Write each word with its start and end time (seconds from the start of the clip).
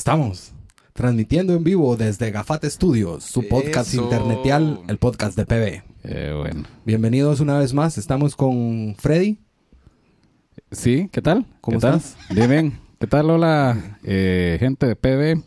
Estamos 0.00 0.54
transmitiendo 0.94 1.52
en 1.52 1.62
vivo 1.62 1.94
desde 1.94 2.30
Gafate 2.30 2.70
Studios, 2.70 3.22
su 3.22 3.46
podcast 3.46 3.92
Eso. 3.92 4.04
internetial, 4.04 4.80
el 4.88 4.96
podcast 4.96 5.36
de 5.36 5.44
PB. 5.44 5.82
Eh, 6.04 6.34
bueno. 6.34 6.62
Bienvenidos 6.86 7.40
una 7.40 7.58
vez 7.58 7.74
más. 7.74 7.98
Estamos 7.98 8.34
con 8.34 8.94
Freddy. 8.96 9.36
Sí, 10.70 11.10
¿qué 11.12 11.20
tal? 11.20 11.44
¿Cómo 11.60 11.76
¿Qué 11.76 11.82
tal? 11.82 11.96
estás? 11.96 12.16
Bien, 12.30 12.48
bien. 12.48 12.80
¿Qué 12.98 13.06
tal? 13.08 13.28
Hola, 13.28 13.98
eh, 14.02 14.56
gente 14.58 14.86
de 14.86 14.96
PB. 14.96 15.44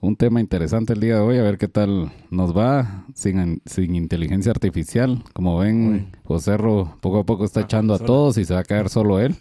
Un 0.00 0.16
tema 0.16 0.40
interesante 0.40 0.94
el 0.94 1.00
día 1.00 1.16
de 1.16 1.20
hoy, 1.20 1.36
a 1.36 1.42
ver 1.42 1.58
qué 1.58 1.68
tal 1.68 2.10
nos 2.30 2.56
va 2.56 3.04
sin, 3.14 3.60
sin 3.66 3.96
inteligencia 3.96 4.50
artificial. 4.50 5.22
Como 5.34 5.58
ven, 5.58 6.10
José 6.24 6.56
Ro 6.56 6.96
poco 7.02 7.18
a 7.18 7.24
poco 7.26 7.44
está 7.44 7.60
echando 7.60 7.92
a 7.92 7.98
todos 7.98 8.38
y 8.38 8.46
se 8.46 8.54
va 8.54 8.60
a 8.60 8.64
caer 8.64 8.88
solo 8.88 9.20
él. 9.20 9.36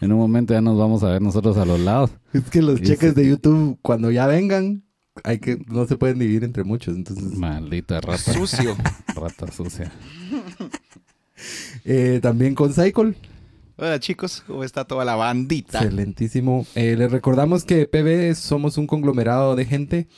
En 0.00 0.12
un 0.12 0.18
momento 0.18 0.54
ya 0.54 0.60
nos 0.60 0.78
vamos 0.78 1.02
a 1.02 1.08
ver 1.08 1.22
nosotros 1.22 1.56
a 1.56 1.64
los 1.64 1.80
lados. 1.80 2.10
Es 2.32 2.44
que 2.50 2.62
los 2.62 2.80
Y 2.80 2.84
cheques 2.84 3.14
de 3.14 3.28
YouTube, 3.28 3.78
cuando 3.82 4.10
ya 4.10 4.26
vengan, 4.26 4.84
hay 5.24 5.38
que 5.38 5.58
no 5.66 5.86
se 5.86 5.96
pueden 5.96 6.18
dividir 6.18 6.44
entre 6.44 6.64
muchos. 6.64 6.94
Entonces, 6.96 7.36
Maldita 7.36 8.00
rata, 8.00 8.32
Sucio. 8.32 8.76
rata 9.14 9.50
sucia. 9.50 9.90
eh, 11.84 12.20
también 12.22 12.54
con 12.54 12.72
Cycle. 12.72 13.14
Hola 13.80 14.00
chicos, 14.00 14.42
¿cómo 14.44 14.64
está 14.64 14.84
toda 14.84 15.04
la 15.04 15.14
bandita? 15.14 15.78
Excelentísimo. 15.78 16.66
Eh, 16.74 16.96
les 16.96 17.12
recordamos 17.12 17.64
que 17.64 17.86
PB 17.86 18.34
somos 18.34 18.76
un 18.76 18.88
conglomerado 18.88 19.54
de 19.54 19.64
gente 19.64 20.08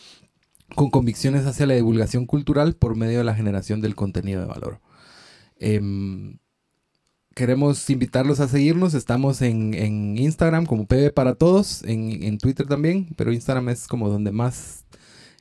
con 0.74 0.88
convicciones 0.88 1.44
hacia 1.44 1.66
la 1.66 1.74
divulgación 1.74 2.24
cultural 2.24 2.74
por 2.74 2.96
medio 2.96 3.18
de 3.18 3.24
la 3.24 3.34
generación 3.34 3.82
del 3.82 3.94
contenido 3.96 4.40
de 4.40 4.46
valor. 4.46 4.80
Em, 5.58 6.38
queremos 7.34 7.88
invitarlos 7.90 8.40
a 8.40 8.48
seguirnos. 8.48 8.94
Estamos 8.94 9.42
en, 9.42 9.74
en 9.74 10.18
Instagram 10.18 10.66
como 10.66 10.86
PB 10.86 11.12
para 11.14 11.34
todos, 11.34 11.82
en, 11.84 12.22
en 12.22 12.38
Twitter 12.38 12.66
también, 12.66 13.08
pero 13.16 13.32
Instagram 13.32 13.68
es 13.70 13.86
como 13.86 14.08
donde 14.08 14.32
más 14.32 14.84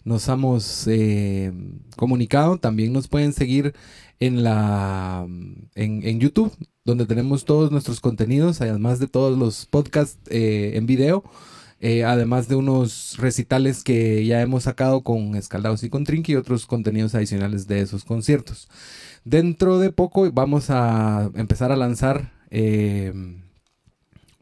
nos 0.06 0.28
hemos 0.28 0.88
eh, 0.88 1.52
comunicado. 1.98 2.58
También 2.58 2.94
nos 2.94 3.08
pueden 3.08 3.34
seguir 3.34 3.74
en 4.20 4.44
la 4.44 5.26
en, 5.76 6.04
en 6.04 6.20
YouTube, 6.20 6.54
donde 6.86 7.06
tenemos 7.06 7.46
todos 7.46 7.72
nuestros 7.72 8.00
contenidos, 8.02 8.62
además 8.62 9.00
de 9.00 9.08
todos 9.08 9.38
los 9.38 9.66
podcasts 9.66 10.20
eh, 10.30 10.74
en 10.76 10.86
video. 10.86 11.24
eh, 11.82 12.04
además 12.04 12.48
de 12.50 12.56
unos 12.56 13.16
recitales 13.18 13.84
que 13.84 14.26
ya 14.26 14.42
hemos 14.42 14.64
sacado 14.64 15.02
con 15.04 15.36
Escaldados 15.36 15.84
y 15.84 15.90
con 15.90 16.04
Trinky 16.04 16.34
y 16.34 16.36
otros 16.36 16.66
contenidos 16.66 17.16
adicionales 17.16 17.68
de 17.68 17.82
esos 17.82 18.04
conciertos. 18.04 18.68
Dentro 19.26 19.80
de 19.80 19.92
poco 19.92 20.32
vamos 20.32 20.70
a 20.70 21.30
empezar 21.36 21.72
a 21.72 21.76
lanzar 21.76 22.32
eh, 22.50 23.14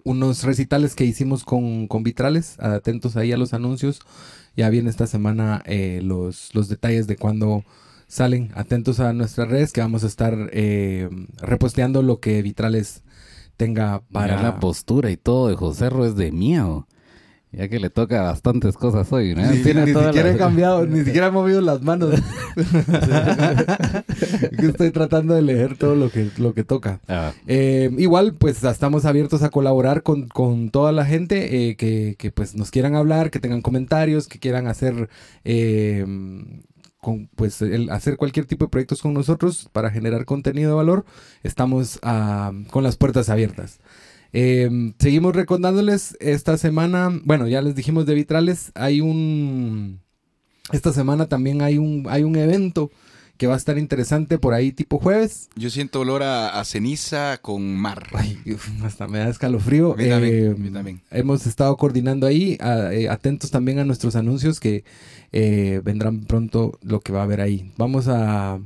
unos 0.03 0.44
recitales 0.44 0.95
que 0.95 1.03
hicimos 1.06 1.44
con, 1.44 1.88
con 1.88 2.03
Vitrales. 2.03 2.59
Atentos 2.59 3.17
ahí 3.17 3.31
a 3.31 3.38
los 3.38 3.53
anuncios. 3.53 4.02
Ya 4.55 4.70
viene 4.70 4.89
esta 4.89 5.08
semana 5.08 5.61
eh, 5.66 6.02
los, 6.03 6.55
los 6.55 6.70
detalles 6.70 7.08
de 7.08 7.17
cuándo 7.17 7.64
salen. 8.08 8.52
Atentos 8.55 9.00
a 9.00 9.14
nuestras 9.14 9.50
redes 9.50 9.73
que 9.73 9.81
vamos 9.81 10.03
a 10.03 10.08
estar 10.08 10.50
eh, 10.53 11.09
reposteando 11.42 12.02
lo 12.02 12.20
que 12.20 12.42
Vitrales 12.42 13.03
tenga 13.58 14.02
Para 14.11 14.42
la 14.42 14.59
postura 14.59 15.11
y 15.11 15.17
todo 15.17 15.50
de 15.50 15.55
José 15.55 15.89
Ro 15.89 16.05
es 16.05 16.16
de 16.16 16.31
miedo. 16.31 16.86
Ya 17.58 17.67
que 17.69 17.80
le 17.80 17.89
toca 17.89 18.22
bastantes 18.22 18.77
cosas 18.77 19.11
hoy, 19.11 19.33
¿no? 19.33 19.41
Ni, 19.50 19.63
Tiene 19.63 19.86
ni 19.88 19.94
toda 19.94 20.08
siquiera 20.08 20.30
la- 20.30 20.36
he 20.36 20.38
cambiado, 20.38 20.86
ni 20.86 21.03
siquiera 21.03 21.27
he 21.27 21.31
movido 21.31 21.59
las 21.59 21.81
manos. 21.81 22.14
Estoy 24.59 24.91
tratando 24.91 25.33
de 25.33 25.41
leer 25.41 25.77
todo 25.77 25.95
lo 25.95 26.09
que, 26.11 26.30
lo 26.38 26.53
que 26.53 26.64
toca. 26.64 26.99
Ah, 27.08 27.31
Eh, 27.47 27.89
igual, 27.97 28.33
pues 28.36 28.64
estamos 28.64 29.05
abiertos 29.05 29.44
a 29.44 29.49
colaborar 29.49 30.03
con, 30.03 30.27
con 30.27 30.69
toda 30.69 30.91
la 30.91 31.05
gente 31.05 31.69
eh, 31.69 31.75
que, 31.75 32.16
que, 32.17 32.31
pues 32.31 32.55
nos 32.55 32.72
quieran 32.72 32.95
hablar, 32.95 33.31
que 33.31 33.39
tengan 33.39 33.61
comentarios, 33.61 34.27
que 34.27 34.39
quieran 34.39 34.67
hacer 34.67 35.09
eh, 35.44 36.05
con, 37.02 37.27
pues 37.36 37.61
el, 37.61 37.89
hacer 37.89 38.17
cualquier 38.17 38.45
tipo 38.45 38.65
de 38.65 38.70
proyectos 38.70 39.02
con 39.02 39.14
nosotros 39.14 39.70
para 39.71 39.89
generar 39.89 40.26
contenido 40.26 40.71
de 40.71 40.76
valor. 40.76 41.05
Estamos 41.43 41.99
ah, 42.04 42.52
con 42.70 42.83
las 42.83 42.98
puertas 42.98 43.30
abiertas. 43.30 43.80
Eh, 44.33 44.93
seguimos 44.99 45.36
recordándoles 45.36 46.17
esta 46.20 46.58
semana, 46.58 47.10
bueno, 47.23 47.48
ya 47.48 47.61
les 47.61 47.76
dijimos 47.76 48.05
de 48.05 48.14
Vitrales, 48.15 48.71
hay 48.76 49.02
un 49.02 49.99
esta 50.71 50.92
semana 50.92 51.27
también 51.27 51.61
hay 51.61 51.77
un 51.77 52.05
hay 52.10 52.23
un 52.23 52.36
evento 52.36 52.92
que 53.37 53.45
va 53.48 53.54
a 53.54 53.58
estar 53.58 53.77
interesante 53.77 54.39
por 54.39 54.55
ahí 54.55 54.71
tipo 54.71 54.98
jueves. 54.98 55.48
Yo 55.55 55.70
siento 55.70 55.99
olor 55.99 56.23
a, 56.23 56.60
a 56.60 56.66
ceniza 56.66 57.37
con 57.39 57.76
mar. 57.77 58.08
Ay, 58.14 58.39
hasta 58.83 59.08
me 59.08 59.20
da 59.20 59.30
escalofrío. 59.30 59.93
A 59.93 59.95
mí 59.95 60.10
también, 60.10 60.33
Eh, 60.36 60.49
a 60.49 60.55
mí 60.60 60.70
también. 60.71 61.02
Hemos 61.11 61.45
estado 61.45 61.77
coordinando 61.77 62.26
ahí, 62.26 62.58
a- 62.60 62.92
eh, 62.92 63.08
atentos 63.10 63.52
también 63.52 63.77
a 63.77 63.86
nuestros 63.86 64.16
anuncios 64.16 64.60
que 64.60 64.83
eh, 65.32 65.82
vendrán 65.86 66.21
pronto 66.21 66.80
lo 66.82 66.99
que 66.99 67.14
va 67.14 67.20
a 67.20 67.23
haber 67.26 67.39
ahí. 67.42 67.71
Vamos 67.77 68.08
a... 68.08 68.60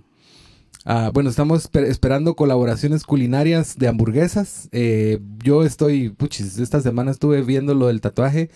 a- 0.86 1.10
bueno, 1.12 1.30
estamos 1.30 1.70
esper- 1.72 1.86
esperando 1.86 2.36
colaboraciones 2.36 3.04
culinarias 3.04 3.78
de 3.78 3.88
hamburguesas. 3.88 4.70
Eh, 4.72 5.20
yo 5.44 5.64
estoy, 5.64 6.10
puchis, 6.10 6.58
esta 6.58 6.82
semana 6.82 7.12
estuve 7.12 7.42
viendo 7.44 7.74
lo 7.76 7.88
del 7.88 8.02
tatuaje 8.02 8.50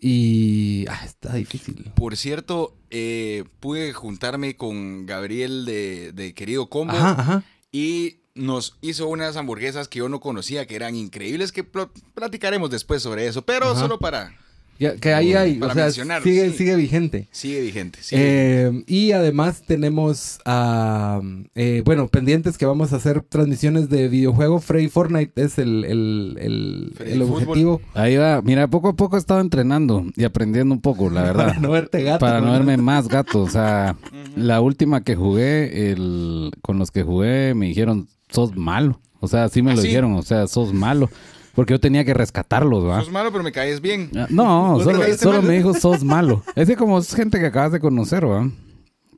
y... 0.00 0.86
ah, 0.88 1.00
está 1.04 1.34
difícil. 1.34 1.90
Por 1.94 2.16
cierto, 2.16 2.76
eh, 2.90 3.44
pude 3.60 3.92
juntarme 3.92 4.56
con 4.56 5.06
Gabriel 5.06 5.64
de, 5.64 6.12
de 6.12 6.34
Querido 6.34 6.68
Combo 6.68 6.94
Ajá, 6.94 7.10
ajá. 7.20 7.44
y 7.72 8.16
nos 8.34 8.76
hizo 8.80 9.06
unas 9.08 9.36
hamburguesas 9.36 9.88
que 9.88 10.00
yo 10.00 10.08
no 10.08 10.20
conocía, 10.20 10.66
que 10.66 10.74
eran 10.76 10.96
increíbles, 10.96 11.52
que 11.52 11.62
pl- 11.64 11.88
platicaremos 12.14 12.70
después 12.70 13.00
sobre 13.02 13.26
eso, 13.28 13.42
pero 13.42 13.66
Ajá. 13.66 13.80
solo 13.80 13.98
para... 13.98 14.36
Ya, 14.78 14.96
que 14.96 15.14
ahí 15.14 15.34
hay, 15.34 15.54
Para 15.54 15.72
o 15.72 15.74
sea, 15.74 15.84
mencionar, 15.84 16.22
sigue, 16.22 16.50
sí. 16.50 16.58
sigue 16.58 16.76
vigente. 16.76 17.28
Sigue 17.30 17.60
vigente. 17.60 17.98
sigue 18.02 18.22
Eh, 18.22 18.84
y 18.86 19.12
además 19.12 19.62
tenemos, 19.66 20.40
ah, 20.44 21.20
eh, 21.54 21.82
bueno, 21.84 22.08
pendientes 22.08 22.58
que 22.58 22.66
vamos 22.66 22.92
a 22.92 22.96
hacer 22.96 23.22
transmisiones 23.22 23.88
de 23.88 24.08
videojuego. 24.08 24.60
Freddy 24.60 24.88
Fortnite 24.88 25.32
es 25.42 25.58
el, 25.58 25.84
el, 25.84 26.92
el, 26.98 27.22
objetivo. 27.22 27.80
Ahí 27.94 28.16
va. 28.16 28.42
Mira, 28.42 28.66
poco 28.68 28.88
a 28.88 28.96
poco 28.96 29.16
he 29.16 29.20
estado 29.20 29.40
entrenando 29.40 30.04
y 30.16 30.24
aprendiendo 30.24 30.74
un 30.74 30.80
poco, 30.80 31.08
la 31.08 31.22
verdad. 31.24 31.46
Para 31.48 31.60
no 31.60 31.70
verte 31.70 32.02
gato. 32.02 32.18
Para 32.18 32.40
no 32.40 32.52
verme 32.52 32.76
más 32.76 33.08
gato. 33.08 33.42
O 33.42 33.48
sea, 33.48 33.96
la 34.36 34.60
última 34.60 35.02
que 35.02 35.14
jugué, 35.14 35.92
el, 35.92 36.50
con 36.62 36.78
los 36.78 36.90
que 36.90 37.04
jugué, 37.04 37.54
me 37.54 37.66
dijeron, 37.66 38.08
sos 38.28 38.56
malo. 38.56 39.00
O 39.20 39.28
sea, 39.28 39.48
sí 39.48 39.62
me 39.62 39.72
¿Ah, 39.72 39.76
lo 39.76 39.82
sí? 39.82 39.88
dijeron, 39.88 40.12
o 40.14 40.22
sea, 40.22 40.46
sos 40.46 40.72
malo. 40.74 41.08
Porque 41.54 41.72
yo 41.74 41.80
tenía 41.80 42.04
que 42.04 42.14
rescatarlos, 42.14 42.84
¿va? 42.86 43.00
Sos 43.00 43.12
malo, 43.12 43.30
pero 43.32 43.44
me 43.44 43.52
caes 43.52 43.80
bien. 43.80 44.10
Ah, 44.16 44.26
No, 44.30 44.78
¿No 44.78 44.84
te 44.84 45.16
solo, 45.18 45.42
me 45.42 45.56
dijo, 45.56 45.72
sos 45.80 46.02
malo. 46.04 46.42
Es 46.56 46.68
que 46.68 46.76
como 46.76 46.98
es 46.98 47.14
gente 47.14 47.38
que 47.38 47.46
acabas 47.46 47.72
de 47.72 47.80
conocer, 47.80 48.26
¿va? 48.28 48.50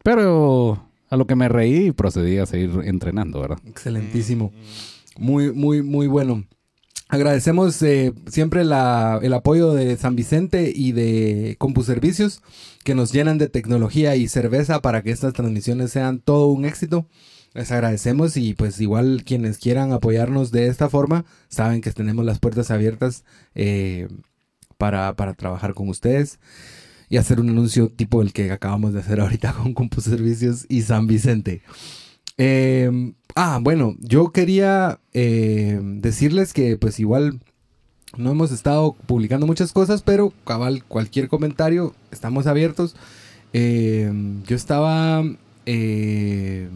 Pero 0.02 0.82
a 1.08 1.16
lo 1.16 1.26
que 1.26 1.36
me 1.36 1.48
reí 1.48 1.86
y 1.88 1.92
procedí 1.92 2.38
a 2.38 2.46
seguir 2.46 2.70
entrenando, 2.84 3.40
¿verdad? 3.40 3.58
Excelentísimo. 3.66 4.52
Muy, 5.18 5.52
muy, 5.52 5.82
muy 5.82 6.06
bueno. 6.06 6.44
Agradecemos 7.08 7.80
eh, 7.82 8.12
siempre 8.26 8.64
la- 8.64 9.20
el 9.22 9.32
apoyo 9.32 9.72
de 9.72 9.96
San 9.96 10.16
Vicente 10.16 10.72
y 10.74 10.92
de 10.92 11.54
CompuServicios 11.58 12.42
que 12.84 12.94
nos 12.96 13.12
llenan 13.12 13.38
de 13.38 13.48
tecnología 13.48 14.16
y 14.16 14.26
cerveza 14.28 14.80
para 14.82 15.02
que 15.02 15.10
estas 15.12 15.32
transmisiones 15.32 15.92
sean 15.92 16.18
todo 16.20 16.48
un 16.48 16.64
éxito. 16.64 17.06
Les 17.56 17.72
agradecemos 17.72 18.36
y 18.36 18.52
pues 18.52 18.78
igual 18.82 19.22
quienes 19.24 19.56
quieran 19.56 19.90
apoyarnos 19.90 20.50
de 20.50 20.66
esta 20.66 20.90
forma 20.90 21.24
saben 21.48 21.80
que 21.80 21.90
tenemos 21.90 22.22
las 22.26 22.38
puertas 22.38 22.70
abiertas 22.70 23.24
eh, 23.54 24.08
para, 24.76 25.16
para 25.16 25.32
trabajar 25.32 25.72
con 25.72 25.88
ustedes 25.88 26.38
y 27.08 27.16
hacer 27.16 27.40
un 27.40 27.48
anuncio 27.48 27.88
tipo 27.88 28.20
el 28.20 28.34
que 28.34 28.52
acabamos 28.52 28.92
de 28.92 29.00
hacer 29.00 29.20
ahorita 29.20 29.54
con 29.54 29.72
CompuServicios 29.72 30.66
y 30.68 30.82
San 30.82 31.06
Vicente. 31.06 31.62
Eh, 32.36 33.14
ah, 33.34 33.58
bueno, 33.62 33.96
yo 34.00 34.32
quería 34.32 35.00
eh, 35.14 35.80
decirles 35.82 36.52
que 36.52 36.76
pues 36.76 37.00
igual 37.00 37.40
no 38.18 38.32
hemos 38.32 38.52
estado 38.52 38.92
publicando 39.06 39.46
muchas 39.46 39.72
cosas, 39.72 40.02
pero 40.02 40.30
cabal, 40.44 40.84
cualquier 40.84 41.28
comentario, 41.28 41.94
estamos 42.10 42.46
abiertos. 42.46 42.96
Eh, 43.54 44.12
yo 44.46 44.56
estaba 44.56 45.24
eh, 45.64 46.68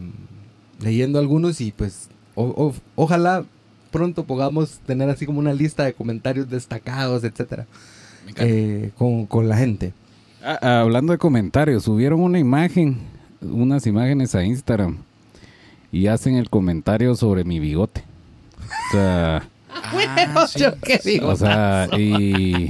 leyendo 0.81 1.19
algunos 1.19 1.61
y 1.61 1.71
pues 1.71 2.09
o- 2.35 2.43
o- 2.45 2.73
ojalá 2.95 3.43
pronto 3.91 4.23
podamos 4.25 4.79
tener 4.85 5.09
así 5.09 5.25
como 5.25 5.39
una 5.39 5.53
lista 5.53 5.83
de 5.83 5.93
comentarios 5.93 6.49
destacados, 6.49 7.23
etcétera, 7.23 7.65
eh, 8.37 8.91
con, 8.97 9.25
con 9.25 9.47
la 9.49 9.57
gente. 9.57 9.93
Ah, 10.43 10.57
ah, 10.61 10.79
hablando 10.81 11.11
de 11.13 11.17
comentarios, 11.19 11.83
subieron 11.83 12.21
una 12.21 12.39
imagen, 12.39 12.97
unas 13.41 13.85
imágenes 13.85 14.33
a 14.33 14.43
Instagram 14.43 14.97
y 15.91 16.07
hacen 16.07 16.35
el 16.35 16.49
comentario 16.49 17.15
sobre 17.15 17.43
mi 17.43 17.59
bigote. 17.59 18.03
O 18.89 18.91
sea, 18.93 19.47
Ah, 19.73 20.47
sí. 20.47 21.19
o 21.21 21.35
sea, 21.35 21.87
y, 21.97 22.69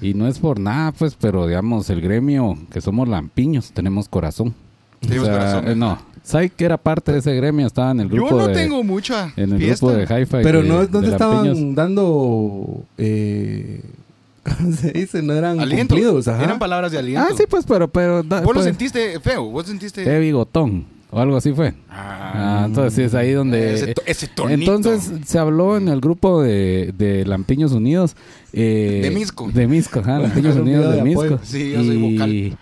y 0.00 0.14
no 0.14 0.26
es 0.28 0.38
por 0.38 0.58
nada, 0.60 0.92
pues, 0.92 1.14
pero 1.20 1.46
digamos, 1.46 1.88
el 1.90 2.00
gremio 2.00 2.56
que 2.72 2.80
somos 2.80 3.08
lampiños, 3.08 3.72
tenemos 3.72 4.08
corazón. 4.08 4.54
Tenemos 5.00 5.24
O 5.28 5.30
sea, 5.30 5.38
corazón. 5.38 5.68
eh, 5.68 5.74
no, 5.74 5.98
Sai 6.30 6.48
que 6.50 6.64
era 6.64 6.76
parte 6.76 7.12
de 7.12 7.18
ese 7.18 7.34
gremio, 7.34 7.66
estaba 7.66 7.90
en 7.90 8.00
el 8.00 8.08
Yo 8.08 8.14
grupo 8.16 8.36
no 8.36 8.46
de 8.48 8.54
tengo 8.54 8.82
mucha 8.84 9.32
en 9.36 9.52
el 9.52 9.58
fiesta. 9.58 9.86
grupo 9.86 9.98
de 9.98 10.04
Hi-Fi. 10.22 10.36
Pero 10.42 10.62
de- 10.62 10.68
no, 10.68 10.78
no 10.84 10.86
de 11.00 11.06
te 11.06 11.12
estaban 11.12 11.46
lampiños. 11.46 11.74
dando 11.74 12.84
eh, 12.98 13.80
¿Cómo 14.44 14.72
se 14.72 14.92
dice? 14.92 15.22
No 15.22 15.34
eran 15.34 15.60
Aliento. 15.60 15.94
cumplidos, 15.94 16.26
ajá. 16.28 16.42
Eran 16.44 16.58
palabras 16.58 16.92
de 16.92 16.98
aliento. 16.98 17.26
Ah, 17.30 17.34
sí, 17.36 17.44
pues, 17.48 17.64
pero... 17.66 17.88
pero 17.88 18.22
da- 18.22 18.38
Vos 18.40 18.48
lo 18.48 18.54
pues, 18.54 18.64
sentiste 18.66 19.18
feo, 19.20 19.44
vos 19.50 19.66
sentiste... 19.66 20.02
eh, 20.02 20.18
bigotón, 20.18 20.86
o 21.10 21.18
algo 21.20 21.36
así 21.36 21.52
fue. 21.52 21.74
Ah, 21.90 22.62
entonces 22.66 22.94
sí 22.94 23.02
es 23.02 23.14
ahí 23.14 23.32
donde... 23.32 23.74
Ese, 23.74 23.94
ese 24.06 24.28
tonito. 24.28 24.74
Entonces 24.74 25.10
se 25.26 25.38
habló 25.38 25.76
en 25.76 25.88
el 25.88 26.00
grupo 26.00 26.42
de, 26.42 26.94
de 26.96 27.26
Lampiños 27.26 27.72
Unidos. 27.72 28.16
eh, 28.54 29.00
De 29.02 29.10
Misco. 29.10 29.50
De 29.52 29.66
Misco, 29.66 30.00
ajá, 30.00 30.18
Lampiños 30.20 30.54
Un 30.56 30.62
Unidos 30.62 30.90
de 30.90 30.96
de. 30.96 31.02
Misco. 31.02 31.38
Sí, 31.42 31.72
yo 31.72 31.84
soy 31.84 31.96
vocal. 31.98 32.32
Y, 32.32 32.56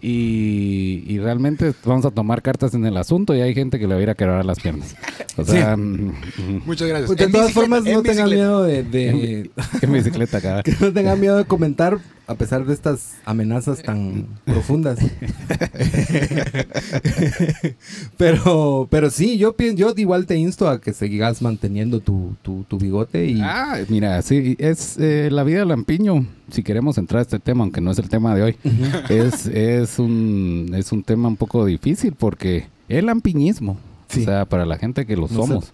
y 0.00 1.18
realmente 1.18 1.72
vamos 1.84 2.04
a 2.04 2.10
tomar 2.10 2.42
cartas 2.42 2.74
en 2.74 2.84
el 2.86 2.96
asunto 2.96 3.34
y 3.34 3.40
hay 3.40 3.54
gente 3.54 3.78
que 3.78 3.86
le 3.86 3.94
va 3.94 4.00
a 4.00 4.02
ir 4.02 4.10
a 4.10 4.14
quebrar 4.14 4.44
las 4.44 4.60
piernas. 4.60 4.94
O 5.36 5.44
sea, 5.44 5.76
mm, 5.76 5.80
mm, 5.90 6.62
Muchas 6.66 6.88
gracias. 6.88 7.06
Pues 7.08 7.18
de 7.18 7.24
En 7.24 7.32
todas 7.32 7.52
formas, 7.52 7.84
no 7.84 8.02
tengan 8.02 8.28
miedo 8.30 8.62
de, 8.62 8.82
de- 8.82 9.50
en 9.82 9.92
bicicleta 9.92 10.38
acá. 10.38 10.62
que 10.64 10.74
no 10.80 10.92
tengan 10.92 11.20
miedo 11.20 11.36
de 11.36 11.44
comentar 11.44 11.98
a 12.26 12.34
pesar 12.36 12.64
de 12.64 12.72
estas 12.72 13.14
amenazas 13.24 13.82
tan 13.82 14.26
profundas. 14.44 14.98
pero, 18.16 18.86
pero 18.90 19.10
sí, 19.10 19.38
yo 19.38 19.54
pienso, 19.54 19.76
yo 19.76 19.94
igual 19.96 20.26
te 20.26 20.36
insto 20.36 20.68
a 20.68 20.80
que 20.80 20.92
sigas 20.92 21.42
manteniendo 21.42 22.00
tu, 22.00 22.34
tu, 22.42 22.64
tu 22.64 22.78
bigote 22.78 23.26
y 23.26 23.40
Ah, 23.42 23.78
mira, 23.88 24.20
sí, 24.22 24.56
es 24.58 24.96
eh, 24.98 25.28
la 25.30 25.44
vida 25.44 25.60
de 25.60 25.66
Lampiño, 25.66 26.26
si 26.50 26.62
queremos 26.62 26.98
entrar 26.98 27.20
a 27.20 27.22
este 27.22 27.38
tema, 27.38 27.64
aunque 27.64 27.80
no 27.80 27.90
es 27.90 27.98
el 27.98 28.08
tema 28.08 28.34
de 28.34 28.42
hoy, 28.42 28.56
es, 29.08 29.46
es, 29.46 29.98
un, 29.98 30.70
es 30.74 30.92
un 30.92 31.02
tema 31.02 31.28
un 31.28 31.36
poco 31.36 31.64
difícil 31.64 32.14
porque 32.18 32.66
el 32.88 33.06
lampiñismo, 33.06 33.78
Sí. 34.08 34.20
o 34.20 34.24
sea, 34.26 34.44
para 34.44 34.64
la 34.66 34.76
gente 34.78 35.06
que 35.06 35.16
lo 35.16 35.22
No 35.22 35.28
sé. 35.28 35.34
somos, 35.34 35.72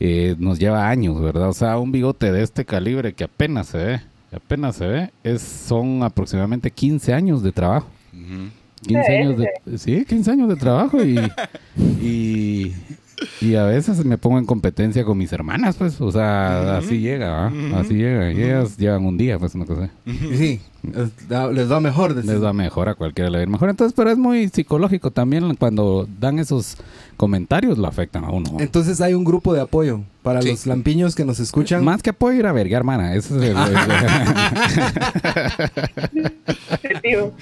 eh, 0.00 0.36
nos 0.38 0.58
lleva 0.58 0.88
años, 0.88 1.20
¿verdad? 1.20 1.48
O 1.48 1.52
sea, 1.52 1.76
un 1.78 1.92
bigote 1.92 2.32
de 2.32 2.42
este 2.42 2.64
calibre 2.64 3.12
que 3.12 3.24
apenas 3.24 3.66
se 3.66 3.78
ve, 3.78 4.00
apenas 4.32 4.76
se 4.76 4.86
ve, 4.86 5.10
es, 5.22 5.42
son 5.42 6.02
aproximadamente 6.02 6.70
15 6.70 7.12
años 7.12 7.42
de 7.42 7.52
trabajo. 7.52 7.88
Ujú. 8.12 8.50
15 8.86 9.04
Sí, 9.06 9.12
años 9.12 9.38
de, 9.38 9.78
sí, 9.78 10.04
15 10.04 10.30
años 10.32 10.48
de 10.48 10.56
trabajo 10.56 11.04
y, 11.04 11.16
y, 12.02 12.74
y 13.40 13.54
a 13.56 13.64
veces 13.64 14.04
me 14.04 14.18
pongo 14.18 14.38
en 14.38 14.46
competencia 14.46 15.04
con 15.04 15.18
mis 15.18 15.32
hermanas, 15.32 15.76
pues, 15.76 16.00
o 16.00 16.10
sea, 16.12 16.78
así 16.78 17.00
llega, 17.00 17.46
¿ah? 17.46 17.52
así 17.76 17.94
llega, 17.94 18.32
y 18.32 18.42
ellas 18.42 18.76
llevan 18.76 19.04
un 19.04 19.16
día, 19.16 19.38
pues, 19.38 19.54
una 19.54 19.66
cosa. 19.66 19.90
sí, 20.06 20.60
es- 20.94 21.28
da- 21.28 21.50
les 21.50 21.70
va 21.70 21.80
mejor. 21.80 22.14
Les 22.24 22.42
va 22.42 22.52
mejor 22.52 22.88
a 22.88 22.94
cualquiera 22.94 23.30
le 23.30 23.38
va 23.38 23.46
mejor. 23.46 23.70
Entonces, 23.70 23.94
pero 23.96 24.10
es 24.10 24.18
muy 24.18 24.48
psicológico 24.48 25.10
también 25.10 25.54
cuando 25.56 26.08
dan 26.20 26.38
esos 26.38 26.76
comentarios, 27.16 27.78
lo 27.78 27.86
afectan 27.86 28.24
a 28.24 28.30
uno. 28.30 28.56
Entonces 28.58 29.00
hay 29.00 29.14
un 29.14 29.24
grupo 29.24 29.54
de 29.54 29.60
apoyo 29.60 30.00
para 30.22 30.42
Sí. 30.42 30.50
los 30.50 30.66
lampiños 30.66 31.14
que 31.14 31.24
nos 31.24 31.38
escuchan. 31.40 31.84
Más 31.84 32.02
que 32.02 32.10
apoyo 32.10 32.38
ir 32.38 32.46
a 32.46 32.52
vergar, 32.52 32.78
hermana. 32.78 33.14
Eso 33.14 33.40
es 33.40 33.50
el- 33.50 33.56
Efectivo. 36.70 37.32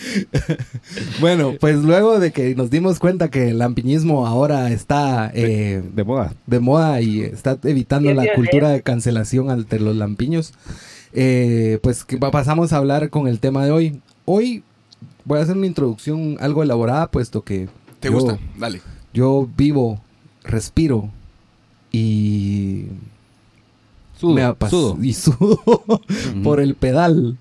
Bueno, 1.20 1.54
pues 1.60 1.76
luego 1.76 2.18
de 2.18 2.32
que 2.32 2.54
nos 2.54 2.70
dimos 2.70 2.98
cuenta 2.98 3.28
que 3.30 3.48
el 3.50 3.58
lampiñismo 3.58 4.26
ahora 4.26 4.70
está 4.70 5.30
eh, 5.34 5.82
de 5.94 6.04
moda. 6.04 6.34
de 6.46 6.60
moda 6.60 7.00
y 7.00 7.20
está 7.20 7.58
evitando 7.64 8.12
la 8.14 8.24
cultura 8.34 8.70
de 8.70 8.82
cancelación 8.82 9.50
ante 9.50 9.78
los 9.78 9.94
lampiños, 9.96 10.52
eh, 11.12 11.78
pues 11.82 12.04
que 12.04 12.16
pasamos 12.18 12.72
a 12.72 12.78
hablar 12.78 13.10
con 13.10 13.28
el 13.28 13.40
tema 13.40 13.64
de 13.64 13.70
hoy. 13.72 14.00
Hoy 14.24 14.62
voy 15.24 15.38
a 15.38 15.42
hacer 15.42 15.56
una 15.56 15.66
introducción 15.66 16.36
algo 16.40 16.62
elaborada, 16.62 17.10
puesto 17.10 17.42
que 17.42 17.68
¿Te 18.00 18.08
yo- 18.08 18.14
gusta? 18.14 18.38
Dale. 18.58 18.80
yo 19.12 19.48
vivo, 19.56 20.00
respiro 20.44 21.10
y 21.92 22.86
Sudo, 24.20 24.34
me 24.34 24.68
sudo. 24.68 24.98
y 25.02 25.14
sudo 25.14 25.62
por 26.44 26.60
el 26.60 26.74
pedal. 26.74 27.38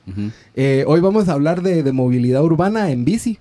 Eh, 0.56 0.86
hoy 0.88 1.02
vamos 1.02 1.28
a 1.28 1.34
hablar 1.34 1.62
de, 1.62 1.84
de 1.84 1.92
movilidad 1.92 2.42
urbana 2.42 2.90
en 2.92 3.04
bici. 3.04 3.38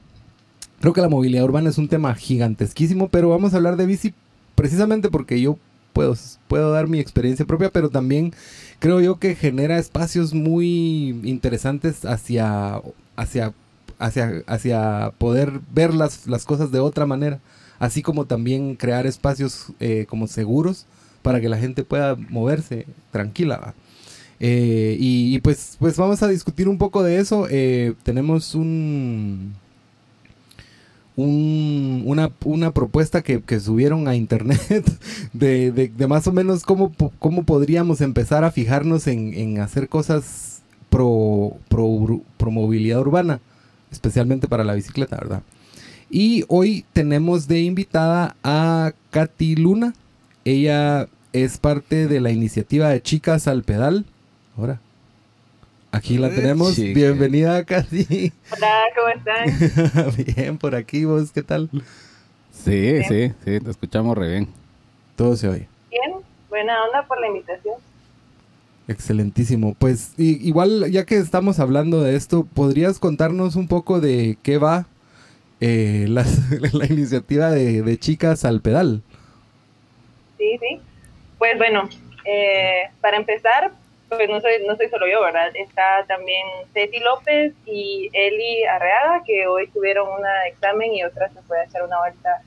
Creo 0.80 0.92
que 0.92 1.00
la 1.00 1.08
movilidad 1.08 1.44
urbana 1.44 1.70
es 1.70 1.78
un 1.78 1.86
tema 1.86 2.16
gigantesquísimo, 2.16 3.08
pero 3.08 3.28
vamos 3.28 3.54
a 3.54 3.58
hablar 3.58 3.76
de 3.76 3.86
bici 3.86 4.12
precisamente 4.56 5.08
porque 5.08 5.40
yo 5.40 5.56
puedo, 5.92 6.16
puedo 6.48 6.72
dar 6.72 6.88
mi 6.88 6.98
experiencia 6.98 7.46
propia, 7.46 7.70
pero 7.70 7.90
también 7.90 8.32
creo 8.80 9.00
yo 9.00 9.20
que 9.20 9.36
genera 9.36 9.78
espacios 9.78 10.34
muy 10.34 11.10
interesantes 11.22 12.04
hacia, 12.04 12.82
hacia, 13.14 13.52
hacia, 14.00 14.42
hacia 14.48 15.12
poder 15.18 15.60
ver 15.72 15.94
las, 15.94 16.26
las 16.26 16.44
cosas 16.44 16.72
de 16.72 16.80
otra 16.80 17.06
manera, 17.06 17.38
así 17.78 18.02
como 18.02 18.24
también 18.24 18.74
crear 18.74 19.06
espacios 19.06 19.66
eh, 19.78 20.06
como 20.08 20.26
seguros 20.26 20.86
para 21.28 21.42
que 21.42 21.50
la 21.50 21.58
gente 21.58 21.84
pueda 21.84 22.16
moverse 22.30 22.86
tranquila. 23.10 23.74
Eh, 24.40 24.96
y, 24.98 25.38
pues, 25.40 25.76
pues 25.78 25.94
vamos 25.98 26.22
a 26.22 26.28
discutir 26.28 26.70
un 26.70 26.78
poco 26.78 27.02
de 27.02 27.18
eso. 27.18 27.46
Eh, 27.50 27.92
tenemos 28.02 28.54
un, 28.54 29.52
un- 31.16 32.02
una, 32.06 32.30
una 32.46 32.72
propuesta 32.72 33.20
que, 33.20 33.42
que 33.42 33.60
subieron 33.60 34.08
a 34.08 34.16
internet 34.16 34.58
de, 35.34 35.70
de- 35.70 36.06
más 36.06 36.26
o 36.28 36.32
menos 36.32 36.62
cómo, 36.62 36.94
cómo 37.18 37.42
podríamos 37.42 38.00
empezar 38.00 38.42
a 38.42 38.50
fijarnos 38.50 39.06
en, 39.06 39.34
en 39.34 39.60
hacer 39.60 39.90
cosas 39.90 40.62
pro, 40.88 41.58
pro, 41.68 42.22
pro 42.38 42.50
movilidad 42.50 43.00
urbana, 43.00 43.38
especialmente 43.92 44.48
para 44.48 44.64
la 44.64 44.72
bicicleta, 44.72 45.16
¿verdad? 45.16 45.42
Y 46.08 46.46
hoy 46.48 46.86
tenemos 46.94 47.48
de 47.48 47.60
invitada 47.60 48.34
a 48.42 48.92
Katy 49.10 49.56
Luna. 49.56 49.92
Ella 50.46 51.06
es 51.32 51.58
parte 51.58 52.06
de 52.06 52.20
la 52.20 52.30
iniciativa 52.30 52.88
de 52.88 53.02
Chicas 53.02 53.46
al 53.48 53.62
Pedal. 53.62 54.04
Ahora. 54.56 54.80
Aquí 55.92 56.18
la 56.18 56.28
tenemos. 56.30 56.74
Chicas. 56.76 56.94
Bienvenida, 56.94 57.64
Katy. 57.64 58.32
Hola, 58.52 58.74
¿cómo 58.94 59.08
están? 59.08 60.14
bien, 60.36 60.58
por 60.58 60.74
aquí, 60.74 61.04
vos, 61.04 61.32
¿qué 61.32 61.42
tal? 61.42 61.70
Sí, 62.52 63.02
sí, 63.08 63.32
sí, 63.44 63.60
te 63.60 63.70
escuchamos 63.70 64.16
re 64.18 64.28
bien. 64.30 64.48
Todo 65.16 65.36
se 65.36 65.48
oye. 65.48 65.68
Bien, 65.90 66.12
buena 66.50 66.84
onda 66.84 67.06
por 67.06 67.20
la 67.20 67.28
invitación. 67.28 67.74
Excelentísimo. 68.86 69.74
Pues 69.78 70.12
igual, 70.18 70.90
ya 70.90 71.04
que 71.04 71.16
estamos 71.18 71.58
hablando 71.58 72.02
de 72.02 72.16
esto, 72.16 72.44
¿podrías 72.44 72.98
contarnos 72.98 73.54
un 73.56 73.68
poco 73.68 74.00
de 74.00 74.38
qué 74.42 74.58
va 74.58 74.86
eh, 75.60 76.06
las- 76.08 76.50
la 76.72 76.86
iniciativa 76.86 77.50
de, 77.50 77.82
de 77.82 77.98
Chicas 77.98 78.44
al 78.44 78.60
Pedal? 78.60 79.02
Sí, 80.36 80.58
sí. 80.60 80.80
Pues 81.38 81.56
bueno, 81.56 81.88
eh, 82.24 82.90
para 83.00 83.16
empezar, 83.16 83.70
pues 84.08 84.28
no 84.28 84.40
soy, 84.40 84.64
no 84.66 84.76
soy 84.76 84.88
solo 84.88 85.06
yo, 85.06 85.20
¿verdad? 85.22 85.50
Está 85.54 86.04
también 86.06 86.46
Ceci 86.72 86.98
López 87.00 87.54
y 87.66 88.10
Eli 88.12 88.64
Arreaga, 88.64 89.22
que 89.24 89.46
hoy 89.46 89.68
tuvieron 89.68 90.08
un 90.08 90.26
examen 90.46 90.92
y 90.94 91.04
otra 91.04 91.28
se 91.28 91.40
fue 91.42 91.60
a 91.60 91.64
echar 91.64 91.82
una 91.84 91.98
vuelta 91.98 92.42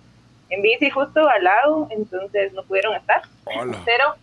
en 0.49 0.61
bici 0.61 0.89
justo 0.89 1.27
al 1.29 1.43
lado, 1.43 1.87
entonces 1.91 2.51
no 2.53 2.63
pudieron 2.63 2.95
estar. 2.95 3.21
Hola. 3.45 3.77
Pero, 3.85 4.15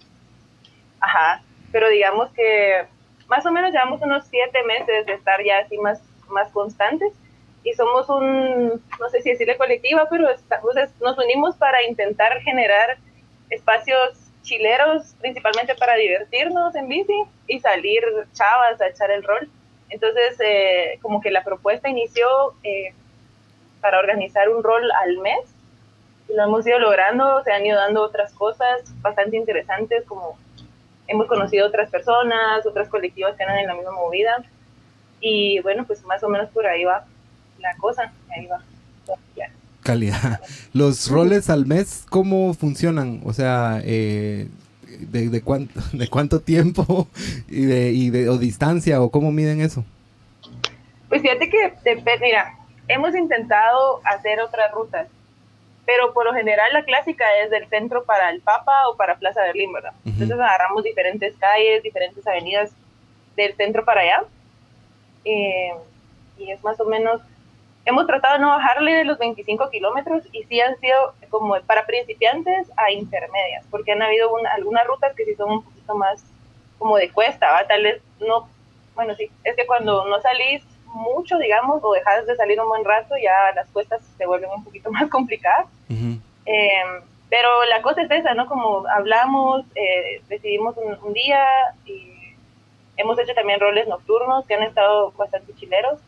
ajá, 1.01 1.43
pero 1.73 1.89
digamos 1.89 2.31
que 2.33 2.87
más 3.29 3.45
o 3.47 3.51
menos 3.51 3.73
llevamos 3.73 4.03
unos 4.03 4.27
siete 4.27 4.63
meses 4.65 5.07
de 5.07 5.15
estar 5.15 5.43
ya 5.43 5.59
así 5.59 5.79
más, 5.79 6.03
más 6.29 6.51
constantes 6.51 7.13
y 7.65 7.73
somos 7.73 8.09
un, 8.09 8.83
no 9.01 9.09
sé 9.11 9.23
si 9.23 9.31
decirle 9.31 9.57
colectiva, 9.57 10.07
pero 10.11 10.27
sea, 10.73 10.89
nos 11.01 11.19
unimos 11.19 11.57
para 11.57 11.83
intentar 11.83 12.41
generar 12.41 12.99
espacios 13.51 14.28
chileros, 14.43 15.15
principalmente 15.21 15.75
para 15.75 15.97
divertirnos 15.97 16.75
en 16.75 16.89
bici 16.89 17.25
y 17.47 17.61
salir 17.61 18.03
chavas 18.33 18.81
a 18.81 18.89
echar 18.89 19.11
el 19.11 19.23
rol. 19.23 19.49
Entonces, 19.91 20.39
eh, 20.41 20.99
como 21.03 21.21
que 21.21 21.31
la 21.31 21.45
propuesta 21.45 21.89
inició 21.89 22.27
eh, 22.63 22.93
para 23.81 23.99
organizar 23.99 24.49
un 24.49 24.63
rol 24.63 24.91
al 25.01 25.19
mes 25.19 25.41
y 26.29 26.35
lo 26.35 26.45
hemos 26.45 26.67
ido 26.67 26.79
logrando, 26.79 27.43
se 27.43 27.53
han 27.53 27.65
ido 27.65 27.79
dando 27.79 28.03
otras 28.03 28.33
cosas 28.35 28.83
bastante 29.01 29.37
interesantes, 29.37 30.05
como 30.05 30.39
hemos 31.07 31.27
conocido 31.27 31.67
otras 31.67 31.91
personas, 31.91 32.67
otras 32.67 32.89
colectivas 32.89 33.35
que 33.37 33.45
andan 33.45 33.59
en 33.59 33.67
la 33.67 33.75
misma 33.75 33.93
movida 33.93 34.45
y 35.21 35.61
bueno, 35.61 35.85
pues 35.87 36.05
más 36.05 36.23
o 36.23 36.29
menos 36.29 36.51
por 36.51 36.67
ahí 36.67 36.85
va 36.85 37.05
la 37.59 37.75
cosa, 37.77 38.13
ahí 38.31 38.47
va. 38.47 38.63
Calidad. 39.89 40.41
Los 40.75 41.11
roles 41.11 41.49
al 41.49 41.65
mes, 41.65 42.05
¿cómo 42.11 42.53
funcionan? 42.53 43.23
O 43.25 43.33
sea, 43.33 43.81
eh, 43.83 44.47
de, 44.87 45.31
de, 45.31 45.41
cuánto, 45.41 45.81
¿de 45.97 46.09
cuánto 46.09 46.41
tiempo 46.41 47.09
y 47.49 47.65
de, 47.65 47.91
y 47.93 48.11
de 48.11 48.29
o 48.29 48.37
distancia 48.37 49.01
o 49.01 49.11
cómo 49.11 49.33
miden 49.33 49.63
eso? 49.63 49.87
Pues 51.09 51.23
fíjate 51.23 51.49
que, 51.49 51.73
mira, 52.21 52.55
hemos 52.87 53.15
intentado 53.15 54.03
hacer 54.05 54.43
otras 54.43 54.71
rutas, 54.73 55.09
pero 55.87 56.13
por 56.13 56.27
lo 56.27 56.35
general 56.35 56.71
la 56.75 56.85
clásica 56.85 57.25
es 57.43 57.51
del 57.51 57.67
centro 57.71 58.05
para 58.05 58.29
el 58.29 58.43
Papa 58.43 58.89
o 58.93 58.97
para 58.99 59.17
Plaza 59.17 59.41
Berlín, 59.41 59.73
¿verdad? 59.73 59.95
Entonces 60.05 60.33
agarramos 60.33 60.85
diferentes 60.85 61.35
calles, 61.39 61.83
diferentes 61.83 62.27
avenidas 62.27 62.73
del 63.37 63.55
centro 63.57 63.87
para 63.87 64.03
allá. 64.03 64.25
eh, 65.25 65.73
y 66.37 66.51
es 66.51 66.63
más 66.63 66.79
o 66.79 66.85
menos, 66.85 67.23
hemos 67.89 68.07
tratado 68.07 68.35
de 68.35 68.41
no 68.41 68.49
bajarle 68.49 68.93
de 68.93 69.05
los 69.05 69.19
25 69.19 69.71
kilómetros 69.71 70.23
y 70.33 70.45
sí 70.45 70.61
han 70.61 70.79
sido 70.81 71.15
como 71.31 71.57
para 71.67 71.87
principiantes 71.87 72.71
a 72.77 72.91
intermedias, 72.91 73.65
porque 73.71 73.93
han 73.93 74.03
habido 74.03 74.33
una- 74.33 74.53
algunas 74.53 74.87
rutas 74.87 75.15
que 75.15 75.25
sí 75.25 75.35
son 75.35 75.51
un 75.51 75.63
poquito 75.65 75.95
más 75.95 76.25
como 76.79 76.97
de 76.97 77.11
cuesta, 77.11 77.51
¿va? 77.51 77.67
Tal 77.67 77.83
vez 77.83 78.03
no 78.21 78.49
bueno, 78.99 79.15
sí, 79.15 79.31
es 79.45 79.55
que 79.55 79.65
cuando 79.65 80.07
no 80.09 80.21
salís 80.21 80.65
mucho, 80.87 81.39
digamos, 81.39 81.85
o 81.85 81.93
dejas 81.93 82.27
de 82.27 82.35
salir 82.35 82.61
un 82.61 82.69
buen 82.69 82.85
rato, 82.85 83.15
ya 83.17 83.53
las 83.55 83.69
cuestas 83.71 84.01
se 84.17 84.27
vuelven 84.27 84.51
un 84.51 84.65
poquito 84.65 84.91
más 84.93 85.09
complicadas. 85.09 85.67
Em, 86.45 87.01
pero 87.31 87.49
la 87.67 87.81
cosa 87.83 88.03
es 88.03 88.11
esa, 88.11 88.35
¿no? 88.35 88.47
Como 88.49 88.89
hablamos, 88.89 89.65
eh, 89.77 90.21
decidimos 90.29 90.75
un, 90.77 91.13
día 91.13 91.45
y 91.87 92.35
hemos 92.97 93.17
hecho 93.21 93.35
también 93.35 93.61
roles 93.61 93.87
nocturnos 93.87 94.45
que 94.47 94.55
han 94.55 94.65
estado 94.65 95.13
bastante 95.13 95.55
chileros. 95.55 96.01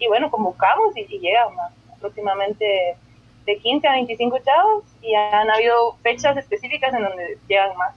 Y 0.00 0.08
bueno, 0.08 0.30
convocamos 0.30 0.96
y, 0.96 1.02
y 1.08 1.20
llegan 1.20 1.48
aproximadamente 1.94 2.96
de 3.46 3.58
15 3.58 3.86
a 3.86 3.92
25 3.92 4.38
chavos 4.44 4.84
y 5.02 5.14
han 5.14 5.48
habido 5.48 5.96
fechas 6.02 6.36
específicas 6.36 6.92
en 6.94 7.02
donde 7.02 7.38
llegan 7.48 7.76
más. 7.76 7.94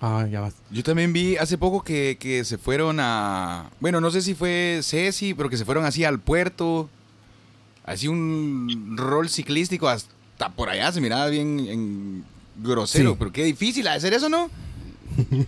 Ah, 0.00 0.26
ya 0.30 0.40
vas. 0.40 0.54
Yo 0.70 0.82
también 0.82 1.12
vi 1.12 1.36
hace 1.36 1.56
poco 1.56 1.82
que, 1.82 2.18
que, 2.20 2.44
se 2.44 2.58
fueron 2.58 2.98
a. 3.00 3.70
Bueno, 3.80 4.00
no 4.00 4.10
sé 4.10 4.20
si 4.20 4.34
fue 4.34 4.80
Ceci, 4.82 5.32
pero 5.32 5.48
que 5.48 5.56
se 5.56 5.64
fueron 5.64 5.84
así 5.86 6.04
al 6.04 6.20
puerto. 6.20 6.90
Así 7.86 8.08
un 8.08 8.96
rol 8.98 9.28
ciclístico 9.28 9.88
hasta 9.88 10.50
por 10.50 10.68
allá. 10.68 10.92
Se 10.92 11.00
miraba 11.00 11.28
bien 11.28 11.60
en 11.60 12.24
grosero. 12.56 13.16
Pero 13.16 13.32
qué 13.32 13.44
difícil 13.44 13.88
hacer 13.88 14.12
eso, 14.12 14.28
¿no? 14.28 14.50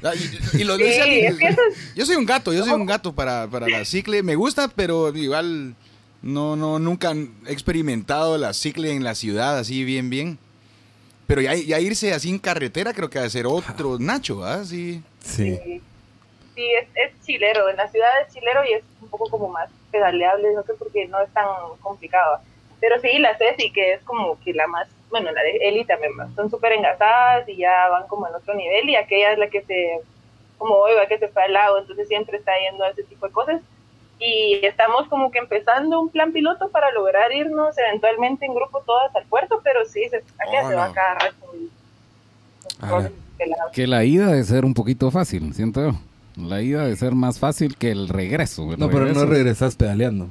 Ah, 0.03 0.13
y, 0.53 0.65
lo 0.65 0.77
Yo 0.79 2.07
soy 2.07 2.17
un 2.17 2.27
gato, 2.27 2.53
yo 2.53 2.65
soy 2.65 2.73
un 2.73 2.87
gato 2.87 3.13
para, 3.13 3.47
para 3.49 3.69
la 3.69 3.85
cicle. 3.85 4.23
Me 4.23 4.35
gusta, 4.35 4.69
pero 4.69 5.15
igual 5.17 5.75
no, 6.23 6.57
no, 6.57 6.79
nunca 6.79 7.13
he 7.13 7.53
experimentado 7.53 8.39
la 8.39 8.53
cicle 8.53 8.93
en 8.93 9.05
la 9.05 9.15
ciudad 9.15 9.59
así 9.59 9.85
bien, 9.85 10.11
bien. 10.11 10.39
Pero 11.27 11.41
ya, 11.41 11.55
ya 11.55 11.81
irse 11.81 12.13
así 12.13 12.31
en 12.31 12.39
carretera 12.39 12.93
creo 12.93 13.11
que 13.11 13.19
va 13.19 13.25
a 13.25 13.31
ser 13.31 13.47
otro 13.47 13.99
Nacho, 13.99 14.45
¿ah? 14.45 14.65
Sí. 14.65 15.03
Sí, 15.21 15.59
sí 16.55 16.63
es, 16.81 16.89
es, 16.95 17.27
chilero. 17.27 17.69
En 17.69 17.77
la 17.77 17.89
ciudad 17.89 18.09
es 18.27 18.33
chilero 18.33 18.65
y 18.65 18.75
es 18.75 18.85
un 19.01 19.09
poco 19.09 19.29
como 19.29 19.49
más 19.49 19.69
pedaleable, 19.91 20.53
no 20.55 20.63
sé 20.63 20.75
por 20.75 20.91
qué 20.93 21.07
no 21.09 21.21
es 21.21 21.31
tan 21.33 21.47
complicado. 21.81 22.41
Pero 22.81 23.01
sí, 23.01 23.19
la 23.19 23.37
Ceci, 23.37 23.73
que 23.73 23.95
es 23.95 24.03
como 24.03 24.39
que 24.41 24.53
la 24.53 24.67
más, 24.67 24.89
bueno, 25.11 25.31
la 25.33 25.43
de 25.43 25.57
Eli 25.63 25.85
también, 25.85 26.13
son 26.35 26.51
súper 26.51 26.73
engasadas 26.73 27.49
y 27.49 27.57
ya 27.57 27.89
van 27.89 28.07
como 28.07 28.29
en 28.29 28.35
otro 28.35 28.55
nivel 28.55 28.89
y 28.89 28.97
aquella 28.97 29.33
es 29.33 29.39
la 29.39 29.49
que 29.49 29.63
se, 29.63 30.01
como 30.59 30.81
va 30.81 31.07
que 31.07 31.19
se 31.19 31.29
fue 31.29 31.45
al 31.45 31.53
lago, 31.53 31.79
entonces 31.79 32.09
siempre 32.09 32.39
está 32.39 32.53
yendo 32.59 32.85
a 32.85 32.91
ese 32.91 33.05
tipo 33.05 33.27
de 33.27 33.33
cosas. 33.33 33.61
Y 34.19 34.61
estamos 34.63 35.09
como 35.09 35.31
que 35.31 35.39
empezando 35.39 36.01
un 36.01 36.09
plan 36.09 36.33
piloto 36.33 36.71
para 36.71 36.91
lograr 36.93 37.33
irnos 37.33 37.77
eventualmente 37.77 38.47
en 38.47 38.55
grupo 38.55 38.81
todas 38.81 39.15
al 39.15 39.27
puerto, 39.27 39.61
pero 39.63 39.85
sí, 39.85 40.05
se, 40.09 40.21
se 40.21 40.75
va 40.75 40.85
a 40.85 40.87
agarrar 40.87 41.35
Que 43.73 43.87
la 43.87 44.05
ida 44.05 44.29
debe 44.29 44.43
ser 44.45 44.65
un 44.65 44.73
poquito 44.73 45.11
fácil, 45.11 45.53
siento 45.53 45.83
yo. 45.83 45.93
La 46.37 46.61
ida 46.61 46.85
debe 46.85 46.97
ser 46.97 47.13
más 47.13 47.39
fácil 47.39 47.77
que 47.77 47.91
el 47.91 48.09
regreso. 48.09 48.77
no, 48.77 48.91
pero 48.91 49.07
no 49.07 49.27
regresas 49.27 49.77
pedaleando. 49.77 50.31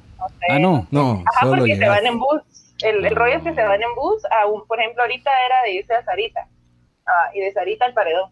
Ah, 0.50 0.60
no. 0.60 0.88
No, 0.92 1.24
Ajá, 1.34 1.48
porque 1.48 1.76
se 1.76 1.88
van 1.88 2.06
en 2.06 2.20
bus. 2.20 2.42
El, 2.82 3.06
el, 3.06 3.16
rollo 3.16 3.38
es 3.38 3.44
que 3.44 3.54
se 3.54 3.64
van 3.64 3.82
en 3.82 3.96
bus. 3.96 4.22
A 4.26 4.48
un, 4.48 4.66
por 4.68 4.80
ejemplo, 4.80 5.02
ahorita 5.02 5.30
era 5.46 5.56
de 5.66 5.74
irse 5.76 5.94
a 5.94 6.04
Sarita. 6.04 6.48
Ah, 7.06 7.30
y 7.34 7.40
de 7.40 7.52
Sarita 7.52 7.86
al 7.86 7.94
Paredón. 7.94 8.30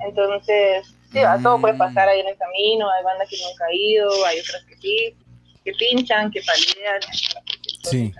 Entonces, 0.00 0.96
Sí, 1.12 1.20
todo 1.42 1.60
puede 1.60 1.74
pasar 1.74 2.08
ahí 2.08 2.20
en 2.20 2.28
el 2.28 2.36
camino, 2.36 2.90
hay 2.90 3.04
bandas 3.04 3.28
que 3.28 3.36
no 3.38 3.48
han 3.48 3.56
caído, 3.56 4.26
hay 4.26 4.40
otras 4.40 4.64
que 4.64 4.76
sí, 4.76 5.16
que 5.64 5.72
pinchan, 5.72 6.30
que 6.30 6.42
palidean, 6.42 7.00
sí. 7.84 8.12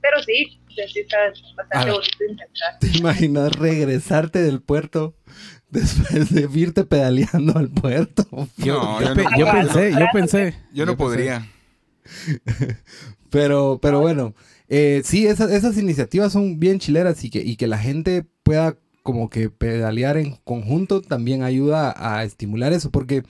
Pero 0.00 0.22
sí, 0.22 0.60
sí 0.68 1.00
está 1.00 1.32
bastante 1.56 1.90
bonito 1.90 2.24
intentar. 2.28 2.78
¿Te 2.80 2.86
imaginas 2.98 3.52
regresarte 3.52 4.42
del 4.42 4.62
puerto 4.62 5.14
después 5.72 6.32
de 6.32 6.48
irte 6.54 6.84
pedaleando 6.84 7.58
al 7.58 7.68
puerto? 7.68 8.24
Yo, 8.56 9.00
yo, 9.36 9.50
pensé, 9.52 9.92
yo 9.92 10.06
pensé. 10.12 10.54
Yo 10.72 10.86
no 10.86 10.96
podría. 10.96 11.48
pero, 13.30 13.78
pero 13.82 14.00
bueno, 14.00 14.34
eh, 14.68 15.02
sí, 15.04 15.26
esas, 15.26 15.50
esas 15.50 15.76
iniciativas 15.78 16.32
son 16.32 16.60
bien 16.60 16.78
chileras 16.78 17.24
y 17.24 17.30
que, 17.30 17.40
y 17.40 17.56
que 17.56 17.66
la 17.66 17.78
gente 17.78 18.24
pueda 18.42 18.76
como 19.02 19.28
que 19.30 19.50
pedalear 19.50 20.16
en 20.16 20.36
conjunto 20.44 21.02
también 21.02 21.42
ayuda 21.42 21.92
a 21.96 22.22
estimular 22.24 22.72
eso, 22.72 22.90
porque 22.90 23.24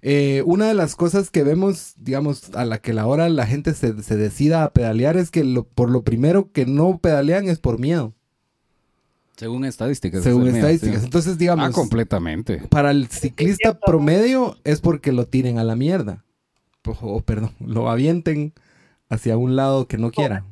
eh, 0.00 0.42
una 0.46 0.66
de 0.66 0.74
las 0.74 0.96
cosas 0.96 1.30
que 1.30 1.44
vemos, 1.44 1.94
digamos, 1.96 2.54
a 2.54 2.64
la 2.64 2.78
que 2.78 2.92
la 2.92 3.06
hora 3.06 3.28
la 3.28 3.46
gente 3.46 3.74
se, 3.74 3.92
decida 3.92 4.64
a 4.64 4.72
pedalear 4.72 5.16
es 5.16 5.30
que 5.30 5.44
lo, 5.44 5.64
por 5.64 5.90
lo 5.90 6.02
primero 6.02 6.50
que 6.50 6.66
no 6.66 6.98
pedalean 6.98 7.48
es 7.48 7.58
por 7.58 7.78
miedo. 7.78 8.14
Según 9.36 9.64
estadísticas. 9.64 10.22
Según 10.22 10.48
estadísticas. 10.48 11.04
Entonces, 11.04 11.38
digamos. 11.38 11.66
Ah, 11.66 11.72
completamente. 11.72 12.58
Para 12.68 12.90
el 12.90 13.08
ciclista 13.08 13.78
promedio 13.78 14.58
es 14.64 14.80
porque 14.80 15.12
lo 15.12 15.26
tiren 15.26 15.58
a 15.58 15.64
la 15.64 15.76
mierda. 15.76 16.24
O, 16.84 17.20
perdón, 17.20 17.52
lo 17.60 17.90
avienten 17.90 18.52
hacia 19.08 19.36
un 19.36 19.56
lado 19.56 19.86
que 19.86 19.98
no 19.98 20.10
quiera. 20.10 20.44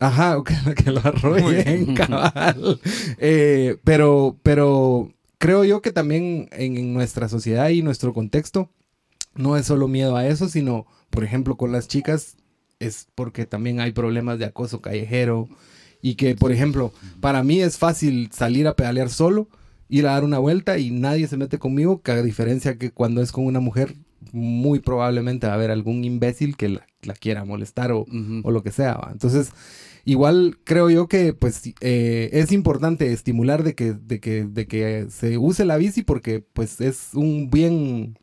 Ajá, 0.00 0.42
que, 0.44 0.74
que 0.74 0.90
lo 0.90 1.00
arroyen, 1.00 1.94
cabal. 1.94 2.80
Eh, 3.18 3.76
pero, 3.84 4.36
pero 4.42 5.12
creo 5.38 5.64
yo 5.64 5.82
que 5.82 5.92
también 5.92 6.48
en, 6.52 6.92
nuestra 6.92 7.28
sociedad 7.28 7.68
y 7.70 7.82
nuestro 7.82 8.12
contexto 8.12 8.70
no 9.34 9.56
es 9.56 9.66
solo 9.66 9.88
miedo 9.88 10.16
a 10.16 10.26
eso, 10.26 10.48
sino, 10.48 10.86
por 11.10 11.24
ejemplo, 11.24 11.56
con 11.56 11.72
las 11.72 11.88
chicas 11.88 12.36
es 12.80 13.08
porque 13.14 13.46
también 13.46 13.80
hay 13.80 13.92
problemas 13.92 14.38
de 14.38 14.44
acoso 14.44 14.80
callejero 14.80 15.48
y 16.02 16.14
que, 16.14 16.34
por 16.34 16.52
ejemplo, 16.52 16.92
para 17.20 17.42
mí 17.42 17.60
es 17.60 17.78
fácil 17.78 18.30
salir 18.32 18.66
a 18.66 18.76
pedalear 18.76 19.10
solo, 19.10 19.48
ir 19.88 20.06
a 20.06 20.12
dar 20.12 20.24
una 20.24 20.38
vuelta 20.38 20.78
y 20.78 20.90
nadie 20.90 21.26
se 21.26 21.36
mete 21.36 21.58
conmigo, 21.58 22.02
que 22.02 22.12
a 22.12 22.22
diferencia 22.22 22.78
que 22.78 22.90
cuando 22.90 23.22
es 23.22 23.32
con 23.32 23.46
una 23.46 23.60
mujer, 23.60 23.94
muy 24.32 24.80
probablemente 24.80 25.46
va 25.46 25.54
a 25.54 25.56
haber 25.56 25.70
algún 25.70 26.04
imbécil 26.04 26.56
que 26.56 26.68
la, 26.68 27.14
quiera 27.20 27.44
molestar 27.44 27.92
o, 27.92 28.06
o, 28.42 28.50
lo 28.50 28.62
que 28.62 28.72
sea. 28.72 29.08
Entonces, 29.12 29.52
igual 30.04 30.58
creo 30.64 30.90
yo 30.90 31.08
que 31.08 31.32
pues 31.32 31.62
eh, 31.80 32.30
es 32.32 32.52
importante 32.52 33.12
estimular 33.12 33.62
de 33.62 33.74
que, 33.74 33.92
de, 33.94 34.20
que, 34.20 34.44
de 34.44 34.66
que 34.66 35.06
se 35.10 35.38
use 35.38 35.64
la 35.64 35.76
bici 35.76 36.02
porque 36.02 36.40
pues 36.40 36.80
es 36.80 37.10
un 37.14 37.50
bien 37.50 38.16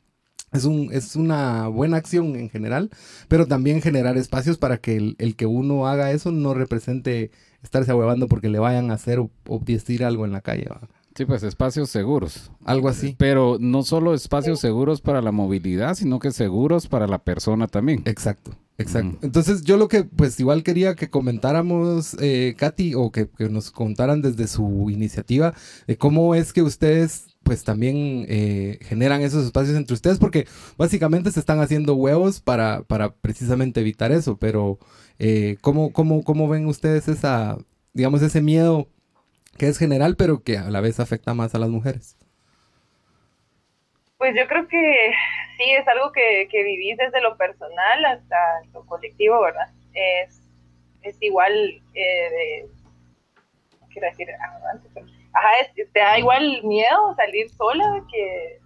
es, 0.51 0.65
un, 0.65 0.89
es 0.91 1.15
una 1.15 1.67
buena 1.67 1.97
acción 1.97 2.35
en 2.35 2.49
general, 2.49 2.89
pero 3.27 3.45
también 3.45 3.81
generar 3.81 4.17
espacios 4.17 4.57
para 4.57 4.77
que 4.77 5.15
el, 5.17 5.35
que 5.35 5.45
uno 5.45 5.87
haga 5.87 6.11
eso 6.11 6.31
no 6.31 6.53
represente 6.53 7.31
estarse 7.65 7.91
ahuevando 7.91 8.27
porque 8.27 8.49
le 8.49 8.59
vayan 8.59 8.91
a 8.91 8.93
hacer 8.93 9.19
o, 9.19 9.29
decir 9.65 10.05
algo 10.05 10.25
en 10.25 10.31
la 10.31 10.41
calle. 10.41 10.67
Sí, 11.15 11.25
pues 11.25 11.43
espacios 11.43 11.89
seguros. 11.89 12.51
Algo 12.65 12.89
así. 12.89 13.15
Pero 13.17 13.57
no 13.59 13.83
solo 13.83 14.13
espacios 14.13 14.59
seguros 14.59 15.01
para 15.01 15.21
la 15.21 15.31
movilidad, 15.31 15.95
sino 15.95 16.19
que 16.19 16.31
seguros 16.31 16.87
para 16.87 17.07
la 17.07 17.19
persona 17.19 17.67
también. 17.67 18.01
Exacto. 18.05 18.51
Exacto. 18.77 19.19
Entonces 19.21 19.61
yo 19.61 19.77
lo 19.77 19.87
que 19.87 20.03
pues 20.03 20.37
igual 20.39 20.61
quería 20.61 20.95
que 20.95 21.09
comentáramos, 21.09 22.17
eh, 22.19 22.55
Katy, 22.57 22.93
o 22.95 23.09
que, 23.09 23.29
nos 23.49 23.71
contaran 23.71 24.21
desde 24.21 24.47
su 24.47 24.89
iniciativa, 24.89 25.53
de 25.87 25.97
cómo 25.97 26.35
es 26.35 26.51
que 26.51 26.61
ustedes 26.61 27.27
pues 27.43 27.63
también 27.63 28.25
eh, 28.27 28.79
generan 28.81 29.21
esos 29.21 29.45
espacios 29.45 29.77
entre 29.77 29.93
ustedes, 29.93 30.17
porque 30.17 30.47
básicamente 30.77 31.31
se 31.31 31.39
están 31.39 31.61
haciendo 31.61 31.95
huevos 31.95 32.41
para, 32.41 32.81
para 32.83 33.13
precisamente 33.13 33.79
evitar 33.79 34.11
eso, 34.11 34.37
pero 34.37 34.79
eh, 35.19 35.57
¿cómo, 35.61 35.91
cómo, 35.93 36.23
¿cómo 36.23 36.47
ven 36.47 36.65
ustedes 36.67 37.07
esa, 37.07 37.57
digamos, 37.93 38.21
ese 38.21 38.41
miedo 38.41 38.87
que 39.57 39.67
es 39.67 39.77
general, 39.77 40.15
pero 40.17 40.43
que 40.43 40.57
a 40.57 40.69
la 40.69 40.81
vez 40.81 40.99
afecta 40.99 41.33
más 41.33 41.55
a 41.55 41.59
las 41.59 41.69
mujeres? 41.69 42.17
Pues 44.17 44.33
yo 44.35 44.47
creo 44.47 44.67
que 44.67 45.11
sí, 45.57 45.71
es 45.71 45.87
algo 45.87 46.11
que, 46.11 46.47
que 46.49 46.63
vivís 46.63 46.97
desde 46.97 47.21
lo 47.21 47.37
personal 47.37 48.05
hasta 48.05 48.37
lo 48.73 48.85
colectivo, 48.85 49.41
¿verdad? 49.41 49.69
Es, 49.93 50.41
es 51.01 51.21
igual 51.21 51.53
eh, 51.93 52.65
quiero 53.95 54.09
decir, 54.09 54.27
pero, 54.93 55.07
ajá, 55.33 55.49
te 55.73 55.99
da 55.99 56.19
igual 56.19 56.61
miedo 56.63 57.15
salir 57.15 57.49
sola 57.49 58.03
que, 58.11 58.59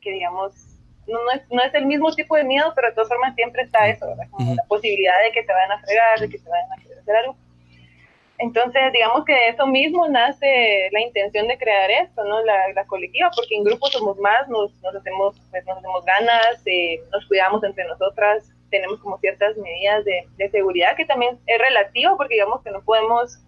que 0.00 0.12
digamos, 0.12 0.73
no, 1.06 1.22
no, 1.22 1.30
es, 1.32 1.42
no 1.50 1.62
es 1.62 1.74
el 1.74 1.86
mismo 1.86 2.12
tipo 2.14 2.36
de 2.36 2.44
miedo, 2.44 2.72
pero 2.74 2.88
de 2.88 2.94
todas 2.94 3.08
formas 3.08 3.34
siempre 3.34 3.62
está 3.62 3.88
eso, 3.88 4.06
¿verdad? 4.08 4.26
Como 4.30 4.54
la 4.54 4.64
posibilidad 4.64 5.14
de 5.24 5.32
que 5.32 5.42
te 5.42 5.52
vayan 5.52 5.72
a 5.72 5.80
fregar, 5.80 6.20
de 6.20 6.28
que 6.28 6.38
te 6.38 6.48
vayan 6.48 6.72
a 6.72 6.82
querer 6.82 6.98
hacer 6.98 7.16
algo. 7.16 7.36
Entonces, 8.38 8.92
digamos 8.92 9.24
que 9.24 9.32
de 9.32 9.48
eso 9.48 9.66
mismo 9.66 10.08
nace 10.08 10.88
la 10.90 11.00
intención 11.00 11.46
de 11.46 11.56
crear 11.56 11.90
esto, 11.90 12.24
¿no? 12.24 12.42
La, 12.44 12.72
la 12.74 12.84
colectiva, 12.86 13.30
porque 13.34 13.54
en 13.54 13.64
grupo 13.64 13.86
somos 13.88 14.18
más, 14.18 14.48
nos, 14.48 14.74
nos 14.82 14.94
hacemos, 14.96 15.40
pues, 15.50 15.64
nos 15.66 15.78
hacemos 15.78 16.04
ganas, 16.04 16.62
eh, 16.66 17.00
nos 17.12 17.24
cuidamos 17.26 17.62
entre 17.62 17.84
nosotras, 17.84 18.44
tenemos 18.70 18.98
como 19.00 19.18
ciertas 19.18 19.56
medidas 19.56 20.04
de, 20.04 20.26
de, 20.36 20.50
seguridad 20.50 20.96
que 20.96 21.04
también 21.04 21.38
es 21.46 21.58
relativo, 21.58 22.16
porque 22.16 22.34
digamos 22.34 22.62
que 22.62 22.72
no 22.72 22.82
podemos 22.82 23.38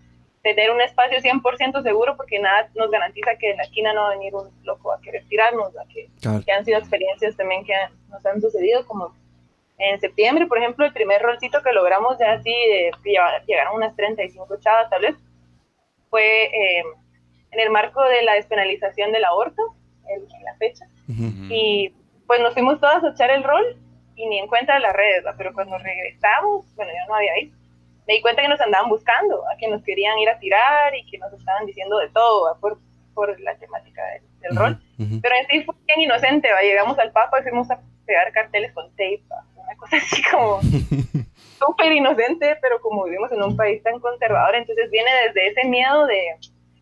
tener 0.55 0.71
un 0.71 0.81
espacio 0.81 1.19
100% 1.19 1.83
seguro 1.83 2.17
porque 2.17 2.39
nada 2.39 2.69
nos 2.75 2.91
garantiza 2.91 3.37
que 3.37 3.51
en 3.51 3.57
la 3.57 3.65
esquina 3.65 3.93
no 3.93 4.03
va 4.03 4.09
a 4.09 4.17
venir 4.17 4.35
un 4.35 4.49
loco 4.65 4.93
a 4.93 5.01
querer 5.01 5.25
tirarnos, 5.29 5.73
que, 5.93 6.09
que 6.45 6.53
han 6.53 6.65
sido 6.65 6.79
experiencias 6.79 7.37
también 7.37 7.65
que 7.65 7.75
nos 8.11 8.25
han 8.25 8.41
sucedido, 8.41 8.87
como 8.87 9.15
en 9.79 10.01
septiembre, 10.01 10.47
por 10.47 10.59
ejemplo, 10.59 10.87
el 10.87 10.93
primer 10.93 11.21
rolcito 11.21 11.63
que 11.63 11.73
logramos 11.73 12.19
ya 12.19 12.33
así, 12.33 12.55
llegaron 13.05 13.77
unas 13.77 13.95
35 13.95 14.59
chavas 14.61 14.89
tal 14.89 15.03
vez, 15.03 15.17
fue, 16.09 16.45
eh, 16.45 16.83
en 17.51 17.61
el 17.61 17.71
marco 17.71 18.03
de 18.05 18.23
la 18.23 18.35
despenalización 18.35 19.13
del 19.13 19.25
aborto, 19.25 19.63
en, 20.09 20.23
la 20.45 20.55
fecha. 20.57 20.87
Y 21.09 21.93
pues 22.27 22.41
nos 22.41 22.55
fuimos 22.55 22.81
todas 22.81 23.05
a 23.05 23.11
echar 23.11 23.31
el 23.31 23.45
rol 23.45 23.77
y 24.15 24.27
ni 24.27 24.39
en 24.39 24.47
cuenta 24.47 24.75
de 24.75 24.81
las 24.81 24.95
redes, 24.95 25.25
pero 25.37 25.53
cuando 25.53 25.77
regresamos, 25.79 26.65
bueno, 26.75 26.93
yo 26.93 27.09
no 27.09 27.15
había 27.15 27.39
ido, 27.41 27.57
me 28.07 28.15
di 28.15 28.23
cuenta 28.23 28.43
que 28.43 28.49
nos 28.49 28.61
andaban 28.61 28.89
buscando, 28.89 29.43
a 29.49 29.57
que 29.57 29.69
nos 29.69 29.83
querían 29.83 30.19
ir 30.19 30.29
a 30.29 30.39
tirar 30.39 30.95
y 30.95 31.05
que 31.07 31.19
nos 31.19 31.33
estaban 31.33 31.67
diciendo 31.67 31.99
de 31.99 32.09
todo 32.11 32.57
por, 32.61 32.79
por 33.15 33.39
la 33.41 33.57
temática 33.57 34.03
del, 34.41 34.57
rol. 34.57 34.79
Pero 34.97 35.35
en 35.35 35.47
sí 35.49 35.65
fue 35.65 35.75
bien 35.87 36.03
inocente, 36.03 36.53
¿va? 36.53 36.63
llegamos 36.63 36.97
al 37.01 37.11
Papa 37.11 37.41
y 37.41 37.43
fuimos 37.43 37.69
a 37.71 37.81
pegar 38.07 38.31
carteles 38.33 38.73
con 38.73 38.89
tape, 38.91 39.23
una 39.57 39.77
cosa 39.77 39.97
así 39.97 40.23
como 40.31 40.61
súper 41.59 41.93
inocente, 41.93 42.57
pero 42.63 42.81
como 42.81 43.05
vivimos 43.05 43.33
en 43.33 43.43
un 43.43 43.57
país 43.57 43.83
tan 43.83 43.99
conservador, 43.99 44.55
entonces 44.55 44.89
viene 44.91 45.11
desde 45.27 45.49
ese 45.49 45.67
miedo 45.67 46.07
de, 46.07 46.37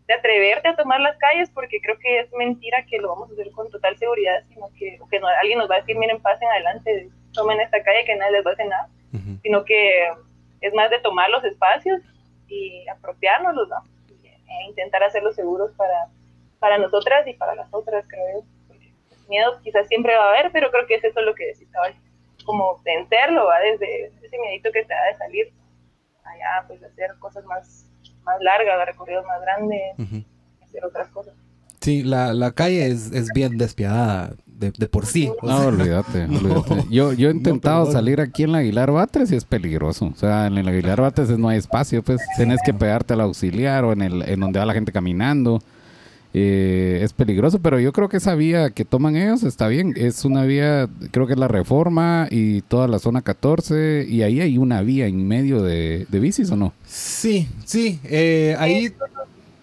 de, 0.07 0.13
atreverte 0.13 0.67
a 0.67 0.75
tomar 0.75 0.99
las 0.99 1.17
calles, 1.17 1.49
porque 1.49 1.81
creo 1.81 1.97
que 1.97 2.19
es 2.19 2.31
mentira 2.33 2.85
que 2.85 2.99
lo 2.99 3.09
vamos 3.09 3.31
a 3.31 3.33
hacer 3.33 3.51
con 3.51 3.71
total 3.71 3.97
seguridad, 3.97 4.43
sino 4.49 4.69
que, 4.77 4.99
que 5.09 5.19
no, 5.19 5.27
alguien 5.27 5.57
nos 5.57 5.69
va 5.69 5.77
a 5.77 5.79
decir, 5.79 5.97
miren, 5.97 6.21
pasen 6.21 6.47
adelante, 6.49 7.09
tomen 7.33 7.59
esta 7.59 7.81
calle, 7.81 8.05
que 8.05 8.15
nadie 8.15 8.33
les 8.33 8.45
va 8.45 8.51
a 8.51 8.53
hacer 8.53 8.67
nada, 8.67 8.89
sino 9.41 9.65
que 9.65 10.11
es 10.61 10.73
más 10.73 10.89
de 10.89 10.99
tomar 10.99 11.29
los 11.29 11.43
espacios 11.43 12.01
y 12.47 12.87
apropiarnos 12.87 13.55
¿no? 13.55 13.83
e 14.23 14.69
intentar 14.69 15.03
hacerlos 15.03 15.35
seguros 15.35 15.71
para, 15.75 16.07
para 16.59 16.77
nosotras 16.77 17.27
y 17.27 17.33
para 17.33 17.55
las 17.55 17.73
otras, 17.73 18.05
creo 18.07 18.41
yo. 18.41 18.77
miedos 19.27 19.59
quizás 19.63 19.87
siempre 19.87 20.15
va 20.15 20.25
a 20.25 20.29
haber, 20.29 20.51
pero 20.51 20.71
creo 20.71 20.85
que 20.87 20.95
es 20.95 21.03
eso 21.03 21.21
lo 21.21 21.33
que 21.35 21.47
decís 21.47 21.67
como 22.45 22.79
vencerlo, 22.83 23.45
¿va? 23.45 23.59
desde 23.59 24.11
ese 24.21 24.37
miedito 24.39 24.71
que 24.71 24.83
te 24.85 24.93
da 24.93 25.05
de 25.05 25.17
salir 25.17 25.53
allá, 26.23 26.67
pues 26.67 26.83
hacer 26.83 27.11
cosas 27.19 27.43
más, 27.45 27.89
más 28.23 28.39
largas, 28.41 28.85
recorridos 28.85 29.25
más 29.25 29.41
grandes, 29.41 29.95
hacer 30.63 30.85
otras 30.85 31.07
cosas. 31.09 31.33
Sí, 31.81 32.03
la, 32.03 32.33
la 32.33 32.51
calle 32.51 32.87
es, 32.87 33.11
es 33.11 33.31
bien 33.33 33.57
despiadada 33.57 34.35
de, 34.59 34.71
de 34.71 34.87
por 34.87 35.05
sí. 35.05 35.29
No, 35.43 35.67
olvídate, 35.67 36.25
olvídate. 36.25 36.85
Yo, 36.89 37.13
yo 37.13 37.29
he 37.29 37.31
intentado 37.31 37.91
salir 37.91 38.21
aquí 38.21 38.43
en 38.43 38.51
la 38.51 38.59
Aguilar 38.59 38.91
Batres 38.91 39.31
y 39.31 39.35
es 39.35 39.45
peligroso. 39.45 40.07
O 40.07 40.15
sea, 40.15 40.47
en 40.47 40.57
el 40.57 40.67
Aguilar 40.67 41.01
Batres 41.01 41.29
no 41.37 41.49
hay 41.49 41.57
espacio, 41.57 42.03
pues 42.03 42.21
tienes 42.37 42.59
que 42.65 42.73
pegarte 42.73 43.13
al 43.13 43.21
auxiliar 43.21 43.83
o 43.85 43.93
en, 43.93 44.01
el, 44.01 44.21
en 44.23 44.39
donde 44.39 44.59
va 44.59 44.65
la 44.65 44.73
gente 44.73 44.91
caminando. 44.91 45.61
Eh, 46.37 46.99
es 47.01 47.13
peligroso, 47.13 47.59
pero 47.59 47.79
yo 47.79 47.93
creo 47.93 48.09
que 48.09 48.17
esa 48.17 48.35
vía 48.35 48.69
que 48.69 48.83
toman 48.83 49.15
ellos 49.15 49.43
está 49.43 49.69
bien. 49.69 49.93
Es 49.95 50.25
una 50.25 50.43
vía, 50.43 50.89
creo 51.11 51.27
que 51.27 51.33
es 51.33 51.39
la 51.39 51.47
Reforma 51.47 52.27
y 52.29 52.61
toda 52.63 52.89
la 52.89 52.99
zona 52.99 53.21
14, 53.21 54.05
y 54.05 54.21
ahí 54.21 54.41
hay 54.41 54.57
una 54.57 54.81
vía 54.81 55.07
en 55.07 55.25
medio 55.25 55.63
de, 55.63 56.05
de 56.09 56.19
bicis, 56.19 56.51
¿o 56.51 56.57
no? 56.57 56.73
Sí, 56.85 57.47
sí. 57.63 58.01
Eh, 58.03 58.53
ahí 58.59 58.91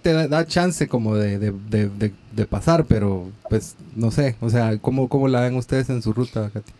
te 0.03 0.29
da, 0.29 0.47
chance 0.47 0.89
como 0.89 1.17
de, 1.17 1.39
de, 1.39 2.13
de, 2.33 2.47
pasar, 2.47 2.85
pero 2.87 3.31
pues 3.49 3.77
no 3.95 4.11
sé, 4.11 4.37
o 4.41 4.51
sea, 4.51 4.77
¿cómo, 4.81 5.09
¿cómo 5.09 5.29
la 5.29 5.41
ven 5.41 5.57
ustedes 5.57 5.89
en 5.91 6.03
su 6.03 6.13
ruta, 6.13 6.51
Katy? 6.53 6.73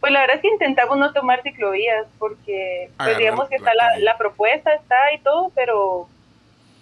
Pues 0.00 0.12
la 0.12 0.20
verdad 0.20 0.36
es 0.36 0.42
que 0.42 0.48
intentamos 0.48 0.96
no 0.96 1.12
tomar 1.12 1.42
ciclovías 1.42 2.06
porque 2.18 2.90
pues, 2.96 3.18
digamos 3.18 3.48
que 3.48 3.56
está 3.56 3.74
la, 3.74 3.98
la 3.98 4.16
propuesta, 4.16 4.72
está 4.72 5.12
y 5.14 5.18
todo, 5.18 5.50
pero 5.54 6.08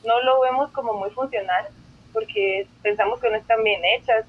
no 0.05 0.23
lo 0.23 0.41
vemos 0.41 0.71
como 0.71 0.95
muy 0.95 1.11
funcional 1.11 1.67
porque 2.13 2.67
pensamos 2.83 3.21
que 3.21 3.31
no 3.31 3.37
están 3.37 3.65
bien 3.65 3.81
hechas 3.85 4.25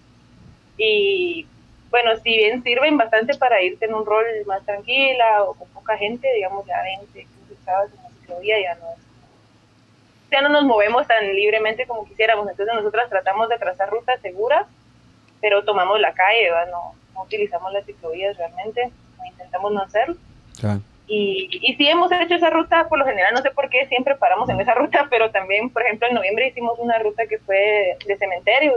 y 0.78 1.46
bueno, 1.92 2.16
si 2.24 2.30
bien 2.30 2.64
sirven 2.64 2.98
bastante 2.98 3.38
para 3.38 3.62
irte 3.62 3.86
en 3.86 3.94
un 3.94 4.06
rol 4.06 4.26
más 4.48 4.64
tranquila 4.66 5.44
o 5.44 5.54
con 5.54 5.68
poca 5.70 5.98
gente, 5.98 6.28
digamos 6.36 6.66
ya 6.66 6.82
20, 6.82 7.14
15 7.14 7.30
chavas 7.66 7.90
en 7.92 8.04
la 8.04 8.10
ciclovía 8.10 8.62
ya 8.62 8.76
no 8.76 9.09
ya 10.32 10.42
no 10.42 10.50
nos 10.50 10.64
movemos 10.64 11.08
tan 11.08 11.26
libremente 11.34 11.88
como 11.88 12.06
quisiéramos, 12.06 12.50
entonces 12.50 12.74
nosotras 12.76 13.10
tratamos 13.10 13.50
de 13.50 13.58
trazar 13.58 13.90
rutas 13.90 14.22
seguras, 14.22 14.66
pero 15.42 15.64
tomamos 15.64 16.00
la 16.00 16.14
calle, 16.14 16.50
No, 16.72 16.94
no 17.14 17.24
utilizamos 17.24 17.72
las 17.74 17.86
ciclovías 17.86 18.38
realmente, 18.38 18.92
intentamos 19.26 19.72
no 19.72 19.82
hacerlo. 19.82 20.16
Y, 21.08 21.50
y 21.64 21.76
sí 21.76 21.88
hemos 21.88 22.12
hecho 22.12 22.36
esa 22.36 22.52
ruta, 22.52 22.88
por 22.88 23.00
lo 23.00 23.06
general 23.06 23.34
no 23.34 23.42
sé 23.42 23.50
por 23.52 23.70
qué 23.70 23.88
siempre 23.88 24.16
paramos 24.16 24.48
en 24.50 24.62
esa 24.62 24.76
ruta, 24.76 25.08
pero 25.10 25.32
también, 25.32 25.72
por 25.72 25.82
ejemplo, 25.82 26.08
en 26.08 26.14
noviembre 26.14 26.48
hicimos 26.48 26.78
una 26.78 27.00
ruta 27.00 27.26
que 27.26 27.40
fue 27.40 27.98
de 28.06 28.18
cementerios, 28.18 28.76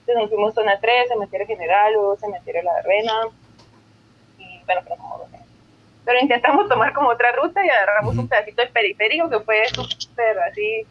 Entonces 0.00 0.16
nos 0.16 0.28
fuimos 0.28 0.54
zona 0.54 0.78
3, 0.78 1.08
cementerio 1.08 1.46
general, 1.46 1.94
luego 1.94 2.16
cementerio 2.16 2.62
La 2.62 2.74
Verbena, 2.74 3.12
y 4.38 4.62
bueno, 4.66 4.82
pero 4.84 4.96
como 4.96 5.26
Pero 6.04 6.18
intentamos 6.20 6.68
tomar 6.68 6.92
como 6.92 7.10
otra 7.10 7.32
ruta 7.32 7.64
y 7.64 7.68
agarramos 7.68 8.16
un 8.16 8.28
pedacito 8.28 8.62
del 8.62 8.70
periférico 8.70 9.30
que 9.30 9.40
fue 9.40 9.66
súper 9.68 10.38
así, 10.40 10.86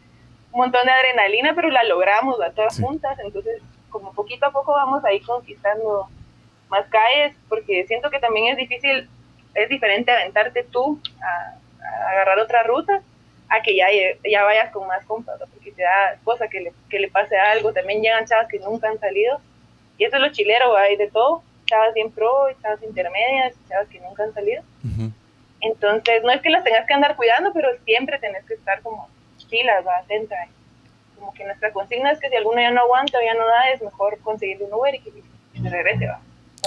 un 0.52 0.62
montón 0.62 0.86
de 0.86 0.92
adrenalina, 0.92 1.54
pero 1.56 1.70
la 1.70 1.84
logramos 1.84 2.42
a 2.42 2.52
todas 2.52 2.80
juntas, 2.80 3.18
entonces 3.20 3.62
como 3.90 4.14
poquito 4.14 4.46
a 4.46 4.52
poco 4.52 4.72
vamos 4.72 5.04
ahí 5.04 5.20
conquistando 5.22 6.08
más 6.70 6.86
calles, 6.88 7.36
porque 7.50 7.86
siento 7.88 8.10
que 8.10 8.20
también 8.20 8.48
es 8.48 8.58
difícil 8.58 9.10
es 9.54 9.70
diferente 9.70 10.12
aventarte 10.12 10.64
tú 10.64 11.00
a, 11.22 11.58
agarrar 12.12 12.40
otra 12.40 12.64
ruta 12.64 13.02
a 13.50 13.62
que 13.62 13.76
ya, 13.76 13.88
ya 14.30 14.44
vayas 14.44 14.72
con 14.72 14.88
más 14.88 15.04
compas, 15.06 15.38
porque 15.40 15.72
te 15.74 15.84
da 15.84 16.18
cosa 16.24 16.48
que 16.48 16.62
le, 16.62 16.74
que 16.90 17.00
le 17.00 17.10
pase 17.10 17.38
algo. 17.38 17.74
También 17.74 18.02
llegan 18.02 18.26
chavas 18.26 18.48
que 18.48 18.60
nunca 18.60 18.88
han 18.88 18.98
salido. 18.98 19.42
Y 19.98 20.06
eso 20.06 20.16
es 20.16 20.22
lo 20.22 20.32
chilero, 20.32 20.76
hay 20.78 20.96
de 20.96 21.10
todo. 21.10 21.44
Chavas 21.72 21.94
bien 21.94 22.12
pro, 22.12 22.50
chavas 22.62 22.84
intermedias, 22.84 23.54
chavas 23.70 23.88
que 23.88 24.02
nunca 24.02 24.24
han 24.24 24.34
salido. 24.34 24.62
Entonces, 25.62 26.22
no 26.24 26.32
es 26.32 26.42
que 26.42 26.50
las 26.50 26.66
tengas 26.66 26.86
que 26.86 26.94
andar 26.94 27.16
cuidando, 27.16 27.54
pero 27.54 27.70
siempre 27.86 28.20
tenés 28.20 28.44
que 28.44 28.56
estar 28.56 28.82
como 28.82 29.08
pilas, 29.50 29.88
va, 29.88 30.00
atenta. 30.00 30.36
Como 31.18 31.34
que 31.34 31.46
nuestra 31.46 31.72
consigna 31.72 32.12
es 32.12 32.20
que 32.20 32.28
si 32.28 32.36
alguno 32.36 32.60
ya 32.60 32.72
no 32.72 32.82
aguanta 32.82 33.18
o 33.18 33.22
ya 33.22 33.36
no 33.36 33.46
da, 33.46 33.70
es 33.74 33.82
mejor 33.82 34.20
conseguirle 34.20 34.66
un 34.66 34.74
Uber 34.74 34.94
y 34.96 35.00
que, 35.00 35.12
se 35.62 35.70
regrese, 35.70 36.08
va. 36.08 36.20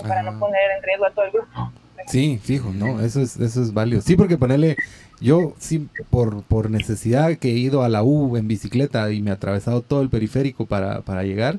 Para 0.09 0.23
no 0.23 0.31
ah. 0.31 0.37
poner 0.41 0.71
en 0.79 0.83
riesgo 0.83 1.05
a 1.05 1.11
todo 1.11 1.27
el 1.27 1.33
grupo. 1.33 1.73
Sí, 2.07 2.41
fijo, 2.43 2.71
¿no? 2.71 3.01
Eso 3.01 3.21
es, 3.21 3.37
eso 3.37 3.63
es 3.63 3.75
válido. 3.75 4.01
Sí, 4.01 4.17
porque 4.17 4.39
ponerle, 4.39 4.77
yo 5.21 5.53
sí, 5.59 5.89
por, 6.11 6.43
por 6.45 6.71
necesidad 6.71 7.37
que 7.37 7.49
he 7.49 7.59
ido 7.59 7.83
a 7.83 7.91
la 7.91 8.03
U 8.03 8.39
en 8.39 8.49
bicicleta 8.49 9.11
y 9.13 9.21
me 9.21 9.31
he 9.31 9.35
atravesado 9.35 9.83
todo 9.83 10.01
el 10.01 10.09
periférico 10.09 10.65
para, 10.65 11.03
para 11.03 11.25
llegar 11.25 11.59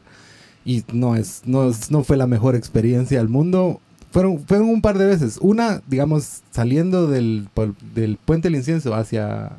y 0.65 0.84
no 0.91 1.15
es, 1.15 1.43
no 1.45 1.71
no 1.89 2.04
fue 2.04 2.17
la 2.17 2.28
mejor 2.28 2.56
experiencia 2.56 3.19
del 3.19 3.30
mundo. 3.30 3.80
Fueron, 4.12 4.39
fueron 4.39 4.69
un 4.69 4.82
par 4.82 4.97
de 4.97 5.06
veces. 5.06 5.38
Una, 5.41 5.82
digamos, 5.88 6.41
saliendo 6.51 7.08
del, 7.08 7.47
del 7.93 8.17
puente 8.17 8.47
del 8.47 8.56
incienso 8.56 8.95
hacia, 8.95 9.51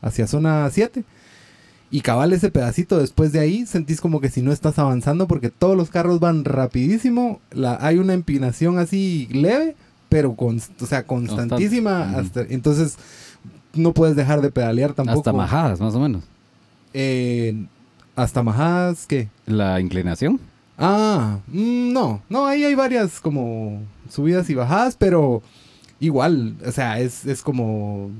hacia 0.00 0.26
zona 0.26 0.68
7. 0.70 1.04
Y 1.90 2.00
cabal 2.00 2.32
ese 2.32 2.50
pedacito 2.50 2.98
después 2.98 3.32
de 3.32 3.40
ahí, 3.40 3.66
sentís 3.66 4.00
como 4.00 4.20
que 4.20 4.28
si 4.28 4.42
no 4.42 4.52
estás 4.52 4.78
avanzando 4.78 5.28
porque 5.28 5.50
todos 5.50 5.76
los 5.76 5.90
carros 5.90 6.20
van 6.20 6.44
rapidísimo, 6.44 7.40
la, 7.52 7.78
hay 7.80 7.98
una 7.98 8.12
empinación 8.12 8.78
así 8.78 9.28
leve 9.30 9.76
pero 10.08 10.34
con, 10.34 10.60
o 10.80 10.86
sea, 10.86 11.04
constantísima. 11.04 12.16
hasta, 12.16 12.42
entonces, 12.42 12.96
no 13.74 13.92
puedes 13.92 14.16
dejar 14.16 14.40
de 14.40 14.50
pedalear 14.50 14.92
tampoco. 14.92 15.18
Hasta 15.18 15.32
majadas, 15.32 15.80
más 15.80 15.94
o 15.94 16.00
menos. 16.00 16.24
Eh, 16.94 17.66
¿Hasta 18.16 18.42
majadas 18.42 19.06
qué? 19.06 19.28
La 19.44 19.78
inclinación. 19.80 20.40
Ah, 20.78 21.38
mm, 21.48 21.92
no, 21.92 22.22
no, 22.28 22.46
ahí 22.46 22.64
hay 22.64 22.74
varias 22.74 23.20
como 23.20 23.82
subidas 24.10 24.48
y 24.50 24.54
bajadas, 24.54 24.96
pero 24.96 25.42
igual, 26.00 26.56
o 26.66 26.72
sea, 26.72 26.98
es, 26.98 27.26
es 27.26 27.42
como... 27.42 28.10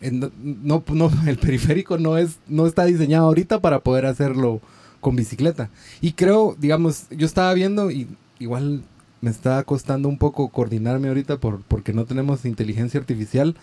No, 0.00 0.82
no, 0.88 1.10
el 1.26 1.38
periférico 1.38 1.98
no, 1.98 2.16
es, 2.16 2.38
no 2.48 2.66
está 2.66 2.84
diseñado 2.84 3.26
ahorita 3.26 3.60
para 3.60 3.80
poder 3.80 4.06
hacerlo 4.06 4.60
con 5.00 5.16
bicicleta. 5.16 5.68
Y 6.00 6.12
creo, 6.12 6.56
digamos, 6.58 7.06
yo 7.10 7.26
estaba 7.26 7.52
viendo 7.54 7.90
y 7.90 8.08
igual 8.38 8.82
me 9.20 9.30
está 9.30 9.62
costando 9.64 10.08
un 10.08 10.18
poco 10.18 10.48
coordinarme 10.48 11.08
ahorita 11.08 11.38
por, 11.38 11.62
porque 11.62 11.92
no 11.92 12.04
tenemos 12.04 12.44
inteligencia 12.44 13.00
artificial. 13.00 13.56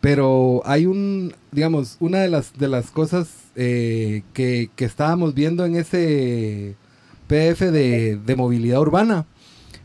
Pero 0.00 0.62
hay 0.64 0.86
un, 0.86 1.34
digamos, 1.50 1.96
una 2.00 2.20
de 2.20 2.28
las, 2.28 2.56
de 2.56 2.68
las 2.68 2.90
cosas 2.90 3.28
eh, 3.56 4.22
que, 4.32 4.70
estábamos 4.78 5.34
viendo 5.34 5.64
en 5.64 5.74
ese 5.74 6.76
PF 7.26 7.72
de, 7.72 8.34
movilidad 8.36 8.80
urbana 8.80 9.26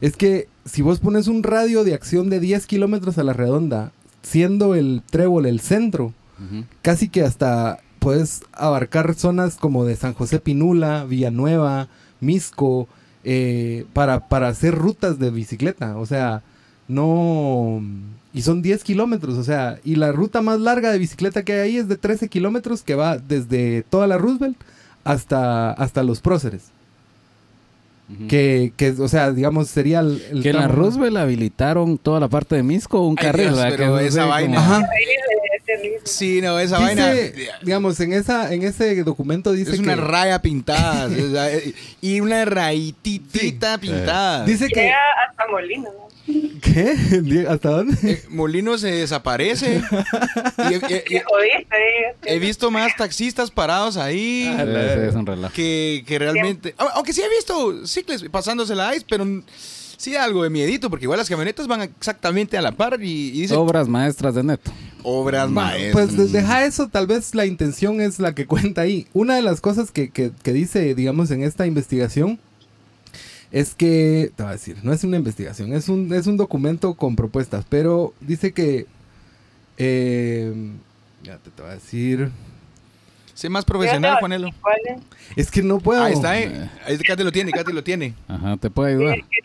es 0.01 0.15
que 0.15 0.47
si 0.65 0.81
vos 0.81 0.99
pones 0.99 1.27
un 1.27 1.43
radio 1.43 1.83
de 1.83 1.93
acción 1.93 2.29
de 2.29 2.39
10 2.39 2.67
kilómetros 2.67 3.17
a 3.17 3.23
la 3.23 3.33
redonda, 3.33 3.91
siendo 4.21 4.75
el 4.75 5.01
trébol 5.09 5.45
el 5.45 5.59
centro, 5.59 6.13
casi 6.81 7.09
que 7.09 7.23
hasta 7.23 7.79
puedes 7.99 8.43
abarcar 8.51 9.15
zonas 9.15 9.55
como 9.55 9.85
de 9.85 9.95
San 9.95 10.13
José 10.13 10.39
Pinula, 10.39 11.05
Villanueva, 11.05 11.87
Misco, 12.19 12.87
eh, 13.23 13.85
para, 13.93 14.27
para 14.27 14.49
hacer 14.49 14.75
rutas 14.75 15.19
de 15.19 15.31
bicicleta. 15.31 15.97
O 15.97 16.05
sea, 16.05 16.43
no... 16.87 17.81
Y 18.33 18.41
son 18.41 18.61
10 18.63 18.83
kilómetros, 18.83 19.37
o 19.37 19.43
sea, 19.43 19.79
y 19.83 19.95
la 19.95 20.11
ruta 20.11 20.41
más 20.41 20.59
larga 20.59 20.91
de 20.91 20.97
bicicleta 20.97 21.43
que 21.43 21.53
hay 21.53 21.59
ahí 21.59 21.77
es 21.77 21.87
de 21.87 21.97
13 21.97 22.29
kilómetros 22.29 22.81
que 22.81 22.95
va 22.95 23.17
desde 23.17 23.83
toda 23.89 24.07
la 24.07 24.17
Roosevelt 24.17 24.57
hasta, 25.03 25.71
hasta 25.71 26.01
los 26.01 26.19
próceres. 26.19 26.63
que, 28.27 28.73
que, 28.75 28.89
o 28.91 29.07
sea, 29.07 29.31
digamos, 29.31 29.69
sería 29.69 29.99
el... 29.99 30.41
que 30.41 30.49
en 30.49 30.57
la 30.57 30.67
Roosevelt 30.67 31.17
habilitaron 31.17 31.99
toda 31.99 32.19
la 32.19 32.27
parte 32.27 32.55
de 32.55 32.63
Misco, 32.63 33.05
un 33.07 33.15
carril, 33.15 33.51
pero 33.69 33.99
esa 33.99 34.25
vaina... 34.25 34.83
es 35.57 35.63
terrible. 35.65 35.99
Sí, 36.03 36.41
no, 36.41 36.59
esa 36.59 36.79
vaina. 36.79 37.13
Digamos, 37.61 37.99
en 37.99 38.13
esa, 38.13 38.53
en 38.53 38.63
ese 38.63 39.03
documento 39.03 39.51
dice 39.53 39.71
Es 39.73 39.79
una 39.79 39.95
que 39.95 40.01
raya 40.01 40.41
pintada. 40.41 41.05
o 41.07 41.31
sea, 41.31 41.51
eh, 41.53 41.73
y 42.01 42.19
una 42.21 42.45
rayitita 42.45 43.77
pintada. 43.77 44.45
dice 44.45 44.67
que 44.67 44.81
Llega 44.81 44.97
hasta 45.29 45.47
Molino, 45.51 45.83
¿no? 45.91 46.03
¿qué? 46.61 47.45
¿Hasta 47.49 47.69
dónde? 47.69 47.97
Eh, 48.11 48.23
Molino 48.29 48.77
se 48.77 48.91
desaparece. 48.91 49.81
Y 50.57 50.79
Qué 50.79 51.21
jodiste, 51.25 51.75
he 52.25 52.39
visto 52.39 52.71
más 52.71 52.95
taxistas 52.95 53.51
parados 53.51 53.97
ahí 53.97 54.53
Ah, 54.57 54.63
la- 54.63 54.93
Ese 54.93 55.07
es 55.09 55.15
un 55.15 55.25
relajo. 55.25 55.53
que, 55.53 56.03
que 56.07 56.19
realmente. 56.19 56.73
Au- 56.77 56.89
Aunque 56.95 57.11
sí 57.13 57.21
he 57.21 57.29
visto 57.29 57.85
cicles 57.85 58.23
pasándose 58.31 58.73
la 58.75 58.95
ICE, 58.95 59.05
pero 59.09 59.25
sí 60.03 60.15
algo 60.15 60.43
de 60.43 60.49
miedito, 60.49 60.89
porque 60.89 61.05
igual 61.05 61.17
las 61.19 61.29
camionetas 61.29 61.67
van 61.67 61.81
exactamente 61.81 62.57
a 62.57 62.61
la 62.61 62.71
par 62.73 62.99
y, 63.01 63.29
y 63.29 63.41
dice 63.41 63.55
Obras 63.55 63.87
maestras 63.87 64.35
de 64.35 64.43
Neto. 64.43 64.71
obras 65.03 65.49
Ma- 65.49 65.65
maestras. 65.71 65.91
Pues 65.93 66.17
de- 66.17 66.27
deja 66.41 66.65
eso, 66.65 66.87
tal 66.89 67.07
vez 67.07 67.33
la 67.35 67.45
intención 67.45 68.01
es 68.01 68.19
la 68.19 68.35
que 68.35 68.45
cuenta 68.47 68.81
ahí. 68.81 69.07
Una 69.13 69.35
de 69.35 69.41
las 69.41 69.61
cosas 69.61 69.91
que, 69.91 70.09
que- 70.09 70.31
que 70.43 70.51
dice, 70.53 70.93
digamos, 70.95 71.31
en 71.31 71.43
esta 71.43 71.65
investigación 71.65 72.37
es 73.51 73.75
que, 73.75 74.31
te 74.35 74.43
voy 74.43 74.49
a 74.49 74.53
decir, 74.53 74.77
no 74.83 74.91
es 74.93 75.03
una 75.03 75.15
investigación, 75.17 75.73
es 75.73 75.87
un, 75.87 76.11
es 76.13 76.25
un 76.27 76.37
documento 76.37 76.95
con 76.95 77.15
propuestas, 77.15 77.63
pero 77.69 78.13
dice 78.19 78.51
que, 78.51 78.87
eh, 79.77 80.53
ya 81.23 81.37
te, 81.37 81.49
te 81.51 81.61
voy 81.61 81.71
a 81.71 81.75
decir, 81.75 82.29
Sé 83.35 83.49
más 83.49 83.65
profesional, 83.65 84.17
Juanelo. 84.19 84.49
¿Cuál 84.61 84.75
es? 84.85 85.01
es 85.45 85.49
que 85.51 85.63
no 85.63 85.79
puedo. 85.79 86.03
Ahí 86.03 86.13
está, 86.13 86.39
eh. 86.39 86.69
Ahí 86.85 86.97
Katy 86.99 87.23
lo 87.23 87.31
tiene, 87.31 87.51
Katy 87.51 87.73
lo 87.73 87.83
tiene. 87.83 88.13
Ajá, 88.27 88.57
te 88.57 88.69
puede 88.69 88.91
¿Qué, 88.95 88.99
ayudar. 88.99 89.17
es 89.17 89.23
que 89.25 89.39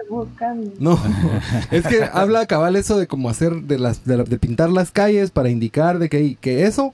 estás 0.00 0.10
buscando? 0.10 0.72
No, 0.78 1.00
es 1.70 1.86
que 1.86 2.02
habla 2.12 2.46
cabal 2.46 2.76
eso 2.76 2.98
de 2.98 3.06
cómo 3.06 3.28
hacer, 3.28 3.54
de, 3.62 3.78
las, 3.78 4.04
de, 4.04 4.16
la- 4.18 4.24
de 4.24 4.38
pintar 4.38 4.70
las 4.70 4.90
calles 4.90 5.30
para 5.30 5.50
indicar 5.50 5.98
de 5.98 6.08
que, 6.08 6.36
que 6.40 6.64
eso 6.66 6.92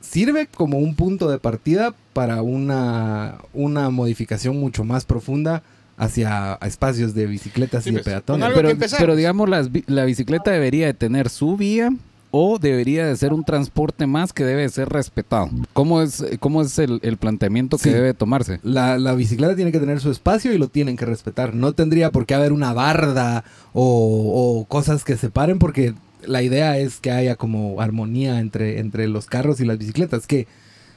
sirve 0.00 0.46
como 0.46 0.78
un 0.78 0.94
punto 0.94 1.30
de 1.30 1.38
partida 1.38 1.94
para 2.12 2.42
una, 2.42 3.36
una 3.54 3.90
modificación 3.90 4.58
mucho 4.60 4.84
más 4.84 5.04
profunda 5.04 5.62
hacia 5.96 6.58
espacios 6.62 7.14
de 7.14 7.26
bicicletas 7.26 7.84
Sí, 7.84 7.90
y 7.90 7.92
de 7.94 7.98
pues, 8.00 8.12
peatones. 8.14 8.50
Pero, 8.54 8.68
pero 8.98 9.16
digamos, 9.16 9.48
las 9.48 9.70
bi- 9.72 9.84
la 9.86 10.04
bicicleta 10.04 10.50
debería 10.50 10.86
de 10.86 10.94
tener 10.94 11.28
su 11.30 11.56
vía 11.56 11.90
o 12.36 12.58
debería 12.58 13.06
de 13.06 13.16
ser 13.16 13.32
un 13.32 13.44
transporte 13.44 14.08
más 14.08 14.32
que 14.32 14.44
debe 14.44 14.62
de 14.62 14.68
ser 14.68 14.88
respetado. 14.88 15.50
¿Cómo 15.72 16.02
es, 16.02 16.24
cómo 16.40 16.62
es 16.62 16.76
el, 16.80 16.98
el 17.04 17.16
planteamiento 17.16 17.76
que 17.76 17.84
Sí. 17.84 17.90
debe 17.90 18.12
tomarse? 18.12 18.58
La, 18.64 18.98
la 18.98 19.14
bicicleta 19.14 19.54
tiene 19.54 19.70
que 19.70 19.78
tener 19.78 20.00
su 20.00 20.10
espacio 20.10 20.52
y 20.52 20.58
lo 20.58 20.66
tienen 20.66 20.96
que 20.96 21.04
respetar. 21.06 21.54
No 21.54 21.74
tendría 21.74 22.10
por 22.10 22.26
qué 22.26 22.34
haber 22.34 22.52
una 22.52 22.72
barda 22.72 23.44
o, 23.72 24.58
o 24.60 24.64
cosas 24.64 25.04
que 25.04 25.16
separen 25.16 25.60
porque 25.60 25.94
la 26.26 26.42
idea 26.42 26.76
es 26.76 26.98
que 26.98 27.12
haya 27.12 27.36
como 27.36 27.80
armonía 27.80 28.40
entre, 28.40 28.80
entre 28.80 29.06
los 29.06 29.26
carros 29.26 29.60
y 29.60 29.64
las 29.64 29.78
bicicletas, 29.78 30.26
que 30.26 30.48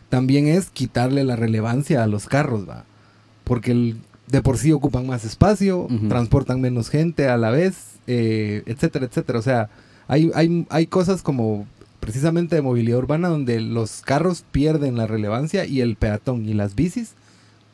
también 0.10 0.48
es 0.48 0.72
quitarle 0.72 1.24
la 1.24 1.36
relevancia 1.36 2.02
a 2.04 2.08
los 2.08 2.26
carros, 2.26 2.68
va. 2.68 2.86
Porque 3.44 3.74
el- 3.74 3.98
de 4.28 4.42
por 4.42 4.58
sí 4.58 4.72
ocupan 4.72 5.06
más 5.06 5.24
espacio, 5.24 5.88
transportan 6.10 6.60
menos 6.62 6.90
gente 6.90 7.28
a 7.30 7.38
la 7.38 7.52
vez, 7.52 7.76
eh, 8.08 8.64
etcétera, 8.66 9.06
etcétera. 9.06 9.38
O 9.40 9.42
sea, 9.44 9.70
hay, 10.08 10.32
hay, 10.34 10.66
hay 10.70 10.88
cosas 10.88 11.22
como 11.22 11.68
precisamente 12.00 12.56
de 12.56 12.62
movilidad 12.62 13.00
urbana 13.00 13.28
donde 13.28 13.60
los 13.60 14.02
carros 14.02 14.44
pierden 14.52 14.96
la 14.96 15.08
relevancia 15.08 15.66
y 15.66 15.82
el 15.82 15.96
peatón 15.96 16.48
y 16.48 16.54
las 16.54 16.76
bicis 16.76 17.14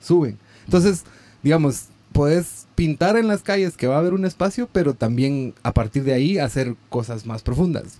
suben. 0.01 0.37
Entonces, 0.65 1.03
digamos, 1.43 1.85
puedes 2.11 2.67
pintar 2.75 3.17
en 3.17 3.27
las 3.27 3.41
calles 3.41 3.77
que 3.77 3.87
va 3.87 3.95
a 3.95 3.99
haber 3.99 4.13
un 4.13 4.25
espacio, 4.25 4.67
pero 4.71 4.93
también 4.93 5.53
a 5.63 5.73
partir 5.73 6.03
de 6.03 6.13
ahí 6.13 6.37
hacer 6.37 6.75
cosas 6.89 7.25
más 7.25 7.43
profundas. 7.43 7.99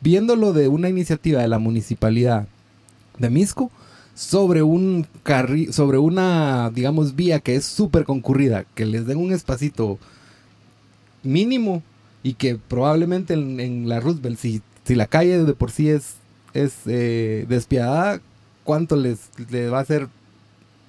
Viéndolo 0.00 0.52
de 0.52 0.68
una 0.68 0.88
iniciativa 0.88 1.42
de 1.42 1.48
la 1.48 1.58
municipalidad 1.58 2.46
de 3.18 3.30
Misco 3.30 3.70
sobre 4.14 4.62
un 4.62 5.06
carri 5.22 5.72
sobre 5.72 5.98
una, 5.98 6.70
digamos, 6.74 7.16
vía 7.16 7.40
que 7.40 7.54
es 7.54 7.64
súper 7.64 8.04
concurrida, 8.04 8.64
que 8.74 8.86
les 8.86 9.06
den 9.06 9.18
un 9.18 9.32
espacito 9.32 9.98
mínimo 11.22 11.82
y 12.22 12.34
que 12.34 12.56
probablemente 12.56 13.34
en, 13.34 13.60
en 13.60 13.88
la 13.88 14.00
Roosevelt, 14.00 14.38
si, 14.38 14.62
si 14.84 14.94
la 14.94 15.06
calle 15.06 15.44
de 15.44 15.54
por 15.54 15.70
sí 15.70 15.88
es, 15.88 16.14
es 16.54 16.74
eh, 16.86 17.46
despiadada, 17.48 18.20
¿cuánto 18.64 18.96
les, 18.96 19.30
le 19.50 19.68
va 19.68 19.78
a 19.78 19.82
hacer 19.82 20.08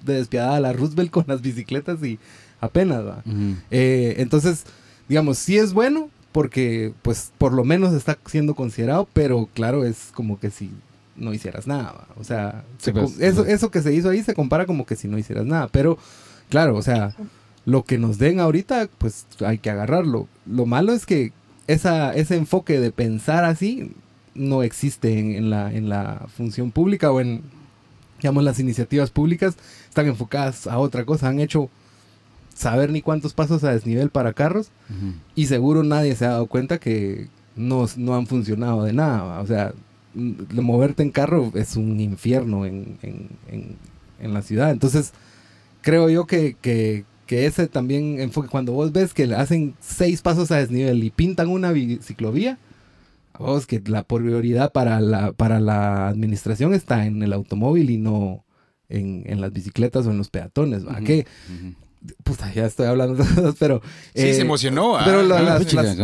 de 0.04 0.14
despiadada 0.14 0.56
a 0.56 0.60
la 0.60 0.72
Roosevelt 0.72 1.10
con 1.10 1.24
las 1.26 1.40
bicicletas 1.42 2.02
y 2.02 2.18
apenas 2.60 3.04
va? 3.06 3.22
Eh, 3.70 4.14
entonces, 4.18 4.64
digamos, 5.08 5.38
sí 5.38 5.56
es 5.58 5.72
bueno 5.72 6.10
porque 6.32 6.92
pues 7.02 7.30
por 7.38 7.52
lo 7.52 7.62
menos 7.64 7.92
está 7.92 8.18
siendo 8.26 8.54
considerado, 8.54 9.06
pero 9.12 9.48
claro, 9.54 9.84
es 9.84 10.10
como 10.14 10.40
que 10.40 10.50
si 10.50 10.70
no 11.16 11.34
hicieras 11.34 11.66
nada. 11.66 11.92
¿va? 11.92 12.08
O 12.18 12.24
sea, 12.24 12.64
Sí, 12.78 12.86
se 12.86 12.92
pues, 12.92 13.20
eso, 13.20 13.44
sí. 13.44 13.50
eso 13.52 13.70
que 13.70 13.82
se 13.82 13.92
hizo 13.92 14.08
ahí 14.10 14.22
se 14.22 14.34
compara 14.34 14.64
como 14.66 14.86
que 14.86 14.96
si 14.96 15.08
no 15.08 15.18
hicieras 15.18 15.44
nada. 15.44 15.68
Pero 15.70 15.98
claro, 16.48 16.74
o 16.76 16.82
sea, 16.82 17.14
lo 17.64 17.84
que 17.84 17.98
nos 17.98 18.18
den 18.18 18.40
ahorita, 18.40 18.88
pues 18.98 19.26
hay 19.44 19.58
que 19.58 19.70
agarrarlo. 19.70 20.26
Lo 20.46 20.66
malo 20.66 20.92
es 20.92 21.06
que 21.06 21.32
esa, 21.68 22.12
ese 22.14 22.36
enfoque 22.36 22.80
de 22.80 22.90
pensar 22.90 23.44
así 23.44 23.92
no 24.34 24.62
existe 24.62 25.18
en, 25.18 25.32
en 25.34 25.50
la, 25.50 25.72
en 25.72 25.88
la 25.88 26.26
función 26.36 26.70
pública 26.72 27.12
o 27.12 27.20
en, 27.20 27.42
digamos, 28.20 28.42
las 28.44 28.58
iniciativas 28.58 29.10
públicas 29.10 29.54
están 29.88 30.06
enfocadas 30.06 30.66
a 30.66 30.78
otra 30.78 31.04
cosa. 31.04 31.28
Han 31.28 31.38
hecho 31.40 31.70
saber 32.54 32.90
ni 32.90 33.00
cuántos 33.02 33.32
pasos 33.32 33.64
a 33.64 33.72
desnivel 33.72 34.10
para 34.10 34.32
carros 34.32 34.68
Ujú. 34.90 35.14
y 35.34 35.46
seguro 35.46 35.82
nadie 35.82 36.14
se 36.16 36.24
ha 36.26 36.30
dado 36.30 36.46
cuenta 36.46 36.78
que 36.78 37.28
no, 37.56 37.86
no 37.96 38.14
han 38.14 38.26
funcionado 38.26 38.82
de 38.84 38.92
nada. 38.92 39.40
O 39.40 39.46
sea, 39.46 39.72
m- 40.16 40.34
moverte 40.62 41.02
en 41.02 41.10
carro 41.10 41.52
es 41.54 41.76
un 41.76 42.00
infierno 42.00 42.66
en, 42.66 42.98
en- 43.02 43.28
en- 43.48 43.76
en 44.20 44.34
la 44.34 44.42
ciudad. 44.42 44.70
Entonces, 44.70 45.12
creo 45.80 46.08
yo 46.10 46.26
que, 46.26 46.56
que- 46.60 47.04
que 47.32 47.46
ese 47.46 47.66
también 47.66 48.20
enfoque, 48.20 48.48
cuando 48.48 48.72
vos 48.72 48.92
ves 48.92 49.14
que 49.14 49.26
le 49.26 49.36
hacen 49.36 49.74
seis 49.80 50.20
pasos 50.20 50.50
a 50.50 50.56
desnivel 50.58 51.02
y 51.02 51.08
pintan 51.08 51.48
una 51.48 51.72
ciclovía, 52.02 52.58
vos 53.38 53.66
que 53.66 53.80
la 53.86 54.02
prioridad 54.02 54.70
para 54.72 55.00
la, 55.00 55.32
para 55.32 55.58
la 55.58 56.08
administración 56.08 56.74
está 56.74 57.06
en 57.06 57.22
el 57.22 57.32
automóvil 57.32 57.88
y 57.88 57.96
no 57.96 58.44
en, 58.90 59.22
en 59.24 59.40
las 59.40 59.50
bicicletas 59.50 60.06
o 60.06 60.10
en 60.10 60.18
los 60.18 60.28
peatones. 60.28 60.86
¿va? 60.86 61.00
Que, 61.00 61.24
Ujú. 61.48 61.74
puta, 62.22 62.52
ya 62.52 62.66
estoy 62.66 62.86
hablando 62.86 63.14
de 63.14 63.24
cosas, 63.34 63.54
pero... 63.58 63.80
Sí, 64.14 64.26
eh, 64.28 64.34
se 64.34 64.42
emocionó. 64.42 64.98
ah. 64.98 65.02
pero 65.06 65.22
la- 65.22 65.38
Ah, 65.38 65.42
las- 65.58 65.72
las- 65.72 65.96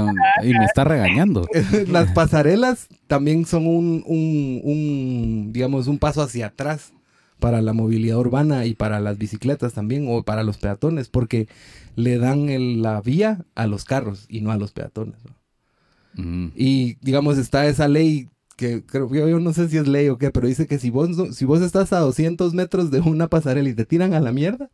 y 0.42 0.54
me 0.54 0.64
está 0.64 0.84
regañando. 0.84 1.46
las 1.88 2.10
pasarelas 2.12 2.88
también 3.06 3.44
son 3.44 3.66
un, 3.66 4.02
un, 4.06 4.60
un, 4.64 5.52
digamos, 5.52 5.88
un 5.88 5.98
paso 5.98 6.22
hacia 6.22 6.46
atrás 6.46 6.94
para 7.38 7.62
la 7.62 7.72
movilidad 7.72 8.18
urbana 8.18 8.66
y 8.66 8.74
para 8.74 9.01
las 9.01 9.18
bicicletas 9.18 9.72
también 9.74 10.07
o 10.09 10.22
para 10.22 10.42
los 10.42 10.59
peatones 10.59 11.09
porque 11.09 11.48
le 11.96 12.18
dan 12.18 12.48
el- 12.48 12.83
la 12.83 13.01
vía 13.01 13.44
a 13.55 13.66
los 13.66 13.85
carros 13.85 14.27
y 14.29 14.40
no 14.40 14.51
a 14.51 14.57
los 14.57 14.72
peatones. 14.72 15.16
¿no? 15.24 16.22
Ujú. 16.22 16.53
Y 16.57 16.96
digamos 17.01 17.38
está 17.38 17.66
esa 17.66 17.87
ley 17.88 18.29
que 18.57 18.83
creo 18.85 19.09
yo, 19.14 19.29
yo 19.29 19.38
no 19.38 19.53
sé 19.53 19.68
si 19.68 19.77
es 19.77 19.87
ley 19.87 20.09
o 20.09 20.18
qué, 20.18 20.31
pero 20.33 20.48
dice 20.48 20.66
que 20.66 20.79
si 20.79 20.90
vos 20.90 21.11
no- 21.11 21.33
si 21.33 21.44
vos 21.44 21.62
estás 21.62 21.92
a 21.92 22.01
200 22.01 22.55
metros 22.55 22.90
de 22.90 23.01
una 23.01 23.29
pasarela 23.29 23.68
y 23.68 23.74
te 23.74 23.85
tiran 23.87 24.14
a 24.14 24.20
la 24.20 24.33
mierda, 24.33 24.68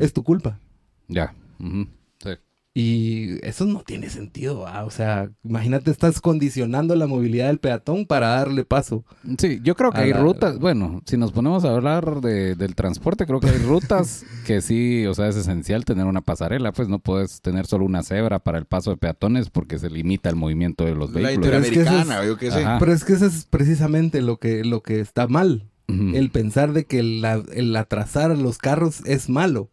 es 0.00 0.12
tu 0.12 0.22
culpa. 0.22 0.58
Ya. 1.08 1.34
Sí. 1.58 1.88
Y 2.72 3.44
eso 3.44 3.64
no 3.66 3.80
tiene 3.82 4.10
sentido, 4.10 4.60
¿va? 4.60 4.84
o 4.84 4.90
sea, 4.90 5.28
imagínate, 5.42 5.90
estás 5.90 6.20
condicionando 6.20 6.94
la 6.94 7.08
movilidad 7.08 7.48
del 7.48 7.58
peatón 7.58 8.06
para 8.06 8.28
darle 8.28 8.64
paso. 8.64 9.04
Sí, 9.38 9.58
yo 9.64 9.74
creo 9.74 9.90
que 9.90 9.98
hay 9.98 10.10
la- 10.12 10.20
rutas, 10.20 10.56
bueno, 10.60 11.02
si 11.04 11.16
nos 11.16 11.32
ponemos 11.32 11.64
a 11.64 11.70
hablar 11.74 12.20
de, 12.20 12.54
del 12.54 12.76
transporte, 12.76 13.26
creo 13.26 13.40
que 13.40 13.48
hay 13.48 13.58
rutas 13.58 14.24
que 14.46 14.60
sí, 14.60 15.04
o 15.06 15.14
sea, 15.14 15.26
es 15.26 15.34
esencial 15.36 15.84
tener 15.84 16.06
una 16.06 16.20
pasarela, 16.20 16.70
pues 16.70 16.88
no 16.88 17.00
puedes 17.00 17.40
tener 17.40 17.66
solo 17.66 17.84
una 17.84 18.04
cebra 18.04 18.38
para 18.38 18.58
el 18.58 18.66
paso 18.66 18.90
de 18.90 18.98
peatones 18.98 19.50
porque 19.50 19.80
se 19.80 19.90
limita 19.90 20.28
el 20.30 20.36
movimiento 20.36 20.84
de 20.84 20.94
los 20.94 21.12
La 21.12 21.22
vehículos. 21.22 21.48
Pero 21.50 21.58
es 21.58 21.70
que 21.70 21.80
eso 21.80 21.80
interamericana, 21.80 22.20
es- 22.22 22.28
yo 22.28 22.36
qué 22.36 22.50
sé. 22.52 22.64
Pero 22.78 22.92
es 22.92 23.04
que 23.04 23.12
eso 23.14 23.26
es 23.26 23.46
precisamente 23.46 24.22
lo 24.22 24.38
que, 24.38 24.64
lo 24.64 24.80
que 24.82 25.00
está 25.00 25.26
mal. 25.26 25.66
El 25.88 26.30
pensar 26.30 26.72
de 26.72 26.84
que 26.84 27.02
la- 27.02 27.42
el 27.52 27.74
atrasar 27.74 28.30
a 28.30 28.36
los 28.36 28.58
carros 28.58 29.00
es 29.06 29.28
malo. 29.28 29.72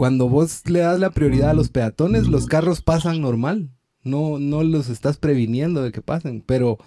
Cuando 0.00 0.30
vos 0.30 0.62
le 0.66 0.78
das 0.78 0.98
la 0.98 1.10
prioridad 1.10 1.50
a 1.50 1.52
los 1.52 1.68
peatones, 1.68 2.26
los 2.26 2.46
carros 2.46 2.80
pasan 2.80 3.20
normal. 3.20 3.68
No, 4.02 4.38
no 4.38 4.62
los 4.62 4.88
estás 4.88 5.18
previniendo 5.18 5.82
de 5.82 5.92
que 5.92 6.00
pasen. 6.00 6.40
Pero 6.40 6.78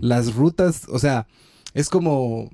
las 0.00 0.34
rutas, 0.34 0.86
o 0.88 0.98
sea, 0.98 1.26
es 1.74 1.90
como 1.90 2.48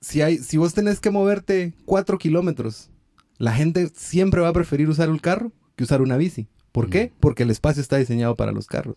si 0.00 0.22
hay, 0.22 0.38
si 0.38 0.56
vos 0.56 0.72
tenés 0.72 0.98
que 0.98 1.10
moverte 1.10 1.74
cuatro 1.84 2.16
kilómetros, 2.16 2.88
la 3.36 3.52
gente 3.52 3.90
siempre 3.94 4.40
va 4.40 4.48
a 4.48 4.54
preferir 4.54 4.88
usar 4.88 5.10
un 5.10 5.18
carro 5.18 5.52
que 5.76 5.84
usar 5.84 6.00
una 6.00 6.16
bici. 6.16 6.48
¿Por 6.72 6.88
qué? 6.88 7.12
Porque 7.20 7.42
el 7.42 7.50
espacio 7.50 7.82
está 7.82 7.98
diseñado 7.98 8.36
para 8.36 8.52
los 8.52 8.66
carros 8.66 8.96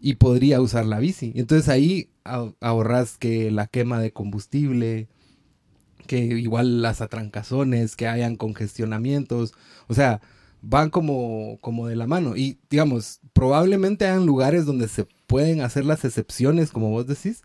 y 0.00 0.14
podría 0.14 0.60
usar 0.60 0.86
la 0.86 1.00
bici. 1.00 1.32
Entonces 1.34 1.68
ahí 1.68 2.08
ahorras 2.60 3.18
que 3.18 3.50
la 3.50 3.66
quema 3.66 3.98
de 3.98 4.12
combustible, 4.12 5.08
que 6.06 6.18
igual 6.18 6.82
las 6.82 7.00
atrancazones, 7.00 7.96
que 7.96 8.08
hayan 8.08 8.36
congestionamientos. 8.36 9.54
O 9.88 9.94
sea, 9.94 10.20
van 10.62 10.90
como, 10.90 11.58
como 11.60 11.88
de 11.88 11.96
la 11.96 12.06
mano. 12.06 12.36
Y 12.36 12.58
digamos, 12.70 13.20
probablemente 13.32 14.06
hayan 14.06 14.26
lugares 14.26 14.64
donde 14.64 14.88
se 14.88 15.06
pueden 15.26 15.60
hacer 15.60 15.84
las 15.84 16.04
excepciones, 16.04 16.70
como 16.70 16.90
vos 16.90 17.06
decís, 17.06 17.42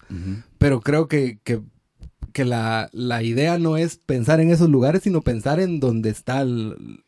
pero 0.58 0.82
creo 0.82 1.08
que, 1.08 1.40
que, 1.44 1.62
que 2.34 2.46
la, 2.46 2.90
la, 2.94 3.24
idea 3.24 3.58
no 3.58 3.78
es 3.78 3.98
pensar 3.98 4.40
en 4.40 4.52
esos 4.52 4.70
lugares, 4.70 5.04
sino 5.04 5.22
pensar 5.22 5.60
en 5.60 5.80
donde 5.80 6.10
está 6.10 6.46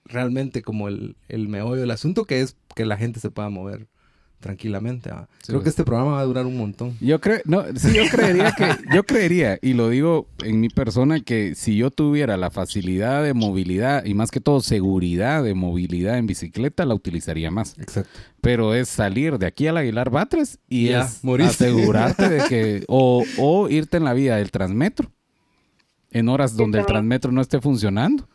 realmente 0.05 0.61
como 0.61 0.87
el, 0.87 1.15
el 1.27 1.47
meollo 1.47 1.81
del 1.81 1.91
asunto, 1.91 2.25
que 2.25 2.41
es 2.41 2.55
que 2.75 2.85
la 2.85 2.97
gente 2.97 3.19
se 3.19 3.29
pueda 3.29 3.49
mover 3.49 3.87
tranquilamente. 4.39 5.09
Creo 5.45 5.61
que 5.61 5.69
este 5.69 5.83
programa 5.83 6.13
va 6.13 6.21
a 6.21 6.25
durar 6.25 6.45
un 6.45 6.57
montón. 6.57 6.95
Yo 7.01 7.19
creo, 7.19 7.41
no, 7.45 7.63
sí, 7.75 7.93
yo 7.93 8.03
creería 8.09 8.53
que, 8.53 8.65
yo 8.93 9.03
creería, 9.05 9.59
y 9.61 9.73
lo 9.73 9.89
digo 9.89 10.27
en 10.43 10.59
mi 10.59 10.69
persona, 10.69 11.19
que 11.19 11.55
si 11.55 11.75
yo 11.75 11.91
tuviera 11.91 12.37
la 12.37 12.49
facilidad 12.49 13.23
de 13.23 13.33
movilidad 13.33 14.05
y 14.05 14.13
más 14.13 14.31
que 14.31 14.39
todo 14.39 14.61
seguridad 14.61 15.43
de 15.43 15.53
movilidad 15.53 16.17
en 16.17 16.27
bicicleta, 16.27 16.85
la 16.85 16.95
utilizaría 16.95 17.51
más. 17.51 17.77
Exacto. 17.79 18.17
Pero 18.41 18.73
es 18.73 18.87
salir 18.87 19.37
de 19.37 19.47
aquí 19.47 19.67
al 19.67 19.77
Aguilar 19.77 20.09
Batres 20.09 20.59
y 20.69 20.89
es 20.89 21.21
asegurarte 21.23 22.29
de 22.29 22.43
que, 22.47 22.85
o, 22.87 23.23
o 23.37 23.69
irte 23.69 23.97
en 23.97 24.05
la 24.05 24.13
vía 24.13 24.37
del 24.37 24.51
Transmetro, 24.51 25.11
en 26.11 26.29
horas 26.29 26.55
donde 26.55 26.79
el 26.79 26.85
Transmetro 26.85 27.31
no 27.31 27.41
esté 27.41 27.59
funcionando, 27.59 28.27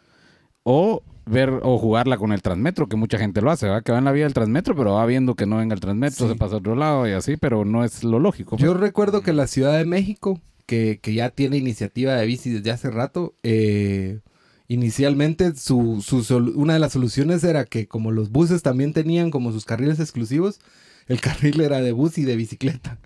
o 0.63 1.03
ver 1.27 1.61
o 1.63 1.79
jugarla 1.79 2.19
con 2.19 2.33
el 2.33 2.43
Transmetro, 2.43 2.89
que 2.89 2.97
mucha 2.97 3.19
gente 3.19 3.41
lo 3.41 3.51
hace, 3.51 3.67
¿verdad? 3.67 3.83
Que 3.83 3.93
va 3.93 3.99
en 3.99 4.05
la 4.05 4.13
vía 4.13 4.25
del 4.25 4.35
Transmetro, 4.35 4.77
pero 4.77 4.95
va 4.95 5.07
viendo 5.07 5.35
que 5.35 5.47
no 5.47 5.57
venga 5.57 5.75
el 5.75 5.81
Transmetro, 5.81 6.29
se 6.29 6.35
pasa 6.35 6.57
a 6.57 6.59
otro 6.59 6.75
lado 6.75 7.09
y 7.09 7.13
así, 7.13 7.37
pero 7.37 7.65
no 7.65 7.85
es 7.85 8.05
lo 8.05 8.19
lógico. 8.19 8.57
Yo 8.57 8.73
pues. 8.73 8.81
recuerdo 8.81 9.23
que 9.23 9.33
la 9.33 9.47
Ciudad 9.47 9.77
de 9.77 9.85
México, 9.85 10.41
que, 10.67 11.01
ya 11.03 11.31
tiene 11.31 11.57
iniciativa 11.57 12.15
de 12.15 12.27
bici 12.27 12.51
desde 12.51 12.71
hace 12.71 12.91
rato, 12.91 13.35
eh, 13.43 14.21
inicialmente 14.69 15.55
su, 15.57 16.03
una 16.57 16.75
de 16.75 16.79
las 16.79 16.93
soluciones 16.93 17.45
era 17.45 17.65
que 17.65 17.87
como 17.87 18.11
los 18.11 18.31
buses 18.31 18.63
también 18.63 18.93
tenían 18.93 19.31
como 19.31 19.53
sus 19.53 19.65
carriles 19.65 20.01
exclusivos, 20.01 20.61
el 21.07 21.21
carril 21.21 21.61
era 21.61 21.81
de 21.81 21.93
bus 21.93 22.19
y 22.19 22.25
de 22.25 22.37
bicicleta. 22.37 22.99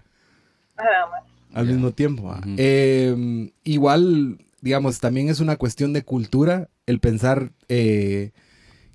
Al 1.52 1.66
mismo 1.66 1.92
tiempo. 1.92 2.34
Em, 2.56 3.50
igual 3.64 4.38
digamos, 4.60 5.00
también 5.00 5.28
es 5.28 5.40
una 5.40 5.56
cuestión 5.56 5.92
de 5.92 6.02
cultura 6.02 6.68
el 6.86 7.00
pensar 7.00 7.52
eh, 7.68 8.32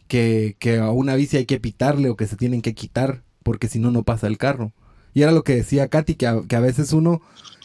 que, 0.08 0.56
a 0.80 0.91
una 0.91 1.15
bici 1.15 1.38
hay 1.38 1.45
que 1.45 1.60
pitarle 1.60 2.10
o 2.10 2.15
que 2.15 2.28
se 2.28 2.36
tienen 2.36 2.62
que 2.62 2.76
quitar 2.76 3.23
porque 3.43 3.67
si 3.67 3.80
no, 3.80 3.91
no 3.91 4.04
pasa 4.04 4.28
el 4.28 4.38
carro. 4.38 4.73
Y 5.13 5.21
era 5.21 5.32
lo 5.32 5.43
que 5.43 5.56
decía 5.56 5.89
Katy, 5.89 6.15
que 6.15 6.28
a, 6.28 6.60
veces 6.60 6.93
uno 6.93 7.21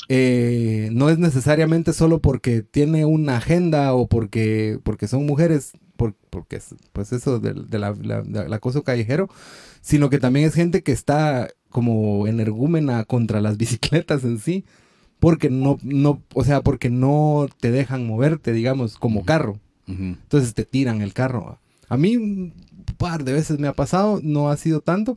eh, 0.09 0.91
no 0.93 1.09
es 1.09 1.19
necesariamente 1.19 1.93
solo 1.93 2.21
porque 2.21 2.63
tiene 2.63 3.05
una 3.05 3.37
agenda 3.39 3.95
o 3.95 4.07
porque, 4.07 4.79
porque 4.83 5.09
son 5.09 5.25
mujeres, 5.25 5.73
porque 5.97 6.61
pues 6.93 7.13
eso 7.13 7.39
del 7.39 7.67
la, 7.71 8.55
acoso 8.55 8.83
callejero, 8.83 9.29
sino 9.81 10.11
que 10.11 10.19
también 10.19 10.47
es 10.47 10.55
gente 10.55 10.83
que 10.83 10.93
está 10.93 11.49
como 11.71 12.27
energúmena 12.27 13.05
contra 13.05 13.41
las 13.41 13.57
bicicletas 13.59 14.25
en 14.25 14.39
sí 14.39 14.65
porque 15.21 15.51
no, 15.51 15.79
no, 15.83 16.23
o 16.35 16.45
sea, 16.45 16.63
porque 16.63 16.91
no 16.91 17.49
te 17.61 17.71
dejan 17.71 18.07
moverte, 18.07 18.53
digamos, 18.53 18.97
como 18.99 19.25
carro. 19.25 19.59
Entonces 19.87 20.53
te 20.53 20.67
tiran 20.67 21.01
el 21.01 21.15
carro. 21.15 21.59
A 21.89 21.97
mí 21.97 22.19
un 22.19 22.53
par 22.99 23.25
de 23.25 23.33
veces 23.33 23.59
me 23.59 23.69
ha 23.69 23.73
pasado, 23.73 24.21
no 24.23 24.51
ha 24.51 24.57
sido 24.59 24.83
tanto, 24.83 25.17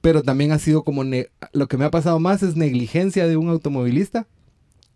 pero 0.00 0.22
también 0.22 0.52
ha 0.52 0.58
sido 0.58 0.84
como 0.84 1.04
lo 1.52 1.68
que 1.68 1.76
me 1.76 1.84
ha 1.84 1.90
pasado 1.90 2.18
más 2.18 2.42
es 2.42 2.56
negligencia 2.56 3.26
de 3.26 3.36
un 3.36 3.50
automovilista 3.50 4.26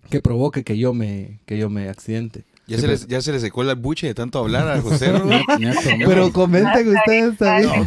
que 0.08 0.22
provoque 0.22 0.64
que 0.64 0.78
yo 0.78 0.94
me 0.94 1.40
que 1.44 1.58
yo 1.58 1.68
me 1.68 1.88
accidente. 1.88 2.44
Ya, 2.66 2.78
se, 2.78 2.86
les, 2.86 3.08
ya 3.08 3.20
se 3.20 3.32
le 3.32 3.40
secó 3.40 3.64
la 3.64 3.74
buche 3.74 4.06
de 4.06 4.14
tanto 4.14 4.38
hablar 4.38 4.68
a 4.68 4.80
José. 4.80 5.10
pero 6.06 6.32
comenten 6.32 6.96
ustedes 6.96 7.36
también. 7.36 7.84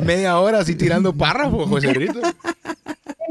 Media 0.06 0.38
hora 0.38 0.60
así 0.60 0.74
tirando 0.74 1.12
párrafos, 1.12 1.68
José 1.68 1.92
Rito. 1.92 2.20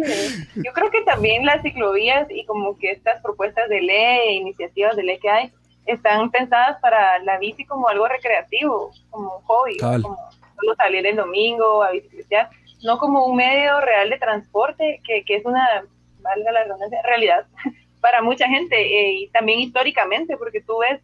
Yo 0.55 0.73
creo 0.73 0.91
que 0.91 1.01
también 1.01 1.45
las 1.45 1.61
ciclovías 1.61 2.27
y 2.29 2.45
como 2.45 2.77
que 2.77 2.91
estas 2.91 3.21
propuestas 3.21 3.69
de 3.69 3.81
ley, 3.81 4.37
iniciativas 4.37 4.95
de 4.95 5.03
ley 5.03 5.19
que 5.19 5.29
hay, 5.29 5.51
están 5.85 6.29
pensadas 6.31 6.79
para 6.81 7.19
la 7.19 7.37
bici 7.37 7.65
como 7.65 7.87
algo 7.87 8.07
recreativo, 8.07 8.91
como 9.09 9.37
un 9.37 9.43
hobby, 9.43 9.77
como 9.77 10.17
solo 10.59 10.75
salir 10.75 11.05
el 11.05 11.15
domingo 11.15 11.83
a 11.83 11.91
bicicletear, 11.91 12.49
no 12.83 12.97
como 12.97 13.25
un 13.25 13.35
medio 13.35 13.79
real 13.81 14.09
de 14.09 14.17
transporte, 14.17 15.01
que, 15.05 15.23
que 15.23 15.35
es 15.35 15.45
una, 15.45 15.83
valga 16.19 16.51
la 16.51 16.63
redundancia, 16.63 17.01
realidad 17.03 17.45
para 18.01 18.21
mucha 18.21 18.47
gente 18.47 18.75
eh, 18.75 19.13
y 19.13 19.27
también 19.29 19.59
históricamente, 19.59 20.37
porque 20.37 20.61
tú 20.61 20.77
ves 20.79 21.01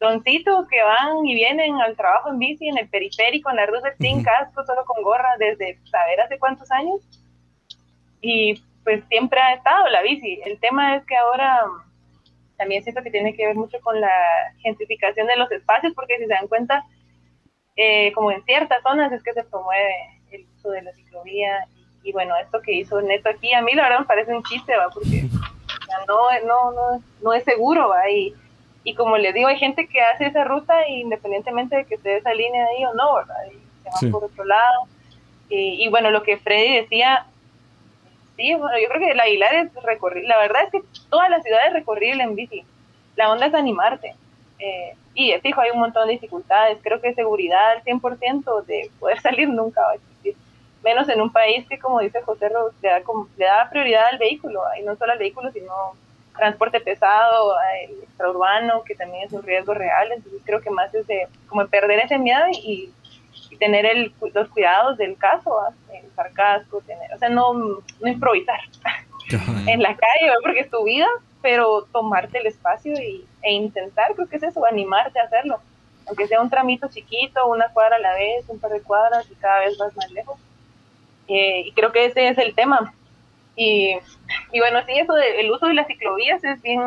doncitos 0.00 0.66
que 0.68 0.82
van 0.82 1.24
y 1.24 1.34
vienen 1.34 1.80
al 1.80 1.96
trabajo 1.96 2.30
en 2.30 2.38
bici 2.38 2.68
en 2.68 2.78
el 2.78 2.88
periférico, 2.88 3.50
en 3.50 3.56
la 3.56 3.66
ruta 3.66 3.94
sin 4.00 4.22
casco, 4.22 4.64
solo 4.66 4.84
con 4.84 5.02
gorra, 5.02 5.36
desde 5.38 5.78
saber 5.84 6.20
hace 6.20 6.38
cuántos 6.38 6.70
años 6.72 7.00
y 8.22 8.54
pues 8.84 9.04
siempre 9.08 9.40
ha 9.40 9.54
estado 9.54 9.88
la 9.88 10.00
bici. 10.02 10.40
El 10.44 10.58
tema 10.58 10.96
es 10.96 11.04
que 11.04 11.16
ahora 11.16 11.64
también 12.56 12.82
siento 12.82 13.02
que 13.02 13.10
tiene 13.10 13.34
que 13.34 13.46
ver 13.46 13.56
mucho 13.56 13.80
con 13.80 14.00
la 14.00 14.10
gentrificación 14.60 15.26
de 15.26 15.36
los 15.36 15.50
espacios, 15.50 15.92
porque 15.94 16.16
si 16.16 16.26
se 16.26 16.32
dan 16.32 16.48
cuenta, 16.48 16.84
eh, 17.76 18.12
como 18.12 18.30
en 18.30 18.44
ciertas 18.44 18.82
zonas 18.82 19.12
es 19.12 19.22
que 19.22 19.32
se 19.32 19.44
promueve 19.44 19.92
el 20.30 20.46
uso 20.56 20.70
de 20.70 20.82
la 20.82 20.92
ciclovía. 20.92 21.66
Y, 22.04 22.12
bueno, 22.12 22.34
esto 22.36 22.60
que 22.62 22.72
hizo 22.72 23.00
Neto 23.02 23.28
aquí, 23.28 23.52
a 23.52 23.62
mí 23.62 23.74
la 23.74 23.84
verdad 23.84 24.00
me 24.00 24.06
parece 24.06 24.34
un 24.34 24.42
chiste, 24.44 24.76
¿va? 24.76 24.88
Porque 24.90 25.22
no, 26.08 26.46
no, 26.46 26.72
no, 26.72 27.02
no 27.22 27.32
es 27.32 27.44
seguro, 27.44 27.88
¿va? 27.88 28.08
Y, 28.08 28.34
y 28.84 28.94
como 28.94 29.16
les 29.18 29.34
digo, 29.34 29.48
hay 29.48 29.58
gente 29.58 29.88
que 29.88 30.00
hace 30.00 30.26
esa 30.26 30.44
ruta 30.44 30.88
independientemente 30.88 31.76
de 31.76 31.84
que 31.84 31.96
esté 31.96 32.16
esa 32.16 32.32
línea 32.34 32.66
ahí 32.66 32.84
o 32.84 32.94
no, 32.94 33.14
¿verdad? 33.14 33.36
Y 33.50 33.82
se 33.82 34.06
van 34.06 34.12
por 34.12 34.24
otro 34.24 34.44
lado. 34.44 34.86
y 35.48 35.88
bueno, 35.88 36.10
lo 36.10 36.22
que 36.22 36.38
Freddy 36.38 36.76
decía, 36.76 37.26
Sí, 38.36 38.54
bueno, 38.54 38.78
yo 38.78 38.88
creo 38.88 39.08
que 39.08 39.14
la 39.14 39.24
Aguilar 39.24 39.54
es 39.54 39.74
recorrible. 39.82 40.28
La 40.28 40.38
verdad 40.38 40.62
es 40.64 40.70
que 40.70 40.82
toda 41.10 41.28
la 41.28 41.40
ciudad 41.40 41.60
es 41.66 41.72
recorrible 41.72 42.22
en 42.22 42.34
bici. 42.34 42.64
La 43.16 43.30
onda 43.30 43.46
es 43.46 43.54
animarte. 43.54 44.14
Eh, 44.58 44.94
y 45.14 45.32
fijo, 45.42 45.60
hay 45.60 45.70
un 45.70 45.80
montón 45.80 46.06
de 46.06 46.14
dificultades. 46.14 46.78
Creo 46.82 47.00
que 47.00 47.14
seguridad 47.14 47.72
al 47.72 47.84
100% 47.84 48.64
de 48.64 48.90
poder 48.98 49.20
salir 49.22 49.48
nunca 49.48 49.82
va 49.82 49.92
a 49.92 49.94
existir. 49.94 50.34
Menos 50.82 51.08
en 51.08 51.20
un 51.20 51.30
país 51.30 51.66
que, 51.68 51.78
como 51.78 52.00
dice 52.00 52.22
José 52.22 52.48
Ros, 52.48 52.72
le 52.82 52.88
da, 52.88 53.02
le 53.36 53.44
da 53.44 53.70
prioridad 53.70 54.06
al 54.10 54.18
vehículo. 54.18 54.62
Y 54.78 54.82
no 54.82 54.96
solo 54.96 55.12
al 55.12 55.18
vehículo, 55.18 55.52
sino 55.52 55.72
transporte 56.36 56.80
pesado, 56.80 57.54
el 57.84 58.02
extraurbano, 58.02 58.82
que 58.84 58.94
también 58.94 59.24
es 59.24 59.32
un 59.32 59.42
riesgo 59.42 59.74
real. 59.74 60.10
Entonces 60.10 60.40
creo 60.44 60.60
que 60.60 60.70
más 60.70 60.92
es 60.94 61.06
de 61.06 61.28
como 61.48 61.66
perder 61.66 62.00
ese 62.00 62.18
miedo 62.18 62.44
y, 62.50 62.90
tener 63.58 63.86
el, 63.86 64.12
los 64.34 64.48
cuidados 64.48 64.98
del 64.98 65.16
caso, 65.16 65.58
usar 66.12 66.32
casco, 66.32 66.80
tener, 66.86 67.12
o 67.14 67.18
sea, 67.18 67.28
no, 67.28 67.52
no 67.54 68.08
improvisar 68.08 68.60
en 69.66 69.82
la 69.82 69.96
calle, 69.96 70.32
porque 70.42 70.60
es 70.60 70.70
tu 70.70 70.84
vida, 70.84 71.08
pero 71.40 71.84
tomarte 71.92 72.38
el 72.38 72.46
espacio 72.46 72.92
y, 72.94 73.26
e 73.42 73.52
intentar, 73.52 74.14
creo 74.14 74.28
que 74.28 74.36
es 74.36 74.42
eso, 74.42 74.64
animarte 74.64 75.18
a 75.18 75.24
hacerlo, 75.24 75.60
aunque 76.06 76.26
sea 76.26 76.40
un 76.40 76.50
tramito 76.50 76.88
chiquito, 76.88 77.46
una 77.46 77.68
cuadra 77.68 77.96
a 77.96 78.00
la 78.00 78.14
vez, 78.14 78.44
un 78.48 78.58
par 78.58 78.70
de 78.70 78.82
cuadras 78.82 79.30
y 79.30 79.34
cada 79.34 79.60
vez 79.60 79.76
vas 79.78 79.96
más 79.96 80.10
lejos. 80.10 80.38
Eh, 81.28 81.62
y 81.66 81.72
creo 81.72 81.92
que 81.92 82.06
ese 82.06 82.28
es 82.28 82.38
el 82.38 82.54
tema. 82.54 82.92
Y, 83.54 83.96
y 84.52 84.58
bueno, 84.58 84.80
sí, 84.84 84.98
eso 84.98 85.14
del 85.14 85.50
uso 85.50 85.66
de 85.66 85.74
las 85.74 85.86
ciclovías 85.86 86.42
es 86.42 86.60
bien, 86.60 86.82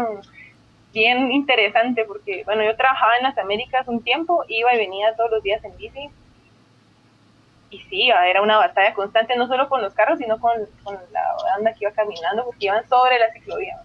bien 0.94 1.32
interesante 1.32 2.04
porque, 2.04 2.44
bueno, 2.44 2.64
yo 2.64 2.76
trabajaba 2.76 3.16
en 3.18 3.24
las 3.24 3.38
Américas 3.38 3.88
un 3.88 4.04
tiempo, 4.04 4.44
iba 4.50 4.74
y 4.74 4.78
venía 4.78 5.16
todos 5.16 5.32
los 5.32 5.44
días 5.44 5.64
en 5.64 5.78
bici 5.78 6.10
y 7.76 7.80
sí, 7.90 8.10
era 8.10 8.42
una 8.42 8.58
batalla 8.58 8.94
constante, 8.94 9.36
no 9.36 9.48
solo 9.48 9.68
con 9.68 9.82
los 9.82 9.94
carros, 9.94 10.20
sino 10.20 10.40
con, 10.40 10.54
la 11.12 11.36
banda 11.44 11.74
que 11.74 11.80
iba 11.82 11.92
caminando, 11.92 12.46
porque 12.46 12.68
iban 12.68 12.88
sobre 12.88 13.20
la 13.20 13.32
ciclovía. 13.34 13.82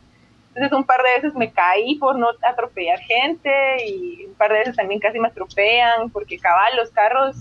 Entonces 0.49 0.73
un 0.73 0.85
par 0.85 1.03
de 1.03 1.11
veces 1.15 1.35
me 1.35 1.53
caí 1.53 1.97
por 1.97 2.17
no 2.17 2.29
atropellar 2.43 2.99
gente 3.01 3.51
y 3.87 4.27
un 4.27 4.35
par 4.35 4.53
de 4.53 4.59
veces 4.59 4.77
también 4.77 5.01
casi 5.01 5.19
me 5.19 5.29
atropellan 5.29 6.11
porque 6.11 6.39
cabal 6.39 6.77
los 6.77 6.91
carros, 6.91 7.37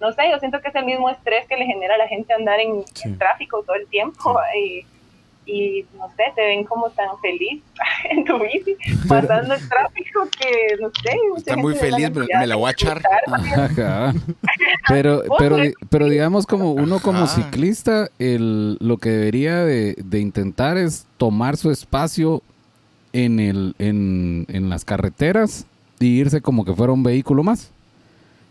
no 0.00 0.12
sé, 0.12 0.28
yo 0.30 0.38
siento 0.38 0.60
que 0.60 0.68
es 0.68 0.74
el 0.74 0.84
mismo 0.84 1.08
estrés 1.08 1.46
que 1.46 1.56
le 1.56 1.66
genera 1.66 1.94
a 1.94 1.98
la 1.98 2.08
gente 2.08 2.34
andar 2.34 2.58
en, 2.58 2.84
tráfico 3.18 3.62
todo 3.62 3.76
el 3.76 3.86
tiempo 3.88 4.40
y 4.56 4.84
no 5.46 6.08
sé, 6.16 6.22
te 6.34 6.42
ven 6.42 6.64
como 6.64 6.88
tan 6.90 7.18
feliz 7.20 7.62
en 8.10 8.24
tu 8.24 8.38
bici, 8.38 8.76
pasando 9.08 9.54
el 9.54 9.68
tráfico 9.68 10.28
que 10.38 10.76
no 10.80 10.90
sé. 10.90 11.16
Está 11.36 11.56
muy 11.56 11.74
feliz, 11.74 12.10
pero 12.12 12.26
me 12.38 12.46
la 12.46 12.56
voy 12.56 12.68
a 12.68 12.72
echar. 12.72 13.02
Pero, 14.88 15.22
pero, 15.38 15.56
pero 15.88 16.08
digamos 16.08 16.46
como 16.46 16.72
uno 16.72 16.98
como 17.00 17.26
ciclista, 17.26 18.08
el, 18.18 18.76
lo 18.80 18.98
que 18.98 19.10
debería 19.10 19.64
de, 19.64 19.94
de, 19.96 20.20
intentar 20.20 20.76
es 20.76 21.06
tomar 21.16 21.56
su 21.56 21.70
espacio 21.70 22.42
en, 23.12 23.38
el, 23.38 23.74
en, 23.78 24.46
en 24.48 24.68
las 24.68 24.84
carreteras 24.84 25.66
y 26.00 26.06
irse 26.20 26.40
como 26.40 26.64
que 26.64 26.74
fuera 26.74 26.92
un 26.92 27.02
vehículo 27.02 27.42
más. 27.42 27.71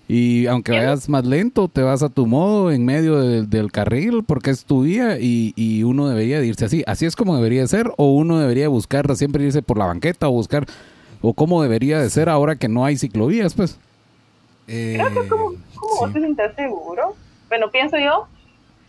Y 0.07 0.47
aunque 0.47 0.73
vayas 0.73 1.07
más 1.07 1.25
lento, 1.25 1.69
te 1.69 1.83
vas 1.83 2.03
a 2.03 2.09
tu 2.09 2.25
modo 2.25 2.71
en 2.71 2.83
medio 2.85 3.17
del 3.43 3.71
carril 3.71 4.23
porque 4.25 4.49
es 4.49 4.65
tu 4.65 4.83
vía 4.83 5.17
y, 5.19 5.83
uno 5.83 6.09
debería 6.09 6.43
irse 6.43 6.65
así. 6.65 6.83
Así 6.85 7.05
es 7.05 7.15
como 7.15 7.35
debería 7.35 7.65
ser 7.67 7.91
o 7.97 8.11
uno 8.11 8.39
debería 8.39 8.67
buscar 8.67 9.15
siempre 9.15 9.43
irse 9.43 9.61
por 9.61 9.77
la 9.77 9.85
banqueta 9.85 10.27
o 10.27 10.31
buscar 10.31 10.65
o 11.21 11.33
cómo 11.33 11.61
debería 11.61 11.99
de 11.99 12.09
ser 12.09 12.29
ahora 12.29 12.55
que 12.55 12.67
no 12.67 12.83
hay 12.83 12.97
ciclovías, 12.97 13.53
pues. 13.53 13.79
Creo 14.65 15.13
que 15.13 15.19
es 15.19 15.27
como, 15.27 15.53
como 15.75 15.95
vos 15.99 16.13
te 16.13 16.19
sientas 16.19 16.55
seguro. 16.55 17.15
Bueno, 17.47 17.69
pienso 17.69 17.97
yo, 17.97 18.27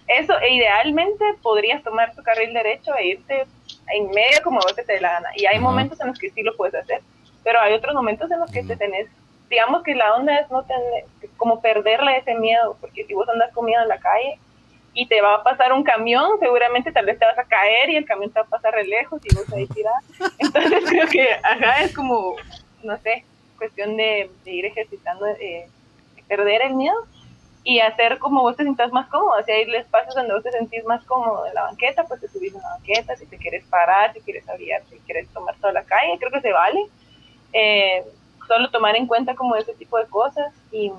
eso 0.08 0.38
e 0.40 0.54
idealmente 0.54 1.24
podrías 1.42 1.82
tomar 1.82 2.14
tu 2.14 2.22
carril 2.22 2.52
derecho 2.52 2.92
e 2.96 3.08
irte 3.08 3.46
en 3.94 4.10
medio 4.10 4.42
como 4.42 4.60
vos 4.60 4.74
te 4.74 4.84
dé 4.84 5.00
la 5.00 5.12
gana. 5.12 5.28
Y 5.36 5.46
hay 5.46 5.58
momentos 5.58 6.00
en 6.00 6.08
los 6.08 6.18
que 6.18 6.30
sí 6.30 6.42
lo 6.42 6.56
puedes 6.56 6.74
hacer, 6.74 7.00
pero 7.44 7.60
hay 7.60 7.74
otros 7.74 7.94
momentos 7.94 8.30
en 8.30 8.40
los 8.40 8.50
que 8.50 8.62
te 8.62 8.76
tenés, 8.76 9.08
digamos 9.52 9.82
que 9.82 9.94
la 9.94 10.14
onda 10.14 10.38
es 10.38 10.50
no 10.50 10.64
tener, 10.64 11.04
como 11.36 11.60
perderle 11.60 12.16
ese 12.16 12.34
miedo, 12.34 12.74
porque 12.80 13.04
si 13.04 13.12
vos 13.12 13.28
andas 13.28 13.52
con 13.52 13.66
miedo 13.66 13.82
en 13.82 13.88
la 13.88 14.00
calle 14.00 14.38
y 14.94 15.06
te 15.06 15.20
va 15.20 15.34
a 15.34 15.42
pasar 15.42 15.74
un 15.74 15.84
camión, 15.84 16.38
seguramente 16.40 16.90
tal 16.90 17.04
vez 17.04 17.18
te 17.18 17.26
vas 17.26 17.38
a 17.38 17.44
caer 17.44 17.90
y 17.90 17.96
el 17.96 18.06
camión 18.06 18.30
te 18.30 18.40
va 18.40 18.46
a 18.46 18.48
pasar 18.48 18.72
re 18.72 18.84
lejos 18.84 19.20
y 19.22 19.34
vos 19.34 19.52
ahí 19.52 19.66
tirar. 19.66 19.92
Entonces 20.38 20.84
creo 20.88 21.06
que 21.06 21.34
acá 21.34 21.82
es 21.82 21.94
como, 21.94 22.34
no 22.82 22.96
sé, 22.98 23.26
cuestión 23.58 23.94
de, 23.98 24.30
ir 24.46 24.64
ejercitando, 24.64 25.26
eh, 25.26 25.68
perder 26.28 26.62
el 26.62 26.74
miedo 26.74 26.96
y 27.62 27.80
hacer 27.80 28.18
como 28.18 28.40
vos 28.40 28.56
te 28.56 28.62
sientas 28.62 28.90
más 28.90 29.06
cómodo, 29.08 29.34
si 29.44 29.52
hay 29.52 29.70
espacios 29.74 30.14
donde 30.14 30.32
vos 30.32 30.42
te 30.42 30.50
sentís 30.50 30.82
más 30.84 31.04
cómodo 31.04 31.46
en 31.46 31.54
la 31.54 31.64
banqueta, 31.64 32.04
pues 32.04 32.22
te 32.22 32.28
subís 32.28 32.54
en 32.54 32.62
la 32.62 32.70
banqueta, 32.70 33.16
si 33.16 33.26
te 33.26 33.36
quieres 33.36 33.64
parar, 33.66 34.14
si 34.14 34.20
quieres 34.20 34.48
abrir, 34.48 34.72
si 34.88 34.98
quieres 35.00 35.28
tomar 35.28 35.54
toda 35.56 35.74
la 35.74 35.84
calle, 35.84 36.16
creo 36.18 36.32
que 36.32 36.40
se 36.40 36.52
vale. 36.52 36.80
Eh, 37.52 38.02
solo 38.52 38.70
tomar 38.70 38.96
en 38.96 39.06
cuenta 39.06 39.34
como 39.34 39.56
ese 39.56 39.72
tipo 39.74 39.98
de 39.98 40.06
cosas 40.06 40.52
y, 40.70 40.92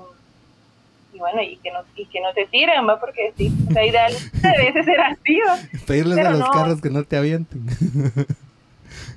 y 1.12 1.18
bueno, 1.18 1.40
y 1.42 1.56
que 1.58 1.70
no, 1.70 1.80
y 1.94 2.06
que 2.06 2.20
no 2.20 2.32
te 2.32 2.46
tiren, 2.46 2.88
¿va? 2.88 2.98
Porque 2.98 3.32
sí, 3.36 3.52
o 3.68 3.80
ideal 3.80 4.12
debe 4.42 4.84
ser 4.84 5.00
así, 5.00 5.40
Pedirles 5.86 6.18
a 6.18 6.30
los 6.30 6.50
carros 6.50 6.80
que 6.80 6.90
no 6.90 7.04
te 7.04 7.16
avienten. 7.16 7.66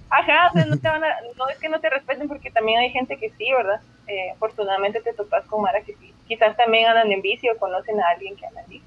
Ajá, 0.10 0.50
o 0.50 0.54
sea, 0.54 0.66
no, 0.66 0.78
te 0.78 0.88
van 0.88 1.04
a, 1.04 1.08
no 1.38 1.50
es 1.50 1.58
que 1.58 1.68
no 1.68 1.80
te 1.80 1.90
respeten 1.90 2.28
porque 2.28 2.50
también 2.50 2.80
hay 2.80 2.92
gente 2.92 3.18
que 3.18 3.30
sí, 3.32 3.52
¿verdad? 3.52 3.82
Eh, 4.08 4.32
afortunadamente 4.32 5.02
te 5.02 5.14
topas 5.14 5.46
con 5.46 5.62
Mara 5.62 5.82
que 5.82 5.96
sí. 5.96 6.14
Quizás 6.28 6.56
también 6.56 6.88
andan 6.88 7.12
en 7.12 7.22
bici 7.22 7.50
o 7.50 7.58
conocen 7.58 8.00
a 8.00 8.10
alguien 8.10 8.36
que 8.38 8.46
anda 8.46 8.62
en 8.62 8.70
bici. 8.70 8.86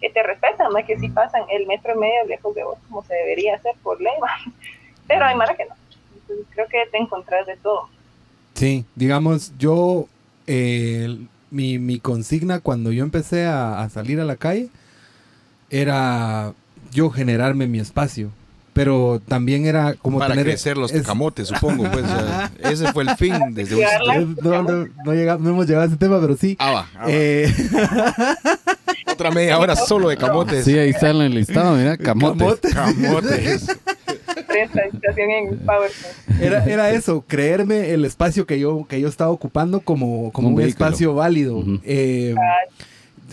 Que 0.00 0.10
te 0.10 0.22
respetan, 0.22 0.72
más 0.72 0.84
que 0.84 0.98
sí 0.98 1.08
pasan 1.08 1.44
el 1.48 1.66
metro 1.66 1.94
y 1.94 1.98
medio 1.98 2.24
lejos 2.26 2.54
de 2.54 2.62
vos 2.62 2.78
como 2.88 3.02
se 3.02 3.14
debería 3.14 3.56
hacer 3.56 3.74
por 3.82 4.00
ley, 4.00 4.14
pero 5.08 5.24
hay 5.24 5.34
Mara 5.34 5.56
que 5.56 5.64
no. 5.64 5.74
Entonces, 6.14 6.46
creo 6.50 6.68
que 6.68 6.86
te 6.90 6.98
encontrás 6.98 7.46
de 7.46 7.56
todo. 7.56 7.88
Sí, 8.62 8.84
digamos, 8.94 9.54
yo, 9.58 10.06
eh, 10.46 11.18
mi, 11.50 11.80
mi, 11.80 11.98
consigna 11.98 12.60
cuando 12.60 12.92
yo 12.92 13.02
empecé 13.02 13.44
a, 13.44 13.82
a 13.82 13.90
salir 13.90 14.20
a 14.20 14.24
la 14.24 14.36
calle 14.36 14.68
era 15.68 16.52
yo 16.92 17.10
generarme 17.10 17.66
mi 17.66 17.80
espacio 17.80 18.30
pero 18.72 19.20
también 19.26 19.66
era 19.66 19.94
como 19.94 20.20
para 20.20 20.34
tener 20.34 20.46
crecer 20.46 20.76
los 20.76 20.92
camotes 20.92 21.48
supongo 21.48 21.90
pues 21.90 22.04
ese 22.60 22.92
fue 22.92 23.02
el 23.02 23.16
fin 23.16 23.34
desde 23.50 23.74
un... 23.74 24.36
no, 24.42 24.62
no, 24.62 24.88
no, 25.04 25.12
llegamos, 25.12 25.42
no, 25.42 25.50
hemos 25.50 25.66
llegado 25.66 25.84
a 25.84 25.88
ese 25.88 25.96
tema 25.96 26.20
pero 26.20 26.36
sí 26.36 26.56
ah, 26.60 26.70
va, 26.70 26.88
ah, 26.96 27.06
eh... 27.08 27.52
otra 29.12 29.30
media 29.30 29.58
hora 29.58 29.76
solo 29.76 30.08
de 30.08 30.16
camotes. 30.16 30.64
Sí 30.64 30.78
ahí 30.78 30.90
está 30.90 31.10
en 31.10 31.16
el 31.16 31.34
listado 31.34 31.76
mira 31.76 31.96
camotes. 31.98 32.72
Camotes, 32.72 33.66
era, 36.40 36.64
era 36.64 36.90
eso, 36.90 37.24
creerme 37.26 37.90
el 37.90 38.04
espacio 38.04 38.46
que 38.46 38.58
yo, 38.58 38.86
que 38.88 39.00
yo 39.00 39.08
estaba 39.08 39.30
ocupando 39.30 39.80
como, 39.80 40.32
como 40.32 40.48
un, 40.48 40.54
un 40.54 40.60
espacio 40.62 41.14
válido. 41.14 41.56
Uh 41.56 41.64
-huh. 41.64 41.80
eh, 41.84 42.34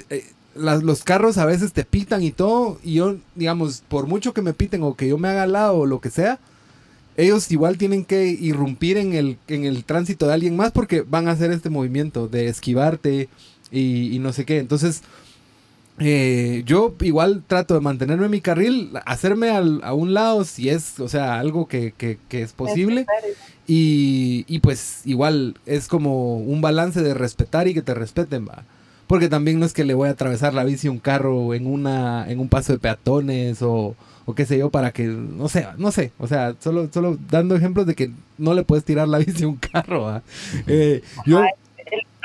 eh, 0.10 0.23
las, 0.55 0.84
los 0.84 1.03
carros 1.03 1.38
a 1.38 1.45
veces 1.45 1.73
te 1.73 1.86
pitan 1.86 2.21
y 2.23 2.32
todo, 2.32 2.79
y 2.84 2.95
yo, 2.95 3.17
digamos, 3.36 3.84
por 3.88 4.08
mucho 4.08 4.34
que 4.34 4.41
me 4.41 4.53
piten 4.53 4.84
o 4.84 4.95
que 4.95 5.08
yo 5.08 5.17
me 5.17 5.29
haga 5.29 5.43
al 5.43 5.53
lado 5.53 5.77
o 5.77 5.86
lo 5.86 5.99
que 6.01 6.10
sea, 6.10 6.39
ellos 7.17 7.51
igual 7.51 7.77
tienen 7.77 8.05
que 8.05 8.27
irrumpir 8.27 8.97
en 8.97 9.13
el, 9.13 9.38
en 9.47 9.65
el 9.65 9.84
tránsito 9.84 10.27
de 10.27 10.34
alguien 10.34 10.55
más 10.55 10.71
porque 10.71 11.01
van 11.01 11.27
a 11.27 11.32
hacer 11.32 11.51
este 11.51 11.69
movimiento 11.69 12.27
de 12.27 12.47
esquivarte 12.47 13.27
y, 13.71 14.15
y 14.15 14.19
no 14.19 14.32
sé 14.32 14.45
qué. 14.45 14.60
Entonces, 14.60 15.01
eh, 15.99 16.63
yo 16.65 16.95
igual 17.01 17.43
trato 17.45 17.73
de 17.73 17.81
mantenerme 17.81 18.25
en 18.25 18.31
mi 18.31 18.41
carril, 18.41 18.91
hacerme 19.05 19.49
al, 19.49 19.81
a 19.83 19.93
un 19.93 20.13
lado 20.13 20.43
si 20.45 20.69
es, 20.69 20.99
o 20.99 21.07
sea, 21.09 21.39
algo 21.39 21.67
que, 21.67 21.93
que, 21.97 22.17
que 22.29 22.41
es 22.41 22.53
posible. 22.53 23.05
Y, 23.67 24.45
y, 24.47 24.59
pues 24.59 25.01
igual 25.05 25.55
es 25.65 25.88
como 25.88 26.38
un 26.38 26.62
balance 26.62 27.03
de 27.03 27.13
respetar 27.13 27.67
y 27.67 27.73
que 27.73 27.83
te 27.83 27.93
respeten, 27.93 28.47
va. 28.47 28.63
Porque 29.05 29.29
también 29.29 29.59
no 29.59 29.65
es 29.65 29.73
que 29.73 29.83
le 29.83 29.93
voy 29.93 30.07
a 30.07 30.12
atravesar 30.12 30.53
la 30.53 30.63
bici 30.63 30.88
a 30.88 30.91
un 30.91 30.99
carro 30.99 31.53
en 31.53 31.67
una 31.67 32.29
en 32.29 32.39
un 32.39 32.47
paso 32.47 32.73
de 32.73 32.79
peatones 32.79 33.62
o, 33.62 33.95
o 34.25 34.35
qué 34.35 34.45
sé 34.45 34.57
yo 34.59 34.69
para 34.69 34.91
que 34.91 35.05
no 35.05 35.49
sé, 35.49 35.67
no 35.77 35.91
sé, 35.91 36.12
o 36.19 36.27
sea, 36.27 36.55
solo 36.59 36.89
solo 36.93 37.17
dando 37.29 37.55
ejemplos 37.55 37.88
de 37.88 37.95
que 37.95 38.12
no 38.38 38.53
le 38.53 38.63
puedes 38.63 38.85
tirar 38.85 39.07
la 39.07 39.17
bici 39.19 39.43
a 39.43 39.47
un 39.47 39.57
carro. 39.57 40.21
Eh, 40.67 41.01
yo 41.25 41.43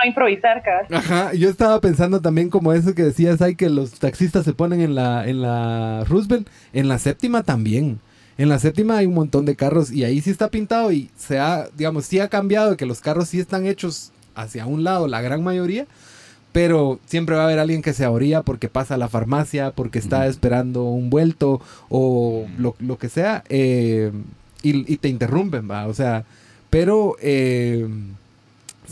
no 0.04 0.08
improvisar, 0.08 0.62
cara. 0.62 0.86
Ajá, 0.90 1.32
yo 1.34 1.48
estaba 1.48 1.80
pensando 1.80 2.20
también 2.20 2.50
como 2.50 2.72
eso 2.72 2.94
que 2.94 3.02
decías, 3.02 3.40
hay 3.42 3.56
que 3.56 3.68
los 3.68 3.98
taxistas 3.98 4.44
se 4.44 4.52
ponen 4.52 4.80
en 4.80 4.94
la 4.94 5.26
en 5.26 5.42
la 5.42 6.04
Roosevelt, 6.04 6.48
en 6.72 6.88
la 6.88 6.98
séptima 6.98 7.42
también. 7.42 8.00
En 8.36 8.48
la 8.48 8.58
séptima 8.58 8.98
hay 8.98 9.06
un 9.06 9.14
montón 9.14 9.44
de 9.44 9.54
carros 9.54 9.92
y 9.92 10.04
ahí 10.04 10.20
sí 10.20 10.30
está 10.30 10.48
pintado 10.48 10.90
y 10.90 11.10
se 11.16 11.38
ha, 11.38 11.68
digamos, 11.76 12.04
sí 12.04 12.18
ha 12.18 12.28
cambiado 12.28 12.76
que 12.76 12.86
los 12.86 13.00
carros 13.00 13.28
sí 13.28 13.38
están 13.38 13.64
hechos 13.66 14.12
hacia 14.34 14.66
un 14.66 14.82
lado, 14.82 15.06
la 15.06 15.22
gran 15.22 15.44
mayoría, 15.44 15.86
pero 16.50 16.98
siempre 17.06 17.36
va 17.36 17.42
a 17.42 17.44
haber 17.44 17.60
alguien 17.60 17.80
que 17.80 17.92
se 17.92 18.04
ahorría 18.04 18.42
porque 18.42 18.68
pasa 18.68 18.94
a 18.94 18.98
la 18.98 19.08
farmacia, 19.08 19.70
porque 19.70 20.00
está 20.00 20.26
esperando 20.26 20.82
un 20.84 21.10
vuelto 21.10 21.60
o 21.88 22.46
lo, 22.58 22.74
lo 22.80 22.98
que 22.98 23.08
sea, 23.08 23.44
eh, 23.48 24.10
y, 24.62 24.92
y, 24.92 24.96
te 24.96 25.08
interrumpen, 25.08 25.70
va, 25.70 25.86
o 25.86 25.94
sea, 25.94 26.24
pero 26.70 27.16
eh, 27.20 27.86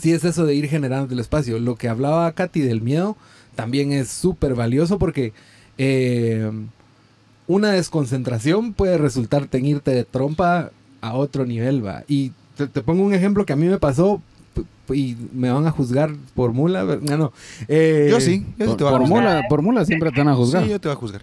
sí 0.03 0.11
es 0.11 0.25
eso 0.25 0.45
de 0.45 0.53
ir 0.53 0.67
generando 0.67 1.13
el 1.13 1.19
espacio. 1.21 1.57
Lo 1.59 1.77
que 1.77 1.87
hablaba 1.87 2.29
Katy 2.33 2.59
del 2.59 2.81
miedo 2.81 3.15
también 3.55 3.93
es 3.93 4.09
súper 4.09 4.53
valioso 4.53 4.99
porque 4.99 5.31
eh, 5.77 6.51
una 7.47 7.71
desconcentración 7.71 8.73
puede 8.73 8.97
resultarte 8.97 9.59
en 9.59 9.65
irte 9.65 9.91
de 9.91 10.03
trompa 10.03 10.71
a 10.99 11.13
otro 11.13 11.45
nivel, 11.45 11.85
va. 11.85 12.03
Y 12.09 12.33
te, 12.57 12.67
te 12.67 12.81
pongo 12.81 13.01
un 13.01 13.13
ejemplo 13.13 13.45
que 13.45 13.53
a 13.53 13.55
mí 13.55 13.67
me 13.67 13.79
pasó 13.79 14.21
y 14.93 15.15
me 15.31 15.49
van 15.49 15.65
a 15.67 15.71
juzgar 15.71 16.13
por 16.35 16.51
mula. 16.51 16.83
No, 17.01 17.17
no. 17.17 17.33
Eh, 17.69 18.09
yo 18.09 18.19
sí, 18.19 18.45
yo 18.59 18.65
por, 18.65 18.75
te 18.75 18.83
voy 18.83 18.93
a 18.93 18.97
por 18.97 19.07
juzgar. 19.07 19.21
mula, 19.21 19.41
por 19.47 19.61
mula 19.61 19.85
siempre 19.85 20.11
te 20.11 20.17
van 20.17 20.27
a 20.27 20.35
juzgar. 20.35 20.65
Sí, 20.65 20.69
yo 20.69 20.81
te 20.81 20.89
voy 20.89 20.97
a 20.97 20.99
juzgar. 20.99 21.21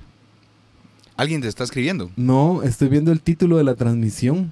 ¿Alguien 1.18 1.42
te 1.42 1.48
está 1.48 1.64
escribiendo? 1.64 2.10
No, 2.16 2.62
estoy 2.62 2.88
viendo 2.88 3.12
el 3.12 3.20
título 3.20 3.58
de 3.58 3.64
la 3.64 3.74
transmisión. 3.74 4.50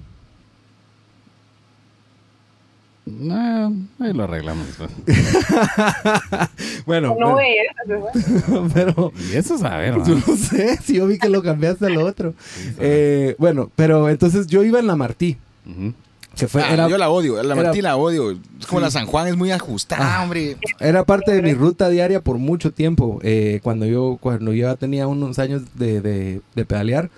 No, 3.19 3.73
ahí 3.99 4.13
lo 4.13 4.23
arreglamos. 4.23 4.67
Pues. 4.77 4.91
bueno, 6.85 7.15
no, 7.19 7.37
pero, 7.85 8.67
pero, 8.73 9.13
y 9.31 9.35
eso 9.35 9.57
saber, 9.57 9.95
yo 10.05 10.15
no 10.15 10.35
sé 10.37 10.77
si 10.77 10.95
yo 10.95 11.07
vi 11.07 11.17
que 11.17 11.29
lo 11.29 11.41
cambiaste 11.41 11.87
a 11.87 11.89
lo 11.89 12.05
otro. 12.05 12.33
Sí, 12.39 12.73
eh, 12.79 13.35
bueno, 13.39 13.71
pero 13.75 14.09
entonces 14.09 14.47
yo 14.47 14.63
iba 14.63 14.79
en 14.79 14.87
la 14.87 14.95
Martí. 14.95 15.37
Uh 15.65 15.69
-huh. 15.69 15.93
Se 16.35 16.47
fue, 16.47 16.61
ah, 16.61 16.73
era, 16.73 16.87
yo 16.87 16.97
la 16.97 17.09
odio, 17.09 17.41
la 17.43 17.55
Martí 17.55 17.81
la 17.81 17.97
odio. 17.97 18.31
Es 18.31 18.65
como 18.67 18.79
sí. 18.79 18.85
la 18.85 18.91
San 18.91 19.07
Juan, 19.07 19.27
es 19.27 19.35
muy 19.35 19.51
ajustada, 19.51 20.19
ah, 20.19 20.23
hombre. 20.23 20.55
Era 20.79 21.03
parte 21.03 21.33
de 21.33 21.41
mi 21.41 21.53
ruta 21.53 21.89
diaria 21.89 22.21
por 22.21 22.37
mucho 22.37 22.71
tiempo. 22.71 23.19
Eh, 23.23 23.59
cuando 23.63 23.85
yo 23.85 24.17
cuando 24.21 24.53
yo 24.53 24.73
tenía 24.77 25.07
unos 25.07 25.37
años 25.39 25.63
de, 25.75 25.99
de, 26.01 26.41
de, 26.55 26.65
pedalear. 26.65 27.09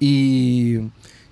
Y 0.00 0.80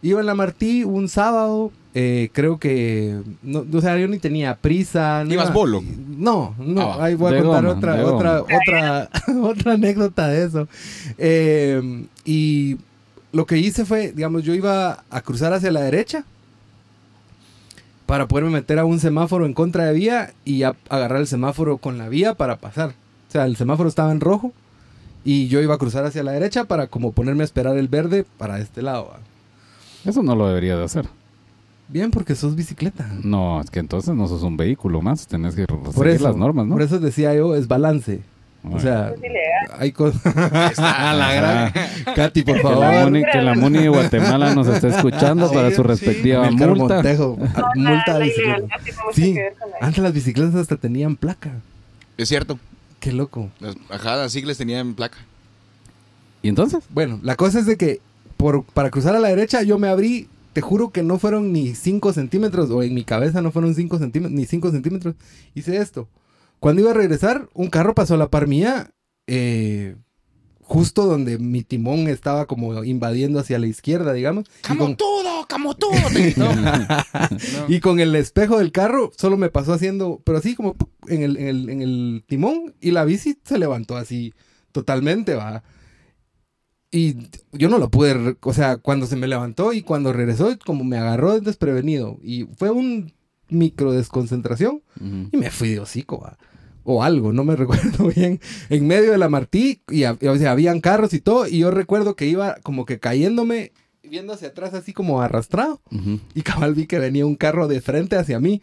iba 0.01 0.21
en 0.21 0.27
la 0.27 0.35
Martí 0.35 0.85
un 0.85 1.09
sábado. 1.09 1.73
Eh, 1.97 2.31
creo 2.33 2.59
que. 2.59 3.21
No, 3.43 3.65
o 3.73 3.81
sea, 3.81 3.97
yo 3.97 4.09
ni 4.09 4.19
tenía 4.19 4.57
prisa. 4.57 5.25
¿Ibas 5.29 5.47
iba, 5.47 5.55
bolo? 5.55 5.83
No, 6.09 6.55
no. 6.59 6.93
Ah, 6.93 7.05
ahí 7.05 7.15
voy 7.15 7.35
a 7.35 7.43
contar 7.43 7.65
goma, 7.65 7.77
otra, 7.77 8.05
otra, 8.05 8.43
otra, 8.43 9.11
otra 9.43 9.73
anécdota 9.75 10.27
de 10.27 10.45
eso. 10.45 10.69
Eh, 11.19 12.07
y 12.25 12.79
lo 13.31 13.47
que 13.47 13.59
hice 13.59 13.85
fue, 13.85 14.13
digamos, 14.13 14.43
yo 14.43 14.55
iba 14.55 15.05
a 15.09 15.21
cruzar 15.21 15.53
hacia 15.53 15.71
la 15.71 15.83
derecha 15.83 16.25
para 18.07 18.27
poderme 18.27 18.51
meter 18.51 18.79
a 18.81 18.85
un 18.85 18.99
semáforo 18.99 19.47
en 19.47 19.55
contra 19.55 19.85
de 19.87 19.93
vía 19.93 20.35
y 20.45 20.65
a, 20.65 20.75
agarrar 20.89 21.21
el 21.21 21.27
semáforo 21.29 21.79
con 21.79 21.97
la 21.97 22.09
vía 22.09 22.35
para 22.35 22.59
pasar. 22.59 22.91
O 23.29 23.33
sea, 23.33 23.45
el 23.47 23.57
semáforo 23.57 23.89
estaba 23.89 24.11
en 24.11 24.21
rojo 24.21 24.53
y 25.25 25.49
yo 25.49 25.61
iba 25.63 25.75
a 25.75 25.79
cruzar 25.79 26.05
hacia 26.05 26.23
la 26.23 26.33
derecha 26.33 26.65
para 26.65 26.89
como 26.89 27.13
ponerme 27.13 27.43
a 27.43 27.45
esperar 27.45 27.77
el 27.77 27.89
verde 27.89 28.25
para 28.37 28.59
este 28.59 28.83
lado. 28.83 29.13
Eso 30.05 30.23
no 30.23 30.35
lo 30.35 30.49
debería 30.49 30.77
de 30.77 30.85
hacer. 30.85 31.09
Bien, 31.89 32.11
porque 32.11 32.35
sos 32.35 32.57
bicicleta. 32.57 33.09
No, 33.23 33.61
es 33.61 33.71
que 33.71 33.81
entonces 33.81 34.15
no 34.15 34.27
sos 34.27 34.43
un 34.43 34.57
vehículo 34.57 35.03
más, 35.03 35.27
tenés 35.27 35.55
que 35.55 35.67
por 35.67 35.93
seguir 35.93 36.09
eso, 36.09 36.25
las 36.25 36.37
normas, 36.37 36.67
¿no? 36.67 36.75
Por 36.75 36.83
eso 36.83 36.99
decía 36.99 37.35
yo, 37.35 37.55
es 37.55 37.69
balance. 37.69 38.23
O 38.73 38.81
sea, 38.81 39.13
hay 39.79 39.93
cosas. 39.93 40.25
la 40.79 41.35
gran. 41.35 42.15
Katy, 42.15 42.43
por 42.43 42.61
favor. 42.61 42.79
Que 42.79 42.91
la, 42.91 43.05
Muni, 43.05 43.23
que 43.31 43.43
la 43.43 43.55
Muni 43.55 43.79
de 43.81 43.89
Guatemala 43.89 44.55
nos 44.55 44.67
está 44.69 44.89
escuchando 44.89 45.49
sí, 45.49 45.55
para 45.55 45.71
su 45.71 45.83
respectiva 45.83 46.49
sí, 46.49 46.55
multa. 46.55 46.95
Montejo, 46.95 47.39
no, 47.39 47.91
multa 47.91 48.19
de 48.19 48.25
bicicleta. 48.25 48.77
Sí, 49.13 49.37
antes 49.83 50.03
las 50.03 50.15
bicicletas 50.15 50.55
hasta 50.55 50.77
tenían 50.77 51.17
placa. 51.17 51.53
Es 52.17 52.29
cierto. 52.29 52.59
Qué 53.01 53.13
loco. 53.13 53.51
Las, 53.61 53.77
ajá, 53.91 54.17
las 54.17 54.33
siglas 54.33 54.57
tenían 54.57 54.95
placa. 54.95 55.19
¿Y 56.43 56.49
entonces? 56.49 56.85
Bueno, 56.89 57.21
la 57.23 57.37
cosa 57.37 57.59
es 57.59 57.67
de 57.67 57.77
que 57.77 58.01
por, 58.39 58.65
para 58.65 58.91
cruzar 58.91 59.15
a 59.15 59.21
la 59.21 59.29
derecha 59.29 59.63
yo 59.63 59.79
me 59.79 59.89
abrí. 59.89 60.29
Te 60.55 60.61
juro 60.61 60.91
que 60.91 61.03
no 61.03 61.19
fueron 61.19 61.53
ni 61.53 61.75
5 61.75 62.13
centímetros, 62.13 62.71
o 62.71 62.83
en 62.83 62.95
mi 62.95 63.05
cabeza 63.05 63.43
no 63.43 63.51
fueron 63.51 63.75
5 63.75 63.99
centímetros, 63.99 64.33
ni 64.39 64.47
5 64.47 64.71
centímetros. 64.71 65.17
Hice 65.55 65.79
esto 65.79 66.09
Cuando 66.61 66.81
iba 66.81 66.93
a 66.93 66.95
regresar, 66.95 67.49
un 67.55 67.69
carro 67.69 67.95
pasó 67.95 68.15
a 68.15 68.19
la 68.19 68.31
par 68.31 68.47
mía, 68.47 68.93
eh, 69.27 69.97
justo 70.63 71.07
donde 71.07 71.39
mi 71.39 71.63
timón 71.63 72.09
estaba 72.09 72.47
como 72.47 72.85
invadiendo 72.85 73.41
hacia 73.41 73.59
la 73.59 73.67
izquierda, 73.67 74.13
digamos. 74.13 74.47
Y 74.47 74.63
¡Camo 74.63 74.85
con, 74.85 74.97
todo! 74.97 75.47
¡Camo 75.49 75.75
todo! 75.75 75.91
te 76.13 76.23
gritó. 76.23 76.49
No. 76.55 77.67
y 77.69 77.81
con 77.81 77.99
el 77.99 78.15
espejo 78.15 78.59
del 78.59 78.71
carro 78.71 79.11
solo 79.17 79.37
me 79.37 79.51
pasó 79.51 79.73
haciendo, 79.73 80.23
pero 80.25 80.39
así 80.39 80.55
como 80.55 80.77
en 81.09 81.23
el, 81.23 81.37
en 81.37 81.49
el, 81.49 81.69
en 81.69 81.83
el 81.83 82.25
timón 82.29 82.75
y 82.81 82.93
la 82.93 83.05
bici 83.05 83.39
se 83.45 83.59
levantó 83.59 83.97
así 83.97 84.33
totalmente, 84.71 85.35
va. 85.35 85.65
Y 86.97 87.17
yo 87.53 87.69
no 87.69 87.79
lo 87.79 87.91
pude, 87.91 88.37
o 88.41 88.53
sea, 88.53 88.77
cuando 88.77 89.07
se 89.07 89.17
me 89.17 89.27
levantó 89.27 89.73
y 89.73 89.83
cuando 89.83 90.13
regresó, 90.13 90.57
como 90.65 90.85
me 90.85 90.97
agarró 90.97 91.41
desprevenido. 91.41 92.19
Y 92.23 92.45
fue 92.57 92.71
un 92.71 93.13
micro 93.49 93.91
desconcentración 93.93 94.81
y 95.33 95.37
me 95.37 95.51
fui 95.51 95.71
de 95.71 95.81
hocico, 95.81 96.21
va. 96.21 96.39
O 96.85 97.03
algo, 97.03 97.33
no 97.33 97.43
me 97.45 97.57
recuerdo 97.57 98.09
bien. 98.15 98.39
En 98.71 98.87
medio 98.87 99.11
de 99.11 99.19
la 99.19 99.29
Martí, 99.29 99.81
y, 99.91 100.03
hab- 100.03 100.25
o 100.29 100.37
sea, 100.39 100.53
habían 100.53 100.81
carros 100.81 101.13
y 101.15 101.21
todo, 101.21 101.49
y 101.49 101.59
yo 101.59 101.71
recuerdo 101.73 102.15
que 102.15 102.27
iba 102.27 102.57
como 102.63 102.85
que 102.85 103.01
cayéndome, 103.01 103.73
viendo 104.15 104.33
hacia 104.33 104.47
atrás 104.49 104.75
así 104.75 104.93
como 104.93 105.21
arrastrado. 105.23 105.81
Y 106.35 106.43
cabal 106.43 106.75
vi 106.75 106.87
que 106.87 107.01
venía 107.01 107.27
un 107.27 107.35
carro 107.35 107.67
de 107.67 107.81
frente 107.81 108.15
hacia 108.15 108.39
mí, 108.39 108.63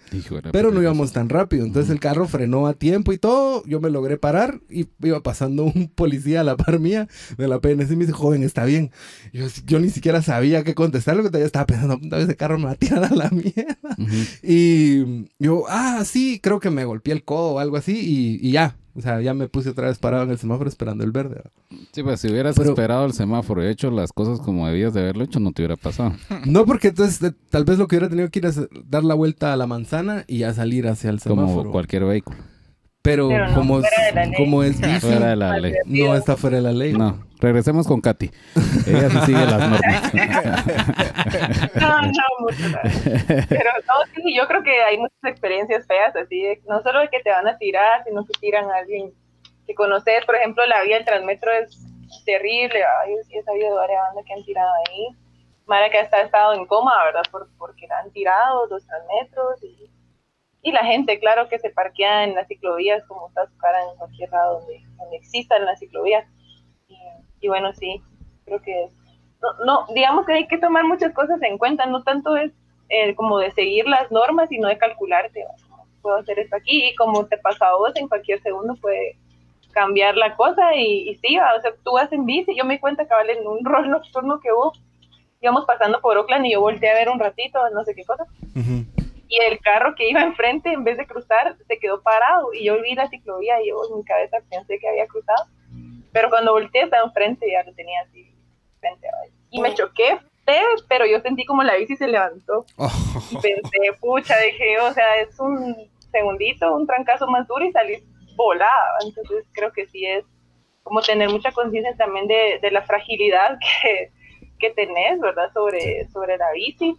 pero 0.54 0.72
no 0.72 0.82
íbamos 0.82 1.12
tan 1.12 1.28
rápido. 1.28 1.66
Entonces 1.66 1.92
el 1.92 2.00
carro 2.00 2.26
frenó 2.26 2.68
a 2.68 2.74
tiempo 2.74 3.12
y 3.12 3.18
todo. 3.18 3.62
Yo 3.66 3.82
me 3.82 3.90
logré 3.90 4.16
parar 4.18 4.62
y 4.70 4.88
iba 5.04 5.22
pasando 5.22 5.66
un 5.66 5.90
policía 5.94 6.40
a 6.40 6.44
la 6.46 6.56
par 6.56 6.80
mía 6.80 7.10
de 7.38 7.50
la 7.50 7.60
PNC 7.60 7.92
y 7.92 7.96
me 7.98 8.06
dice, 8.06 8.14
joven, 8.14 8.44
está 8.44 8.64
bien. 8.64 8.92
Yo, 9.34 9.48
yo 9.66 9.82
ni 9.82 9.90
siquiera 9.90 10.22
sabía 10.22 10.64
qué 10.64 10.74
contestar, 10.74 11.18
lo 11.18 11.24
que 11.24 11.28
todavía 11.30 11.48
estaba 11.48 11.66
pensando, 11.66 12.00
"Puta, 12.00 12.18
ese 12.20 12.38
carro 12.38 12.58
me 12.58 12.66
va 12.66 12.72
a 12.72 12.76
tirar 12.76 13.04
a 13.04 13.14
la 13.14 13.30
mierda. 13.30 13.98
Y 14.42 15.26
yo, 15.38 15.66
ah, 15.68 16.04
sí, 16.06 16.40
creo 16.42 16.62
que 16.62 16.70
me 16.70 16.86
golpeé 16.86 17.14
el 17.14 17.26
codo 17.26 17.56
o 17.56 17.60
algo 17.60 17.76
así 17.76 18.00
y, 18.00 18.40
y 18.48 18.52
ya. 18.54 18.78
O 18.96 19.02
sea, 19.02 19.22
ya 19.22 19.34
me 19.34 19.48
puse 19.48 19.70
otra 19.70 19.88
vez 19.88 19.98
parado 20.00 20.24
en 20.24 20.32
el 20.32 20.38
semáforo 20.38 20.68
esperando 20.70 21.04
el 21.04 21.12
verde. 21.12 21.36
¿verdad? 21.36 21.52
Sí, 21.94 22.04
pues 22.04 22.20
si 22.20 22.30
hubieras 22.30 22.56
Pero- 22.58 22.70
esperado 22.72 23.06
el 23.06 23.14
semáforo 23.14 23.64
y 23.64 23.68
hecho 23.68 23.90
las 23.92 24.12
cosas 24.12 24.40
como 24.40 24.68
debías 24.68 24.94
de 24.94 25.02
haberlo 25.02 25.24
hecho, 25.24 25.40
no 25.40 25.52
te 25.52 25.62
hubiera 25.62 25.76
pasado. 25.78 26.14
No, 26.46 26.66
porque 26.66 26.90
entonces 26.90 27.22
eh, 27.24 27.34
tal 27.50 27.64
vez 27.64 27.78
lo 27.78 27.88
que 27.88 27.96
hubiera 27.96 28.10
tenido 28.10 28.30
que 28.30 28.40
ir 28.40 28.46
es 28.46 28.60
dar 28.90 29.04
la 29.04 29.14
vuelta 29.14 29.54
a 29.54 29.56
la 29.58 29.68
manzana 29.68 30.24
y 30.28 30.40
ya 30.40 30.54
salir 30.54 30.88
hacia 30.88 31.10
el 31.10 31.20
semáforo. 31.20 31.58
Como 31.60 31.72
cualquier 31.72 32.04
vehículo. 32.06 32.38
Pero, 33.04 33.30
Pero 33.30 33.48
no 33.48 33.56
como, 33.56 33.80
ley. 33.80 34.34
como 34.38 34.64
es 34.64 34.80
Fuera 35.02 35.30
de 35.30 35.36
la 35.36 35.58
ley. 35.58 35.74
no 35.86 36.16
está 36.16 36.38
fuera 36.38 36.58
de 36.58 36.62
la 36.64 36.72
ley. 36.72 36.94
No, 36.94 37.26
regresemos 37.40 37.88
con 37.88 38.00
Katy. 38.00 38.30
Ella 38.86 39.10
sí 39.10 39.18
sigue 39.26 39.46
las 39.46 39.60
normas. 39.70 40.12
No, 41.76 42.02
no, 42.02 42.12
mucho. 42.40 42.68
no. 42.70 42.78
Pero 43.50 43.70
no, 43.88 43.94
sí, 44.16 44.36
yo 44.36 44.48
creo 44.48 44.64
que 44.64 44.82
hay 44.84 44.98
muchas 44.98 45.18
experiencias 45.24 45.86
feas, 45.88 46.16
así, 46.16 46.42
de- 46.44 46.62
no 46.68 46.82
solo 46.82 47.00
de 47.00 47.10
que 47.10 47.20
te 47.22 47.32
van 47.32 47.48
a 47.48 47.58
tirar, 47.58 48.04
sino 48.06 48.24
que 48.26 48.34
tiran 48.40 48.70
a 48.70 48.78
alguien 48.78 49.12
que 49.66 49.74
conoces. 49.74 50.24
Por 50.26 50.36
ejemplo, 50.36 50.64
la 50.68 50.84
vía 50.84 50.98
del 50.98 51.06
Transmetro 51.06 51.52
es 51.54 51.78
terrible. 52.26 52.84
Ay, 53.04 53.14
sí 53.28 53.38
he 53.38 53.44
sabido 53.44 53.70
de 53.70 53.76
varias 53.76 54.02
bandas 54.04 54.26
que 54.26 54.34
han 54.34 54.44
tirado 54.46 54.70
ahí. 54.88 55.08
Mara 55.66 55.90
que 55.90 56.00
hasta 56.00 56.18
ha 56.18 56.22
estado 56.22 56.54
en 56.54 56.66
coma, 56.66 56.94
¿verdad? 57.06 57.24
Por, 57.32 57.48
porque 57.58 57.88
la 57.88 58.00
han 58.00 58.12
tirado 58.12 58.66
los 58.68 58.86
Transmetros 58.86 59.64
y, 59.64 59.90
y 60.64 60.72
la 60.72 60.86
gente, 60.86 61.20
claro, 61.20 61.50
que 61.50 61.60
se 61.60 61.72
parquea 61.72 62.24
en 62.24 62.36
las 62.36 62.48
ciclovías 62.48 63.04
como 63.06 63.28
está 63.28 63.48
su 63.48 63.58
cara 63.58 63.80
en 63.90 63.98
cualquier 63.98 64.30
lado 64.30 64.60
donde, 64.60 64.82
donde 64.98 65.18
existan 65.18 65.66
las 65.66 65.80
ciclovías. 65.80 66.26
Y, 67.40 67.48
bueno, 67.48 67.74
sí, 67.74 68.02
creo 68.46 68.62
que 68.62 68.90
no, 69.42 69.66
no, 69.66 69.94
digamos 69.94 70.28
que 70.28 70.34
hay 70.34 70.48
que 70.48 70.60
tomar 70.60 70.84
muchas 70.84 71.14
cosas 71.14 71.42
en 71.42 71.58
cuenta, 71.58 71.88
no 71.88 72.04
tanto 72.04 72.36
es 72.38 72.52
eh, 72.90 73.16
como 73.16 73.40
de 73.40 73.50
seguir 73.52 73.88
las 73.88 74.12
normas, 74.12 74.50
sino 74.50 74.68
de 74.68 74.78
calcularte. 74.78 75.44
Como, 75.68 75.88
puedo 76.04 76.18
hacer 76.18 76.38
esto 76.38 76.56
aquí 76.56 76.90
y 76.90 76.96
como 76.96 77.26
te 77.26 77.38
pasa 77.40 77.68
a 77.68 77.76
vos, 77.76 77.96
en 77.96 78.08
cualquier 78.08 78.40
segundo 78.44 78.76
puede 78.76 79.18
cambiar 79.72 80.16
la 80.18 80.36
cosa 80.36 80.76
y, 80.76 81.10
y 81.10 81.16
sí, 81.16 81.40
o 81.40 81.62
sea, 81.62 81.72
tú 81.84 81.94
vas 81.94 82.12
en 82.12 82.26
bici, 82.26 82.56
yo 82.56 82.66
me 82.66 82.76
di 82.76 82.80
cuenta 82.80 83.08
que 83.08 83.14
vale 83.14 83.34
en 83.34 83.48
un 83.48 83.66
rol 83.66 83.90
nocturno 83.90 84.40
que 84.40 84.52
hubo, 84.52 84.74
íbamos 85.42 85.66
pasando 85.66 86.02
por 86.02 86.18
Oakland 86.18 86.46
y 86.46 86.52
yo 86.52 86.62
volteé 86.62 86.92
a 86.92 86.96
ver 86.96 87.10
un 87.10 87.20
ratito, 87.20 87.60
no 87.72 87.84
sé 87.84 87.96
qué 87.96 88.04
cosa. 88.06 88.26
Y 89.32 89.40
el 89.50 89.60
carro 89.62 89.96
que 89.96 90.10
iba 90.10 90.22
enfrente, 90.22 90.74
en 90.74 90.84
vez 90.84 90.98
de 90.98 91.08
cruzar, 91.08 91.56
se 91.66 91.80
quedó 91.80 92.02
parado. 92.04 92.54
Y 92.54 92.66
yo 92.66 92.82
vi 92.82 92.96
la 92.96 93.08
ciclovía 93.08 93.62
y 93.64 93.70
yo 93.70 93.78
en 93.90 94.00
mi 94.00 94.04
cabeza 94.04 94.40
pensé 94.50 94.78
que 94.78 94.90
había 94.90 95.08
cruzado. 95.08 95.46
Pero 96.12 96.30
cuando 96.30 96.52
volteé 96.52 96.84
estaba 96.84 97.06
enfrente 97.06 97.48
y 97.48 97.54
ya 97.54 97.64
lo 97.64 97.74
tenía 97.74 98.02
así 98.02 98.36
frente. 98.82 99.08
¿vale? 99.10 99.32
Y 99.50 99.62
me 99.62 99.74
choqué, 99.74 100.20
feo, 100.44 100.68
pero 100.90 101.06
yo 101.06 101.22
sentí 101.22 101.46
como 101.46 101.64
la 101.64 101.76
bici 101.76 101.96
se 101.96 102.10
levantó. 102.10 102.66
Oh, 102.76 102.92
Y 103.32 103.38
pensé, 103.38 103.94
pucha, 104.02 104.38
dije, 104.38 104.78
o 104.82 104.92
sea, 104.94 105.16
es 105.22 105.40
un 105.40 105.78
segundito, 106.12 106.76
un 106.76 106.86
trancazo 106.86 107.26
más 107.28 107.48
duro 107.48 107.64
y 107.64 107.72
salí 107.72 108.04
volada. 108.36 108.98
Entonces 109.06 109.46
creo 109.54 109.72
que 109.72 109.88
sí 109.88 110.06
es 110.06 110.26
como 110.84 111.00
tener 111.02 111.30
mucha 111.30 111.54
conciencia 111.54 111.96
también 111.96 112.28
de, 112.28 112.60
de 112.62 112.70
la 112.70 112.82
fragilidad 112.82 113.58
que, 113.82 114.12
que 114.60 114.72
tenés, 114.72 115.22
¿verdad? 115.22 115.54
Sobre, 115.54 116.06
sobre 116.10 116.36
la 116.36 116.52
bici. 116.52 116.98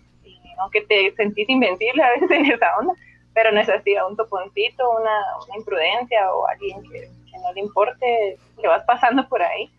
Aunque 0.59 0.82
te 0.82 1.14
sentís 1.16 1.48
invencible 1.48 2.03
a 2.03 2.11
veces 2.11 2.30
en 2.30 2.46
esa 2.46 2.76
onda, 2.78 2.94
pero 3.34 3.53
no 3.53 3.61
es 3.61 3.68
así, 3.68 3.96
a 3.96 4.07
un 4.07 4.16
toponcito, 4.16 4.90
una, 4.90 5.20
una 5.46 5.57
imprudencia 5.57 6.32
o 6.32 6.46
alguien 6.46 6.82
que, 6.90 7.00
que 7.00 7.38
no 7.42 7.53
le 7.53 7.61
importe 7.61 8.38
que 8.61 8.68
vas 8.68 8.84
pasando 8.84 9.26
por 9.28 9.42
ahí, 9.42 9.70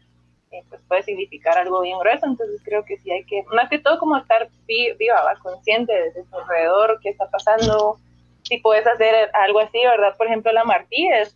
eh, 0.52 0.64
pues 0.70 0.82
puede 0.88 1.04
significar 1.04 1.58
algo 1.58 1.82
bien 1.82 1.98
grueso. 2.00 2.26
Entonces 2.26 2.62
creo 2.64 2.86
que 2.86 2.98
sí 2.98 3.12
hay 3.12 3.24
que, 3.26 3.44
más 3.54 3.70
que 3.70 3.80
todo 3.80 4.00
como 4.00 4.18
estar 4.18 4.50
vi- 4.68 4.94
viva, 4.94 5.22
¿va? 5.24 5.36
consciente 5.42 5.94
de 5.94 6.24
tu 6.24 6.38
alrededor, 6.38 7.00
qué 7.02 7.10
está 7.10 7.30
pasando, 7.30 7.98
si 8.44 8.58
puedes 8.58 8.86
hacer 8.88 9.30
algo 9.34 9.60
así, 9.60 9.80
¿verdad? 9.80 10.16
Por 10.18 10.28
ejemplo, 10.28 10.52
la 10.52 10.64
Martí 10.64 11.08
es, 11.10 11.36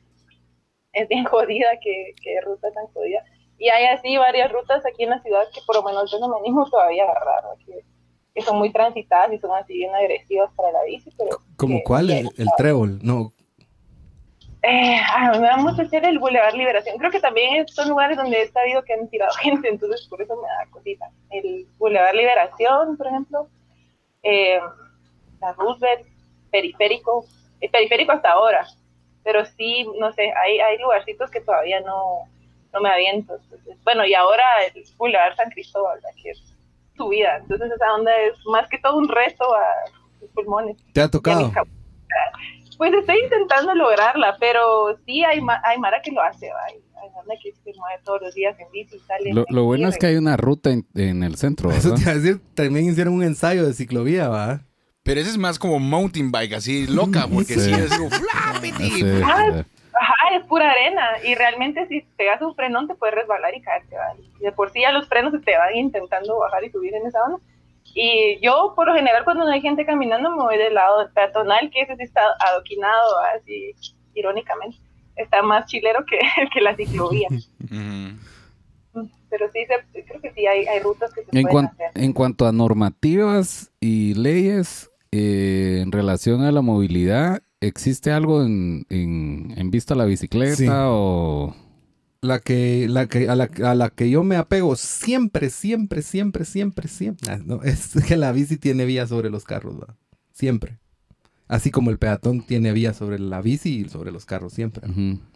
es 0.93 1.07
bien 1.07 1.25
jodida, 1.25 1.67
que, 1.81 2.13
ruta 2.45 2.71
tan 2.73 2.87
jodida. 2.87 3.23
Y 3.57 3.69
hay 3.69 3.85
así 3.85 4.17
varias 4.17 4.51
rutas 4.51 4.85
aquí 4.85 5.03
en 5.03 5.09
la 5.11 5.21
ciudad 5.21 5.43
que 5.53 5.61
por 5.65 5.77
lo 5.77 5.83
menos 5.83 6.11
yo 6.11 6.19
no 6.19 6.27
me 6.29 6.37
animo 6.37 6.69
todavía 6.69 7.05
a 7.05 7.11
agarrar, 7.11 7.43
¿va? 7.45 7.55
Que, 8.37 8.45
son 8.45 8.57
muy 8.57 8.71
transitadas 8.71 9.33
y 9.33 9.37
son 9.39 9.51
así 9.55 9.73
bien 9.73 9.93
agresivas 9.95 10.51
para 10.55 10.71
la 10.71 10.83
bici, 10.83 11.09
pero... 11.17 11.39
¿Como 11.55 11.81
cuál? 11.83 12.07
que- 12.07 12.19
El, 12.19 12.29
el 12.37 12.47
trébol. 12.57 12.99
No. 13.01 13.33
eh, 14.63 14.99
me 15.39 15.47
da 15.47 15.57
mucho 15.57 15.81
hacer 15.81 16.05
el 16.05 16.19
Boulevard 16.19 16.53
Liberación. 16.55 16.97
Creo 16.97 17.11
que 17.11 17.19
también 17.19 17.67
son 17.67 17.89
lugares 17.89 18.17
donde 18.17 18.41
he 18.41 18.47
sabido 18.49 18.83
que 18.83 18.93
han 18.93 19.07
tirado 19.09 19.31
gente, 19.41 19.69
entonces 19.69 20.05
por 20.07 20.21
eso 20.21 20.35
me 20.35 20.47
da 20.47 20.69
cosita. 20.71 21.09
El 21.29 21.65
Boulevard 21.77 22.15
Liberación, 22.15 22.97
por 22.97 23.07
ejemplo, 23.07 23.47
eh, 24.23 24.59
la 25.41 25.53
Roosevelt, 25.53 26.05
Periférico, 26.51 27.25
el 27.61 27.69
Periférico 27.69 28.11
hasta 28.13 28.31
ahora, 28.31 28.65
pero 29.23 29.45
sí, 29.45 29.85
no 29.99 30.11
sé, 30.13 30.31
hay, 30.33 30.59
hay 30.59 30.77
lugarcitos 30.79 31.29
que 31.29 31.41
todavía 31.41 31.81
no, 31.81 32.21
no 32.73 32.81
me 32.81 32.89
aviento. 32.89 33.35
Entonces, 33.35 33.77
bueno, 33.83 34.05
y 34.05 34.13
ahora 34.13 34.43
el 34.73 34.83
Boulevard 34.97 35.35
San 35.35 35.49
Cristóbal, 35.51 35.99
que 36.21 36.31
es 36.31 36.41
su 36.97 37.07
vida. 37.09 37.37
Entonces 37.37 37.71
esa 37.71 37.93
onda 37.93 38.11
es 38.21 38.33
más 38.51 38.67
que 38.69 38.77
todo 38.79 38.97
un 38.97 39.07
reto 39.07 39.45
a 39.55 39.63
sus 40.19 40.29
pulmones. 40.31 40.75
¿Te 40.93 41.01
ha 41.01 41.07
tocado? 41.09 41.51
Pues 42.77 42.93
estoy 42.93 43.17
intentando 43.23 43.73
lograrla, 43.73 44.37
pero 44.39 44.95
sí 45.05 45.23
hay, 45.23 45.41
ma- 45.41 45.59
hay 45.63 45.79
Mara 45.79 45.99
que 46.03 46.11
lo 46.11 46.21
hace, 46.21 46.47
¿va? 46.51 46.59
hay, 46.67 46.75
hay 47.31 47.39
que 47.39 47.51
se 47.51 47.73
mueve 47.79 47.99
todos 48.03 48.21
los 48.21 48.35
días 48.35 48.55
en 48.59 48.67
bici 48.71 48.97
y 48.97 48.99
sale. 48.99 49.33
Lo, 49.33 49.45
lo 49.49 49.63
bueno 49.63 49.87
es 49.87 49.97
que 49.97 50.05
hay 50.05 50.15
una 50.15 50.37
ruta 50.37 50.69
en, 50.69 50.85
en 50.93 51.23
el 51.23 51.37
centro, 51.37 51.71
Eso 51.71 51.89
¿verdad? 51.89 51.95
te 51.95 52.01
iba 52.03 52.11
a 52.11 52.15
decir, 52.15 52.41
también 52.53 52.85
hicieron 52.87 53.13
un 53.15 53.23
ensayo 53.23 53.65
de 53.65 53.73
ciclovía, 53.73 54.29
¿va? 54.29 54.61
Pero 55.01 55.21
ese 55.21 55.31
es 55.31 55.37
más 55.39 55.57
como 55.57 55.79
mountain 55.79 56.31
bike, 56.31 56.53
así 56.53 56.85
loca, 56.85 57.27
porque 57.33 57.55
sí, 57.55 57.61
Sí. 57.61 57.73
es 57.73 57.97
como 57.97 58.09
es 60.35 60.43
pura 60.45 60.71
arena 60.71 61.03
y 61.23 61.35
realmente 61.35 61.87
si 61.87 62.01
pegas 62.17 62.41
un 62.41 62.55
frenón 62.55 62.87
te 62.87 62.95
puedes 62.95 63.15
resbalar 63.15 63.55
y 63.55 63.61
caerte. 63.61 63.95
Y 64.39 64.43
de 64.43 64.51
por 64.51 64.71
sí 64.71 64.81
ya 64.81 64.91
los 64.91 65.07
frenos 65.07 65.31
se 65.31 65.39
te 65.39 65.57
van 65.57 65.75
intentando 65.75 66.37
bajar 66.39 66.63
y 66.63 66.69
subir 66.71 66.93
en 66.95 67.05
esa 67.07 67.23
onda. 67.23 67.39
Y 67.93 68.39
yo 68.41 68.73
por 68.75 68.87
lo 68.87 68.93
general 68.95 69.23
cuando 69.23 69.45
no 69.45 69.51
hay 69.51 69.61
gente 69.61 69.85
caminando 69.85 70.29
me 70.31 70.43
voy 70.43 70.57
del 70.57 70.73
lado 70.75 71.09
peatonal, 71.13 71.69
que 71.71 71.81
ese 71.81 71.95
sí 71.95 72.03
está 72.03 72.21
adoquinado, 72.39 73.17
así 73.35 73.73
irónicamente. 74.13 74.77
Está 75.15 75.41
más 75.41 75.65
chilero 75.65 76.05
que, 76.05 76.19
que 76.53 76.61
la 76.61 76.75
ciclovía. 76.75 77.27
Pero 79.29 79.49
sí, 79.51 79.59
se- 79.65 80.03
creo 80.05 80.21
que 80.21 80.31
sí 80.33 80.45
hay, 80.47 80.65
hay 80.67 80.79
rutas 80.79 81.13
que 81.13 81.21
se 81.23 81.27
En, 81.37 81.43
pueden 81.43 81.47
cuan- 81.51 81.65
hacer. 81.67 81.91
en 81.95 82.13
cuanto 82.13 82.45
a 82.47 82.51
normativas 82.51 83.71
y 83.79 84.13
leyes 84.15 84.89
eh, 85.11 85.79
en 85.83 85.91
relación 85.91 86.43
a 86.43 86.51
la 86.51 86.61
movilidad, 86.61 87.41
¿existe 87.61 88.11
algo 88.11 88.43
en, 88.43 88.85
en, 88.89 89.53
en 89.57 89.71
vista 89.71 89.93
a 89.93 89.97
la 89.97 90.05
bicicleta 90.05 90.55
Sí. 90.55 90.67
o...? 90.69 91.55
La 92.19 92.39
que, 92.39 92.87
la 92.89 93.05
que, 93.07 93.29
a 93.29 93.35
la, 93.35 93.47
a 93.63 93.75
la 93.75 93.89
que 93.91 94.09
yo 94.09 94.23
me 94.23 94.37
apego 94.37 94.75
siempre, 94.75 95.51
siempre, 95.51 96.01
siempre, 96.01 96.45
siempre, 96.45 96.87
siempre. 96.87 97.31
Ah, 97.31 97.39
no, 97.45 97.61
es 97.63 97.93
que 98.07 98.17
la 98.17 98.31
bici 98.31 98.57
tiene 98.57 98.85
vía 98.85 99.05
sobre 99.05 99.29
los 99.29 99.43
carros. 99.43 99.75
Siempre. 100.33 100.79
Así 101.47 101.69
como 101.71 101.91
el 101.91 101.97
peatón 101.99 102.41
tiene 102.41 102.73
vía 102.73 102.93
sobre 102.93 103.19
la 103.19 103.39
bici 103.41 103.81
y 103.85 103.89
sobre 103.89 104.11
los 104.11 104.25
carros, 104.25 104.51
siempre. 104.51 104.85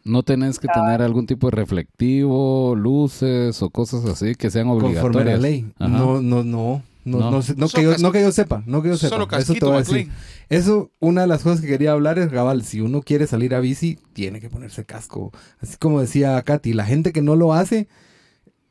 ¿No 0.04 0.24
tenés 0.24 0.60
que 0.60 0.68
tener 0.68 1.02
algún 1.02 1.26
tipo 1.28 1.50
de 1.50 1.56
reflectivo, 1.56 2.76
luces 2.76 3.62
o 3.62 3.70
cosas 3.70 4.04
así 4.06 4.36
que 4.36 4.50
sean 4.50 4.68
Conforme 4.68 4.98
a 5.00 5.04
obligatorias? 5.04 5.40
la 5.40 5.48
ley. 5.48 5.72
Ajá. 5.80 5.88
No, 5.88 6.22
no, 6.22 6.44
no. 6.44 6.84
No, 7.04 7.20
No. 7.20 7.32
no 7.32 7.41
sé- 7.41 7.56
no 7.58 7.68
que 7.68 7.82
yo, 7.84 7.97
no 7.97 8.12
que 8.12 8.22
yo 8.22 8.32
sepa, 8.32 8.62
no 8.68 8.82
que 8.84 8.89
yo 8.89 8.97
sepa. 8.97 9.10
Solo 9.16 9.24
Eso 9.26 9.30
te 9.32 9.38
casquito 9.38 9.68
voy 9.68 9.76
a 9.78 9.80
McLean. 9.80 10.08
decir. 10.08 10.14
Eso, 10.49 10.91
una 10.99 11.22
de 11.22 11.28
las 11.28 11.41
cosas 11.43 11.62
que 11.62 11.68
quería 11.68 11.93
hablar 11.93 12.20
es, 12.20 12.30
Gabal, 12.32 12.64
si 12.64 12.80
uno 12.82 13.02
quiere 13.02 13.26
salir 13.28 13.56
a 13.56 13.60
bici, 13.60 13.97
tiene 14.14 14.39
que 14.39 14.49
ponerse 14.49 14.86
casco. 14.86 15.32
Así 15.62 15.78
como 15.78 15.99
decía 16.02 16.41
Katy, 16.43 16.74
la 16.74 16.86
gente 16.86 17.12
que 17.12 17.22
no 17.24 17.36
lo 17.36 17.54
hace, 17.54 17.88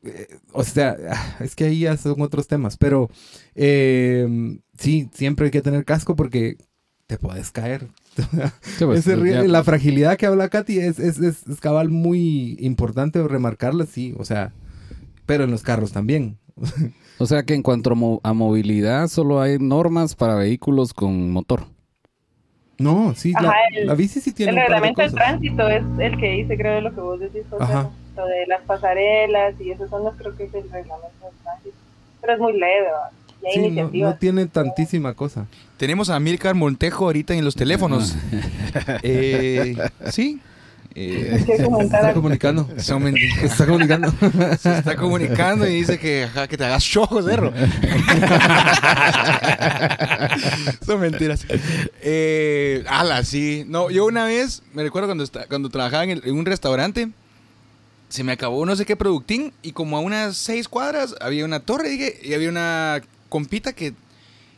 eh, 0.05 0.28
o 0.53 0.62
sea, 0.64 0.97
ah, 1.11 1.37
es 1.41 1.57
que 1.57 1.64
ahí 1.64 1.81
ya 1.81 1.97
son 1.97 2.20
otros 2.22 2.47
temas, 2.47 2.76
pero 2.76 3.11
eh, 3.55 4.59
sí, 4.78 5.09
siempre 5.12 5.47
hay 5.47 5.51
que 5.51 5.62
tener 5.62 5.85
casco 5.85 6.16
porque 6.16 6.57
te 7.07 7.18
puedes 7.18 7.51
caer. 7.51 7.89
Sí, 8.78 8.85
pues, 8.85 9.01
Ese 9.01 9.16
ri- 9.16 9.33
ya- 9.33 9.43
la 9.45 9.64
fragilidad 9.64 10.16
que 10.16 10.26
habla 10.26 10.49
Katy 10.49 10.78
es, 10.78 10.99
es, 10.99 11.18
es, 11.18 11.47
es 11.49 11.61
cabal 11.61 11.89
muy 11.91 12.57
importante 12.61 13.22
remarcarla, 13.26 13.87
sí, 13.87 14.14
o 14.18 14.24
sea, 14.24 14.53
pero 15.26 15.45
en 15.45 15.51
los 15.51 15.62
carros 15.62 15.93
también. 15.93 16.39
O 17.19 17.27
sea 17.27 17.43
que 17.43 17.55
en 17.55 17.63
cuanto 17.63 17.91
a, 17.93 17.95
mo- 17.95 18.21
a 18.23 18.33
movilidad, 18.33 19.09
solo 19.09 19.41
hay 19.41 19.59
normas 19.59 20.15
para 20.15 20.35
vehículos 20.37 20.95
con 20.95 21.31
motor. 21.31 21.65
No, 22.79 23.15
sí, 23.15 23.33
Ajá, 23.37 23.47
la, 23.49 23.55
el- 23.79 23.87
la 23.89 23.95
bici 23.95 24.21
sí 24.21 24.33
tiene 24.33 24.53
El 24.53 24.57
un 24.59 24.63
par 24.63 24.69
de 24.69 24.75
reglamento 24.75 25.03
del 25.03 25.11
cosas. 25.11 25.27
tránsito 25.27 25.69
es 25.69 25.83
el 25.99 26.19
que 26.19 26.31
dice, 26.31 26.57
creo, 26.57 26.81
lo 26.81 26.95
que 26.95 27.01
vos 27.01 27.21
decís, 27.21 27.43
José, 27.51 27.63
Ajá. 27.65 27.91
lo 28.17 28.27
de 28.27 28.47
las 28.47 28.63
pasarelas 28.63 29.55
y 29.61 29.71
esas 29.71 29.91
zonas, 29.91 30.15
creo 30.17 30.35
que 30.37 30.45
es 30.45 30.55
el 30.55 30.63
reglamento 30.63 31.25
del 31.27 31.35
tránsito. 31.43 31.77
Pero 32.23 32.33
es 32.33 32.39
muy 32.39 32.53
leve, 32.59 32.89
no 33.95 34.15
tiene 34.17 34.47
tantísima 34.47 35.15
cosa. 35.15 35.47
Tenemos 35.79 36.11
a 36.11 36.21
Milcar 36.21 36.55
Montejo 36.55 37.07
ahorita 37.07 37.35
en 37.35 37.45
los 37.45 37.55
teléfonos. 37.55 38.17
Eh, 39.03 39.77
sí. 40.11 40.41
Eh, 40.97 41.45
comentar 41.64 42.01
Está 42.01 42.14
comunicando. 42.14 42.68
men- 42.99 43.16
Está 43.43 43.64
comunicando. 43.66 44.12
se 44.59 44.78
está 44.78 44.97
comunicando 44.97 45.66
y 45.68 45.74
dice 45.76 45.99
que, 46.01 46.24
ajá, 46.24 46.49
que 46.49 46.57
te 46.59 46.64
hagas 46.64 46.82
show, 46.82 47.07
cerro. 47.24 47.53
Son 50.84 51.01
mentiras. 51.01 51.47
Eh, 52.03 52.84
ala, 52.88 53.24
sí. 53.24 53.64
No, 53.68 53.91
yo 53.91 54.07
una 54.07 54.24
vez, 54.24 54.62
me 54.72 54.82
recuerdo 54.82 55.09
cuando, 55.09 55.24
cuando 55.49 55.68
trabajaba 55.70 56.05
en, 56.05 56.11
el- 56.11 56.22
en 56.24 56.34
un 56.36 56.47
restaurante, 56.47 57.11
se 58.09 58.24
me 58.24 58.32
acabó 58.32 58.66
no 58.66 58.74
sé 58.74 58.84
qué 58.84 58.97
productín 58.97 59.53
y 59.62 59.72
como 59.72 59.97
a 59.97 60.01
unas 60.01 60.36
seis 60.36 60.68
cuadras 60.68 61.14
había 61.20 61.45
una 61.45 61.61
torre 61.61 61.88
dije, 61.88 62.18
y 62.22 62.34
había 62.34 62.49
una 62.49 63.01
compita 63.28 63.72
que, 63.72 63.95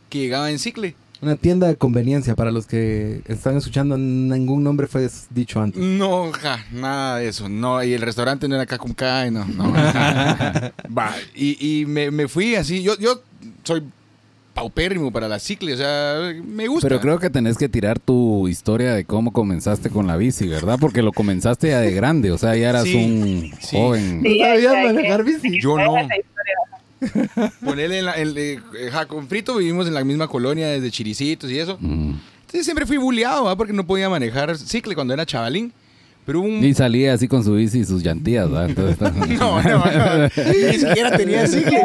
que 0.08 0.18
llegaba 0.18 0.50
en 0.50 0.58
cicle. 0.58 0.94
Una 1.22 1.36
tienda 1.36 1.68
de 1.68 1.76
conveniencia 1.76 2.34
para 2.34 2.50
los 2.50 2.66
que 2.66 3.22
están 3.28 3.56
escuchando. 3.56 3.96
Ningún 3.96 4.64
nombre 4.64 4.88
fue 4.88 5.08
dicho 5.30 5.60
antes. 5.60 5.80
No, 5.80 6.32
ja, 6.32 6.64
nada 6.72 7.18
de 7.18 7.28
eso. 7.28 7.48
No, 7.48 7.82
y 7.84 7.92
el 7.94 8.02
restaurante 8.02 8.48
no 8.48 8.56
era 8.56 8.64
acá 8.64 8.76
con 8.76 8.92
K, 8.92 9.28
y 9.28 9.30
no, 9.30 9.44
no. 9.44 9.72
Va, 10.98 11.14
y, 11.36 11.80
y 11.80 11.86
me, 11.86 12.10
me 12.10 12.26
fui 12.26 12.56
así. 12.56 12.82
Yo, 12.82 12.98
yo 12.98 13.22
soy 13.62 13.84
paupérrimo 14.52 15.12
para 15.12 15.28
la 15.28 15.38
cicle, 15.38 15.74
o 15.74 15.76
sea, 15.76 16.32
me 16.44 16.66
gusta. 16.66 16.88
Pero 16.88 17.00
creo 17.00 17.18
que 17.20 17.30
tenés 17.30 17.56
que 17.56 17.68
tirar 17.68 18.00
tu 18.00 18.48
historia 18.48 18.92
de 18.92 19.04
cómo 19.04 19.32
comenzaste 19.32 19.90
con 19.90 20.08
la 20.08 20.16
bici, 20.16 20.48
¿verdad? 20.48 20.76
Porque 20.80 21.02
lo 21.02 21.12
comenzaste 21.12 21.68
ya 21.68 21.78
de 21.80 21.92
grande, 21.92 22.32
o 22.32 22.36
sea, 22.38 22.56
ya 22.56 22.68
eras 22.70 22.82
Sí, 22.84 22.96
un 22.96 23.52
sí. 23.60 23.76
joven. 23.76 24.20
Sí, 24.24 24.38
¿No 24.40 24.44
hay- 24.44 24.62
sabías 24.64 24.84
manejar 24.92 25.22
bici? 25.24 25.60
Yo 25.60 25.78
no. 25.78 25.94
Ponerle 27.64 27.98
en 27.98 28.04
la, 28.04 28.14
en- 28.16 28.34
eh, 28.36 28.60
ja, 28.92 29.06
con 29.06 29.28
Frito 29.28 29.56
vivimos 29.56 29.86
en 29.86 29.94
la 29.94 30.04
misma 30.04 30.28
colonia 30.28 30.68
desde 30.68 30.90
Chiricitos 30.90 31.50
y 31.50 31.58
eso. 31.58 31.76
Mm. 31.80 32.14
Entonces 32.42 32.64
siempre 32.64 32.86
fui 32.86 32.96
bulleado, 32.98 33.44
¿va? 33.44 33.56
Porque 33.56 33.72
no 33.72 33.86
podía 33.86 34.08
manejar 34.08 34.56
cicle 34.58 34.94
cuando 34.94 35.14
era 35.14 35.24
chavalín. 35.26 35.72
Pero 36.24 36.40
un... 36.40 36.62
Y 36.64 36.72
salía 36.74 37.14
así 37.14 37.26
con 37.26 37.42
su 37.42 37.54
bici 37.54 37.80
y 37.80 37.84
sus 37.84 38.02
llantillas, 38.02 38.48
¿verdad? 38.48 38.68
Entonces, 38.68 39.28
No, 39.40 39.60
no, 39.62 39.78
no. 39.84 40.22
Ni 40.24 40.78
siquiera 40.78 41.16
tenía 41.16 41.46
cicle. 41.48 41.82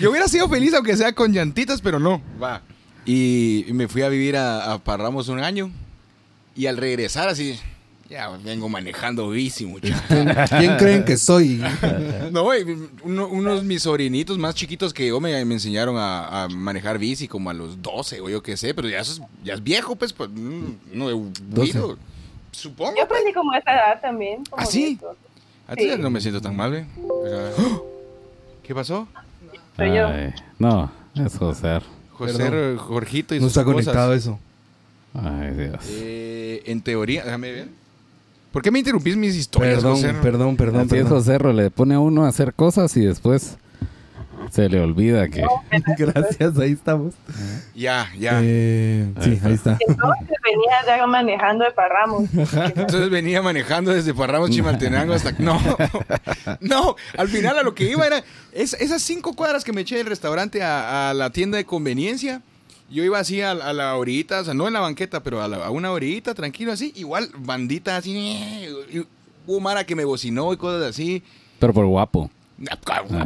Yo 0.00 0.10
hubiera 0.10 0.26
sido 0.28 0.48
feliz 0.48 0.72
aunque 0.74 0.96
sea 0.96 1.12
con 1.12 1.32
llantitas, 1.32 1.82
pero 1.82 1.98
no. 1.98 2.22
Va. 2.42 2.62
Y 3.04 3.64
y 3.68 3.72
me 3.74 3.86
fui 3.88 4.02
a 4.02 4.08
vivir 4.08 4.36
a, 4.36 4.72
a 4.72 4.78
Parramos 4.78 5.28
un 5.28 5.40
año. 5.40 5.70
Y 6.56 6.66
al 6.66 6.76
regresar 6.76 7.28
así, 7.28 7.58
ya 8.08 8.28
vengo 8.42 8.68
manejando 8.68 9.28
bici, 9.30 9.66
muchacho. 9.66 9.94
¿Quién 10.58 10.76
creen 10.76 11.04
que 11.04 11.16
soy? 11.18 11.62
No, 12.32 12.42
güey, 12.44 12.64
uno- 13.02 13.28
unos 13.28 13.64
mis 13.64 13.82
sobrinitos 13.82 14.38
más 14.38 14.54
chiquitos 14.54 14.94
que 14.94 15.06
yo 15.08 15.20
me, 15.20 15.44
me 15.44 15.54
enseñaron 15.54 15.96
a, 15.98 16.44
a 16.44 16.48
manejar 16.48 16.98
bici 16.98 17.28
como 17.28 17.50
a 17.50 17.54
los 17.54 17.82
12 17.82 18.20
o 18.22 18.28
yo 18.30 18.42
qué 18.42 18.56
sé, 18.56 18.72
pero 18.74 18.88
ya, 18.88 19.00
eso 19.00 19.12
es, 19.12 19.22
ya 19.44 19.54
es 19.54 19.62
viejo, 19.62 19.94
pues, 19.96 20.12
pues 20.12 20.30
mm, 20.32 20.64
no 20.94 21.10
he 21.10 21.12
12. 21.12 21.32
huido. 21.78 21.98
Supongo. 22.50 22.96
Yo 22.96 23.04
aprendí 23.04 23.32
como 23.32 23.52
a 23.52 23.58
esa 23.58 23.72
edad 23.74 24.00
también. 24.00 24.42
Como 24.48 24.62
¿Ah, 24.62 24.66
sí? 24.66 24.86
10, 24.86 25.00
12. 25.00 25.18
Antes 25.68 25.94
Sí. 25.96 26.00
no 26.02 26.10
me 26.10 26.20
siento 26.22 26.40
tan 26.40 26.56
mal, 26.56 26.72
sea, 26.72 27.50
¿Qué 28.62 28.74
pasó? 28.74 29.06
Soy 29.76 29.94
yo. 29.94 30.06
Ay, 30.08 30.32
no, 30.58 30.90
es 31.14 31.36
José. 31.36 31.80
José. 32.12 32.76
Jorgito 32.78 33.34
y 33.34 33.38
No 33.38 33.44
sus 33.44 33.52
está 33.52 33.64
cosas. 33.64 33.84
conectado 33.84 34.14
eso. 34.14 34.38
Ay, 35.14 35.50
Dios. 35.52 35.84
Eh, 35.90 36.62
en 36.66 36.80
teoría, 36.80 37.22
déjame 37.24 37.52
ver. 37.52 37.68
¿Por 38.52 38.62
qué 38.62 38.70
me 38.70 38.78
interrumpís 38.78 39.16
mis 39.16 39.34
historias, 39.36 39.76
Perdón, 39.76 39.96
José? 39.96 40.14
perdón, 40.22 40.56
perdón, 40.56 40.80
Así 40.86 40.96
es, 40.96 41.02
perdón. 41.04 41.18
José, 41.18 41.52
le 41.54 41.70
pone 41.70 41.94
a 41.94 42.00
uno 42.00 42.24
a 42.24 42.28
hacer 42.28 42.54
cosas 42.54 42.96
y 42.96 43.04
después 43.04 43.58
se 44.50 44.68
le 44.70 44.80
olvida 44.80 45.28
que... 45.28 45.44
Gracias, 45.98 46.58
ahí 46.58 46.72
estamos. 46.72 47.12
Ya, 47.74 48.08
ya. 48.18 48.40
Eh, 48.42 49.12
sí, 49.20 49.38
ahí 49.44 49.52
está. 49.52 49.76
Entonces 49.86 50.36
venía 50.42 50.96
ya 50.98 51.06
manejando 51.06 51.64
de 51.66 51.70
Parramos. 51.72 52.24
Entonces 52.74 53.10
venía 53.10 53.42
manejando 53.42 53.92
desde 53.92 54.14
Parramos, 54.14 54.48
Chimaltenango 54.50 55.12
hasta... 55.12 55.32
No, 55.38 55.60
no, 56.60 56.96
al 57.18 57.28
final 57.28 57.58
a 57.58 57.62
lo 57.62 57.74
que 57.74 57.90
iba 57.90 58.06
era... 58.06 58.24
es- 58.52 58.74
esas 58.80 59.02
cinco 59.02 59.34
cuadras 59.34 59.62
que 59.64 59.74
me 59.74 59.82
eché 59.82 59.96
del 59.98 60.06
restaurante 60.06 60.62
a, 60.62 61.10
a 61.10 61.14
la 61.14 61.30
tienda 61.30 61.58
de 61.58 61.66
conveniencia, 61.66 62.40
yo 62.90 63.04
iba 63.04 63.18
así 63.18 63.40
a, 63.42 63.50
a 63.52 63.72
la 63.72 63.96
orillita, 63.96 64.40
o 64.40 64.44
sea, 64.44 64.54
no 64.54 64.66
en 64.66 64.72
la 64.74 64.80
banqueta, 64.80 65.22
pero 65.22 65.42
a, 65.42 65.48
la- 65.48 65.66
a 65.66 65.70
una 65.70 65.90
orillita, 65.92 66.34
tranquilo 66.34 66.72
así, 66.72 66.92
igual 66.96 67.28
bandita 67.38 67.96
así, 67.96 68.10
y 68.92 69.04
hubo 69.46 69.60
Mara 69.60 69.84
que 69.84 69.94
me 69.94 70.04
bocinó 70.04 70.52
y 70.52 70.56
cosas 70.56 70.88
así. 70.90 71.22
Pero 71.58 71.72
por 71.74 71.86
guapo. 71.86 72.30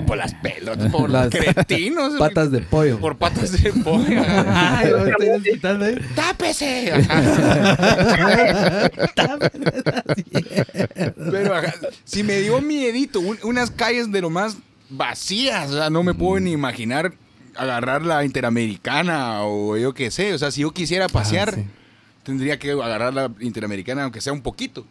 Por 0.06 0.18
las 0.18 0.34
pelotas, 0.34 0.92
por 0.92 1.08
Las 1.08 1.30
cretinos. 1.30 2.12
Patas 2.18 2.50
de 2.50 2.60
pollo. 2.60 2.98
Por 3.00 3.16
patas 3.16 3.52
de 3.62 3.72
pollo. 3.72 4.22
Ay, 4.46 4.90
lo. 4.90 5.96
¡Tápese! 6.14 6.92
Pero 11.30 11.54
ajá, 11.54 11.74
si 12.04 12.22
me 12.22 12.40
dio 12.40 12.60
miedito, 12.60 13.20
un- 13.20 13.38
unas 13.42 13.70
calles 13.70 14.10
de 14.12 14.20
lo 14.20 14.30
más 14.30 14.56
vacías, 14.90 15.70
o 15.70 15.74
sea, 15.74 15.90
no 15.90 16.02
me 16.02 16.14
puedo 16.14 16.38
ni 16.40 16.52
imaginar 16.52 17.12
agarrar 17.56 18.04
la 18.04 18.24
Interamericana 18.24 19.44
o 19.44 19.76
yo 19.76 19.92
qué 19.94 20.10
sé, 20.10 20.32
o 20.34 20.38
sea, 20.38 20.50
si 20.50 20.62
yo 20.62 20.70
quisiera 20.72 21.08
pasear, 21.08 21.50
Ah, 21.50 21.56
sí. 21.56 21.64
tendría 22.22 22.58
que 22.58 22.70
agarrar 22.72 23.12
la 23.14 23.30
Interamericana 23.40 24.04
aunque 24.04 24.20
sea 24.20 24.32
un 24.32 24.42
poquito. 24.42 24.84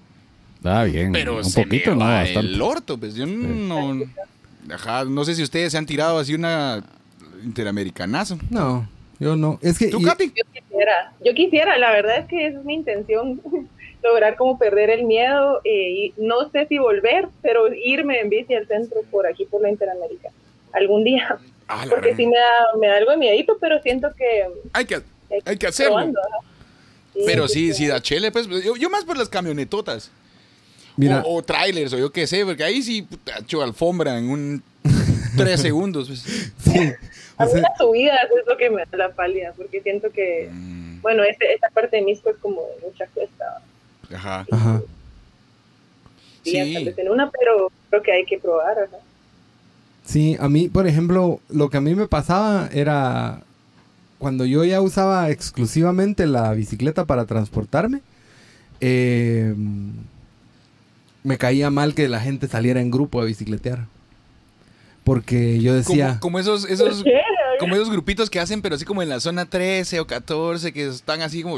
Ah, 0.64 0.84
bien. 0.84 1.12
Pero 1.12 1.38
un 1.38 1.43
se 1.45 1.64
poquito, 1.64 1.91
no, 1.95 2.05
bastante. 2.05 2.39
el 2.39 2.62
orto, 2.62 2.97
pues 2.97 3.16
yo 3.16 3.26
no... 3.26 3.99
Ajá, 4.72 5.05
no 5.05 5.26
sé 5.26 5.34
si 5.34 5.41
ustedes 5.41 5.72
se 5.72 5.78
han 5.80 5.86
tirado 5.88 6.20
así 6.20 6.36
una 6.36 6.84
Interamericanazo. 7.43 8.38
No, 8.51 8.88
yo 9.20 9.36
no. 9.36 9.57
Es 9.64 9.80
que. 9.80 9.88
¿Tú, 9.88 9.99
y- 9.99 10.03
Katy? 10.03 10.28
Yo 10.28 10.43
quisiera, 10.53 11.14
yo 11.26 11.34
quisiera, 11.34 11.78
la 11.80 11.91
verdad 11.91 12.20
es 12.20 12.28
que 12.28 12.45
esa 12.47 12.59
es 12.59 12.66
mi 12.66 12.76
intención, 12.76 13.41
lograr 14.03 14.36
como 14.36 14.59
perder 14.59 14.91
el 14.91 15.05
miedo 15.05 15.59
eh, 15.64 15.89
y 15.91 16.14
no 16.18 16.49
sé 16.51 16.68
si 16.68 16.78
volver, 16.78 17.28
pero 17.41 17.74
irme 17.74 18.20
en 18.20 18.30
bici 18.30 18.53
al 18.53 18.68
centro 18.68 19.01
por 19.09 19.26
aquí, 19.26 19.45
por 19.45 19.62
la 19.64 19.70
Interamérica, 19.72 20.30
algún 20.74 21.03
día, 21.03 21.38
Ah, 21.74 21.86
la 21.86 21.90
porque 21.92 22.08
gran- 22.08 22.18
sí 22.18 22.26
me 22.28 22.38
da, 22.38 22.78
me 22.80 22.88
da 22.88 22.98
algo 22.98 23.12
de 23.12 23.18
miedito, 23.18 23.58
pero 23.60 23.82
siento 23.82 24.10
que 24.18 24.46
hay 24.74 24.86
que, 24.86 24.96
hay 24.96 25.40
hay 25.46 25.58
que 25.58 25.68
hacerlo. 25.68 25.94
probando. 25.94 26.20
Pero 27.26 27.48
sí, 27.48 27.68
sí, 27.68 27.68
sí. 27.68 27.74
sí 27.84 27.88
da 27.88 28.02
chele, 28.02 28.32
pues. 28.32 28.48
Yo, 28.48 28.76
yo 28.76 28.90
más 28.90 29.04
por 29.06 29.18
las 29.18 29.30
camionetotas. 29.30 30.12
Mira, 30.98 31.22
O, 31.26 31.38
o 31.38 31.42
trailers, 31.44 31.94
o 31.94 31.98
yo 31.98 32.12
qué 32.12 32.28
sé, 32.28 32.46
porque 32.46 32.64
ahí 32.64 32.82
sí, 32.82 33.02
puta, 33.04 33.40
hecho 33.40 33.62
alfombra 33.62 34.18
en 34.18 34.30
un 34.30 34.64
tres 35.38 35.62
segundos. 35.62 36.08
pues. 36.08 36.20
sí. 36.64 36.92
A 37.38 37.46
mí 37.46 37.60
las 37.62 37.78
subidas 37.78 38.20
es 38.40 38.46
lo 38.46 38.56
que 38.58 38.70
me 38.70 38.84
da 38.86 38.98
la 38.98 39.10
pálida, 39.14 39.54
porque 39.58 39.82
siento 39.82 40.12
que, 40.12 40.50
Mm, 40.52 41.02
bueno, 41.02 41.24
este, 41.24 41.54
esta 41.54 41.70
parte 41.70 41.96
de 41.98 42.04
Misco 42.04 42.30
es 42.30 42.38
como 42.38 42.62
de 42.62 42.88
mucha 42.88 43.08
cuesta. 43.08 43.62
Ajá. 44.14 44.46
ajá. 44.52 44.82
Sí. 46.44 46.52
Sí. 46.76 46.94
Una, 47.10 47.30
pero 47.32 47.72
creo 47.90 48.02
que 48.04 48.12
hay 48.12 48.26
que 48.26 48.38
probar. 48.38 48.78
ajá. 48.80 48.98
Sí, 50.06 50.36
a 50.39 50.49
mí, 50.49 50.68
por 50.68 50.88
ejemplo, 50.88 51.39
lo 51.49 51.70
que 51.70 51.78
a 51.78 51.82
mí 51.82 51.93
me 51.95 52.08
pasaba 52.08 52.70
era 52.74 53.41
cuando 54.18 54.45
yo 54.45 54.64
ya 54.66 54.82
usaba 54.82 55.30
exclusivamente 55.30 56.28
la 56.28 56.54
bicicleta 56.54 57.06
para 57.06 57.26
transportarme, 57.26 58.02
eh, 58.80 59.54
me 61.24 61.38
caía 61.38 61.70
mal 61.70 61.93
que 61.93 62.08
la 62.08 62.20
gente 62.20 62.47
saliera 62.47 62.82
en 62.82 62.91
grupo 62.91 63.22
a 63.22 63.26
bicicletear. 63.26 63.88
Porque 65.04 65.60
yo 65.60 65.74
decía, 65.74 66.08
Como, 66.10 66.20
como 66.20 66.39
esos, 66.39 66.66
esos, 66.66 67.04
como 67.60 67.76
esos 67.76 67.89
grupitos 67.89 68.30
que 68.30 68.39
hacen, 68.39 68.62
pero 68.62 68.76
así 68.76 68.86
como 68.86 69.02
en 69.02 69.10
la 69.10 69.20
zona 69.20 69.45
13 69.45 69.99
o 69.99 70.08
14, 70.08 70.72
que 70.74 70.88
están 70.88 71.22
así 71.22 71.41
como... 71.43 71.58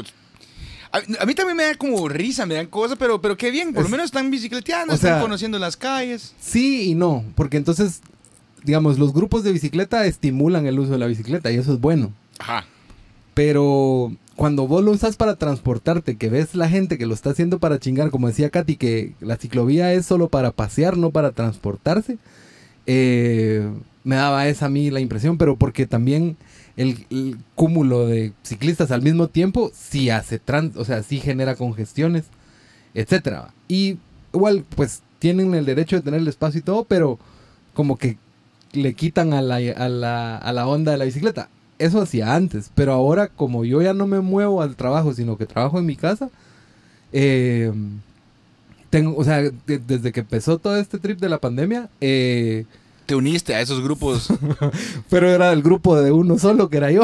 A, 0.92 0.98
a 1.20 1.26
mí 1.26 1.34
también 1.34 1.56
me 1.56 1.64
da 1.64 1.74
como 1.74 2.08
risa, 2.08 2.46
me 2.46 2.54
dan 2.54 2.66
cosas, 2.66 2.96
pero, 2.98 3.20
pero 3.20 3.36
qué 3.36 3.50
bien, 3.50 3.74
por 3.74 3.82
lo 3.82 3.88
menos 3.88 4.06
están 4.06 4.30
bicicleteando, 4.30 4.92
o 4.92 4.94
están 4.94 5.14
sea- 5.14 5.20
conociendo 5.20 5.58
las 5.58 5.76
calles. 5.76 6.34
sí 6.40 6.90
y 6.90 6.94
no, 6.94 7.24
porque 7.34 7.56
entonces 7.56 8.00
digamos, 8.64 8.98
los 8.98 9.12
grupos 9.12 9.44
de 9.44 9.52
bicicleta 9.52 10.06
estimulan 10.06 10.66
el 10.66 10.78
uso 10.78 10.92
de 10.92 10.98
la 10.98 11.06
bicicleta 11.06 11.52
y 11.52 11.56
eso 11.56 11.72
es 11.74 11.80
bueno. 11.80 12.12
Ajá. 12.38 12.64
Pero 13.34 14.12
cuando 14.36 14.66
vos 14.66 14.82
lo 14.82 14.90
usas 14.90 15.16
para 15.16 15.36
transportarte, 15.36 16.16
que 16.16 16.30
ves 16.30 16.54
la 16.54 16.68
gente 16.68 16.98
que 16.98 17.06
lo 17.06 17.14
está 17.14 17.30
haciendo 17.30 17.58
para 17.58 17.78
chingar, 17.78 18.10
como 18.10 18.28
decía 18.28 18.50
Katy, 18.50 18.76
que 18.76 19.14
la 19.20 19.36
ciclovía 19.36 19.92
es 19.92 20.06
solo 20.06 20.28
para 20.28 20.50
pasear, 20.52 20.96
no 20.96 21.10
para 21.10 21.32
transportarse, 21.32 22.18
eh, 22.86 23.68
me 24.02 24.16
daba 24.16 24.48
esa 24.48 24.66
a 24.66 24.70
mí 24.70 24.90
la 24.90 25.00
impresión, 25.00 25.38
pero 25.38 25.56
porque 25.56 25.86
también 25.86 26.36
el, 26.76 27.06
el 27.10 27.38
cúmulo 27.54 28.06
de 28.06 28.32
ciclistas 28.42 28.90
al 28.90 29.02
mismo 29.02 29.28
tiempo 29.28 29.70
sí 29.74 30.10
hace 30.10 30.38
trans, 30.38 30.76
o 30.76 30.84
sea, 30.84 31.02
sí 31.02 31.20
genera 31.20 31.54
congestiones, 31.56 32.24
etcétera. 32.94 33.52
Y 33.68 33.98
igual, 34.32 34.64
pues 34.76 35.02
tienen 35.18 35.54
el 35.54 35.64
derecho 35.64 35.96
de 35.96 36.02
tener 36.02 36.20
el 36.20 36.28
espacio 36.28 36.60
y 36.60 36.62
todo, 36.62 36.84
pero 36.84 37.18
como 37.72 37.96
que 37.96 38.18
le 38.74 38.94
quitan 38.94 39.32
a 39.32 39.40
la, 39.42 39.56
a 39.56 39.88
la, 39.88 40.36
a 40.36 40.52
la 40.52 40.66
onda 40.66 40.92
de 40.92 40.98
la 40.98 41.04
bicicleta. 41.04 41.48
Eso 41.78 42.00
hacía 42.00 42.34
antes, 42.34 42.70
pero 42.74 42.92
ahora 42.92 43.28
como 43.28 43.64
yo 43.64 43.82
ya 43.82 43.94
no 43.94 44.06
me 44.06 44.20
muevo 44.20 44.62
al 44.62 44.76
trabajo, 44.76 45.12
sino 45.12 45.36
que 45.36 45.46
trabajo 45.46 45.78
en 45.78 45.86
mi 45.86 45.96
casa, 45.96 46.30
eh, 47.12 47.72
tengo, 48.90 49.16
o 49.16 49.24
sea, 49.24 49.40
de- 49.42 49.78
desde 49.78 50.12
que 50.12 50.20
empezó 50.20 50.58
todo 50.58 50.76
este 50.76 50.98
trip 50.98 51.18
de 51.18 51.28
la 51.28 51.38
pandemia, 51.38 51.88
eh, 52.00 52.64
Te 53.06 53.14
uniste 53.14 53.54
a 53.54 53.60
esos 53.60 53.82
grupos. 53.82 54.28
pero 55.10 55.28
era 55.28 55.52
el 55.52 55.62
grupo 55.62 56.00
de 56.00 56.10
uno 56.12 56.38
solo, 56.38 56.70
que 56.70 56.78
era 56.78 56.90
yo. 56.90 57.02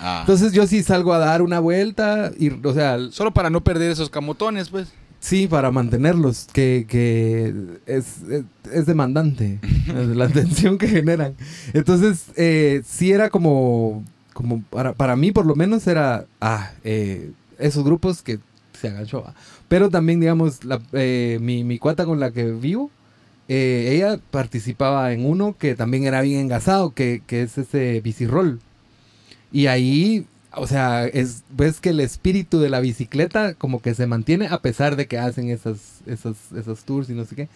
Ah. 0.00 0.18
Entonces 0.20 0.52
yo 0.52 0.66
sí 0.66 0.82
salgo 0.82 1.12
a 1.12 1.18
dar 1.18 1.42
una 1.42 1.60
vuelta, 1.60 2.30
y, 2.38 2.50
o 2.64 2.72
sea, 2.72 2.98
Solo 3.10 3.32
para 3.32 3.50
no 3.50 3.62
perder 3.62 3.90
esos 3.90 4.08
camotones, 4.10 4.68
pues. 4.70 4.88
Sí, 5.20 5.46
para 5.46 5.70
mantenerlos, 5.70 6.46
que, 6.52 6.86
que 6.88 7.54
es, 7.86 8.22
es, 8.30 8.44
es 8.72 8.86
demandante 8.86 9.58
la 9.86 10.26
atención 10.26 10.78
que 10.78 10.88
generan. 10.88 11.34
Entonces, 11.72 12.26
eh, 12.36 12.82
sí 12.86 13.12
era 13.12 13.30
como, 13.30 14.04
como 14.32 14.62
para, 14.62 14.92
para 14.94 15.16
mí 15.16 15.32
por 15.32 15.46
lo 15.46 15.54
menos 15.54 15.86
era, 15.86 16.26
ah, 16.40 16.72
eh, 16.84 17.32
esos 17.58 17.84
grupos 17.84 18.22
que 18.22 18.38
se 18.80 18.88
agachó. 18.88 19.24
ah. 19.26 19.34
Pero 19.68 19.90
también, 19.90 20.20
digamos, 20.20 20.64
la, 20.64 20.80
eh, 20.92 21.38
mi, 21.40 21.64
mi 21.64 21.78
cuata 21.78 22.04
con 22.04 22.20
la 22.20 22.30
que 22.30 22.44
vivo, 22.52 22.90
eh, 23.48 23.92
ella 23.94 24.18
participaba 24.30 25.12
en 25.12 25.24
uno 25.24 25.56
que 25.58 25.74
también 25.74 26.04
era 26.04 26.20
bien 26.20 26.40
engasado, 26.40 26.90
que, 26.92 27.22
que 27.26 27.42
es 27.42 27.58
ese 27.58 28.00
bicirrol. 28.00 28.60
Y 29.50 29.66
ahí, 29.66 30.26
o 30.58 30.66
sea, 30.66 31.06
es, 31.06 31.42
ves 31.50 31.80
que 31.80 31.90
el 31.90 32.00
espíritu 32.00 32.58
de 32.60 32.70
la 32.70 32.80
bicicleta 32.80 33.54
como 33.54 33.80
que 33.82 33.94
se 33.94 34.06
mantiene 34.06 34.46
a 34.48 34.60
pesar 34.60 34.96
de 34.96 35.06
que 35.06 35.18
hacen 35.18 35.48
esas, 35.50 36.00
esos, 36.06 36.36
esos 36.56 36.84
tours 36.84 37.08
y 37.10 37.14
no 37.14 37.24
sé 37.24 37.34
qué. 37.36 37.48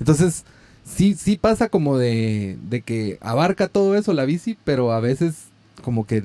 Entonces, 0.00 0.44
sí, 0.84 1.14
sí 1.14 1.36
pasa 1.36 1.68
como 1.68 1.98
de, 1.98 2.58
de 2.68 2.80
que 2.82 3.18
abarca 3.20 3.68
todo 3.68 3.94
eso 3.96 4.12
la 4.12 4.24
bici, 4.24 4.56
pero 4.64 4.92
a 4.92 5.00
veces 5.00 5.34
como 5.82 6.06
que 6.06 6.24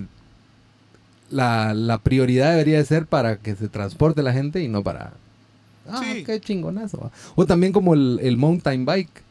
la, 1.30 1.74
la 1.74 1.98
prioridad 2.00 2.52
debería 2.52 2.78
de 2.78 2.86
ser 2.86 3.06
para 3.06 3.38
que 3.38 3.56
se 3.56 3.68
transporte 3.68 4.24
la 4.24 4.34
gente 4.34 4.62
y 4.64 4.68
no 4.68 4.84
para... 4.84 5.14
Ah, 5.90 6.02
Sí. 6.04 6.24
qué 6.26 6.40
chingonazo. 6.42 6.98
va". 7.00 7.12
O 7.36 7.46
también 7.46 7.72
como 7.72 7.94
el, 7.94 8.20
el 8.22 8.36
mountain 8.38 8.86
bike, 8.86 9.24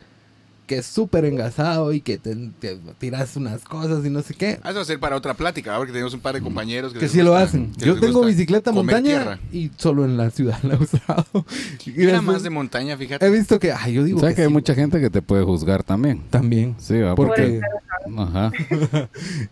que 0.66 0.78
es 0.78 0.86
súper 0.86 1.24
engasado 1.24 1.92
y 1.92 2.00
que 2.00 2.18
te, 2.18 2.34
te 2.58 2.76
tiras 2.98 3.36
unas 3.36 3.62
cosas 3.64 4.04
y 4.04 4.10
no 4.10 4.20
sé 4.22 4.34
qué. 4.34 4.58
Ah, 4.62 4.70
Eso 4.70 4.76
va 4.76 4.82
a 4.82 4.84
ser 4.84 4.98
para 4.98 5.14
otra 5.16 5.34
plática, 5.34 5.74
ahora 5.74 5.86
que 5.86 5.92
tenemos 5.92 6.12
un 6.14 6.20
par 6.20 6.34
de 6.34 6.40
compañeros 6.40 6.92
que, 6.92 6.98
Que 6.98 7.08
sí 7.08 7.22
lo 7.22 7.36
hacen. 7.36 7.72
Yo 7.76 7.98
tengo 8.00 8.24
bicicleta 8.24 8.72
montaña 8.72 9.02
tierra. 9.02 9.38
y 9.52 9.70
solo 9.76 10.04
en 10.04 10.16
la 10.16 10.30
ciudad 10.30 10.58
la 10.62 10.74
he 10.74 10.78
usado. 10.82 11.24
Y 11.86 11.90
Era 12.02 12.12
después 12.14 12.22
más 12.22 12.42
de 12.42 12.50
montaña, 12.50 12.96
fíjate. 12.96 13.24
He 13.24 13.30
visto 13.30 13.58
que, 13.60 13.70
ay, 13.72 13.94
yo 13.94 14.02
digo 14.04 14.18
¿Sabes 14.20 14.34
que 14.34 14.42
hay 14.42 14.48
sí, 14.48 14.52
mucha 14.52 14.74
gente 14.74 15.00
que 15.00 15.08
te 15.08 15.22
puede 15.22 15.44
juzgar 15.44 15.82
también? 15.84 16.22
También. 16.30 16.74
Sí, 16.78 16.98
va, 17.00 17.14
Porque 17.14 17.60
Ajá. 18.18 18.50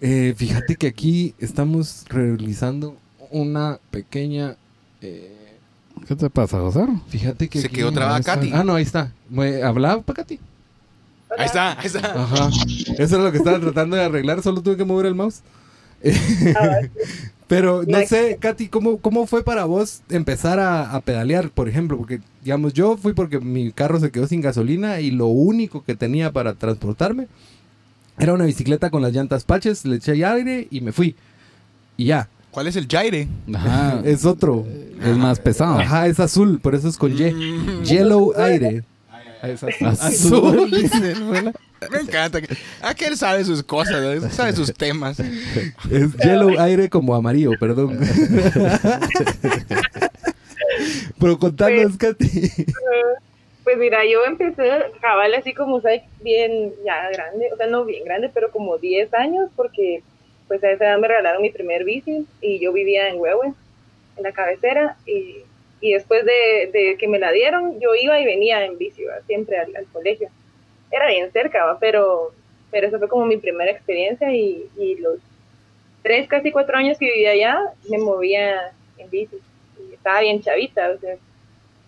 eh, 0.00 0.34
fíjate 0.36 0.76
que 0.76 0.86
aquí 0.88 1.34
estamos 1.38 2.04
realizando 2.08 2.96
una 3.30 3.78
pequeña... 3.90 4.56
eh, 5.00 5.30
¿Qué 6.08 6.16
te 6.16 6.28
pasa, 6.28 6.58
José? 6.58 6.86
fíjate 7.08 7.48
que... 7.48 7.60
Se 7.60 7.68
quedó 7.68 7.92
trabada. 7.92 8.20
Katy. 8.20 8.50
Ah, 8.52 8.64
no, 8.64 8.74
ahí 8.74 8.82
está. 8.82 9.12
¿Hablaba 9.64 10.02
para 10.02 10.22
Katy? 10.22 10.38
Ahí 11.38 11.46
está, 11.46 11.78
ahí 11.78 11.86
está. 11.86 12.22
Ajá. 12.22 12.48
Eso 12.98 13.16
es 13.16 13.22
lo 13.22 13.30
que 13.32 13.38
estaba 13.38 13.58
tratando 13.60 13.96
de 13.96 14.04
arreglar, 14.04 14.42
solo 14.42 14.62
tuve 14.62 14.76
que 14.76 14.84
mover 14.84 15.06
el 15.06 15.14
mouse. 15.14 15.42
Pero 17.46 17.82
no 17.86 18.06
sé, 18.06 18.38
Katy, 18.40 18.68
¿cómo, 18.68 18.98
¿cómo 18.98 19.26
fue 19.26 19.44
para 19.44 19.64
vos 19.64 20.02
empezar 20.08 20.58
a, 20.58 20.94
a 20.94 21.00
pedalear, 21.00 21.50
por 21.50 21.68
ejemplo? 21.68 21.96
Porque, 21.96 22.20
digamos, 22.42 22.72
yo 22.72 22.96
fui 22.96 23.12
porque 23.12 23.38
mi 23.38 23.70
carro 23.70 24.00
se 24.00 24.10
quedó 24.10 24.26
sin 24.26 24.40
gasolina 24.40 25.00
y 25.00 25.10
lo 25.10 25.26
único 25.26 25.84
que 25.84 25.94
tenía 25.94 26.32
para 26.32 26.54
transportarme 26.54 27.28
era 28.18 28.32
una 28.32 28.44
bicicleta 28.44 28.90
con 28.90 29.02
las 29.02 29.12
llantas 29.12 29.44
paches, 29.44 29.84
le 29.84 29.96
eché 29.96 30.24
aire 30.24 30.68
y 30.70 30.80
me 30.80 30.92
fui. 30.92 31.16
Y 31.96 32.06
ya, 32.06 32.28
¿Cuál 32.54 32.68
es 32.68 32.76
el 32.76 32.86
Jaire? 32.86 33.26
Ajá. 33.52 34.00
es 34.04 34.24
otro. 34.24 34.64
Es 35.02 35.16
más 35.16 35.40
pesado. 35.40 35.80
Ajá, 35.80 36.06
es 36.06 36.20
azul, 36.20 36.60
por 36.60 36.76
eso 36.76 36.88
es 36.88 36.96
con 36.96 37.12
Y. 37.12 37.82
Yellow 37.84 38.32
aire. 38.36 38.84
Es 39.48 39.62
azul. 39.62 39.88
Azul, 39.88 40.70
abuela. 41.22 41.52
Me 41.90 41.98
encanta. 42.00 42.40
que- 42.40 42.56
Aquel 42.82 43.16
sabe 43.16 43.44
sus 43.44 43.62
cosas, 43.62 44.02
¿no? 44.02 44.30
sabe 44.30 44.52
sus 44.52 44.72
temas. 44.74 45.20
Es 45.20 46.12
yellow 46.24 46.58
aire 46.58 46.88
como 46.88 47.14
amarillo, 47.14 47.52
perdón. 47.60 47.98
Pero 51.20 51.38
contanos, 51.38 51.96
Katy. 51.96 52.50
Pues 53.64 53.78
mira, 53.78 54.00
yo 54.04 54.24
empecé 54.26 54.68
cabal 55.00 55.32
así 55.34 55.54
como, 55.54 55.80
¿sabes? 55.80 56.02
Bien, 56.22 56.70
ya 56.84 57.08
grande, 57.10 57.48
o 57.52 57.56
sea, 57.56 57.66
no 57.66 57.84
bien 57.86 58.04
grande, 58.04 58.30
pero 58.32 58.50
como 58.50 58.76
10 58.76 59.12
años, 59.14 59.48
porque 59.56 60.02
pues 60.48 60.62
a 60.62 60.70
esa 60.70 60.84
edad 60.84 60.98
me 60.98 61.08
regalaron 61.08 61.40
mi 61.40 61.48
primer 61.50 61.82
bici 61.84 62.26
y 62.42 62.58
yo 62.60 62.74
vivía 62.74 63.08
en 63.08 63.18
Huehue, 63.18 63.54
en 64.18 64.22
la 64.22 64.32
cabecera, 64.32 64.96
y, 65.06 65.36
y 65.84 65.92
después 65.92 66.24
de, 66.24 66.70
de 66.72 66.96
que 66.96 67.06
me 67.06 67.18
la 67.18 67.30
dieron, 67.30 67.78
yo 67.78 67.94
iba 67.94 68.18
y 68.18 68.24
venía 68.24 68.64
en 68.64 68.78
bici, 68.78 69.04
¿va? 69.04 69.20
siempre 69.26 69.58
al, 69.58 69.76
al 69.76 69.84
colegio. 69.88 70.30
Era 70.90 71.08
bien 71.08 71.30
cerca, 71.30 71.62
¿va? 71.62 71.78
Pero, 71.78 72.32
pero 72.70 72.86
esa 72.86 72.98
fue 72.98 73.06
como 73.06 73.26
mi 73.26 73.36
primera 73.36 73.70
experiencia 73.70 74.34
y, 74.34 74.66
y 74.78 74.94
los 74.94 75.18
tres, 76.02 76.26
casi 76.26 76.52
cuatro 76.52 76.78
años 76.78 76.96
que 76.96 77.04
vivía 77.04 77.32
allá, 77.32 77.58
me 77.90 77.98
movía 77.98 78.72
en 78.96 79.10
bici. 79.10 79.36
Y 79.78 79.92
estaba 79.92 80.20
bien 80.20 80.40
chavita, 80.40 80.88
o 80.88 80.98
sea, 80.98 81.16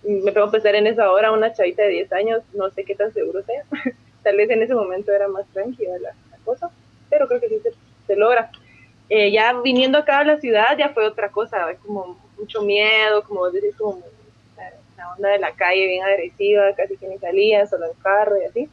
me 0.03 0.31
puedo 0.31 0.51
pensar 0.51 0.75
en 0.75 0.89
eso 0.89 1.03
ahora, 1.03 1.33
una 1.33 1.55
chavita 1.55 1.83
de 1.85 1.89
10 1.89 2.13
años, 2.13 2.43
no 2.53 2.69
sé 2.69 2.85
qué 2.85 2.95
tan 2.95 3.15
seguro 3.15 3.43
sea. 3.45 3.65
Tal 4.23 4.37
vez 4.37 4.51
en 4.51 4.61
ese 4.61 4.75
momento 4.75 5.11
era 5.11 5.27
más 5.27 5.47
tranquila 5.55 5.95
la, 6.03 6.11
la 6.11 6.37
cosa, 6.45 6.71
pero 7.09 7.27
creo 7.29 7.41
que 7.41 7.49
sí 7.49 7.61
se, 7.63 7.71
se 8.07 8.15
logra. 8.15 8.51
Eh, 9.09 9.33
ya 9.33 9.59
viniendo 9.63 9.97
acá 9.97 10.19
a 10.19 10.25
la 10.25 10.39
ciudad 10.39 10.77
ya 10.77 10.91
fue 10.91 11.07
otra 11.07 11.31
cosa, 11.31 11.75
como 11.83 12.26
mucho 12.39 12.63
miedo, 12.63 13.23
como 13.25 13.41
vos 13.41 13.53
decís, 13.53 13.75
como 13.77 14.01
la, 14.57 14.73
la 14.97 15.15
onda 15.15 15.29
de 15.31 15.39
la 15.39 15.53
calle 15.53 15.87
bien 15.87 16.05
agresiva, 16.05 16.75
casi 16.77 16.97
que 16.97 17.09
ni 17.09 17.19
salía, 17.19 17.67
solo 17.67 17.87
en 17.87 17.95
carro 18.03 18.37
y 18.41 18.45
así. 18.45 18.69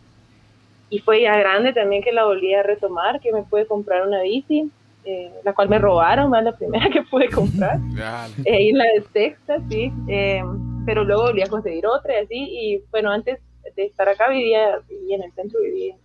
Y 0.90 1.00
fue 1.00 1.22
ya 1.22 1.38
grande 1.38 1.74
también 1.74 2.04
que 2.04 2.12
la 2.12 2.26
volví 2.26 2.54
a 2.54 2.64
retomar, 2.64 3.20
que 3.20 3.32
me 3.32 3.44
pude 3.44 3.66
comprar 3.66 4.08
una 4.08 4.22
bici, 4.22 4.72
eh, 5.06 5.32
la 5.44 5.54
cual 5.54 5.68
me 5.68 5.80
robaron, 5.80 6.30
más 6.30 6.44
la 6.44 6.56
primera 6.56 6.90
que 6.94 7.02
pude 7.02 7.30
comprar 7.30 7.78
eh, 8.46 8.64
y 8.64 8.72
la 8.72 8.86
de 8.86 9.04
sexta, 9.12 9.58
sí, 9.70 9.92
eh, 10.08 10.42
pero 10.86 11.04
luego 11.04 11.24
volví 11.24 11.42
a 11.42 11.48
conseguir 11.48 11.86
otra 11.86 12.14
y 12.14 12.24
así, 12.24 12.36
y 12.36 12.84
bueno, 12.92 13.12
antes 13.12 13.40
de 13.76 13.86
estar 13.86 14.08
acá 14.08 14.30
vivía, 14.30 14.80
vivía 14.88 15.18
en 15.18 15.24
el 15.24 15.32
centro, 15.34 15.60
vivía 15.62 15.96
en 15.96 16.00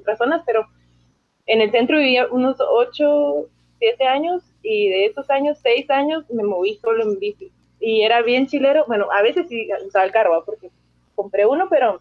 otras 0.00 0.18
zonas, 0.18 0.42
pero 0.46 0.66
en 1.46 1.60
el 1.60 1.70
centro 1.70 1.98
vivía 1.98 2.26
unos 2.30 2.56
8, 2.60 3.46
7 3.84 4.04
años, 4.06 4.42
y 4.62 4.88
de 4.88 5.06
esos 5.06 5.28
años, 5.30 5.58
6 5.62 5.90
años, 5.90 6.24
me 6.30 6.42
moví 6.42 6.76
solo 6.76 7.02
en 7.02 7.18
bici, 7.18 7.52
y 7.80 8.02
era 8.02 8.22
bien 8.22 8.46
chilero, 8.46 8.84
bueno, 8.86 9.08
a 9.12 9.22
veces 9.22 9.46
sí 9.48 9.68
usaba 9.86 10.04
el 10.04 10.12
carro, 10.12 10.42
porque 10.44 10.70
compré 11.14 11.46
uno, 11.46 11.68
pero 11.68 12.00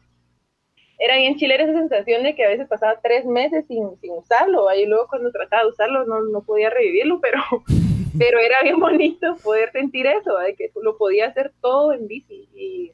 era 0.97 1.17
bien 1.17 1.35
chilera 1.35 1.63
esa 1.63 1.73
sensación 1.73 2.23
de 2.23 2.35
que 2.35 2.45
a 2.45 2.49
veces 2.49 2.67
pasaba 2.67 2.99
tres 3.01 3.25
meses 3.25 3.65
sin, 3.67 3.97
sin 3.99 4.11
usarlo, 4.11 4.69
ahí 4.69 4.85
luego 4.85 5.07
cuando 5.09 5.31
trataba 5.31 5.63
de 5.63 5.69
usarlo 5.69 6.05
no, 6.05 6.21
no 6.21 6.41
podía 6.41 6.69
revivirlo, 6.69 7.19
pero 7.19 7.39
pero 8.17 8.39
era 8.39 8.57
bien 8.63 8.79
bonito 8.79 9.35
poder 9.43 9.71
sentir 9.71 10.05
eso, 10.05 10.37
de 10.37 10.55
que 10.55 10.71
lo 10.81 10.97
podía 10.97 11.27
hacer 11.27 11.51
todo 11.61 11.93
en 11.93 12.07
bici 12.07 12.47
y, 12.53 12.91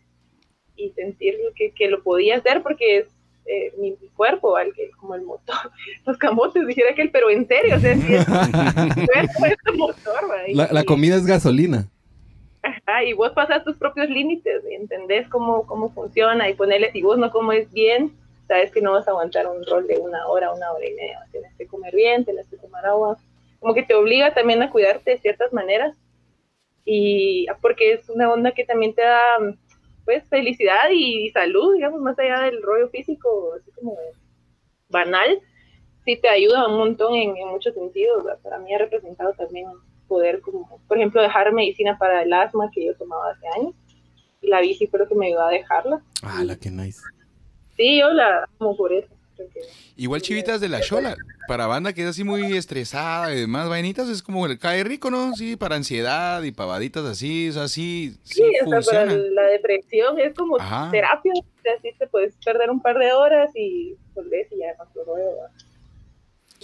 y 0.75 0.89
sentir 0.91 1.35
que, 1.55 1.71
que 1.71 1.89
lo 1.89 2.01
podía 2.03 2.37
hacer 2.37 2.63
porque 2.63 2.99
es 2.99 3.07
eh, 3.45 3.73
mi, 3.77 3.91
mi 3.91 4.07
cuerpo, 4.09 4.55
al 4.55 4.73
que, 4.73 4.91
como 4.91 5.15
el 5.15 5.23
motor, 5.23 5.71
los 6.05 6.17
camotes, 6.17 6.67
dijera 6.67 6.93
que 6.93 7.03
el, 7.03 7.11
pero 7.11 7.29
en 7.29 7.47
serio, 7.47 7.75
o 7.75 7.79
sea, 7.79 7.95
sí 7.95 8.13
es, 8.13 8.27
es 9.45 9.57
el 9.65 9.77
motor, 9.77 10.23
La, 10.53 10.83
comida 10.83 11.15
es 11.15 11.25
gasolina. 11.25 11.87
Ajá, 12.61 13.03
y 13.03 13.13
vos 13.13 13.31
pasas 13.31 13.63
tus 13.63 13.77
propios 13.77 14.09
límites 14.09 14.63
y 14.69 14.75
entendés 14.75 15.27
cómo, 15.29 15.65
cómo 15.65 15.89
funciona 15.93 16.49
y 16.49 16.53
ponerle, 16.55 16.91
si 16.91 17.01
vos 17.01 17.17
no 17.17 17.31
comes 17.31 17.71
bien, 17.71 18.11
sabes 18.47 18.71
que 18.71 18.81
no 18.81 18.91
vas 18.91 19.07
a 19.07 19.11
aguantar 19.11 19.47
un 19.47 19.65
rol 19.65 19.87
de 19.87 19.97
una 19.97 20.27
hora, 20.27 20.53
una 20.53 20.71
hora 20.71 20.85
y 20.85 20.93
media, 20.93 21.25
tienes 21.31 21.53
que 21.55 21.67
comer 21.67 21.95
bien, 21.95 22.25
tienes 22.25 22.47
que 22.47 22.57
tomar 22.57 22.85
agua, 22.85 23.17
como 23.59 23.73
que 23.73 23.83
te 23.83 23.95
obliga 23.95 24.33
también 24.33 24.61
a 24.61 24.69
cuidarte 24.69 25.11
de 25.11 25.17
ciertas 25.19 25.53
maneras 25.53 25.95
y 26.83 27.45
porque 27.61 27.93
es 27.93 28.09
una 28.09 28.31
onda 28.31 28.51
que 28.51 28.65
también 28.65 28.93
te 28.93 29.03
da 29.03 29.19
pues 30.09 30.23
felicidad 30.27 30.89
y, 30.91 31.29
salud, 31.29 31.75
digamos, 31.75 32.01
más 32.01 32.17
allá 32.17 32.39
del 32.39 32.63
rollo 32.63 32.89
físico, 32.89 33.53
así 33.55 33.69
como 33.73 33.95
banal, 34.89 35.39
sí 36.03 36.17
te 36.19 36.27
ayuda 36.27 36.67
un 36.67 36.79
montón 36.79 37.13
en, 37.13 37.35
muchos 37.47 37.75
sentidos. 37.75 38.23
Para 38.41 38.57
mí 38.57 38.73
ha 38.73 38.79
representado 38.79 39.33
también 39.33 39.67
poder, 40.07 40.41
como, 40.41 40.81
por 40.87 40.97
ejemplo, 40.97 41.21
dejar 41.21 41.53
medicina 41.53 41.95
para 41.99 42.23
el 42.23 42.33
asma 42.33 42.71
que 42.73 42.87
yo 42.87 42.97
tomaba 42.97 43.29
hace 43.29 43.45
años. 43.59 43.75
Y 44.41 44.47
la 44.47 44.61
bici 44.61 44.89
lo 44.91 45.07
que 45.07 45.13
me 45.13 45.27
ayudó 45.27 45.43
a 45.43 45.51
dejarla. 45.51 46.01
Ah, 46.23 46.43
la 46.43 46.55
que 46.55 46.71
nice. 46.71 47.01
Sí, 47.77 47.99
yo 47.99 48.09
la 48.09 48.49
amo 48.59 48.75
por 48.75 48.91
eso. 48.91 49.13
Igual 49.95 50.21
chivitas 50.21 50.61
de 50.61 50.69
la 50.69 50.81
chola, 50.81 51.15
para 51.47 51.67
banda 51.67 51.93
que 51.93 52.03
es 52.03 52.07
así 52.07 52.23
muy 52.23 52.55
estresada 52.55 53.33
y 53.33 53.41
demás 53.41 53.67
vainitas, 53.67 54.07
es 54.07 54.23
como 54.23 54.45
el 54.45 54.57
cae 54.57 54.83
rico, 54.83 55.11
¿no? 55.11 55.35
Sí, 55.35 55.55
para 55.55 55.75
ansiedad 55.75 56.41
y 56.43 56.51
pavaditas 56.51 57.03
así, 57.05 57.49
o 57.49 57.53
sea, 57.53 57.67
sí, 57.67 58.15
sí, 58.23 58.43
o 58.65 58.81
sea, 58.81 59.05
para 59.05 59.17
la 59.17 59.43
depresión 59.43 60.19
es 60.19 60.33
como 60.33 60.57
terapia, 60.91 61.33
así 61.77 61.89
te 61.97 62.07
puedes 62.07 62.35
perder 62.45 62.69
un 62.69 62.81
par 62.81 62.97
de 62.97 63.11
horas 63.11 63.51
y 63.55 63.95
volvés 64.15 64.47
y 64.51 64.59
ya 64.59 64.75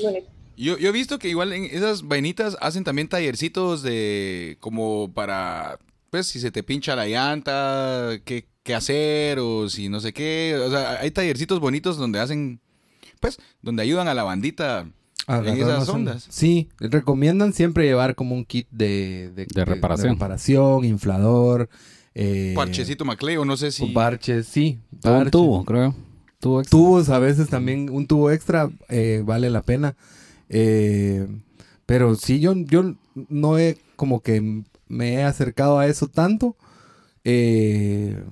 Bueno, 0.02 0.20
yo, 0.58 0.78
yo 0.78 0.90
he 0.90 0.94
visto 0.94 1.20
que 1.20 1.28
igual 1.28 1.52
en 1.52 1.66
esas 1.66 2.08
vainitas 2.08 2.58
hacen 2.62 2.84
también 2.84 3.10
tallercitos 3.10 3.84
de 3.84 4.58
como 4.62 5.12
para, 5.14 5.80
pues, 6.10 6.28
si 6.28 6.40
se 6.40 6.52
te 6.52 6.64
pincha 6.64 6.96
la 6.96 7.08
llanta, 7.08 8.20
qué, 8.24 8.46
qué 8.64 8.74
hacer 8.74 9.40
o 9.40 9.68
si 9.68 9.90
no 9.90 10.00
sé 10.00 10.14
qué. 10.14 10.56
O 10.66 10.70
sea, 10.70 11.00
hay 11.02 11.12
tallercitos 11.12 11.60
bonitos 11.60 11.98
donde 11.98 12.20
hacen 12.20 12.62
pues, 13.26 13.40
donde 13.62 13.84
ayudan 13.84 14.08
a 14.08 14.14
la 14.14 14.24
bandita 14.24 14.88
en 15.28 15.48
esas 15.48 15.90
ondas. 15.90 16.26
Sí, 16.30 16.70
recomiendan 16.80 17.54
siempre 17.54 17.86
llevar 17.86 18.16
como 18.16 18.36
un 18.36 18.46
kit 18.46 18.68
de, 18.72 19.32
de, 19.36 19.66
reparación. 19.66 20.14
reparación, 20.14 20.86
inflador. 20.86 21.70
Eh, 22.14 22.54
Parchecito 22.56 23.06
Macleo, 23.06 23.44
no 23.46 23.58
sé 23.58 23.72
si. 23.72 23.88
Parches, 23.88 24.48
sí. 24.48 24.80
Un 25.04 25.30
tubo, 25.32 25.66
creo. 25.66 25.96
Tubos 26.40 27.10
a 27.10 27.20
veces 27.20 27.50
también, 27.50 27.90
un 27.92 28.06
tubo 28.06 28.30
extra 28.30 28.70
eh, 28.90 29.24
vale 29.26 29.50
la 29.50 29.64
pena. 29.64 29.96
Eh, 30.50 31.28
pero 31.86 32.16
sí, 32.16 32.40
yo, 32.40 32.54
yo 32.56 32.94
no 33.30 33.58
he 33.58 33.78
como 33.96 34.22
que 34.22 34.64
me 34.88 35.14
he 35.14 35.24
acercado 35.24 35.80
a 35.80 35.88
eso 35.88 36.08
tanto. 36.08 36.56
Eh, 37.24 38.24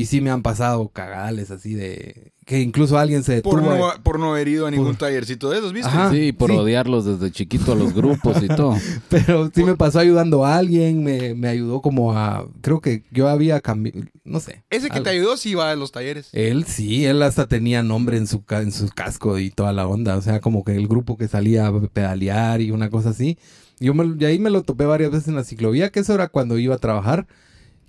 y 0.00 0.06
sí 0.06 0.22
me 0.22 0.30
han 0.30 0.40
pasado 0.40 0.88
cagales 0.88 1.50
así 1.50 1.74
de... 1.74 2.32
Que 2.46 2.60
incluso 2.60 2.98
alguien 2.98 3.22
se 3.22 3.34
detuvo. 3.34 3.52
Por 3.52 3.62
no, 3.62 3.92
por 4.02 4.18
no 4.18 4.30
haber 4.30 4.48
ido 4.48 4.66
a 4.66 4.70
ningún 4.70 4.96
tallercito 4.96 5.50
de 5.50 5.58
esos, 5.58 5.74
¿viste? 5.74 5.92
sí, 6.10 6.32
por 6.32 6.50
odiarlos 6.50 7.04
desde 7.04 7.30
chiquito 7.30 7.72
a 7.72 7.74
los 7.74 7.92
grupos 7.92 8.42
y 8.42 8.48
todo. 8.48 8.76
Pero 9.10 9.50
sí 9.54 9.62
me 9.62 9.76
pasó 9.76 9.98
ayudando 9.98 10.46
a 10.46 10.56
alguien, 10.56 11.04
me, 11.04 11.34
me 11.34 11.48
ayudó 11.48 11.82
como 11.82 12.16
a... 12.16 12.48
Creo 12.62 12.80
que 12.80 13.04
yo 13.10 13.28
había 13.28 13.60
cambiado... 13.60 14.00
No 14.24 14.40
sé. 14.40 14.64
Ese 14.70 14.88
que 14.88 15.02
te 15.02 15.10
ayudó 15.10 15.36
sí 15.36 15.50
iba 15.50 15.70
a 15.70 15.76
los 15.76 15.92
talleres. 15.92 16.30
Él 16.32 16.64
sí, 16.64 17.04
él 17.04 17.22
hasta 17.22 17.46
tenía 17.46 17.82
nombre 17.82 18.16
en 18.16 18.26
su, 18.26 18.42
en 18.48 18.72
su 18.72 18.88
casco 18.88 19.38
y 19.38 19.50
toda 19.50 19.74
la 19.74 19.86
onda. 19.86 20.16
O 20.16 20.22
sea, 20.22 20.40
como 20.40 20.64
que 20.64 20.74
el 20.74 20.88
grupo 20.88 21.18
que 21.18 21.28
salía 21.28 21.66
a 21.66 21.80
pedalear 21.88 22.62
y 22.62 22.70
una 22.70 22.88
cosa 22.88 23.10
así. 23.10 23.36
Yo 23.80 23.92
me, 23.92 24.16
y 24.18 24.24
ahí 24.24 24.38
me 24.38 24.48
lo 24.48 24.62
topé 24.62 24.86
varias 24.86 25.10
veces 25.10 25.28
en 25.28 25.36
la 25.36 25.44
ciclovía, 25.44 25.90
que 25.90 26.00
eso 26.00 26.14
era 26.14 26.28
cuando 26.28 26.56
iba 26.56 26.74
a 26.74 26.78
trabajar. 26.78 27.26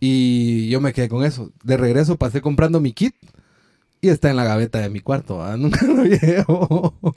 Y 0.03 0.67
yo 0.69 0.81
me 0.81 0.93
quedé 0.93 1.07
con 1.07 1.23
eso. 1.23 1.53
De 1.63 1.77
regreso 1.77 2.17
pasé 2.17 2.41
comprando 2.41 2.81
mi 2.81 2.91
kit 2.91 3.13
y 4.01 4.09
está 4.09 4.31
en 4.31 4.35
la 4.35 4.43
gaveta 4.43 4.79
de 4.79 4.89
mi 4.89 4.99
cuarto. 4.99 5.45
Nunca 5.57 5.85
lo 5.85 6.03
llevo. 6.03 6.95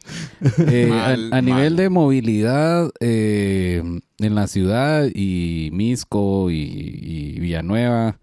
Eh, 0.68 0.90
a, 1.32 1.40
nivel 1.40 1.76
de 1.76 1.88
movilidad 1.88 2.90
eh, 3.00 3.82
en 4.18 4.34
la 4.34 4.46
ciudad 4.46 5.08
y 5.12 5.70
Misco 5.72 6.50
y, 6.50 7.38
Villanueva 7.40 8.18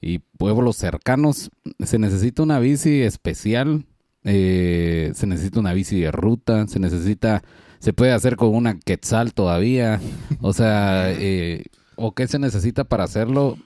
y 0.00 0.20
pueblos 0.20 0.76
cercanos, 0.76 1.50
se 1.80 1.98
necesita 1.98 2.42
una 2.42 2.58
bici 2.58 3.02
especial. 3.02 3.84
Eh, 4.24 5.12
se 5.14 5.26
necesita 5.26 5.60
una 5.60 5.74
bici 5.74 6.00
de 6.00 6.10
ruta. 6.10 6.66
Se 6.68 6.78
necesita. 6.78 7.42
Se 7.80 7.92
puede 7.92 8.12
hacer 8.12 8.36
con 8.36 8.54
una 8.54 8.78
quetzal 8.78 9.34
todavía. 9.34 10.00
O 10.40 10.54
sea, 10.54 11.12
¿o 11.96 12.14
qué 12.14 12.26
se 12.26 12.38
necesita 12.38 12.84
para 12.84 13.04
hacerlo? 13.04 13.58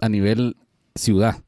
A 0.00 0.08
nivel 0.08 0.56
ciudad? 0.94 1.42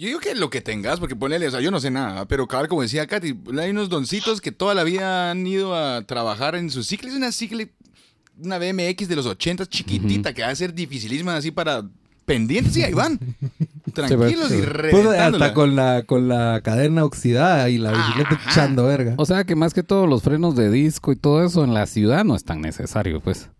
Yo 0.00 0.06
digo 0.06 0.20
que 0.20 0.34
lo 0.34 0.48
que 0.48 0.62
tengas, 0.62 0.98
porque 0.98 1.14
ponele, 1.14 1.46
o 1.46 1.50
sea, 1.50 1.60
yo 1.60 1.70
no 1.70 1.78
sé 1.78 1.90
nada, 1.90 2.26
pero 2.26 2.48
cabal, 2.48 2.68
como 2.68 2.80
decía 2.80 3.06
Katy, 3.06 3.38
hay 3.58 3.70
unos 3.70 3.90
doncitos 3.90 4.40
que 4.40 4.50
toda 4.50 4.74
la 4.74 4.82
vida 4.82 5.30
han 5.30 5.46
ido 5.46 5.74
a 5.76 6.06
trabajar 6.06 6.54
en 6.54 6.70
su 6.70 6.82
ciclo. 6.82 7.10
Es 7.10 7.14
una 7.14 7.32
ciclo, 7.32 7.64
una 8.42 8.58
BMX 8.58 9.08
de 9.08 9.16
los 9.16 9.26
80 9.26 9.66
chiquitita, 9.66 10.32
que 10.32 10.42
va 10.42 10.48
a 10.48 10.56
ser 10.56 10.72
dificilísima 10.72 11.36
así 11.36 11.50
para 11.50 11.84
pendientes 12.24 12.76
y 12.76 12.82
ahí 12.82 12.94
van. 12.94 13.18
Tranquilos 13.92 14.52
y 14.52 14.62
pues, 14.90 15.06
Hasta 15.06 15.52
con 15.52 15.76
la, 15.76 16.04
con 16.04 16.28
la 16.28 16.60
cadena 16.62 17.04
oxidada 17.04 17.68
y 17.68 17.76
la 17.76 17.92
bicicleta 17.92 18.40
echando 18.48 18.84
verga. 18.86 19.14
O 19.18 19.26
sea 19.26 19.44
que 19.44 19.56
más 19.56 19.74
que 19.74 19.82
todos 19.82 20.08
los 20.08 20.22
frenos 20.22 20.54
de 20.56 20.70
disco 20.70 21.12
y 21.12 21.16
todo 21.16 21.44
eso 21.44 21.64
en 21.64 21.74
la 21.74 21.86
ciudad 21.86 22.24
no 22.24 22.36
es 22.36 22.44
tan 22.44 22.60
necesario, 22.60 23.20
pues. 23.20 23.50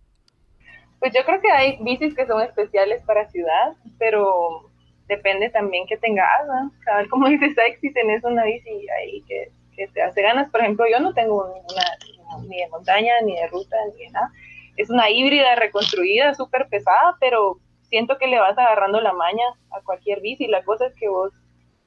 Pues 1.01 1.13
yo 1.15 1.25
creo 1.25 1.41
que 1.41 1.51
hay 1.51 1.79
bicis 1.81 2.15
que 2.15 2.27
son 2.27 2.43
especiales 2.43 3.03
para 3.03 3.29
ciudad, 3.29 3.75
pero 3.99 4.71
depende 5.09 5.51
también 5.51 5.87
que 5.89 5.97
tengas, 5.97 6.47
¿no? 6.47 6.71
Cada 6.85 7.07
como 7.09 7.29
dice 7.29 7.51
Sexy, 7.51 7.93
tenés 7.93 8.23
una 8.23 8.45
bici 8.45 8.87
ahí 8.91 9.23
que, 9.23 9.51
que, 9.75 9.89
te 9.89 10.03
hace 10.03 10.23
ganas. 10.23 10.51
Por 10.51 10.61
ejemplo, 10.61 10.87
yo 10.91 11.01
no 11.01 11.13
tengo 11.15 11.53
ninguna, 11.55 12.47
ni 12.47 12.59
de 12.59 12.69
montaña, 12.69 13.15
ni 13.23 13.35
de 13.35 13.49
ruta, 13.49 13.77
ni 13.95 14.05
de 14.05 14.11
nada. 14.11 14.31
Es 14.77 14.91
una 14.91 15.11
híbrida 15.11 15.57
reconstruida, 15.57 16.35
súper 16.35 16.69
pesada, 16.69 17.17
pero 17.19 17.59
siento 17.83 18.19
que 18.19 18.29
le 18.29 18.39
vas 18.39 18.57
agarrando 18.57 19.01
la 19.01 19.13
maña 19.13 19.45
a 19.71 19.81
cualquier 19.83 20.21
bici. 20.21 20.47
La 20.47 20.63
cosa 20.63 20.87
es 20.87 20.95
que 20.95 21.09
vos 21.09 21.33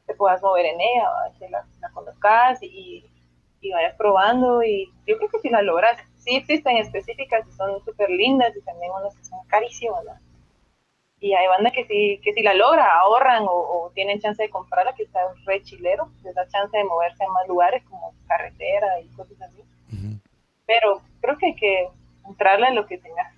te 0.05 0.15
puedas 0.15 0.41
mover 0.41 0.65
en 0.65 0.81
ella, 0.81 1.09
que 1.39 1.49
la, 1.49 1.65
la 1.79 1.89
conozcas 1.91 2.61
y 2.61 3.03
vayas 3.71 3.95
probando 3.95 4.63
y 4.63 4.91
yo 5.05 5.17
creo 5.17 5.29
que 5.29 5.39
si 5.39 5.49
la 5.49 5.61
logras 5.61 5.97
sí 6.23 6.35
existen 6.35 6.77
específicas 6.77 7.45
y 7.47 7.51
son 7.53 7.83
súper 7.83 8.09
lindas 8.09 8.55
y 8.55 8.61
también 8.61 8.91
unas 8.91 9.15
que 9.15 9.23
son 9.23 9.39
carísimas, 9.47 10.03
Y 11.19 11.33
hay 11.33 11.47
bandas 11.47 11.73
que 11.73 11.85
sí, 11.85 12.19
que 12.23 12.33
si 12.33 12.41
la 12.41 12.53
logra, 12.53 12.99
ahorran 12.99 13.43
o, 13.47 13.91
tienen 13.93 14.19
chance 14.19 14.41
de 14.41 14.49
comprarla, 14.49 14.93
que 14.95 15.03
está 15.03 15.19
re 15.45 15.61
chilero, 15.63 16.09
les 16.23 16.33
da 16.35 16.47
chance 16.47 16.75
de 16.75 16.83
moverse 16.83 17.23
a 17.23 17.29
más 17.29 17.47
lugares 17.47 17.83
como 17.83 18.13
carretera 18.27 18.99
y 19.01 19.07
cosas 19.09 19.41
así. 19.41 19.61
Pero 20.65 21.01
creo 21.21 21.37
que 21.37 21.47
hay 21.47 21.55
que 21.55 21.87
entrarle 22.27 22.67
en 22.67 22.75
lo 22.75 22.85
que 22.87 22.97
tenga. 22.97 23.33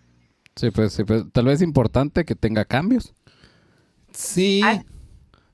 Sí, 0.55 0.71
pues, 0.71 0.93
sí, 0.93 1.03
pues 1.03 1.23
tal 1.33 1.45
vez 1.45 1.55
es 1.55 1.61
importante 1.63 2.23
que 2.23 2.35
tenga 2.35 2.63
cambios. 2.65 3.13
Sí, 4.11 4.61
ah. 4.63 4.81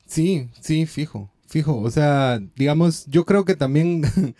sí, 0.06 0.50
sí, 0.60 0.86
fijo, 0.86 1.32
fijo. 1.48 1.80
O 1.80 1.90
sea, 1.90 2.40
digamos, 2.56 3.08
yo 3.08 3.26
creo 3.26 3.44
que 3.46 3.56
también 3.56 4.04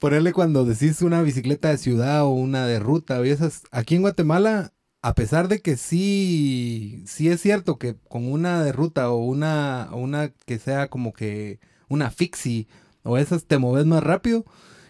ponerle 0.00 0.32
cuando 0.32 0.64
decís 0.64 1.02
una 1.02 1.22
bicicleta 1.22 1.68
de 1.68 1.78
ciudad 1.78 2.24
o 2.24 2.30
una 2.30 2.66
de 2.66 2.80
ruta, 2.80 3.22
esas, 3.22 3.62
aquí 3.70 3.94
en 3.94 4.00
Guatemala, 4.02 4.72
a 5.02 5.14
pesar 5.14 5.46
de 5.46 5.60
que 5.60 5.76
sí, 5.76 7.04
sí 7.06 7.28
es 7.28 7.40
cierto 7.40 7.78
que 7.78 7.94
con 8.08 8.30
una 8.30 8.64
de 8.64 8.72
ruta 8.72 9.10
o 9.10 9.18
una, 9.18 9.90
una 9.92 10.32
que 10.46 10.58
sea 10.58 10.88
como 10.88 11.12
que 11.12 11.60
una 11.88 12.10
fixie 12.10 12.66
o 13.02 13.18
esas 13.18 13.44
te 13.44 13.58
mueves 13.58 13.86
más 13.86 14.02
rápido, 14.02 14.44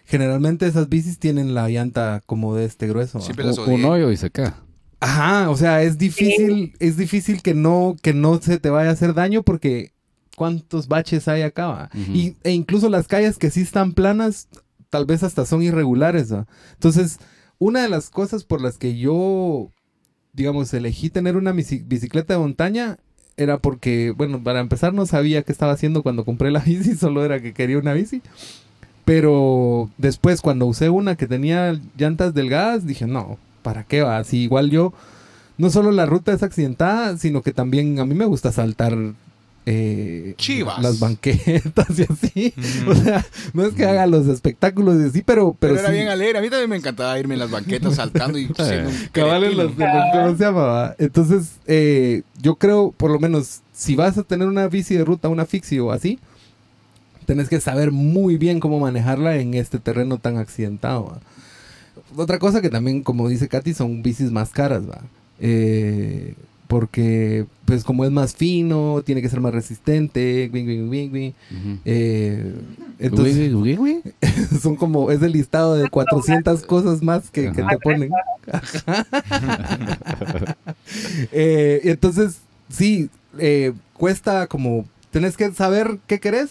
generalmente 0.05 0.67
esas 0.67 0.89
bicis 0.89 1.19
tienen 1.19 1.55
la 1.55 1.69
llanta 1.69 2.23
como 2.25 2.55
de 2.55 2.65
este 2.65 2.87
grueso. 2.87 3.21
un 3.67 3.85
hoyo 3.85 4.11
y 4.13 4.17
se 4.17 4.31
cae. 4.31 4.53
Ajá, 5.01 5.51
o 5.51 5.57
sea, 5.57 5.83
es 5.83 5.99
difícil, 5.99 6.75
es 6.79 6.97
difícil 6.97 7.43
que 7.43 7.55
no, 7.55 7.97
que 8.01 8.15
no 8.15 8.41
se 8.41 8.59
te 8.59 8.71
vaya 8.71 8.91
a 8.91 8.93
hacer 8.93 9.15
daño 9.15 9.43
porque 9.43 9.93
cuántos 10.37 10.89
baches 10.89 11.27
hay 11.27 11.43
acá. 11.43 11.91
y, 11.95 12.37
e 12.45 12.53
incluso 12.53 12.89
las 12.89 13.09
calles 13.09 13.39
que 13.39 13.51
sí 13.51 13.63
están 13.63 13.93
planas, 13.93 14.49
tal 14.91 15.07
vez 15.07 15.23
hasta 15.23 15.47
son 15.47 15.63
irregulares. 15.63 16.33
Entonces, 16.75 17.19
una 17.59 17.83
de 17.83 17.89
las 17.89 18.11
cosas 18.11 18.45
por 18.45 18.61
las 18.61 18.77
que 18.77 18.99
yo, 18.99 19.71
digamos, 20.33 20.73
elegí 20.75 21.11
tener 21.11 21.37
una 21.37 21.53
bicicleta 21.53 22.35
de 22.35 22.41
montaña 22.41 22.99
era 23.37 23.59
porque, 23.59 24.11
bueno, 24.11 24.43
para 24.43 24.61
empezar 24.61 24.93
no 24.93 25.07
sabía 25.07 25.43
qué 25.43 25.53
estaba 25.53 25.73
haciendo 25.73 26.03
cuando 26.03 26.25
compré 26.25 26.51
la 26.51 26.61
bici, 26.67 26.95
solo 26.95 27.25
era 27.25 27.41
que 27.41 27.55
quería 27.55 27.79
una 27.79 27.95
bici. 27.95 28.23
Pero 29.05 29.91
después 29.97 30.41
cuando 30.41 30.67
usé 30.67 30.91
una 30.91 31.17
que 31.17 31.27
tenía 31.27 31.81
llantas 31.97 32.35
delgadas, 32.35 32.87
dije, 32.87 33.07
no, 33.07 33.39
¿para 33.63 33.85
qué 33.85 34.03
va? 34.03 34.23
Si 34.25 34.39
igual 34.39 34.71
yo, 34.71 34.93
no 35.59 35.71
solo 35.71 35.91
la 35.91 36.07
ruta 36.07 36.33
es 36.33 36.43
accidentada, 36.43 37.17
sino 37.17 37.43
que 37.43 37.53
también 37.53 37.99
a 37.99 38.05
mí 38.05 38.15
me 38.15 38.25
gusta 38.27 38.53
saltar 38.53 38.97
eh, 39.67 40.35
Chivas. 40.37 40.83
Las 40.83 40.99
banquetas 40.99 41.99
y 41.99 42.03
así. 42.03 42.55
O 42.87 42.95
sea, 42.95 43.25
no 43.53 43.65
es 43.65 43.75
que 43.75 43.85
haga 43.85 44.07
los 44.07 44.27
espectáculos 44.27 45.01
y 45.01 45.09
así, 45.09 45.23
pero. 45.23 45.57
Pero, 45.59 45.79
era 45.79 45.91
bien 45.91 46.09
alegre. 46.09 46.39
A 46.39 46.43
mí 46.43 46.49
también 46.49 46.71
me 46.71 46.77
encantaba 46.77 47.19
irme 47.19 47.35
en 47.35 47.41
las 47.41 47.51
banquetas 47.51 47.97
saltando 47.97 48.39
y 48.39 48.47
siendo 48.57 48.91
Cabales 49.13 49.55
los, 49.55 49.73
¿Cómo 49.73 50.37
se 50.37 50.45
llamaba? 50.45 50.95
Entonces, 50.99 51.53
eh, 51.67 52.23
yo 52.41 52.57
creo, 52.57 52.93
por 52.97 53.11
lo 53.11 53.19
menos, 53.19 53.61
si 53.73 53.97
vas 53.97 54.17
a 54.19 54.23
tener 54.23 54.49
una 54.49 54.67
bici 54.69 54.95
de 54.97 55.05
ruta, 55.05 55.29
una 55.29 55.45
fixie 55.45 55.81
o 55.81 55.93
así, 55.93 56.19
tenés 57.27 57.49
que 57.49 57.61
saber 57.61 57.93
muy 57.93 58.39
bien 58.39 58.61
cómo 58.61 58.81
manejarla 58.81 59.37
en 59.37 59.55
este 59.55 59.79
terreno 59.79 60.19
tan 60.19 60.39
accidentado. 60.39 61.21
Otra 62.17 62.39
cosa 62.39 62.61
que 62.61 62.71
también, 62.71 63.03
como 63.03 63.29
dice 63.29 63.49
Katy, 63.49 63.75
son 63.75 64.03
bicis 64.03 64.33
más 64.33 64.51
caras, 64.51 64.89
¿va? 64.89 65.03
Eh, 65.39 66.35
porque 66.71 67.47
pues 67.65 67.83
como 67.83 68.05
es 68.05 68.13
más 68.13 68.37
fino, 68.37 69.03
tiene 69.05 69.21
que 69.21 69.29
ser 69.29 69.41
más 69.41 69.53
resistente, 69.53 70.49
eh, 71.85 72.55
Entonces, 73.01 73.53
Uy, 73.53 73.77
uy, 73.77 73.79
uy. 73.79 74.03
son 74.63 74.77
como, 74.77 75.11
es 75.11 75.21
el 75.21 75.33
listado 75.33 75.75
de 75.75 75.91
400 75.91 76.63
cosas 76.63 77.03
más 77.03 77.29
que, 77.33 77.51
te 77.51 77.65
ponen. 77.83 78.11
Eh, 81.33 81.81
entonces, 81.85 82.39
sí, 82.69 83.11
eh, 83.39 83.73
cuesta 83.95 84.47
como, 84.47 84.85
tenés 85.11 85.37
que 85.37 85.53
saber 85.53 85.99
qué 86.07 86.21
querés, 86.21 86.51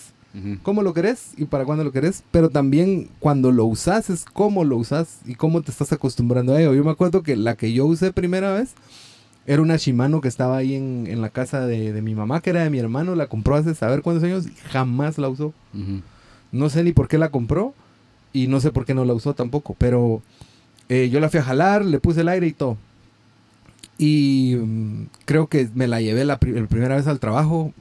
cómo 0.63 0.83
lo 0.83 0.93
querés 0.93 1.31
y 1.37 1.45
para 1.45 1.63
cuándo 1.63 1.85
lo 1.85 1.93
querés, 1.93 2.23
pero 2.31 2.49
también 2.49 3.09
cuando 3.19 3.51
lo 3.51 3.65
usas 3.65 4.09
es 4.09 4.25
cómo 4.25 4.65
lo 4.65 4.77
usas 4.77 5.19
y 5.25 5.35
cómo 5.35 5.61
te 5.61 5.71
estás 5.71 5.93
acostumbrando 5.93 6.53
a 6.53 6.61
ello. 6.61 6.73
Yo 6.73 6.83
me 6.83 6.91
acuerdo 6.91 7.23
que 7.23 7.37
la 7.37 7.55
que 7.55 7.71
yo 7.71 7.85
usé 7.85 8.11
primera 8.11 8.53
vez 8.53 8.73
era 9.51 9.63
una 9.63 9.77
Shimano 9.77 10.21
que 10.21 10.27
estaba 10.27 10.57
ahí 10.57 10.75
en, 10.75 11.05
en 11.07 11.21
la 11.21 11.29
casa 11.29 11.65
de, 11.65 11.91
de 11.91 12.01
mi 12.03 12.13
mamá, 12.13 12.39
que 12.39 12.51
era 12.51 12.63
de 12.63 12.69
mi 12.69 12.77
hermano, 12.77 13.15
la 13.15 13.25
compró 13.25 13.55
hace 13.55 13.73
saber 13.73 14.03
cuántos 14.03 14.23
años 14.23 14.45
y 14.45 14.53
jamás 14.69 15.17
la 15.17 15.27
usó. 15.27 15.47
Ujú. 15.73 16.01
No 16.51 16.69
sé 16.69 16.83
ni 16.83 16.91
por 16.93 17.07
qué 17.07 17.17
la 17.17 17.29
compró 17.29 17.73
y 18.31 18.45
no 18.45 18.59
sé 18.59 18.71
por 18.71 18.85
qué 18.85 18.93
no 18.93 19.05
la 19.05 19.13
usó 19.15 19.33
tampoco, 19.33 19.75
pero 19.79 20.21
eh, 20.87 21.09
yo 21.11 21.19
la 21.19 21.29
fui 21.29 21.39
a 21.39 21.43
jalar, 21.43 21.83
le 21.83 21.99
puse 21.99 22.21
el 22.21 22.29
aire 22.29 22.45
y 22.45 22.53
todo. 22.53 22.77
Y 23.97 24.55
mm, 24.55 25.07
creo 25.25 25.47
que 25.47 25.67
me 25.73 25.87
la 25.87 25.99
llevé 25.99 26.25
la, 26.25 26.39
pri- 26.39 26.53
la 26.53 26.67
primera 26.67 26.95
vez 26.95 27.07
al 27.07 27.19
trabajo. 27.19 27.73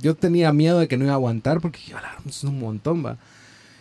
Yo 0.00 0.14
tenía 0.14 0.52
miedo 0.52 0.78
de 0.78 0.88
que 0.88 0.96
no 0.96 1.04
iba 1.04 1.12
a 1.12 1.16
aguantar 1.16 1.60
porque 1.60 1.80
yo, 1.86 1.98
"Ala, 1.98 2.12
es 2.26 2.42
un 2.44 2.58
montón, 2.58 3.04
va. 3.04 3.16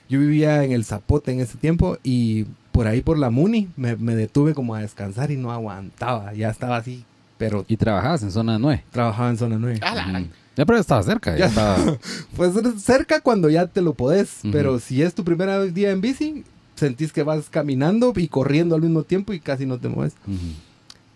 Yo 0.10 0.20
vivía 0.20 0.64
en 0.64 0.72
el 0.72 0.86
Zapote 0.86 1.32
en 1.32 1.40
ese 1.40 1.58
tiempo 1.58 1.98
y 2.04 2.46
por 2.78 2.86
ahí 2.88 3.02
por 3.02 3.18
la 3.18 3.32
Muni 3.32 3.70
me, 3.76 3.96
me 3.96 4.16
detuve 4.16 4.54
como 4.54 4.76
a 4.76 4.82
descansar 4.82 5.32
y 5.32 5.38
no 5.38 5.52
aguantaba. 5.52 6.32
Ya 6.34 6.50
estaba 6.52 6.78
así, 6.78 7.04
pero 7.40 7.66
Y 7.68 7.76
trabajabas 7.76 8.22
en 8.22 8.32
zona 8.32 8.60
9. 8.60 8.84
trabajaba 8.92 9.30
en 9.32 9.38
zona 9.38 9.58
9. 9.58 9.80
Ala. 9.82 10.24
Ya, 10.56 10.66
pero 10.66 10.78
estaba 10.80 11.02
cerca. 11.02 11.32
Ya, 11.32 11.38
Ya. 11.40 11.46
estaba. 11.48 11.78
Pues 12.36 12.54
cerca 12.84 13.20
cuando 13.22 13.50
ya 13.50 13.66
te 13.66 13.82
lo 13.82 13.94
podés, 13.96 14.40
Ujú. 14.44 14.52
pero 14.52 14.80
si 14.80 15.02
es 15.02 15.16
tu 15.16 15.24
primer 15.24 15.74
día 15.74 15.90
en 15.90 16.02
bici, 16.02 16.44
sentís 16.76 17.12
que 17.12 17.24
vas 17.24 17.50
caminando 17.50 18.14
y 18.16 18.28
corriendo 18.28 18.76
al 18.76 18.82
mismo 18.84 19.02
tiempo 19.02 19.34
y 19.34 19.40
casi 19.40 19.66
no 19.66 19.80
te 19.80 19.88
mueves. 19.88 20.14
Ujú. 20.28 20.38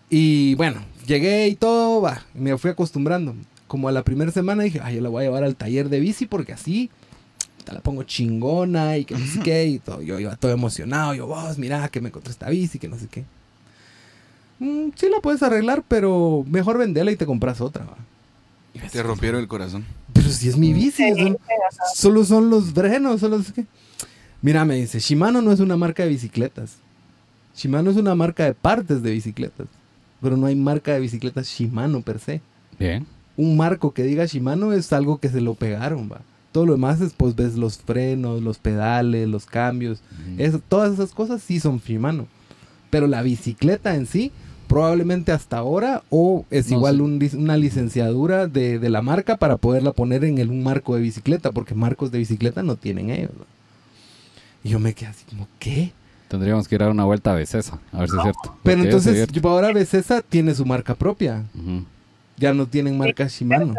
Y 0.09 0.55
bueno, 0.55 0.81
llegué 1.05 1.47
y 1.47 1.55
todo, 1.55 2.01
va, 2.01 2.23
me 2.33 2.57
fui 2.57 2.71
acostumbrando. 2.71 3.35
Como 3.67 3.87
a 3.87 3.91
la 3.91 4.03
primera 4.03 4.31
semana 4.31 4.63
dije, 4.63 4.81
ay, 4.83 4.95
yo 4.95 5.01
la 5.01 5.09
voy 5.09 5.21
a 5.23 5.27
llevar 5.27 5.43
al 5.43 5.55
taller 5.55 5.89
de 5.89 5.99
bici 5.99 6.25
porque 6.25 6.53
así 6.53 6.89
te 7.61 7.71
la 7.73 7.81
pongo 7.81 8.03
chingona 8.03 8.97
y 8.97 9.05
que 9.05 9.15
no 9.15 9.25
sé 9.25 9.39
qué 9.39 9.65
y 9.65 9.79
todo. 9.79 10.01
Yo 10.01 10.19
iba 10.19 10.35
todo 10.35 10.51
emocionado, 10.51 11.13
yo, 11.13 11.27
vos, 11.27 11.57
mira 11.57 11.87
que 11.89 12.01
me 12.01 12.09
encontré 12.09 12.31
esta 12.31 12.49
bici, 12.49 12.79
que 12.79 12.87
no 12.87 12.97
sé 12.97 13.07
qué. 13.07 13.25
"Mm, 14.59 14.89
sí 14.95 15.07
la 15.09 15.19
puedes 15.21 15.41
arreglar, 15.43 15.83
pero 15.87 16.45
mejor 16.49 16.77
vendela 16.77 17.11
y 17.11 17.15
te 17.15 17.25
compras 17.25 17.61
otra, 17.61 17.85
va. 17.85 17.97
Y 18.73 18.79
yo 18.79 18.85
así, 18.85 18.93
Te 18.97 19.03
rompieron 19.03 19.41
el 19.41 19.47
corazón. 19.47 19.85
Pero 20.13 20.29
si 20.29 20.47
es 20.49 20.57
mi 20.57 20.73
bici, 20.73 21.03
Sí, 21.03 21.13
son- 21.15 21.37
ajá. 21.37 21.83
solo 21.95 22.23
son 22.23 22.49
los 22.49 22.71
frenos, 22.71 23.19
solo 23.19 23.37
es 23.37 23.51
que... 23.51 23.65
Mira, 24.41 24.65
me 24.65 24.75
dice, 24.75 24.99
Shimano 24.99 25.41
no 25.41 25.51
es 25.51 25.59
una 25.59 25.77
marca 25.77 26.03
de 26.03 26.09
bicicletas. 26.09 26.75
Shimano 27.55 27.91
es 27.91 27.97
una 27.97 28.15
marca 28.15 28.43
de 28.45 28.53
partes 28.53 29.03
de 29.03 29.11
bicicletas. 29.11 29.67
Pero 30.21 30.37
no 30.37 30.47
hay 30.47 30.55
marca 30.55 30.93
de 30.93 30.99
bicicletas 30.99 31.47
Shimano 31.47 32.01
per 32.01 32.19
se. 32.19 32.41
Bien. 32.79 33.05
Un 33.37 33.57
marco 33.57 33.91
que 33.93 34.03
diga 34.03 34.25
Shimano 34.25 34.73
es 34.73 34.91
algo 34.93 35.19
que 35.19 35.29
se 35.29 35.41
lo 35.41 35.53
pegaron, 35.55 36.09
va. 36.11 36.21
Todo 36.51 36.65
lo 36.65 36.73
demás 36.73 36.99
es, 37.01 37.13
pues, 37.13 37.35
ves 37.35 37.55
los 37.55 37.77
frenos, 37.77 38.41
los 38.41 38.57
pedales, 38.57 39.27
los 39.27 39.45
cambios. 39.45 40.01
Es- 40.37 40.57
todas 40.67 40.93
esas 40.93 41.11
cosas 41.11 41.41
sí 41.41 41.59
son 41.59 41.79
Shimano. 41.79 42.27
Pero 42.89 43.07
la 43.07 43.21
bicicleta 43.21 43.95
en 43.95 44.05
sí, 44.05 44.31
probablemente 44.67 45.31
hasta 45.31 45.57
ahora, 45.57 46.03
o 46.09 46.45
es 46.49 46.69
No 46.69 46.77
igual 46.77 47.01
un 47.01 47.19
una 47.37 47.57
licenciadura 47.57 48.47
de, 48.47 48.79
de 48.79 48.89
la 48.89 49.01
marca 49.01 49.37
para 49.37 49.57
poderla 49.57 49.91
poner 49.93 50.23
en 50.25 50.37
el, 50.39 50.49
un 50.49 50.63
marco 50.63 50.95
de 50.95 51.01
bicicleta, 51.01 51.51
porque 51.51 51.73
marcos 51.75 52.11
de 52.11 52.17
bicicleta 52.19 52.63
no 52.63 52.75
tienen 52.75 53.09
ellos. 53.09 53.31
¿no? 53.37 53.45
Y 54.63 54.69
yo 54.69 54.79
me 54.79 54.93
quedé 54.93 55.09
así 55.09 55.25
como, 55.29 55.47
¿qué? 55.59 55.91
Tendríamos 56.27 56.67
que 56.67 56.75
ir 56.75 56.81
a 56.81 56.85
dar 56.85 56.93
una 56.93 57.03
vuelta 57.03 57.31
a 57.31 57.35
Becesa, 57.35 57.79
a 57.91 57.99
ver 57.99 58.09
si 58.09 58.15
es 58.15 58.21
cierto. 58.21 58.55
Pero 58.63 58.77
Porque 58.77 58.81
entonces, 58.83 59.27
ahora 59.43 59.73
Becesa 59.73 60.21
tiene 60.21 60.55
su 60.55 60.65
marca 60.65 60.95
propia. 60.95 61.43
Ya 62.37 62.53
no 62.53 62.65
tienen 62.67 62.97
marca 62.97 63.27
Shimano. 63.27 63.73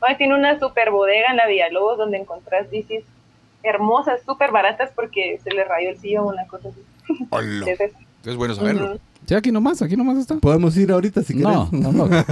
Ay, 0.00 0.16
tiene 0.16 0.34
una 0.34 0.58
super 0.58 0.90
bodega 0.90 1.30
en 1.30 1.36
la 1.36 1.46
Villalobos 1.46 1.98
donde 1.98 2.18
encontrás 2.18 2.70
bicis 2.70 3.04
hermosas, 3.62 4.20
súper 4.24 4.52
baratas 4.52 4.90
porque 4.94 5.40
se 5.42 5.50
le 5.50 5.64
rayó 5.64 5.90
el 5.90 5.98
sillón, 5.98 6.26
una 6.26 6.46
cosa 6.46 6.68
así. 6.68 6.80
Hola. 7.30 7.66
Es 8.24 8.36
bueno 8.36 8.54
saberlo. 8.54 8.84
Ujú. 8.84 9.00
Sí, 9.28 9.34
aquí 9.34 9.52
nomás, 9.52 9.82
aquí 9.82 9.94
nomás 9.94 10.16
está. 10.16 10.36
Podemos 10.36 10.74
ir 10.78 10.90
ahorita 10.90 11.22
si 11.22 11.34
No, 11.34 11.68
ver. 12.08 12.24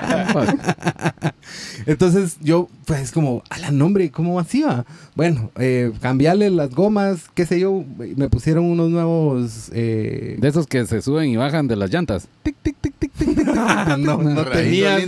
Tampoco. 0.00 0.46
Entonces 1.86 2.38
yo, 2.40 2.68
pues 2.86 3.12
como, 3.12 3.42
a 3.50 3.58
la 3.58 3.70
nombre, 3.70 4.10
¿cómo 4.10 4.40
así 4.40 4.62
va? 4.62 4.86
Bueno, 5.14 5.50
eh, 5.58 5.92
cambiarle 6.00 6.48
las 6.48 6.70
gomas, 6.70 7.28
qué 7.34 7.44
sé 7.44 7.60
yo, 7.60 7.84
me 7.98 8.30
pusieron 8.30 8.64
unos 8.64 8.88
nuevos... 8.88 9.70
Eh... 9.74 10.36
De 10.38 10.48
esos 10.48 10.66
que 10.66 10.86
se 10.86 11.02
suben 11.02 11.28
y 11.28 11.36
bajan 11.36 11.68
de 11.68 11.76
las 11.76 11.90
llantas. 11.90 12.28
Tic, 12.42 12.56
tic, 12.62 12.76
tic, 12.98 13.12
tic, 13.12 13.28
tic, 13.36 13.36
tic. 13.36 13.46
No, 13.98 14.18
no 14.22 14.44
tenía... 14.46 14.98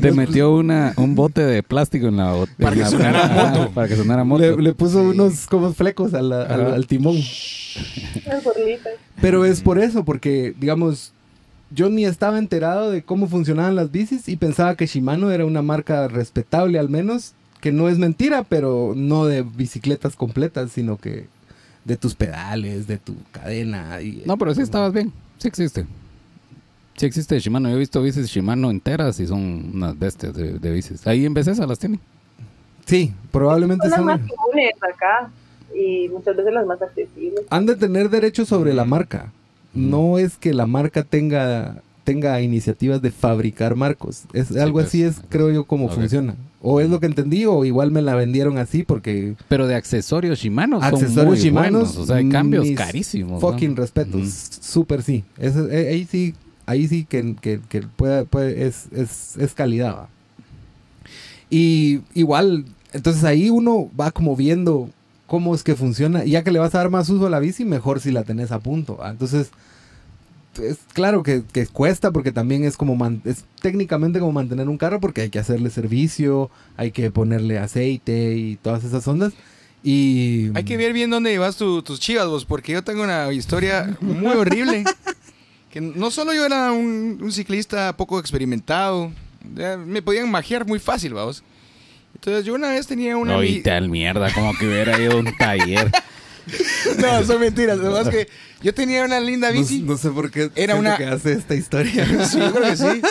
Te 0.00 0.12
metió 0.12 0.54
una, 0.54 0.92
un 0.96 1.14
bote 1.14 1.42
de 1.44 1.62
plástico 1.62 2.08
en 2.08 2.16
la 2.16 2.34
bot- 2.34 2.48
Para 2.58 2.76
que 2.76 2.84
sonara 2.84 3.26
moto. 3.28 3.70
Para 3.72 3.88
que 3.88 3.96
sonara 3.96 4.24
moto. 4.24 4.56
Le, 4.56 4.62
le 4.62 4.72
puso 4.74 5.02
unos 5.02 5.46
como 5.46 5.72
flecos 5.72 6.14
a 6.14 6.22
la- 6.22 6.42
al, 6.42 6.86
timón. 6.86 7.16
Pero 9.20 9.44
es 9.44 9.60
por 9.60 9.78
eso, 9.78 10.04
porque, 10.04 10.54
digamos, 10.58 11.12
yo 11.70 11.90
ni 11.90 12.04
estaba 12.04 12.38
enterado 12.38 12.90
de 12.90 13.02
cómo 13.02 13.26
funcionaban 13.28 13.74
las 13.76 13.90
bicis 13.90 14.28
y 14.28 14.36
pensaba 14.36 14.74
que 14.76 14.86
Shimano 14.86 15.30
era 15.30 15.44
una 15.44 15.62
marca 15.62 16.08
respetable 16.08 16.78
al 16.78 16.88
menos, 16.88 17.32
que 17.60 17.72
no 17.72 17.88
es 17.88 17.98
mentira, 17.98 18.44
pero 18.44 18.92
no 18.96 19.26
de 19.26 19.42
bicicletas 19.42 20.16
completas, 20.16 20.70
sino 20.72 20.96
que 20.96 21.26
de 21.84 21.96
tus 21.96 22.14
pedales, 22.14 22.86
de 22.86 22.98
tu 22.98 23.14
cadena. 23.32 24.00
Y, 24.00 24.22
No, 24.26 24.36
pero 24.38 24.54
sí 24.54 24.62
estabas 24.62 24.92
bien. 24.92 25.12
Sí 25.38 25.48
existe. 25.48 25.86
Sí 26.98 27.06
existe 27.06 27.38
Shimano. 27.38 27.68
Yo 27.68 27.76
he 27.76 27.78
visto 27.78 28.02
bicis 28.02 28.26
Shimano 28.26 28.70
enteras 28.70 29.20
y 29.20 29.26
son 29.26 29.70
unas 29.74 29.98
bestias 29.98 30.34
de, 30.34 30.58
de 30.58 30.70
bicis. 30.72 31.06
Ahí 31.06 31.24
en 31.24 31.32
Becesa 31.32 31.66
las 31.66 31.78
tienen. 31.78 32.00
Sí, 32.86 33.12
probablemente 33.30 33.88
Son 33.88 33.90
las 33.90 33.98
son... 33.98 34.06
más 34.06 34.20
comunes 34.20 34.72
acá 34.82 35.30
y 35.74 36.08
muchas 36.08 36.36
veces 36.36 36.52
las 36.52 36.66
más 36.66 36.82
accesibles. 36.82 37.40
Han 37.50 37.66
de 37.66 37.76
tener 37.76 38.10
derecho 38.10 38.44
sobre 38.44 38.74
la 38.74 38.84
marca. 38.84 39.32
No 39.74 40.18
es 40.18 40.36
que 40.36 40.52
la 40.54 40.66
marca 40.66 41.04
tenga 41.04 41.82
tenga 42.08 42.40
iniciativas 42.40 43.02
de 43.02 43.10
fabricar 43.10 43.76
marcos. 43.76 44.22
Es 44.32 44.56
algo 44.56 44.78
pues. 44.78 44.86
así 44.86 45.02
es, 45.02 45.20
creo 45.28 45.50
yo, 45.50 45.64
como 45.64 45.90
funciona. 45.90 46.36
O 46.62 46.80
es 46.80 46.88
lo 46.88 47.00
que 47.00 47.06
entendí, 47.06 47.44
o 47.44 47.66
igual 47.66 47.90
me 47.90 48.00
la 48.00 48.14
vendieron 48.14 48.56
así 48.56 48.82
porque 48.82 49.34
Pero 49.48 49.66
de 49.66 49.74
accesorios 49.74 50.38
Shimano 50.38 50.80
son 50.80 50.94
accesorios 50.94 51.52
buenos. 51.52 51.98
O 51.98 52.06
sea, 52.06 52.16
hay 52.16 52.28
cambios 52.30 52.66
carísimos. 52.74 53.42
¿no? 53.42 53.48
Fucking 53.48 53.76
respetos. 53.76 54.22
Ujú. 54.22 54.62
Súper 54.62 55.02
sí. 55.02 55.22
Eh, 55.38 55.88
ahí 55.92 56.06
sí, 56.10 56.34
ahí 56.68 56.86
sí 56.86 57.04
que, 57.04 57.34
que, 57.40 57.60
que 57.68 57.82
puede, 57.82 58.24
puede- 58.24 58.66
es, 58.66 58.86
es, 58.92 59.36
es 59.36 59.54
calidad. 59.54 59.94
va. 59.96 60.08
Y 61.50 62.00
igual, 62.14 62.64
entonces 62.92 63.24
ahí 63.24 63.50
uno 63.50 63.90
va 63.98 64.10
como 64.10 64.36
viendo 64.36 64.90
cómo 65.26 65.54
es 65.54 65.62
que 65.62 65.74
funciona. 65.74 66.24
Y 66.24 66.30
ya 66.32 66.44
que 66.44 66.50
le 66.52 66.58
vas 66.58 66.74
a 66.74 66.78
dar 66.78 66.90
más 66.90 67.08
uso 67.08 67.26
a 67.26 67.30
la 67.30 67.38
bici, 67.40 67.64
mejor 67.64 68.00
si 68.00 68.10
la 68.10 68.22
tenés 68.24 68.52
a 68.52 68.60
punto. 68.60 68.96
va. 68.98 69.10
Entonces, 69.10 69.50
es 70.62 70.78
claro 70.92 71.22
que, 71.22 71.42
que 71.52 71.66
cuesta 71.66 72.10
porque 72.10 72.32
también 72.32 72.64
es 72.64 72.76
como 72.76 72.96
man- 72.96 73.22
es 73.24 73.44
técnicamente 73.62 74.18
como 74.18 74.32
mantener 74.32 74.68
un 74.68 74.76
carro 74.78 75.00
porque 75.00 75.22
hay 75.22 75.30
que 75.30 75.38
hacerle 75.38 75.70
servicio, 75.70 76.50
hay 76.76 76.90
que 76.90 77.10
ponerle 77.10 77.58
aceite 77.58 78.36
y 78.36 78.56
todas 78.56 78.84
esas 78.84 79.06
ondas. 79.08 79.32
Y 79.84 80.50
Hay 80.54 80.64
que 80.64 80.76
ver 80.76 80.92
bien 80.92 81.08
dónde 81.08 81.30
llevas 81.30 81.56
tu- 81.56 81.82
tus 81.82 82.00
chivas, 82.00 82.26
vos, 82.26 82.44
porque 82.44 82.72
yo 82.72 82.82
tengo 82.82 83.04
una 83.04 83.32
historia 83.32 83.96
muy 84.00 84.32
horrible. 84.36 84.84
Que 85.70 85.80
no 85.80 86.10
solo 86.10 86.32
yo 86.32 86.46
era 86.46 86.72
un, 86.72 87.18
un 87.20 87.32
ciclista 87.32 87.96
poco 87.96 88.18
experimentado, 88.18 89.12
me 89.86 90.02
podían 90.02 90.30
magiar 90.30 90.66
muy 90.66 90.78
fácil, 90.78 91.14
vamos. 91.14 91.42
Entonces 92.14 92.44
yo 92.44 92.54
una 92.54 92.70
vez 92.70 92.86
tenía 92.86 93.16
una... 93.16 93.34
No, 93.34 93.44
y 93.44 93.60
tal 93.62 93.88
mierda, 93.88 94.32
como 94.32 94.56
que 94.56 94.66
hubiera 94.66 94.98
ido 95.00 95.12
a 95.12 95.16
un 95.16 95.36
taller. 95.36 95.90
No, 96.98 97.22
son 97.24 97.40
mentiras. 97.40 97.78
Además 97.78 98.08
que 98.08 98.26
yo 98.62 98.72
tenía 98.72 99.04
una 99.04 99.20
linda 99.20 99.50
bici. 99.50 99.82
no 99.82 99.98
sé 99.98 100.08
por 100.08 100.30
qué 100.30 100.50
Era 100.54 100.76
una- 100.76 100.96
que 100.96 101.04
hace 101.04 101.32
esta 101.34 101.54
historia. 101.54 102.06
Sí, 102.26 102.38
yo 102.38 102.52
creo 102.54 102.70
que 102.70 102.76
sí. 102.76 103.02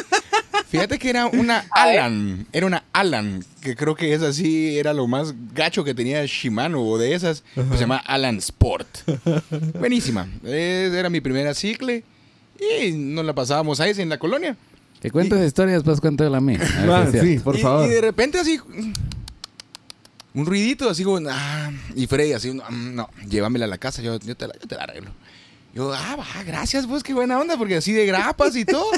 Fíjate 0.70 0.98
que 0.98 1.12
era 1.12 1.28
una 1.28 1.64
Alan. 1.70 2.48
Era 2.52 2.66
una 2.66 2.84
Alan. 2.94 3.46
Que 3.62 3.76
creo 3.76 3.96
que 3.96 4.12
esa 4.14 4.34
sí 4.34 4.80
era 4.80 4.92
lo 4.92 5.06
más 5.06 5.36
gacho 5.54 5.84
que 5.84 5.94
tenía 5.94 6.26
Shimano 6.26 6.82
o 6.82 6.98
de 6.98 7.14
esas. 7.14 7.44
Pues 7.54 7.68
se 7.74 7.78
llama 7.78 7.98
Alan 7.98 8.38
Sport. 8.38 8.88
Buenísima. 9.80 10.28
Era 10.44 11.12
mi 11.12 11.22
primera 11.22 11.54
cicle. 11.54 12.04
Y 12.60 12.92
nos 12.92 13.26
la 13.26 13.34
pasábamos 13.34 13.80
ahí 13.80 13.94
en 13.98 14.10
la 14.10 14.18
colonia. 14.18 14.56
Que 15.02 15.12
cuentes 15.12 15.46
historias, 15.46 15.78
después 15.80 16.02
cuento 16.02 16.28
la 16.30 16.42
mía. 16.42 16.60
A 16.80 16.82
ver 16.82 16.92
Ah, 16.92 17.08
si 17.12 17.18
es 17.18 17.24
sí, 17.24 17.40
por 17.40 17.56
y, 17.56 17.62
favor. 17.62 17.86
y 17.88 17.90
de 17.90 18.02
repente 18.02 18.40
así. 18.40 18.60
Un 20.34 20.46
ruidito 20.46 20.90
así 20.90 21.04
como. 21.04 21.20
ah, 21.30 21.72
y 21.96 22.06
Freddy 22.08 22.34
así. 22.34 22.52
"Mm, 22.52 22.96
No, 22.96 23.10
llévamela 23.28 23.66
a 23.66 23.68
la 23.68 23.78
casa. 23.78 24.02
Yo, 24.02 24.20
yo, 24.20 24.36
te, 24.36 24.48
la, 24.48 24.54
yo 24.60 24.68
te 24.68 24.76
la 24.76 24.84
arreglo. 24.84 25.12
Yo, 25.74 25.94
ah, 25.94 26.16
va, 26.18 26.44
gracias, 26.44 26.88
pues, 26.88 27.04
qué 27.04 27.14
buena 27.14 27.40
onda, 27.40 27.58
porque 27.58 27.76
así 27.76 27.94
de 27.94 28.06
grapas 28.06 28.56
y 28.56 28.66
todo. 28.66 28.90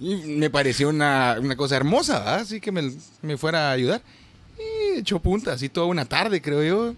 Y 0.00 0.16
me 0.16 0.48
pareció 0.50 0.88
una, 0.88 1.36
una 1.40 1.56
cosa 1.56 1.76
hermosa, 1.76 2.18
¿verdad? 2.18 2.34
Así 2.40 2.60
que 2.60 2.72
me, 2.72 2.90
me 3.22 3.36
fuera 3.36 3.68
a 3.68 3.72
ayudar. 3.72 4.02
Y 4.58 5.00
echó 5.00 5.18
punta, 5.20 5.52
así 5.52 5.68
toda 5.68 5.86
una 5.86 6.04
tarde, 6.06 6.40
creo 6.40 6.62
yo. 6.62 6.94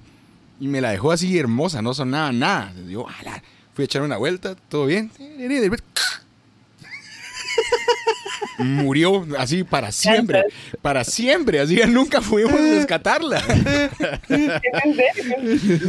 Y 0.60 0.68
me 0.68 0.80
la 0.80 0.90
dejó 0.90 1.10
así 1.12 1.36
hermosa, 1.38 1.82
no 1.82 1.92
sonaba 1.94 2.30
nada. 2.32 2.72
Yo, 2.88 3.06
ala, 3.08 3.42
fui 3.76 3.82
a 3.82 3.84
echar 3.84 4.00
una 4.00 4.16
vuelta, 4.16 4.56
todo 4.70 4.86
bien. 4.86 5.10
Murió 8.58 9.26
así 9.38 9.64
para 9.64 9.92
siempre, 9.92 10.44
para 10.80 11.04
siempre, 11.04 11.60
así 11.60 11.76
que 11.76 11.86
nunca 11.86 12.20
pudimos 12.20 12.58
rescatarla. 12.70 13.40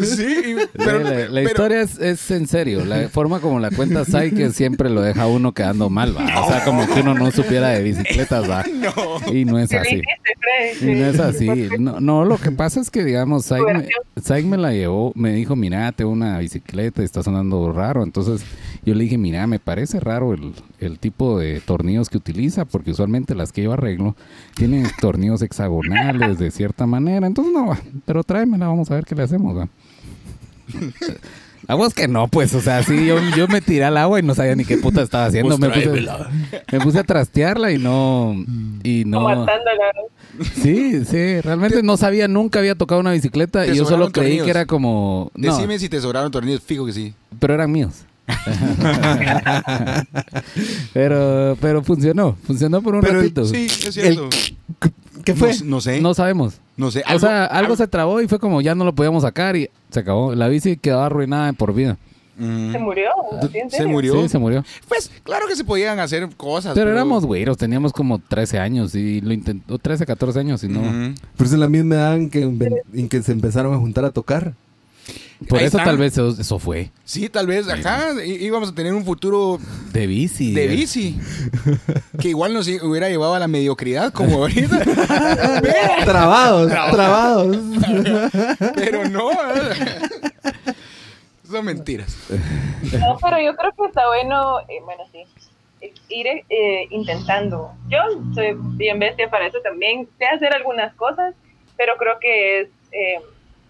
sí, 0.04 0.56
pero, 0.74 1.00
la, 1.00 1.30
la 1.30 1.42
historia 1.44 1.82
es, 1.82 1.98
es, 1.98 2.30
en 2.32 2.48
serio, 2.48 2.84
la 2.84 3.08
forma 3.10 3.40
como 3.40 3.60
la 3.60 3.72
cuenta 3.72 4.04
Sai 4.04 4.32
que 4.32 4.50
siempre 4.52 4.90
lo 4.90 5.02
deja 5.02 5.28
uno 5.28 5.54
quedando 5.54 5.90
mal, 5.90 6.16
¿va? 6.18 6.26
o 6.44 6.50
sea, 6.50 6.64
como 6.66 6.86
que 6.88 7.02
uno 7.02 7.14
no 7.14 7.32
supiera 7.32 7.70
de 7.70 7.84
bicicletas, 7.84 8.50
¿va? 8.50 8.64
No. 8.78 9.34
Y 9.34 9.46
no 9.46 9.60
es 9.60 9.74
así. 9.74 10.02
Y 10.82 10.86
no 10.86 11.06
es 11.08 11.20
así. 11.20 11.48
No, 11.80 12.00
no, 12.00 12.26
lo 12.26 12.38
que 12.38 12.52
pasa 12.52 12.80
es 12.80 12.92
que, 12.92 13.04
digamos, 13.04 13.46
Sai 13.46 13.62
me, 14.44 14.50
me 14.50 14.58
la 14.58 14.72
llevó, 14.72 15.14
me 15.16 15.34
dijo, 15.34 15.56
mira, 15.56 15.92
tengo 15.94 16.12
una 16.12 16.38
bicicleta 16.40 17.02
y 17.02 17.06
está 17.06 17.24
sonando 17.24 17.72
raro, 17.72 18.04
entonces 18.04 18.46
yo 18.84 18.94
le 18.94 19.04
dije, 19.04 19.18
mira, 19.18 19.48
me 19.48 19.60
parece 19.60 20.00
raro 20.00 20.34
el, 20.34 20.54
el 20.80 21.00
tipo 21.00 21.40
de 21.40 21.60
tornillos 21.62 22.10
que 22.10 22.18
utiliza, 22.18 22.66
porque 22.66 22.92
usualmente 22.92 23.36
las 23.36 23.52
que 23.52 23.64
yo 23.64 23.74
arreglo 23.74 24.16
tienen 24.56 24.88
tornillos 25.02 25.42
hexagonales 25.42 26.38
de 26.38 26.52
cierta 26.52 26.86
manera. 26.86 27.28
Entonces, 27.28 27.54
no, 27.54 27.78
pero 28.06 28.24
tráemela, 28.24 28.68
vamos 28.68 28.92
a 28.92 28.96
ver 28.96 29.06
qué 29.06 29.16
le 29.16 29.24
hacemos. 29.24 29.58
¿va? 29.58 29.68
A 31.70 31.76
vos 31.76 31.94
que 31.94 32.08
no, 32.08 32.30
pues, 32.30 32.54
o 32.54 32.62
sea, 32.62 32.82
sí, 32.82 33.06
yo, 33.06 33.18
yo 33.36 33.48
me 33.50 33.60
tiré 33.60 33.84
al 33.84 33.98
agua 33.98 34.20
y 34.20 34.24
no 34.24 34.34
sabía 34.34 34.56
ni 34.56 34.64
qué 34.64 34.78
puta 34.78 35.02
estaba 35.02 35.26
haciendo. 35.26 35.58
Pues 35.58 35.60
me 35.60 35.70
puse, 35.70 36.08
me 36.72 36.80
puse, 36.80 37.00
a 37.00 37.04
trastearla 37.04 37.74
y 37.74 37.78
no. 37.78 38.36
Y 38.84 39.04
no. 39.06 39.46
Sí, 40.62 41.04
sí, 41.04 41.42
realmente 41.42 41.84
no 41.84 41.98
sabía, 41.98 42.30
nunca 42.30 42.60
había 42.60 42.76
tocado 42.76 43.02
una 43.02 43.12
bicicleta 43.12 43.68
y 43.68 43.76
yo 43.76 43.86
solo 43.86 44.12
creí 44.12 44.40
que 44.40 44.50
era 44.50 44.66
como. 44.66 45.30
Decime 45.36 45.78
si 45.78 45.90
te 45.90 46.00
sobraron 46.00 46.32
tornillos, 46.32 46.62
fijo 46.62 46.86
que 46.86 46.94
sí. 46.94 47.14
Pero 47.38 47.56
eran 47.56 47.70
míos. 47.70 48.06
pero, 50.94 51.58
pero 51.62 51.84
funcionó, 51.84 52.36
funcionó 52.44 52.82
por 52.82 52.96
un 52.96 53.02
ratito. 53.02 53.46
Sí, 53.46 53.66
es 53.66 53.94
cierto. 53.94 54.30
¿Qué 55.24 55.34
fue? 55.34 55.54
No, 55.64 55.82
sé. 55.82 56.02
No 56.02 56.14
sabemos. 56.14 56.60
No 56.76 56.92
sé. 56.92 57.04
o 57.14 57.20
sea, 57.20 57.46
algo, 57.46 57.76
se 57.76 57.88
trabó 57.88 58.22
y 58.22 58.28
fue 58.28 58.40
como 58.40 58.62
ya 58.62 58.76
no 58.76 58.86
lo 58.86 58.94
podíamos 58.94 59.24
sacar 59.24 59.56
y 59.56 59.70
se 59.90 60.00
acabó. 60.00 60.36
La 60.36 60.48
bici 60.48 60.78
quedó 60.78 61.02
arruinada 61.02 61.52
por 61.54 61.74
vida. 61.74 61.98
Mm. 62.38 62.72
¿Se 62.72 62.80
murió? 62.80 63.10
¿Se 63.70 63.86
murió? 63.88 64.22
Sí, 64.22 64.30
se 64.30 64.38
murió. 64.38 64.64
Pues 64.88 65.12
claro 65.24 65.48
que 65.48 65.56
se 65.56 65.64
podían 65.64 66.00
hacer 66.00 66.30
cosas. 66.38 66.76
Pero, 66.76 66.92
éramos 66.92 67.26
güeros, 67.26 67.58
teníamos 67.58 67.94
como 67.94 68.20
13 68.20 68.60
años 68.60 68.94
y 68.94 69.22
lo 69.22 69.34
intentó, 69.34 69.80
13, 69.80 70.06
14 70.06 70.40
años 70.40 70.64
y 70.64 70.68
no. 70.68 70.82
Pero 71.36 71.48
es 71.48 71.54
en 71.54 71.60
la 71.60 71.70
misma 71.70 71.96
edad 71.96 72.16
en 72.16 72.30
que, 72.30 72.44
en 72.44 73.10
que 73.10 73.24
se 73.24 73.32
empezaron 73.32 73.74
a 73.74 73.78
juntar 73.78 74.06
a 74.06 74.12
tocar. 74.12 74.54
Por 75.48 75.62
eso 75.62 75.78
tal 75.78 75.98
vez 75.98 76.18
eso, 76.18 76.60
fue. 76.60 76.90
Sí, 77.06 77.30
tal 77.30 77.46
vez 77.46 77.70
acá 77.70 78.14
íbamos 78.24 78.70
a 78.70 78.76
tener 78.76 78.94
un 78.94 79.06
futuro 79.06 79.60
de 79.94 80.08
bici. 80.08 80.54
De 80.54 80.68
bici. 80.68 81.20
que 82.20 82.30
igual 82.30 82.54
nos 82.54 82.68
hubiera 82.68 83.08
llevado 83.10 83.36
a 83.36 83.40
la 83.40 83.48
mediocridad 83.48 84.12
como 84.12 84.38
ahorita. 84.44 84.80
trabados, 86.06 86.72
trabados. 86.72 87.58
Pero 88.76 89.08
no. 89.10 89.30
Son 91.50 91.66
mentiras. 91.66 92.18
No, 93.00 93.18
pero 93.22 93.40
yo 93.40 93.56
creo 93.56 93.72
que 93.72 93.86
está 93.86 94.08
bueno, 94.08 94.60
eh, 94.62 94.82
bueno, 94.84 95.04
sí, 95.12 95.24
ir 96.10 96.28
eh, 96.28 96.88
intentando. 96.90 97.72
Yo 97.88 98.00
soy 98.34 98.56
bien 98.76 99.00
bestia 99.00 99.30
para 99.30 99.48
eso 99.48 99.60
también. 99.62 100.08
Sé 100.18 100.26
hacer 100.26 100.54
algunas 100.54 100.94
cosas, 100.96 101.36
pero 101.76 101.96
creo 101.98 102.20
que 102.20 102.62
es... 102.62 102.70
Eh, 102.92 103.22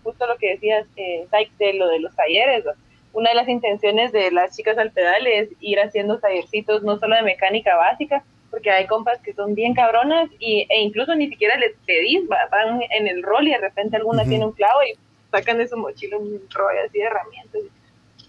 justo 0.07 0.25
lo 0.25 0.37
que 0.37 0.51
decías, 0.51 0.87
eh, 0.95 1.27
de 1.59 1.73
lo 1.73 1.89
de 1.89 1.99
los 1.99 2.15
talleres. 2.15 2.63
Una 3.11 3.31
de 3.31 3.35
las 3.35 3.49
intenciones 3.49 4.13
de 4.13 4.31
las 4.31 4.55
chicas 4.55 4.77
al 4.77 4.91
pedal 4.91 5.27
es 5.27 5.49
ir 5.59 5.79
haciendo 5.81 6.19
tallercitos 6.19 6.81
no 6.83 6.97
solo 6.97 7.15
de 7.17 7.23
mecánica 7.23 7.75
básica, 7.75 8.23
porque 8.49 8.71
hay 8.71 8.87
compas 8.87 9.19
que 9.19 9.33
son 9.33 9.53
bien 9.53 9.73
cabronas 9.73 10.29
y, 10.39 10.65
e 10.69 10.79
incluso 10.79 11.13
ni 11.13 11.27
siquiera 11.27 11.57
les 11.57 11.73
pedís, 11.85 12.25
van 12.27 12.81
en 12.89 13.07
el 13.07 13.21
rol 13.21 13.47
y 13.47 13.51
de 13.51 13.57
repente 13.57 13.97
alguna 13.97 14.23
tiene 14.23 14.45
un 14.45 14.53
clavo 14.53 14.79
y 14.83 14.97
sacan 15.29 15.57
de 15.57 15.67
su 15.67 15.75
mochila 15.75 16.17
un 16.17 16.41
rollo 16.51 16.79
así 16.85 16.99
de 16.99 17.05
herramientas. 17.05 17.61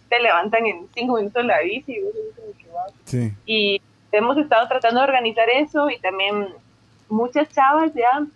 Te 0.09 0.19
levantan 0.19 0.67
en 0.67 0.89
cinco 0.95 1.17
minutos 1.17 1.45
la 1.45 1.61
bici. 1.61 2.01
Y, 3.47 3.77
y 3.77 3.83
hemos 4.11 4.37
estado 4.37 4.67
tratando 4.67 5.01
de 5.01 5.07
organizar 5.07 5.49
eso 5.49 5.89
y 5.91 5.99
también 6.01 6.49
muchas 7.09 7.49
chavas 7.51 7.95
ya 7.95 8.27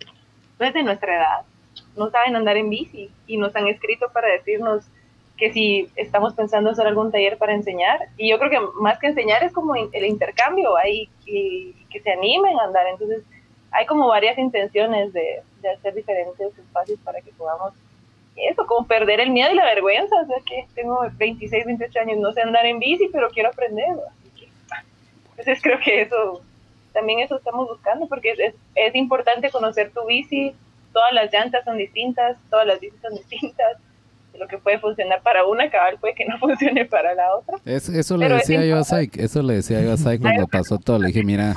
desde 0.59 0.81
nuestra 0.83 1.17
edad 1.17 1.52
no 1.95 2.09
saben 2.09 2.35
andar 2.35 2.57
en 2.57 2.69
bici 2.69 3.09
y 3.27 3.37
nos 3.37 3.55
han 3.55 3.67
escrito 3.67 4.07
para 4.11 4.29
decirnos 4.29 4.85
que 5.37 5.51
si 5.51 5.89
estamos 5.95 6.33
pensando 6.33 6.69
hacer 6.69 6.87
algún 6.87 7.11
taller 7.11 7.37
para 7.37 7.53
enseñar. 7.53 8.07
Y 8.17 8.29
yo 8.29 8.39
creo 8.39 8.49
que 8.49 8.59
más 8.79 8.99
que 8.99 9.07
enseñar 9.07 9.43
es 9.43 9.51
como 9.51 9.75
el 9.75 10.05
intercambio, 10.05 10.77
ahí 10.77 11.09
que, 11.25 11.73
que 11.89 11.99
se 12.01 12.11
animen 12.11 12.59
a 12.59 12.65
andar. 12.65 12.87
Entonces, 12.87 13.23
hay 13.71 13.85
como 13.85 14.07
varias 14.07 14.37
intenciones 14.37 15.11
de, 15.13 15.41
de, 15.61 15.69
hacer 15.69 15.95
diferentes 15.95 16.57
espacios 16.57 16.99
para 17.03 17.21
que 17.21 17.31
podamos 17.31 17.73
eso, 18.35 18.65
como 18.65 18.87
perder 18.87 19.19
el 19.19 19.31
miedo 19.31 19.51
y 19.51 19.55
la 19.55 19.65
vergüenza. 19.65 20.15
O 20.21 20.25
sea, 20.25 20.37
que 20.45 20.67
tengo 20.75 21.05
26, 21.17 21.65
28 21.65 21.99
años, 21.99 22.17
no 22.19 22.31
sé 22.33 22.41
andar 22.41 22.65
en 22.65 22.79
bici, 22.79 23.09
pero 23.11 23.29
quiero 23.29 23.49
aprender. 23.49 23.95
entonces, 25.31 25.61
creo 25.61 25.79
que 25.79 26.01
eso, 26.01 26.41
también 26.93 27.19
eso 27.19 27.37
estamos 27.37 27.67
buscando, 27.67 28.07
porque 28.07 28.31
es, 28.37 28.55
es 28.75 28.95
importante 28.95 29.49
conocer 29.49 29.91
tu 29.91 30.05
bici, 30.05 30.55
todas 30.93 31.11
las 31.13 31.33
llantas 31.33 31.65
son 31.65 31.77
distintas, 31.77 32.37
todas 32.49 32.65
las 32.67 32.79
bicis 32.79 33.01
son 33.01 33.15
distintas. 33.15 33.77
Lo 34.39 34.47
que 34.47 34.57
puede 34.57 34.79
funcionar 34.79 35.21
para 35.21 35.45
una 35.45 35.69
cabal 35.69 35.97
puede 35.99 36.15
que 36.15 36.25
no 36.25 36.37
funcione 36.39 36.85
para 36.85 37.13
la 37.13 37.35
otra. 37.35 37.57
eso 37.65 38.17
le 38.17 38.29
decía 38.29 38.65
yo 38.65 38.77
a 38.77 38.83
Saik, 38.83 39.17
eso 39.17 39.41
le 39.41 39.55
decía 39.55 39.81
yo 39.81 39.93
a 39.93 39.97
Saik 39.97 40.21
cuando 40.21 40.47
pasó 40.47 40.77
todo. 40.77 40.99
Le 40.99 41.07
dije, 41.07 41.23
mira, 41.23 41.55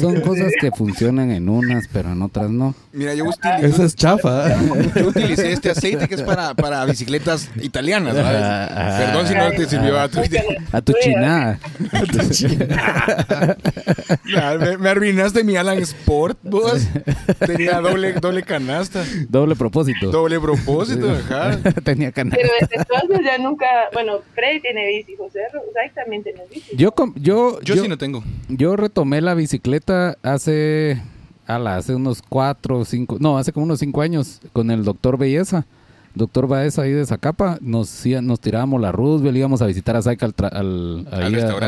son 0.00 0.20
cosas 0.20 0.52
que 0.60 0.70
funcionan 0.70 1.30
en 1.30 1.48
unas, 1.48 1.88
pero 1.92 2.12
en 2.12 2.22
otras 2.22 2.50
no. 2.50 2.74
Mira, 2.92 3.14
yo 3.14 3.24
utilicé... 3.24 3.66
Eso 3.66 3.84
es 3.84 3.94
chafa. 3.94 4.48
Yo 4.94 5.08
utilicé 5.08 5.52
este 5.52 5.70
aceite 5.70 6.08
que 6.08 6.16
es 6.16 6.22
para, 6.22 6.54
para 6.54 6.84
bicicletas 6.84 7.50
italianas, 7.56 8.14
Perdón 8.14 9.26
si 9.26 9.34
no 9.34 9.50
te 9.50 9.66
sirvió 9.66 9.98
a 9.98 10.08
tu... 10.08 10.20
A 10.72 10.80
tu 10.82 10.92
chinada. 11.00 11.58
A 11.92 12.00
tu 12.00 12.30
chinada. 12.30 13.56
me, 14.78 14.88
arruinaste 14.88 15.44
mi 15.44 15.56
Alan 15.56 15.78
Sport, 15.78 16.38
vos. 16.42 16.86
Tenía 17.38 17.80
doble, 17.80 18.12
doble 18.14 18.42
canasta. 18.42 19.04
Doble 19.28 19.56
propósito. 19.56 20.10
Doble 20.10 20.40
propósito, 20.40 21.10
ajá. 21.10 21.58
Tenía 21.84 22.09
canasta. 22.12 22.38
Pero 22.40 22.52
desde 22.60 22.76
entonces 22.76 23.24
ya 23.24 23.38
nunca... 23.38 23.66
Bueno, 23.92 24.20
Freddy 24.34 24.60
tiene 24.60 24.86
bici, 24.86 25.16
José 25.16 25.40
Rosay 25.52 25.90
también 25.94 26.22
tiene 26.22 26.42
bici. 26.52 26.76
Yo, 26.76 26.92
yo, 27.16 27.60
yo, 27.60 27.74
yo 27.74 27.82
sí 27.82 27.88
no 27.88 27.98
tengo. 27.98 28.22
Yo 28.48 28.76
retomé 28.76 29.20
la 29.20 29.34
bicicleta 29.34 30.16
hace 30.22 31.00
hace 31.46 31.94
unos 31.94 32.22
cuatro 32.22 32.78
o 32.78 32.84
cinco, 32.84 33.16
no, 33.18 33.36
hace 33.38 33.52
como 33.52 33.64
unos 33.64 33.80
cinco 33.80 34.02
años 34.02 34.40
con 34.52 34.70
el 34.70 34.84
doctor 34.84 35.18
Belleza. 35.18 35.66
Doctor 36.14 36.48
Baez 36.48 36.78
ahí 36.78 36.90
de 36.90 37.06
Zacapa, 37.06 37.58
nos, 37.60 38.04
nos 38.04 38.40
tirábamos 38.40 38.80
la 38.80 38.90
Roosevelt, 38.90 39.36
íbamos 39.36 39.62
a 39.62 39.66
visitar 39.66 39.94
a 39.94 40.02
Zaika 40.02 40.26
al, 40.26 41.06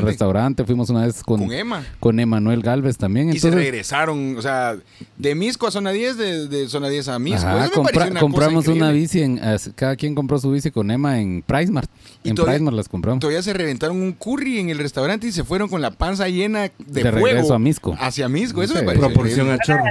restaurante. 0.02 0.64
fuimos 0.64 0.90
una 0.90 1.06
vez 1.06 1.22
con, 1.22 1.40
con 1.40 1.52
Emma. 1.52 1.84
Con 2.00 2.18
Emanuel 2.18 2.60
Galvez 2.60 2.98
también. 2.98 3.30
Y 3.30 3.38
se 3.38 3.50
regresaron, 3.50 4.36
o 4.36 4.42
sea, 4.42 4.76
de 5.16 5.34
Misco 5.36 5.68
a 5.68 5.70
Zona 5.70 5.92
10, 5.92 6.16
de, 6.16 6.48
de 6.48 6.68
Zona 6.68 6.88
10 6.88 7.08
a 7.08 7.18
Misco. 7.20 7.48
compramos 8.18 8.66
una 8.66 8.90
bici, 8.90 9.22
en, 9.22 9.40
cada 9.76 9.94
quien 9.94 10.14
compró 10.16 10.38
su 10.40 10.50
bici 10.50 10.72
con 10.72 10.90
Emma 10.90 11.20
en 11.20 11.42
Pricemart. 11.42 11.88
en 12.24 12.34
Pricemart 12.34 12.76
las 12.76 12.88
compramos. 12.88 13.20
Todavía 13.20 13.42
se 13.42 13.52
reventaron 13.52 14.00
un 14.00 14.12
curry 14.12 14.58
en 14.58 14.70
el 14.70 14.78
restaurante 14.78 15.28
y 15.28 15.32
se 15.32 15.44
fueron 15.44 15.68
con 15.68 15.80
la 15.80 15.92
panza 15.92 16.28
llena 16.28 16.62
de, 16.62 17.02
de 17.02 17.10
regreso 17.12 17.54
a 17.54 17.60
Misco. 17.60 17.96
Hacia 17.98 18.28
Misco, 18.28 18.62
eso 18.62 18.74
me 18.74 18.82
parece. 18.82 19.06
Proporción 19.06 19.50
a 19.50 19.58
chorro. 19.58 19.84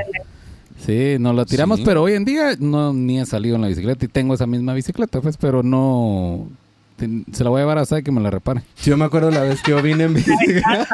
Sí, 0.86 1.18
nos 1.20 1.36
la 1.36 1.46
tiramos, 1.46 1.82
pero 1.82 2.04
hoy 2.04 2.14
en 2.14 2.26
día 2.26 2.56
no 2.60 2.94
ni 2.94 3.20
he 3.20 3.26
salido 3.26 3.56
en 3.56 3.62
la 3.62 3.68
bicicleta 3.68 4.06
y 4.06 4.08
tengo 4.08 4.34
esa 4.34 4.48
misma 4.48 4.74
bicicleta, 4.74 5.22
pues, 5.22 5.38
pero 5.38 5.64
no 5.64 6.48
se 7.32 7.44
la 7.44 7.50
voy 7.50 7.60
a 7.60 7.64
llevar 7.64 7.80
a 7.80 7.86
Sai 7.86 8.04
que 8.04 8.12
me 8.12 8.22
la 8.22 8.30
repare. 8.30 8.62
yo 8.84 8.96
me 8.96 9.06
acuerdo 9.06 9.32
la 9.32 9.42
vez 9.42 9.62
que 9.64 9.72
yo 9.72 9.82
vine 9.82 10.04
en 10.04 10.14
bicicleta. 10.14 10.70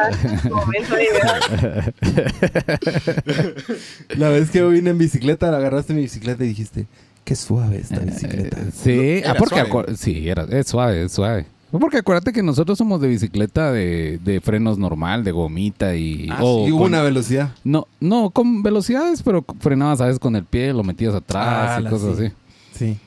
la 4.17 4.29
vez 4.29 4.49
que 4.49 4.59
yo 4.59 4.69
vine 4.69 4.91
en 4.91 4.97
bicicleta, 4.97 5.55
agarraste 5.55 5.93
mi 5.93 6.03
bicicleta 6.03 6.45
y 6.45 6.49
dijiste, 6.49 6.87
qué 7.23 7.35
suave 7.35 7.79
esta 7.79 7.99
bicicleta. 7.99 8.57
sí, 8.71 9.21
ah, 9.25 9.35
porque 9.37 9.65
sí, 9.97 10.29
era, 10.29 10.45
es 10.49 10.67
suave, 10.67 11.03
es 11.03 11.11
suave. 11.11 11.45
Porque 11.71 11.97
acuérdate 11.97 12.31
que 12.31 12.41
nosotros 12.43 12.77
somos 12.77 13.01
de 13.01 13.07
bicicleta 13.09 13.71
de, 13.71 14.19
de 14.23 14.39
frenos 14.41 14.77
normal, 14.77 15.23
de 15.23 15.31
gomita 15.31 15.95
y... 15.95 16.29
Ah, 16.31 16.39
y 16.41 16.71
hubo 16.71 16.85
una 16.85 17.01
velocidad. 17.01 17.49
No, 17.63 17.87
no, 17.99 18.29
con 18.29 18.63
velocidades, 18.63 19.21
pero 19.21 19.43
frenabas, 19.59 19.97
¿sabes? 19.99 20.17
Con 20.19 20.35
el 20.37 20.45
pie, 20.45 20.71
lo 20.73 20.83
metías 20.83 21.13
atrás 21.13 21.77
ah, 21.77 21.81
y 21.81 21.89
cosas 21.89 22.17
así. 22.19 22.31
Sí. 22.73 22.97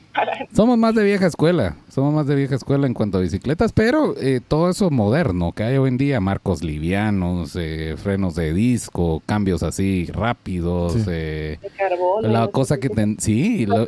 Somos 0.53 0.77
más 0.77 0.93
de 0.93 1.03
vieja 1.05 1.25
escuela, 1.25 1.77
somos 1.89 2.13
más 2.13 2.27
de 2.27 2.35
vieja 2.35 2.53
escuela 2.55 2.85
en 2.85 2.93
cuanto 2.93 3.17
a 3.17 3.21
bicicletas, 3.21 3.71
pero 3.71 4.13
eh, 4.17 4.41
todo 4.45 4.69
eso 4.69 4.89
moderno 4.89 5.53
que 5.53 5.63
hay 5.63 5.77
hoy 5.77 5.87
en 5.87 5.97
día, 5.97 6.19
marcos 6.19 6.61
livianos, 6.63 7.55
eh, 7.57 7.95
frenos 7.97 8.35
de 8.35 8.53
disco, 8.53 9.23
cambios 9.25 9.63
así 9.63 10.05
rápidos, 10.07 10.93
Sí. 10.93 11.03
eh, 11.07 11.59
De 11.61 11.69
carbono. 11.69 12.27
la 12.27 12.47
cosa 12.49 12.77
que 12.77 12.89
ten- 12.89 13.17
sí, 13.19 13.65
lo- 13.65 13.87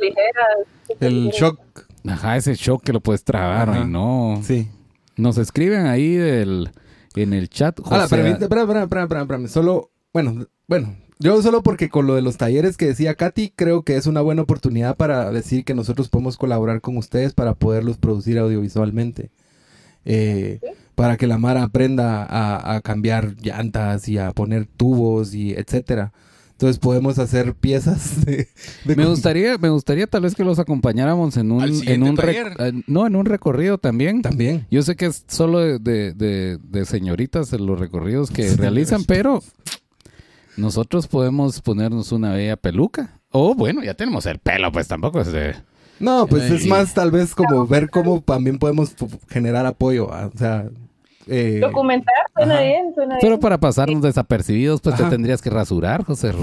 El 1.00 1.28
shock. 1.30 1.58
Ajá, 2.06 2.36
ese 2.36 2.54
shock 2.54 2.82
que 2.82 2.92
lo 2.92 3.00
puedes 3.00 3.24
trabar, 3.24 3.70
Ajá. 3.70 3.82
ay, 3.82 3.88
no. 3.88 4.40
Sí. 4.44 4.68
Nos 5.16 5.38
escriben 5.38 5.86
ahí 5.86 6.14
del, 6.14 6.70
en 7.14 7.32
el 7.32 7.48
chat. 7.48 7.78
Ah, 7.80 7.82
José- 7.84 8.04
espera, 8.04 8.28
espera, 8.30 8.60
espera, 8.62 8.82
espera, 8.82 9.02
espera, 9.02 9.20
espera. 9.22 9.48
Solo, 9.48 9.90
bueno, 10.12 10.46
bueno, 10.66 10.96
yo 11.20 11.40
solo 11.42 11.62
porque 11.62 11.88
con 11.88 12.06
lo 12.06 12.14
de 12.16 12.22
los 12.22 12.36
talleres 12.36 12.76
que 12.76 12.86
decía 12.86 13.14
Katy, 13.14 13.52
creo 13.54 13.82
que 13.82 13.96
es 13.96 14.06
una 14.06 14.20
buena 14.20 14.42
oportunidad 14.42 14.96
para 14.96 15.30
decir 15.30 15.64
que 15.64 15.74
nosotros 15.74 16.08
podemos 16.08 16.36
colaborar 16.36 16.80
con 16.80 16.96
ustedes 16.96 17.32
para 17.32 17.54
poderlos 17.54 17.96
producir 17.98 18.38
audiovisualmente. 18.38 19.30
Eh, 20.04 20.60
para 20.94 21.16
que 21.16 21.26
la 21.26 21.38
Mara 21.38 21.62
aprenda 21.62 22.22
a, 22.24 22.74
a 22.74 22.80
cambiar 22.80 23.36
llantas 23.40 24.06
y 24.08 24.18
a 24.18 24.32
poner 24.32 24.66
tubos 24.66 25.34
y 25.34 25.52
etcétera. 25.52 26.12
Entonces 26.54 26.78
podemos 26.78 27.18
hacer 27.18 27.54
piezas 27.54 28.24
de... 28.24 28.48
de 28.84 28.96
Me 28.96 29.06
gustaría, 29.06 29.58
me 29.58 29.68
gustaría 29.70 30.06
tal 30.06 30.22
vez 30.22 30.34
que 30.36 30.44
los 30.44 30.58
acompañáramos 30.60 31.36
en 31.36 31.50
un, 31.50 31.64
en 31.86 32.02
un 32.04 32.16
rec- 32.16 32.54
eh, 32.58 32.82
no, 32.86 33.06
en 33.06 33.16
un 33.16 33.26
recorrido 33.26 33.76
también. 33.78 34.22
También. 34.22 34.64
Yo 34.70 34.82
sé 34.82 34.94
que 34.94 35.06
es 35.06 35.24
solo 35.28 35.58
de, 35.58 35.78
de, 35.80 36.12
de- 36.14 36.58
de 36.58 36.84
señoritas 36.84 37.52
en 37.52 37.66
los 37.66 37.78
recorridos 37.80 38.30
que 38.30 38.54
realizan, 38.56 39.02
pero 39.04 39.42
nosotros 40.56 41.08
podemos 41.08 41.60
ponernos 41.60 42.12
una 42.12 42.32
bella 42.32 42.56
peluca. 42.56 43.20
O 43.30 43.54
bueno, 43.54 43.82
ya 43.82 43.94
tenemos 43.94 44.24
el 44.26 44.38
pelo, 44.38 44.70
pues 44.70 44.86
tampoco 44.86 45.20
es 45.20 45.32
de... 45.32 45.54
No, 45.98 46.26
pues 46.26 46.50
es 46.50 46.62
Ay. 46.62 46.68
más 46.68 46.94
tal 46.94 47.10
vez 47.10 47.34
como 47.34 47.66
ver 47.66 47.90
cómo 47.90 48.20
también 48.20 48.58
podemos 48.58 48.94
generar 49.28 49.66
apoyo. 49.66 50.12
ah, 50.12 50.30
O 50.32 50.38
sea... 50.38 50.68
eh, 51.28 51.58
Documentar, 51.60 52.14
suena 52.36 52.54
Ajá. 52.54 52.62
bien, 52.64 52.94
suena 52.94 53.16
Pero 53.20 53.30
bien. 53.34 53.40
para 53.40 53.58
pasarnos 53.58 54.02
desapercibidos, 54.02 54.80
pues 54.80 54.94
Ajá. 54.94 55.04
te 55.04 55.10
tendrías 55.10 55.40
que 55.42 55.50
rasurar, 55.50 56.04
José. 56.04 56.32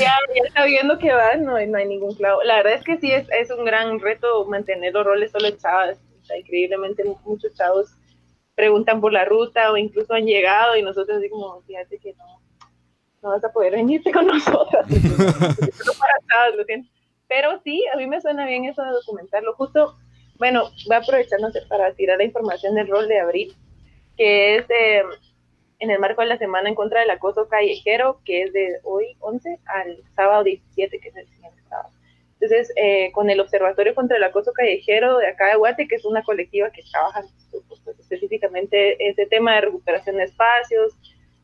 Ya, 0.00 0.14
ya 0.34 0.42
está 0.46 0.64
viendo 0.64 0.98
que 0.98 1.12
va, 1.12 1.34
no, 1.36 1.56
hay- 1.56 1.66
no 1.68 1.78
hay 1.78 1.86
ningún 1.88 2.14
clavo. 2.14 2.42
La 2.42 2.56
verdad 2.56 2.74
es 2.74 2.84
que 2.84 2.98
sí 2.98 3.10
es, 3.12 3.26
es 3.38 3.50
un 3.50 3.64
gran 3.64 4.00
reto 4.00 4.44
mantener 4.46 4.92
los 4.94 5.04
roles 5.04 5.30
solo 5.30 5.50
chavas. 5.50 5.98
O 6.20 6.24
sea, 6.24 6.38
increíblemente 6.38 7.04
muchos 7.24 7.54
chavos 7.54 7.88
preguntan 8.54 9.00
por 9.00 9.12
la 9.12 9.24
ruta 9.24 9.72
o 9.72 9.76
incluso 9.76 10.14
han 10.14 10.24
llegado 10.24 10.76
y 10.76 10.82
nosotros 10.82 11.18
así 11.18 11.28
como, 11.28 11.60
fíjate 11.62 11.98
que 11.98 12.14
no, 12.14 12.24
no 13.22 13.28
vas 13.30 13.44
a 13.44 13.52
poder 13.52 13.72
venirte 13.72 14.10
con 14.12 14.26
nosotros. 14.26 14.86
Solo 14.88 15.92
para 15.98 16.14
chavas, 16.28 16.56
lo 16.56 16.64
siento. 16.64 16.88
Pero 17.28 17.60
sí, 17.62 17.84
a 17.92 17.96
mí 17.96 18.06
me 18.06 18.20
suena 18.20 18.46
bien 18.46 18.64
eso 18.64 18.82
de 18.82 18.90
documentarlo. 18.90 19.54
Justo, 19.54 19.96
bueno, 20.40 20.70
voy 20.86 20.96
a 20.96 20.98
aprovechar 20.98 21.38
no 21.38 21.50
sé, 21.50 21.60
para 21.68 21.92
tirar 21.92 22.18
la 22.18 22.24
información 22.24 22.74
del 22.74 22.88
rol 22.88 23.06
de 23.06 23.20
abril, 23.20 23.54
que 24.16 24.56
es 24.56 24.64
eh, 24.70 25.02
en 25.78 25.90
el 25.90 25.98
marco 25.98 26.22
de 26.22 26.28
la 26.28 26.38
Semana 26.38 26.68
en 26.68 26.74
contra 26.74 27.00
del 27.00 27.10
acoso 27.10 27.46
callejero, 27.46 28.20
que 28.24 28.42
es 28.42 28.52
de 28.52 28.80
hoy 28.82 29.16
11 29.20 29.58
al 29.66 30.02
sábado 30.16 30.42
17, 30.42 30.98
que 30.98 31.08
es 31.08 31.16
el 31.16 31.28
siguiente 31.28 31.62
sábado. 31.68 31.90
Entonces, 32.40 32.72
eh, 32.76 33.12
con 33.12 33.28
el 33.28 33.38
Observatorio 33.38 33.94
contra 33.94 34.16
el 34.16 34.24
Acoso 34.24 34.54
Callejero 34.54 35.18
de 35.18 35.26
acá 35.26 35.48
de 35.48 35.56
Guate, 35.56 35.86
que 35.86 35.96
es 35.96 36.06
una 36.06 36.22
colectiva 36.22 36.70
que 36.70 36.82
trabaja 36.90 37.22
pues, 37.50 37.98
específicamente 37.98 39.10
ese 39.10 39.26
tema 39.26 39.56
de 39.56 39.60
recuperación 39.60 40.16
de 40.16 40.24
espacios 40.24 40.94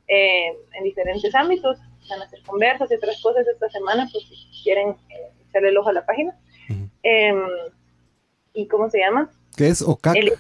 eh, 0.09 0.55
en 0.73 0.85
diferentes 0.85 1.35
ámbitos, 1.35 1.79
van 2.09 2.23
a 2.23 2.25
hacer 2.25 2.41
conversas 2.45 2.91
y 2.91 2.95
otras 2.95 3.21
cosas 3.21 3.47
esta 3.47 3.69
semana, 3.69 4.09
pues 4.11 4.25
si 4.27 4.63
quieren 4.63 4.97
eh, 5.11 5.33
echarle 5.51 5.69
el 5.69 5.77
ojo 5.77 5.91
a 5.91 5.93
la 5.93 6.07
página. 6.07 6.35
¿Y 8.57 8.67
cómo 8.69 8.89
se 8.91 8.99
llama? 8.99 9.31
¿Qué 9.57 9.69
es 9.69 9.83
OCAC? 9.83 10.17
El, 10.17 10.33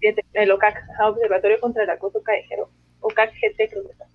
el, 0.00 0.16
el 0.32 0.50
OCAC, 0.50 0.76
ajá, 0.94 1.08
Observatorio 1.10 1.60
contra 1.60 1.84
el 1.84 1.90
Acoso 1.90 2.22
Callejero. 2.22 2.68
OCAC 3.00 3.32
GT 3.34 3.70
creo 3.70 3.84
que 3.84 3.92
está. 3.92 4.06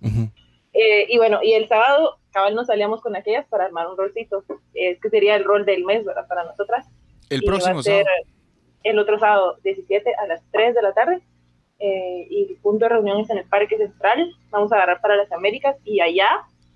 Eh, 0.72 1.06
y 1.08 1.16
bueno, 1.16 1.42
y 1.42 1.54
el 1.54 1.68
sábado, 1.68 2.18
cabal, 2.32 2.54
nos 2.54 2.66
salíamos 2.66 3.00
con 3.00 3.16
aquellas 3.16 3.46
para 3.46 3.64
armar 3.64 3.86
un 3.88 3.96
rolcito, 3.96 4.44
eh, 4.74 4.98
que 5.00 5.08
sería 5.08 5.34
el 5.36 5.44
rol 5.44 5.64
del 5.64 5.84
mes, 5.84 6.04
¿verdad? 6.04 6.26
Para 6.28 6.44
nosotras. 6.44 6.86
El 7.30 7.42
Y 7.42 7.46
va 7.46 7.52
próximo 7.52 7.78
a 7.80 7.82
ser 7.82 8.04
sábado. 8.04 8.26
El 8.82 8.98
otro 8.98 9.18
sábado, 9.18 9.56
17 9.64 10.14
a 10.14 10.26
las 10.26 10.42
3 10.52 10.74
de 10.74 10.82
la 10.82 10.92
tarde. 10.92 11.20
eh, 11.78 12.26
y 12.30 12.48
el 12.52 12.56
punto 12.58 12.84
de 12.84 12.90
reunión 12.90 13.20
es 13.20 13.30
en 13.30 13.38
el 13.38 13.44
Parque 13.48 13.76
Central. 13.78 14.32
Vamos 14.50 14.70
a 14.72 14.76
agarrar 14.76 15.00
para 15.00 15.16
las 15.16 15.30
Américas 15.32 15.76
y 15.84 16.00
allá, 16.00 16.28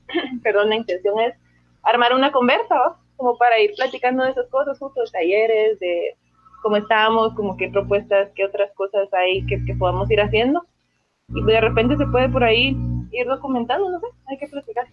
perdón, 0.43 0.71
la 0.71 0.77
intención 0.77 1.19
es 1.21 1.35
armar 1.83 2.15
una 2.15 2.33
conversa, 2.33 2.75
¿va? 2.75 2.97
Como 3.17 3.37
para 3.39 3.59
ir 3.61 3.73
platicando 3.77 4.25
de 4.25 4.31
esas 4.31 4.47
cosas, 4.49 4.79
justo 4.79 5.03
de 5.03 5.11
talleres, 5.11 5.79
de 5.79 6.17
cómo 6.63 6.77
estamos, 6.77 7.35
como 7.35 7.57
qué 7.57 7.69
propuestas, 7.69 8.29
qué 8.35 8.45
otras 8.45 8.71
cosas 8.75 9.09
hay 9.13 9.45
que, 9.47 9.63
que 9.65 9.75
podamos 9.75 10.11
ir 10.11 10.21
haciendo. 10.21 10.65
Y 11.29 11.43
de 11.45 11.61
repente 11.61 11.97
se 11.97 12.07
puede 12.07 12.29
por 12.29 12.43
ahí 12.45 12.77
ir 13.13 13.27
documentando, 13.27 13.91
no 13.91 14.01
sé, 14.01 14.07
hay 14.27 14.39
que 14.39 14.49
platicar. 14.49 14.87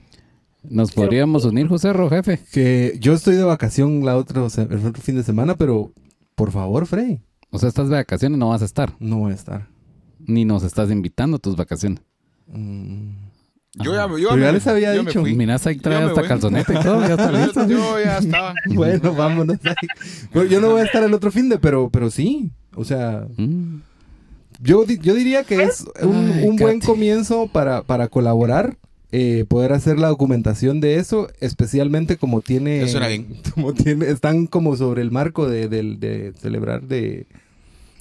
Nos 0.63 0.91
podríamos 0.91 1.45
unir, 1.45 1.67
José 1.67 1.93
Ro, 1.93 2.09
jefe. 2.09 2.39
Que 2.51 2.97
yo 2.99 3.13
estoy 3.13 3.35
de 3.35 3.43
vacación 3.43 4.03
la 4.05 4.17
otro, 4.17 4.49
se- 4.49 4.63
el 4.63 4.85
otro 4.85 5.01
fin 5.01 5.15
de 5.15 5.23
semana, 5.23 5.55
pero 5.55 5.91
por 6.35 6.51
favor, 6.51 6.85
Frey, 6.85 7.21
O 7.51 7.57
sea, 7.59 7.69
estás 7.69 7.89
de 7.89 7.95
vacaciones, 7.95 8.37
no 8.37 8.49
vas 8.49 8.61
a 8.61 8.65
estar. 8.65 8.91
no 8.99 9.19
voy 9.19 9.31
a 9.31 9.35
estar. 9.35 9.67
Ni 10.19 10.43
nos 10.45 10.63
estás 10.63 10.91
invitando 10.91 11.37
a 11.37 11.39
tus 11.39 11.55
vacaciones. 11.55 12.01
Mm. 12.47 13.26
Yo 13.83 13.93
ya, 13.93 14.07
yo 14.07 14.15
Pero 14.15 14.37
ya 14.37 14.47
me- 14.47 14.51
les 14.53 14.67
había 14.67 14.95
yo 14.95 15.03
dicho. 15.03 15.23
ahí 15.23 15.77
trae 15.77 16.03
hasta 16.03 16.23
calzonete 16.23 16.73
y 16.73 16.79
todo, 16.83 17.01
ya 17.01 17.13
está 17.15 17.31
listo. 17.45 17.67
Yo 17.67 17.99
ya 18.03 18.17
estaba. 18.17 18.53
Bueno, 18.73 19.13
vámonos. 19.13 19.57
Yo 20.49 20.61
no 20.61 20.71
voy 20.71 20.81
a 20.81 20.85
estar 20.85 21.03
el 21.03 21.13
otro 21.13 21.31
fin 21.31 21.49
de, 21.49 21.57
pero, 21.59 21.89
pero 21.89 22.09
sí. 22.09 22.51
O 22.75 22.83
sea, 22.85 23.25
Mm. 23.37 23.81
yo, 24.61 24.85
yo 24.85 25.13
diría 25.15 25.43
que 25.43 25.63
es 25.63 25.85
un, 26.01 26.31
Ay, 26.33 26.47
un 26.47 26.55
buen 26.57 26.79
comienzo 26.79 27.47
para, 27.47 27.81
para 27.83 28.07
colaborar, 28.07 28.77
eh, 29.11 29.45
poder 29.47 29.71
hacer 29.73 29.97
la 29.99 30.09
documentación 30.09 30.79
de 30.81 30.95
eso, 30.97 31.29
especialmente 31.39 32.17
como 32.17 32.41
tiene, 32.41 32.81
Eso 32.81 32.93
suena 32.93 33.07
bien. 33.07 33.27
como 33.55 33.73
tiene, 33.73 34.07
están 34.09 34.47
como 34.47 34.75
sobre 34.75 35.01
el 35.01 35.11
marco 35.11 35.47
de, 35.49 35.67
del- 35.69 35.99
de 35.99 36.33
celebrar 36.39 36.83
de 36.83 37.25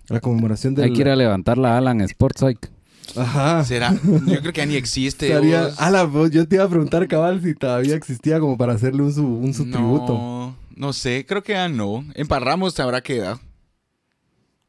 la 0.09 0.20
conmemoración 0.20 0.74
del, 0.74 0.87
Hay 0.87 0.93
que 0.93 1.01
ir 1.03 1.09
a 1.09 1.16
levantar 1.16 1.59
la 1.59 1.79
ala 1.79 1.91
en 1.93 2.01
Sports 2.03 2.41
Psych. 2.41 2.70
Ajá, 3.17 3.65
Será. 3.65 3.93
Yo 4.27 4.41
creo 4.41 4.53
que 4.53 4.61
ya 4.61 4.67
ni 4.67 4.75
existe. 4.77 5.29
Estaría- 5.29 5.63
vos. 5.65 5.81
ala, 5.81 6.05
vos, 6.05 6.31
yo 6.31 6.47
te 6.49 6.57
iba 6.57 6.65
a 6.65 6.69
preguntar 6.69 7.07
cabal 7.09 7.41
si 7.43 7.55
todavía 7.55 7.95
existía 7.95 8.41
como 8.41 8.57
para 8.59 8.73
hacerle 8.75 9.03
un 9.03 9.13
su, 9.13 9.27
un 9.27 9.53
su 9.55 9.71
tributo. 9.71 10.13
No, 10.15 10.57
no 10.75 10.93
sé, 10.93 11.25
creo 11.27 11.43
que 11.43 11.53
ya 11.53 11.69
no. 11.69 12.05
En 12.15 12.27
Parramos 12.27 12.75
te 12.75 12.83
habrá 12.83 13.01
quedado. 13.01 13.41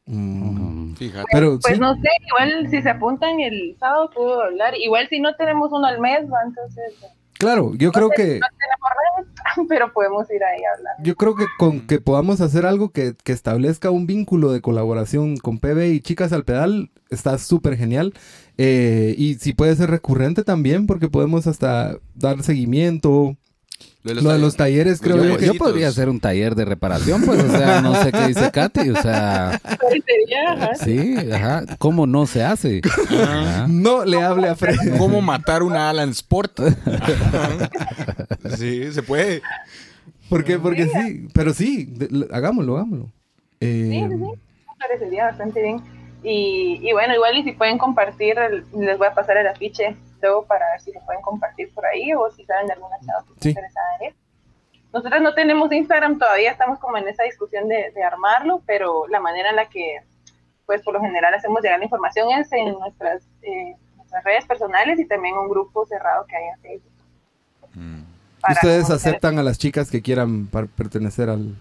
Mm. 0.06 0.94
Fíjate. 0.94 1.26
Pero 1.32 1.58
Pues 1.60 1.74
sí, 1.74 1.80
no 1.80 1.94
sé, 1.94 2.08
igual 2.26 2.70
si 2.70 2.80
se 2.82 2.88
apuntan 2.90 3.40
el 3.40 3.76
sábado 3.78 4.10
puedo 4.14 4.40
hablar. 4.42 4.74
Igual 4.76 5.06
si 5.08 5.20
no 5.20 5.34
tenemos 5.36 5.70
uno 5.72 5.86
al 5.86 6.00
mes, 6.00 6.20
¿va? 6.32 6.38
entonces 6.46 6.94
claro, 7.38 7.72
yo 7.74 7.92
creo 7.92 8.10
que 8.10 8.40
no 8.40 8.46
tenemos 8.58 8.88
redes, 9.16 9.66
pero 9.68 9.92
podemos 9.92 10.30
ir 10.30 10.42
ahí 10.42 10.62
a 10.64 10.76
hablar. 10.76 10.94
Yo 11.00 11.16
creo 11.16 11.34
que 11.34 11.46
con 11.58 11.86
que 11.86 12.00
podamos 12.00 12.40
hacer 12.40 12.66
algo 12.66 12.90
que, 12.90 13.14
que 13.22 13.32
establezca 13.32 13.90
un 13.90 14.06
vínculo 14.06 14.52
de 14.52 14.60
colaboración 14.60 15.36
con 15.36 15.58
PB 15.58 15.92
y 15.92 16.00
Chicas 16.00 16.32
al 16.32 16.44
Pedal 16.44 16.90
está 17.10 17.38
súper 17.38 17.76
genial. 17.76 18.14
Eh, 18.56 19.14
y 19.16 19.34
si 19.34 19.52
puede 19.52 19.76
ser 19.76 19.90
recurrente 19.90 20.42
también, 20.42 20.86
porque 20.86 21.08
podemos 21.08 21.46
hasta 21.46 21.96
dar 22.14 22.42
seguimiento. 22.42 23.36
Lo 24.14 24.22
Lo 24.22 24.30
de 24.32 24.38
los 24.38 24.56
talleres, 24.56 25.00
creo 25.00 25.16
yo, 25.22 25.38
yo, 25.38 25.54
podría 25.54 25.88
hacer 25.88 26.08
un 26.08 26.20
taller 26.20 26.54
de 26.54 26.64
reparación, 26.64 27.22
pues, 27.24 27.42
o 27.42 27.50
sea, 27.50 27.80
no 27.82 27.94
sé 28.02 28.12
qué 28.12 28.26
dice 28.28 28.50
Katy, 28.50 28.90
o 28.90 29.02
sea, 29.02 29.60
sí, 30.82 31.16
ajá, 31.32 31.64
¿cómo 31.78 32.06
no 32.06 32.26
se 32.26 32.42
hace? 32.44 32.80
Ajá. 33.10 33.66
No 33.68 34.04
le 34.04 34.22
hable 34.22 34.48
a 34.48 34.54
Fred. 34.56 34.76
¿Cómo 34.98 35.20
matar 35.22 35.62
una 35.62 35.90
Alan 35.90 36.10
Sport? 36.10 36.60
sí, 38.56 38.92
se 38.92 39.02
puede. 39.02 39.42
¿Por 40.28 40.44
qué? 40.44 40.58
Porque 40.58 40.86
sí, 40.88 41.28
pero 41.32 41.54
sí, 41.54 41.86
de- 41.86 42.28
hagámoslo, 42.32 42.76
hagámoslo. 42.76 43.10
Eh, 43.60 43.88
Sí, 43.90 44.00
sí, 44.00 44.14
sí, 44.16 44.18
me 44.18 44.74
parecería 44.78 45.24
bastante 45.24 45.62
bien. 45.62 45.80
Y, 46.22 46.80
y 46.82 46.92
bueno, 46.92 47.14
igual 47.14 47.36
y 47.38 47.44
si 47.44 47.52
pueden 47.52 47.78
compartir, 47.78 48.36
el- 48.38 48.64
les 48.78 48.98
voy 48.98 49.06
a 49.06 49.14
pasar 49.14 49.36
el 49.38 49.46
afiche 49.46 49.96
luego 50.20 50.44
para 50.46 50.70
ver 50.70 50.80
si 50.80 50.92
se 50.92 51.00
pueden 51.00 51.22
compartir 51.22 51.72
por 51.74 51.84
ahí 51.86 52.12
o 52.14 52.30
si 52.30 52.44
saben 52.44 52.66
de 52.66 52.72
alguna 52.74 52.96
chava 53.04 53.24
que 53.24 53.40
Sí. 53.40 53.48
interesada 53.50 53.96
en 54.00 54.06
ir. 54.06 54.16
Nosotros 54.92 55.20
no 55.20 55.34
tenemos 55.34 55.70
Instagram 55.70 56.18
todavía, 56.18 56.50
estamos 56.50 56.78
como 56.78 56.96
en 56.96 57.06
esa 57.08 57.22
discusión 57.24 57.68
de, 57.68 57.92
de 57.94 58.02
armarlo, 58.02 58.62
pero 58.66 59.06
la 59.08 59.20
manera 59.20 59.50
en 59.50 59.56
la 59.56 59.68
que, 59.68 60.00
pues 60.64 60.82
por 60.82 60.94
lo 60.94 61.00
general 61.00 61.34
hacemos 61.34 61.62
llegar 61.62 61.78
la 61.78 61.84
información 61.84 62.30
es 62.32 62.50
en 62.52 62.72
nuestras, 62.78 63.22
eh, 63.42 63.76
nuestras 63.96 64.24
redes 64.24 64.46
personales 64.46 64.98
y 64.98 65.06
también 65.06 65.36
un 65.36 65.48
grupo 65.48 65.84
cerrado 65.86 66.24
que 66.26 66.36
hay 66.36 66.44
en 66.46 66.60
Facebook. 66.60 66.92
para 68.40 68.54
Ustedes 68.54 68.90
aceptan 68.90 69.38
a 69.38 69.42
las 69.42 69.58
chicas 69.58 69.90
que 69.90 70.00
quieran 70.00 70.46
pertenecer 70.46 71.28
al... 71.28 71.54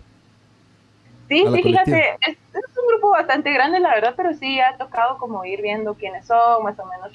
Sí, 1.28 1.44
sí, 1.54 1.62
fíjate, 1.62 2.12
es, 2.22 2.38
es 2.54 2.78
un 2.82 2.88
grupo 2.88 3.10
bastante 3.10 3.52
grande, 3.52 3.82
la 3.82 3.90
verdad, 3.90 4.14
pero 4.16 4.34
sí 4.34 4.62
ha 4.62 4.78
tocado 4.78 5.18
como 5.18 5.44
ir 5.44 5.62
viendo 5.62 5.96
quiénes 5.96 6.26
son, 6.26 6.64
más 6.64 6.80
o 6.80 6.86
menos 6.86 7.12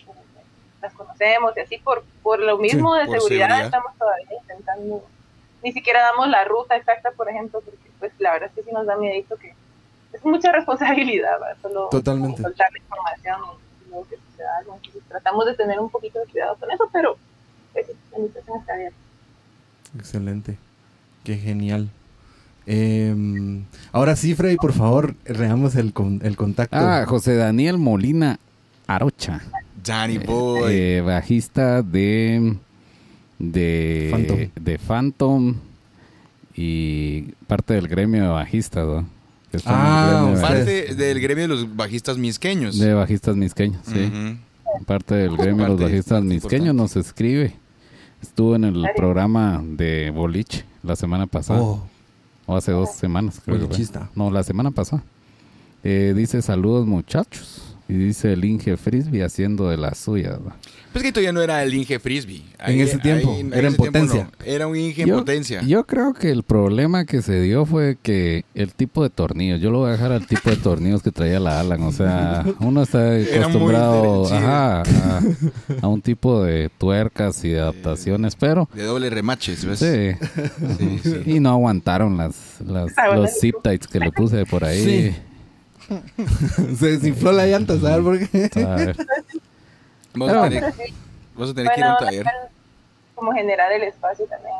las 0.83 0.93
conocemos 0.95 1.57
y 1.57 1.61
así 1.61 1.79
por, 1.79 2.05
por 2.23 2.41
lo 2.41 2.59
mismo 2.59 2.95
de 2.95 3.05
seguridad, 3.07 3.47
seguridad. 3.49 3.65
estamos 3.67 3.97
todavía 3.99 4.27
intentando, 4.41 5.05
ni 5.63 5.73
siquiera 5.73 6.01
damos 6.03 6.29
la 6.29 6.45
ruta 6.45 6.77
exacta, 6.77 7.11
por 7.13 7.29
ejemplo, 7.31 7.61
porque 7.61 7.79
pues 7.99 8.13
la 8.19 8.33
verdad 8.33 8.49
es 8.51 8.55
que 8.57 8.63
sí 8.69 8.71
nos 8.75 8.85
da 8.87 8.97
miedo 8.97 9.37
que 9.41 9.55
es 10.13 10.25
mucha 10.25 10.53
responsabilidad, 10.53 11.39
¿verdad? 11.41 11.57
Solo 11.63 11.89
Totalmente. 11.91 12.43
soltar 12.43 12.71
la 12.73 12.79
información 12.79 13.39
y 13.87 13.89
luego 13.91 14.07
que 14.09 14.17
suceda 14.17 14.59
algo. 14.59 14.75
Entonces 14.77 15.03
tratamos 15.09 15.47
de 15.47 15.55
tener 15.55 15.79
un 15.81 15.89
poquito 15.89 16.19
de 16.19 16.27
cuidado 16.27 16.57
con 16.57 16.71
eso, 16.71 16.89
pero 16.93 17.17
pues, 17.73 17.87
la 18.11 18.19
invitación 18.19 18.59
está 18.61 18.73
abierta. 18.75 18.97
Excelente. 19.97 20.59
Qué 21.25 21.37
genial. 21.37 21.89
Em, 22.67 23.65
ahora 23.93 24.15
sí, 24.17 24.35
Freddy, 24.35 24.57
por 24.57 24.73
favor, 24.73 25.15
reamos 25.25 25.75
el, 25.77 25.93
con- 25.93 26.21
el 26.25 26.37
contacto. 26.37 26.77
Ah, 26.77 27.05
José 27.07 27.35
Daniel 27.37 27.79
Molina 27.79 28.39
Arocha. 28.87 29.41
Danny 29.85 30.19
Boy. 30.19 30.73
eh, 30.73 31.01
bajista 31.05 31.83
de 31.83 32.57
de 33.39 34.09
Phantom. 34.13 34.39
de 34.61 34.79
Phantom 34.79 35.55
y 36.55 37.23
parte 37.47 37.75
del 37.75 37.89
gremio 37.89 38.23
de 38.23 38.29
bajistas 38.29 38.87
¿no? 38.87 39.07
Ah. 39.67 40.35
Parte 40.41 40.95
del 40.95 41.21
gremio 41.21 41.43
de 41.43 41.49
los 41.49 41.77
bajistas 41.77 42.17
misqueños. 42.19 42.79
de 42.79 42.95
bajistas 42.95 43.37
misqueños 43.37 43.81
sí 43.85 44.11
parte 44.87 45.15
del 45.15 45.37
gremio 45.37 45.65
de 45.65 45.71
los 45.73 45.81
bajistas 45.81 46.23
misqueños 46.23 46.69
importante. 46.69 46.97
nos 46.97 46.97
escribe 47.07 47.55
estuvo 48.23 48.55
en 48.57 48.65
el 48.65 48.87
programa 48.97 49.63
de 49.65 50.11
Boliche 50.11 50.65
la 50.83 50.97
semana 50.97 51.27
pasada 51.27 51.61
Oh, 51.61 51.87
o 52.47 52.57
hace 52.57 52.73
dos 52.73 52.93
semanas 52.95 53.41
creo 53.45 53.57
que 53.57 53.61
fue. 53.63 53.69
Bolichista. 53.69 54.11
no 54.15 54.31
la 54.31 54.43
semana 54.43 54.71
pasada 54.71 55.03
Eh, 55.85 56.15
dice 56.17 56.41
saludos 56.43 56.87
muchachos 56.87 57.72
y 57.93 57.97
dice 58.06 58.32
el 58.32 58.44
Inge 58.44 58.77
Frisbee 58.77 59.23
haciendo 59.23 59.69
de 59.69 59.77
las 59.77 59.98
suyas 59.98 60.40
¿no? 60.40 60.52
Pues 60.93 61.02
que 61.05 61.10
todavía 61.12 61.32
no 61.32 61.40
era 61.40 61.62
el 61.62 61.73
Inge 61.73 61.98
Frisbee. 61.98 62.43
En 62.66 62.78
ese 62.81 62.98
tiempo, 62.98 63.35
era 63.55 63.66
en 63.69 63.74
potencia. 63.77 64.24
no. 64.24 64.44
Era 64.44 64.66
un 64.66 64.77
Inge 64.77 65.02
en 65.02 65.09
potencia. 65.10 65.62
Yo 65.62 65.86
creo 65.86 66.12
que 66.12 66.31
el 66.31 66.43
problema 66.43 67.06
que 67.06 67.23
se 67.23 67.40
dio 67.40 67.64
fue 67.64 67.97
que 68.02 68.44
el 68.55 68.74
tipo 68.74 69.02
de 69.02 69.09
tornillos, 69.09 69.59
yo 69.59 69.70
lo 69.70 69.78
voy 69.78 69.89
a 69.89 69.93
dejar 69.93 70.12
al 70.12 70.27
tipo 70.27 70.51
de 70.51 70.56
tornillos 70.56 71.02
que 71.02 71.10
traía 71.10 71.40
la 71.40 71.60
Alan, 71.60 71.82
o 71.82 71.93
sea, 71.93 72.44
uno 72.60 72.82
está 72.82 73.14
acostumbrado 73.16 74.27
ajá, 74.35 74.82
a, 74.82 75.23
a 75.81 75.89
un 75.89 76.02
tipo 76.02 76.43
de 76.44 76.70
tuercas 76.77 77.43
y 77.44 77.48
de 77.51 77.60
adaptaciones, 77.60 78.36
pero 78.36 78.69
De 78.74 78.85
doble 78.85 79.09
remaches, 79.09 79.64
¿ves? 79.64 79.78
sí, 79.78 80.27
Sí, 80.78 81.01
sí. 81.02 81.23
y 81.24 81.40
no 81.40 81.51
aguantaron 81.52 82.19
las, 82.19 82.36
los 82.60 82.90
zip 83.40 83.56
ties 83.62 83.86
que 83.86 83.98
le 83.98 84.12
puse 84.12 84.44
por 84.44 84.62
ahí. 84.64 84.85
Sí. 84.85 85.16
se 86.78 86.86
desinfló 86.93 87.32
la 87.32 87.47
llanta, 87.47 87.78
¿sabes 87.78 88.05
por 88.05 88.19
qué? 88.19 88.51
A 88.64 88.77
ver, 88.77 88.97
Vamos, 90.14 90.36
a 90.36 90.48
tener, 90.48 90.73
Sí, 90.74 90.94
vamos 91.35 91.51
a 91.51 91.55
tener 91.55 91.73
que 91.73 91.81
ir 91.81 91.85
a 91.85 91.89
bueno, 91.93 91.97
un 92.01 92.05
taller. 92.06 92.27
como 93.14 93.32
generar 93.32 93.73
el 93.73 93.82
espacio 93.85 94.27
también. 94.27 94.55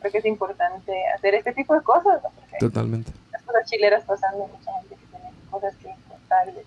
Creo 0.00 0.12
que 0.12 0.18
es 0.18 0.24
importante 0.26 0.92
hacer 1.16 1.34
este 1.34 1.52
tipo 1.52 1.74
de 1.74 1.82
cosas, 1.82 2.22
¿no? 2.22 2.30
Totalmente. 2.60 3.10
las 3.32 3.42
cosas 3.42 3.68
chileras 3.68 4.04
pasando, 4.04 4.46
mucha 4.46 4.70
gente 4.80 4.94
que 4.96 5.06
tiene 5.16 5.30
cosas 5.50 5.74
que 5.76 5.88
contarles. 6.08 6.64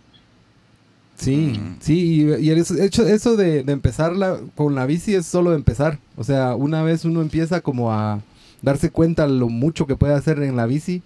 Sí, 1.15 1.57
Mm. 1.59 1.77
sí, 1.79 2.21
y, 2.23 2.35
y 2.45 2.49
el 2.51 2.59
hecho, 2.79 3.07
eso 3.07 3.35
de, 3.37 3.63
de 3.63 3.71
empezar 3.73 4.13
la- 4.15 4.39
con 4.55 4.75
la 4.75 4.85
bici 4.85 5.15
es 5.15 5.25
solo 5.25 5.49
de 5.51 5.55
empezar. 5.55 5.97
O 6.15 6.23
sea, 6.23 6.55
una 6.55 6.83
vez 6.83 7.05
uno 7.05 7.21
empieza 7.21 7.61
como 7.61 7.91
a 7.93 8.19
darse 8.61 8.91
cuenta 8.91 9.25
lo 9.27 9.49
mucho 9.49 9.87
que 9.87 9.95
puede 9.95 10.13
hacer 10.13 10.41
en 10.43 10.55
la 10.55 10.65
bici, 10.67 11.01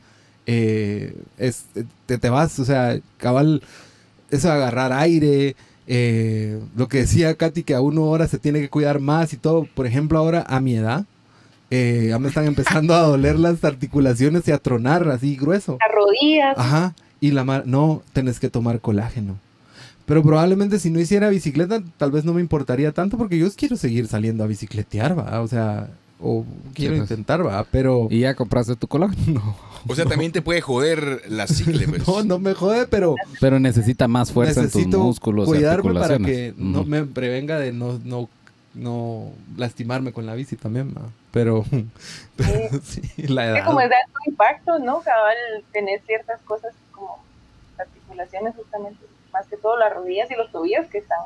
eh, 0.53 1.15
es, 1.38 1.65
te, 2.06 2.18
te 2.18 2.30
vas, 2.30 2.60
o 2.60 2.65
sea, 2.65 2.99
cabal, 3.18 3.61
eso 4.30 4.49
de 4.49 4.53
agarrar 4.53 4.91
aire, 4.91 5.56
eh, 5.88 6.60
lo 6.76 6.90
que 6.90 6.98
decía 6.98 7.36
Katy, 7.36 7.64
que 7.64 7.73
a 7.73 7.80
uno 7.80 8.02
ahora 8.02 8.28
se 8.28 8.38
tiene 8.38 8.60
que 8.60 8.69
cuidar 8.69 8.99
más 8.99 9.32
y 9.32 9.38
todo. 9.38 9.65
Por 9.73 9.88
ejemplo, 9.88 10.19
ahora 10.19 10.44
a 10.45 10.60
mi 10.60 10.76
edad, 10.76 11.06
eh, 11.69 12.07
ya 12.10 12.19
me 12.19 12.28
están 12.28 12.48
empezando 12.48 12.94
a 12.94 13.03
doler 13.03 13.40
las 13.40 13.64
articulaciones 13.64 14.45
y 14.49 14.52
a 14.52 14.57
tronar 14.57 15.07
así 15.07 15.38
grueso. 15.38 15.78
Las 15.80 15.95
rodillas, 15.95 16.57
Ajá, 16.57 16.95
y 17.22 17.32
la 17.32 17.45
mar 17.45 17.64
no, 17.65 18.03
tenés 18.11 18.41
que 18.41 18.49
tomar 18.49 18.82
colágeno. 18.82 19.38
Pero 20.06 20.22
probablemente 20.22 20.80
si 20.80 20.90
no 20.90 20.99
hiciera 20.99 21.30
bicicleta, 21.30 21.82
tal 21.95 22.11
vez 22.11 22.26
no 22.26 22.34
me 22.34 22.41
importaría 22.41 22.91
tanto 22.91 23.18
porque 23.18 23.38
yo 23.38 23.48
quiero 23.56 23.78
seguir 23.78 24.07
saliendo 24.07 24.44
a 24.44 24.48
bicicletear, 24.48 25.18
va, 25.18 25.40
o 25.40 25.48
sea, 25.48 25.88
o 26.22 26.45
quiero 26.73 26.95
pues. 26.95 27.10
intentar, 27.10 27.45
va, 27.45 27.65
pero 27.69 28.07
¿y 28.10 28.19
ya 28.19 28.35
compraste 28.35 28.76
tu 28.76 28.88
colágeno? 28.88 29.56
O 29.88 29.95
sea, 29.95 30.06
también 30.06 30.31
te 30.31 30.43
puede 30.43 30.61
joder 30.61 31.23
la 31.27 31.48
cicle, 31.48 31.88
pues. 31.88 32.07
no, 32.07 32.23
no 32.23 32.38
me 32.38 32.53
jode, 32.53 32.85
pero 32.85 33.15
Pero 33.39 33.60
necesita 33.60 34.07
más 34.07 34.31
fuerza 34.31 34.61
en 34.61 34.69
tus 34.69 34.85
músculos 34.85 35.48
y 35.48 35.53
cuidarme 35.53 35.93
para 35.95 36.19
que 36.19 36.53
no 36.56 36.84
me 36.84 37.03
prevenga 37.03 37.57
de 37.57 37.72
no, 37.72 37.99
no, 38.03 38.30
no 38.76 39.31
lastimarme 39.57 40.14
con 40.14 40.27
la 40.27 40.35
bici 40.35 40.56
también, 40.56 40.93
va. 40.95 41.10
Pero, 41.31 41.65
pero 42.38 42.80
sí, 42.84 43.02
la 43.27 43.48
edad. 43.48 43.65
como 43.65 43.81
es 43.81 43.89
de 43.89 43.95
alto 43.95 44.19
impacto, 44.27 44.77
¿no? 44.77 45.02
Cabal, 45.02 45.35
tener 45.72 45.99
ciertas 46.06 46.39
cosas 46.41 46.76
como 46.91 47.18
articulaciones 47.80 48.56
justamente, 48.56 49.03
más 49.34 49.48
que 49.48 49.57
todo 49.57 49.77
las 49.77 49.91
rodillas 49.93 50.30
y 50.30 50.35
los 50.35 50.52
tobillos 50.52 50.85
que 50.88 50.99
están 50.99 51.18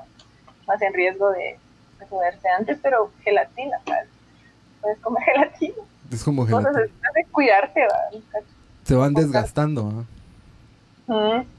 más 0.66 0.82
en 0.82 0.94
riesgo 0.94 1.32
de, 1.32 1.60
de 2.00 2.06
joderse 2.10 2.48
antes, 2.58 2.80
pero 2.82 3.12
gelatina, 3.24 3.80
¿sabes? 3.86 4.08
Puedes 4.86 5.00
comer 5.00 5.24
gelatina. 5.34 5.74
Es 6.12 6.24
como 6.24 6.46
gelatina. 6.46 6.82
es 6.84 7.14
de 7.16 7.26
cuidarte, 7.32 7.82
¿va? 7.82 8.40
Se 8.84 8.94
van 8.94 9.16
desgastando, 9.16 10.06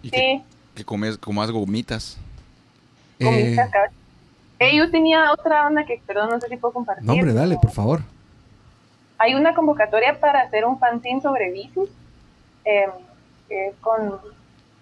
¿Y 0.02 0.10
Sí, 0.10 0.44
Que 0.76 0.84
comes, 0.84 1.18
comas 1.18 1.50
gomitas. 1.50 2.18
Eh, 3.18 3.24
comiste 3.24 3.70
cabal. 3.72 3.90
Eh, 4.60 4.76
yo 4.76 4.90
tenía 4.92 5.32
otra 5.32 5.66
onda 5.66 5.84
que, 5.84 6.00
perdón, 6.06 6.30
no 6.30 6.40
sé 6.40 6.48
si 6.48 6.56
puedo 6.56 6.72
compartir. 6.74 7.04
no, 7.04 7.14
hombre, 7.14 7.32
dale, 7.32 7.56
por 7.60 7.72
favor. 7.72 8.00
Hay 9.18 9.34
una 9.34 9.54
convocatoria 9.54 10.20
para 10.20 10.42
hacer 10.42 10.64
un 10.64 10.78
fanzine 10.78 11.20
sobre 11.20 11.50
bicis, 11.50 11.90
eh, 12.64 12.86
que 13.48 13.68
es 13.68 13.74
con 13.80 14.20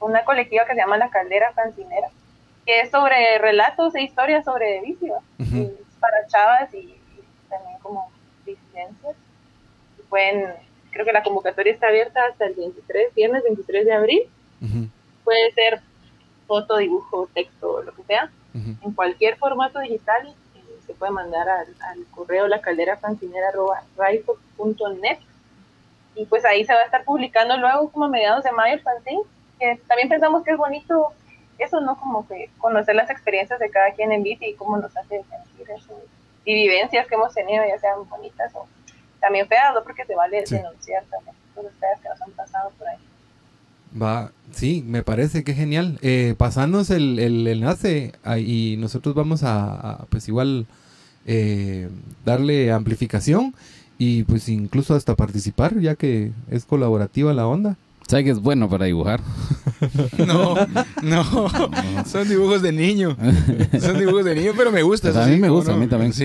una 0.01 0.23
colectiva 0.25 0.67
que 0.67 0.75
se 0.75 0.81
llama 0.81 0.99
La 0.99 1.09
Caldera 1.09 1.53
Fancinera, 1.55 2.09
que 2.67 2.83
es 2.83 2.91
sobre 2.91 3.39
relatos 3.39 3.95
e 3.95 4.03
historias 4.03 4.45
sobre 4.45 4.83
bici. 4.83 5.07
Y 5.39 5.61
es 5.63 5.71
para 5.99 6.27
chavas 6.27 6.75
y, 6.75 6.79
y 6.79 7.01
también 7.49 7.79
como 7.81 8.11
pueden, 10.09 10.53
creo 10.91 11.05
que 11.05 11.13
la 11.13 11.23
convocatoria 11.23 11.73
está 11.73 11.89
abierta 11.89 12.21
hasta 12.27 12.47
el 12.47 12.55
23, 12.55 13.15
viernes 13.15 13.43
23 13.45 13.85
de 13.85 13.93
abril. 13.93 14.23
Puede 15.25 15.53
ser 15.53 15.81
foto, 16.47 16.77
dibujo, 16.77 17.29
texto, 17.35 17.83
lo 17.83 17.95
que 17.95 18.03
sea. 18.05 18.31
En 18.55 18.93
cualquier 18.93 19.37
formato 19.37 19.81
digital 19.81 20.29
eh, 20.29 20.61
se 20.87 20.95
puede 20.95 21.11
mandar 21.11 21.49
al, 21.49 21.75
al 21.81 22.07
correo 22.13 22.47
la 22.47 22.61
caldera 22.61 22.99
net. 25.01 25.19
Y 26.15 26.27
pues 26.27 26.45
ahí 26.45 26.65
se 26.65 26.73
va 26.73 26.81
a 26.81 26.85
estar 26.85 27.05
publicando 27.05 27.57
luego 27.57 27.91
como 27.91 28.05
a 28.05 28.09
mediados 28.09 28.45
de 28.45 28.53
mayo 28.53 28.75
el 28.75 28.81
fanzine 28.81 29.23
que 29.59 29.81
también 29.87 30.09
pensamos 30.09 30.45
que 30.45 30.53
es 30.53 30.57
bonito 30.57 31.13
eso 31.59 31.81
no 31.81 31.97
como 31.97 32.27
que 32.27 32.51
conocer 32.59 32.95
las 32.95 33.11
experiencias 33.11 33.59
de 33.59 33.71
cada 33.71 33.93
quien 33.93 34.13
en 34.13 34.23
bici 34.23 34.47
y 34.47 34.55
cómo 34.55 34.77
nos 34.77 34.97
hace 34.97 35.23
sentir 35.23 35.71
eso 35.71 35.99
y 36.45 36.55
vivencias 36.55 37.07
que 37.07 37.15
hemos 37.15 37.33
tenido 37.35 37.65
ya 37.67 37.79
sean 37.79 38.09
bonitas 38.09 38.53
o 38.55 38.67
también 39.21 39.47
feas 39.49 39.75
¿no? 39.75 39.83
porque 39.83 40.05
se 40.05 40.15
vale 40.15 40.47
Sí. 40.47 40.57
denunciar 40.57 41.03
también 41.11 41.35
cosas 41.55 41.73
feas 41.81 42.01
que 42.01 42.09
nos 42.09 42.21
han 42.23 42.31
pasado 42.33 42.71
por 42.79 42.89
ahí 42.89 42.99
Va, 44.01 44.33
sí, 44.51 44.83
me 44.85 45.05
parece 45.05 45.45
que 45.45 45.55
genial. 45.55 45.99
Eh, 46.03 46.35
pasanos 46.37 46.91
el, 46.91 47.19
el 47.21 47.47
enlace 47.47 48.13
ahí 48.25 48.73
y 48.73 48.77
nosotros 48.77 49.15
vamos 49.15 49.45
a, 49.45 49.73
a, 49.75 49.99
pues 50.07 50.27
igual 50.27 50.67
eh, 51.27 51.89
darle 52.25 52.73
amplificación 52.73 53.55
y 53.97 54.25
pues 54.25 54.49
incluso 54.49 54.97
hasta 54.97 55.15
participar 55.15 55.79
ya 55.79 55.95
que 55.95 56.33
es 56.51 56.65
colaborativa 56.65 57.33
la 57.35 57.47
onda. 57.47 57.77
¿Sabes 58.07 58.25
que 58.25 58.31
es 58.31 58.41
bueno 58.41 58.69
para 58.69 58.87
dibujar? 58.87 59.21
No, 60.19 60.55
no. 61.03 61.51
Son 62.07 62.27
dibujos 62.29 62.63
de 62.63 62.73
niño. 62.73 63.17
Son 63.81 63.99
dibujos 63.99 64.25
de 64.25 64.35
niño, 64.35 64.53
pero 64.57 64.73
me 64.73 64.83
gusta. 64.83 65.09
A 65.11 65.27
mí 65.27 65.35
sí, 65.35 65.41
me 65.41 65.49
¿cómo 65.49 65.59
gusta, 65.59 65.73
no? 65.73 65.77
a 65.77 65.81
mí 65.81 65.87
también. 65.89 66.13
Sí. 66.15 66.25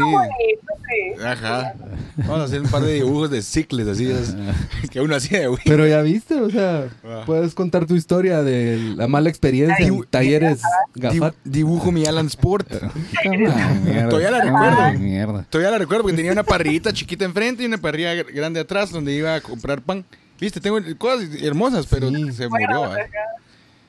Ajá. 1.24 1.74
Vamos 2.18 2.40
a 2.40 2.44
hacer 2.46 2.62
un 2.62 2.70
par 2.70 2.82
de 2.84 2.94
dibujos 2.94 3.30
de 3.30 3.42
cicles 3.42 3.88
así 3.88 4.10
es, 4.10 4.36
que 4.92 5.02
uno 5.02 5.16
hacía 5.16 5.40
de 5.42 5.48
güey. 5.48 5.62
Pero 5.66 5.86
ya 5.88 6.02
viste, 6.02 6.36
o 6.36 6.50
sea, 6.50 6.88
Ah. 7.04 7.24
puedes 7.26 7.54
contar 7.54 7.86
tu 7.86 7.96
historia 7.96 8.44
de 8.44 8.78
la 8.96 9.08
mala 9.08 9.30
experiencia 9.30 9.86
en 9.86 10.04
talleres 10.10 10.62
gafat. 10.96 11.36
dibujo 11.44 11.92
mi 11.92 12.06
Alan 12.06 12.28
Sport. 12.28 12.72
Ah, 12.82 12.92
mierda. 13.30 14.10
Todavía 14.10 14.32
la 14.32 14.38
Ah, 14.38 14.42
recuerdo. 14.42 15.00
Mierda. 15.00 15.46
Todavía 15.50 15.72
la 15.72 15.78
recuerdo 15.80 16.04
porque 16.04 16.16
tenía 16.18 16.32
una 16.32 16.44
parrillita 16.44 16.94
chiquita 16.94 17.26
enfrente 17.26 17.64
y 17.64 17.66
una 17.66 17.78
parrilla 17.78 18.14
gr- 18.16 18.34
grande 18.34 18.60
atrás 18.62 18.92
donde 18.92 19.14
iba 19.14 19.36
a 19.36 19.42
comprar 19.42 19.82
pan. 19.82 20.06
Viste, 20.40 20.60
tengo 20.62 20.80
cosas 20.98 21.28
hermosas, 21.42 21.86
pero 21.90 22.10
Sí. 22.10 22.32
se 22.34 22.48
Bueno, 22.48 22.68
murió. 22.68 22.84
ajá. 22.94 23.02
¿eh? 23.02 23.10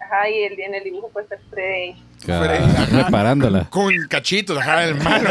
Ajá, 0.00 0.28
y 0.28 0.42
el, 0.42 0.58
en 0.60 0.74
el 0.74 0.82
dibujo 0.84 1.08
puede 1.10 1.28
ser 1.28 1.38
Freddy. 1.50 1.94
Ajá. 2.28 2.86
Reparándola. 3.04 3.68
Con 3.70 3.92
cachitos, 4.08 4.58
ajá, 4.58 4.84
hermano. 4.84 5.30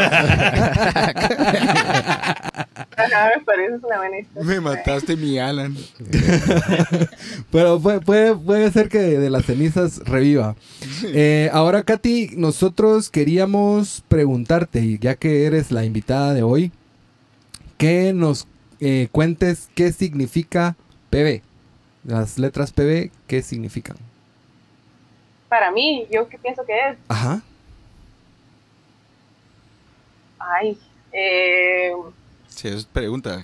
Ajá, 2.96 3.30
me 3.36 3.44
parece 3.44 3.74
una 3.86 3.96
buena 3.98 4.18
historia. 4.18 4.44
Me 4.44 4.60
mataste 4.60 5.16
mi 5.16 5.38
Alan. 5.38 5.76
Pero 7.52 7.80
puede, 7.80 8.00
puede, 8.00 8.34
puede 8.34 8.70
ser 8.72 8.88
que 8.88 8.98
de, 8.98 9.18
de 9.18 9.30
las 9.30 9.44
cenizas 9.46 9.98
reviva. 10.04 10.56
Eh, 11.04 11.48
ahora, 11.52 11.82
Katy, 11.82 12.30
nosotros 12.36 13.10
queríamos 13.10 14.02
preguntarte, 14.08 14.98
ya 14.98 15.14
que 15.16 15.44
eres 15.46 15.70
la 15.72 15.84
invitada 15.84 16.34
de 16.34 16.42
hoy, 16.42 16.72
que 17.78 18.12
nos 18.12 18.46
eh, 18.80 19.08
cuentes 19.12 19.68
qué 19.74 19.92
significa 19.92 20.76
PB. 21.10 21.42
Las 22.04 22.38
letras 22.38 22.72
PB, 22.72 23.10
¿qué 23.26 23.42
significan? 23.42 23.96
Para 25.48 25.70
mí, 25.70 26.06
yo 26.10 26.28
qué 26.28 26.38
pienso 26.38 26.64
que 26.64 26.72
es. 26.90 26.96
Ajá. 27.08 27.42
Ay, 30.38 30.78
eh, 31.12 31.92
Sí, 32.48 32.68
es 32.68 32.84
pregunta. 32.84 33.42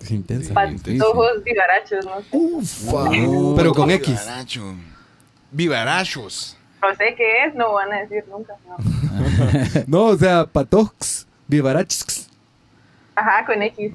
Es 0.00 0.10
intensa. 0.10 0.54
patojos 0.54 1.44
vivarachos, 1.44 2.04
no 2.06 2.20
sé. 2.22 2.28
Ufa. 2.32 3.10
Pero 3.56 3.74
con 3.74 3.90
X. 3.90 4.08
Vivaracho. 4.20 4.74
Vivarachos. 5.50 6.56
No 6.80 6.94
sé 6.94 7.14
qué 7.16 7.44
es, 7.44 7.54
no 7.54 7.74
van 7.74 7.92
a 7.92 7.98
decir 8.00 8.24
nunca. 8.28 8.54
No. 8.66 8.76
No, 9.86 10.04
o 10.06 10.16
sea, 10.16 10.46
patox, 10.46 11.26
vivarachx. 11.48 12.28
Ajá, 13.14 13.44
con 13.44 13.62
X. 13.62 13.92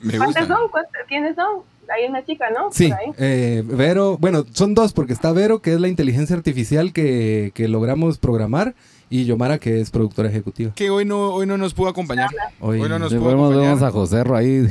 Me 0.00 0.16
¿Cuántas 0.16 0.48
son? 0.48 0.68
¿Cuántas- 0.70 1.06
¿Quiénes 1.06 1.36
son? 1.36 1.62
Hay 1.94 2.08
una 2.08 2.24
chica, 2.24 2.50
¿no? 2.50 2.70
Sí, 2.72 2.92
eh, 3.18 3.62
Vero, 3.66 4.16
bueno, 4.18 4.44
son 4.52 4.74
dos, 4.74 4.92
porque 4.92 5.12
está 5.12 5.32
Vero, 5.32 5.60
que 5.60 5.72
es 5.74 5.80
la 5.80 5.88
inteligencia 5.88 6.36
artificial 6.36 6.92
que, 6.92 7.52
que 7.54 7.68
logramos 7.68 8.18
programar, 8.18 8.74
y 9.08 9.24
Yomara, 9.24 9.58
que 9.58 9.80
es 9.80 9.90
productora 9.90 10.28
ejecutiva. 10.28 10.72
Que 10.74 10.88
hoy 10.90 11.04
no, 11.04 11.30
hoy 11.34 11.46
no 11.46 11.58
nos 11.58 11.74
pudo 11.74 11.88
acompañar. 11.88 12.30
Hoy, 12.60 12.80
Hoy 12.80 12.88
no 12.88 12.98
nos 12.98 13.12
pudo 13.12 13.26
vemos, 13.28 13.50
acompañar. 13.50 13.74
vemos 13.76 13.82
a 13.82 13.90
Joserro 13.90 14.36
ahí. 14.36 14.68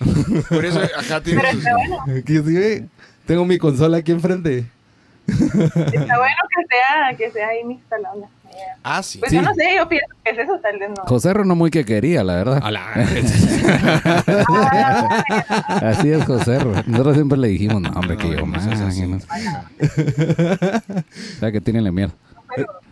Por 0.48 0.64
eso 0.64 0.80
acá 0.80 1.20
tiene 1.22 1.40
Pero 1.42 1.58
está 1.58 1.70
bueno, 1.76 2.22
sí, 2.26 2.86
tengo 3.26 3.44
mi 3.44 3.58
consola 3.58 3.98
aquí 3.98 4.10
enfrente. 4.12 4.64
está 5.28 6.18
bueno 6.18 6.40
que 6.48 6.66
sea, 6.68 7.16
que 7.16 7.30
sea 7.30 7.48
ahí 7.48 7.64
mixta 7.64 7.98
la 7.98 8.12
onda. 8.12 8.28
Ah, 8.82 9.02
sí. 9.02 9.18
Pues 9.18 9.30
Sí. 9.30 9.36
yo 9.36 9.42
no 9.42 9.54
sé, 9.54 9.74
yo 9.76 9.88
pienso 9.88 10.06
que 10.24 10.30
es 10.30 10.38
eso, 10.38 10.58
tal 10.62 10.78
vez 10.78 10.88
no. 10.90 11.02
Joserro 11.06 11.44
no 11.44 11.54
muy 11.54 11.70
que 11.70 11.84
quería, 11.84 12.24
la 12.24 12.34
verdad. 12.36 12.62
Así 15.68 16.10
es 16.10 16.24
Joserro. 16.24 16.72
Nosotros 16.86 17.14
siempre 17.14 17.38
le 17.38 17.48
dijimos, 17.48 17.80
no, 17.82 17.90
hombre, 17.90 18.16
que 18.16 18.24
No, 18.28 18.34
yo 18.38 18.46
más. 18.46 18.66
que 18.66 19.06
no 19.06 19.20
sé. 19.20 19.26
O 21.36 21.40
sea, 21.40 21.52
que 21.52 21.60
tienen 21.60 21.84
la 21.84 21.92
mierda. 21.92 22.14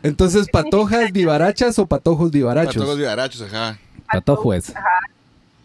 Entonces, 0.02 0.46
patojas 0.50 1.10
vivarachas 1.12 1.78
o 1.78 1.86
patojos 1.86 2.30
vivarachos. 2.30 2.74
Patojos 2.76 2.98
vivarachos, 2.98 3.42
ajá. 3.42 3.78
Patojuez. 4.12 4.70
Ajá, 4.70 4.86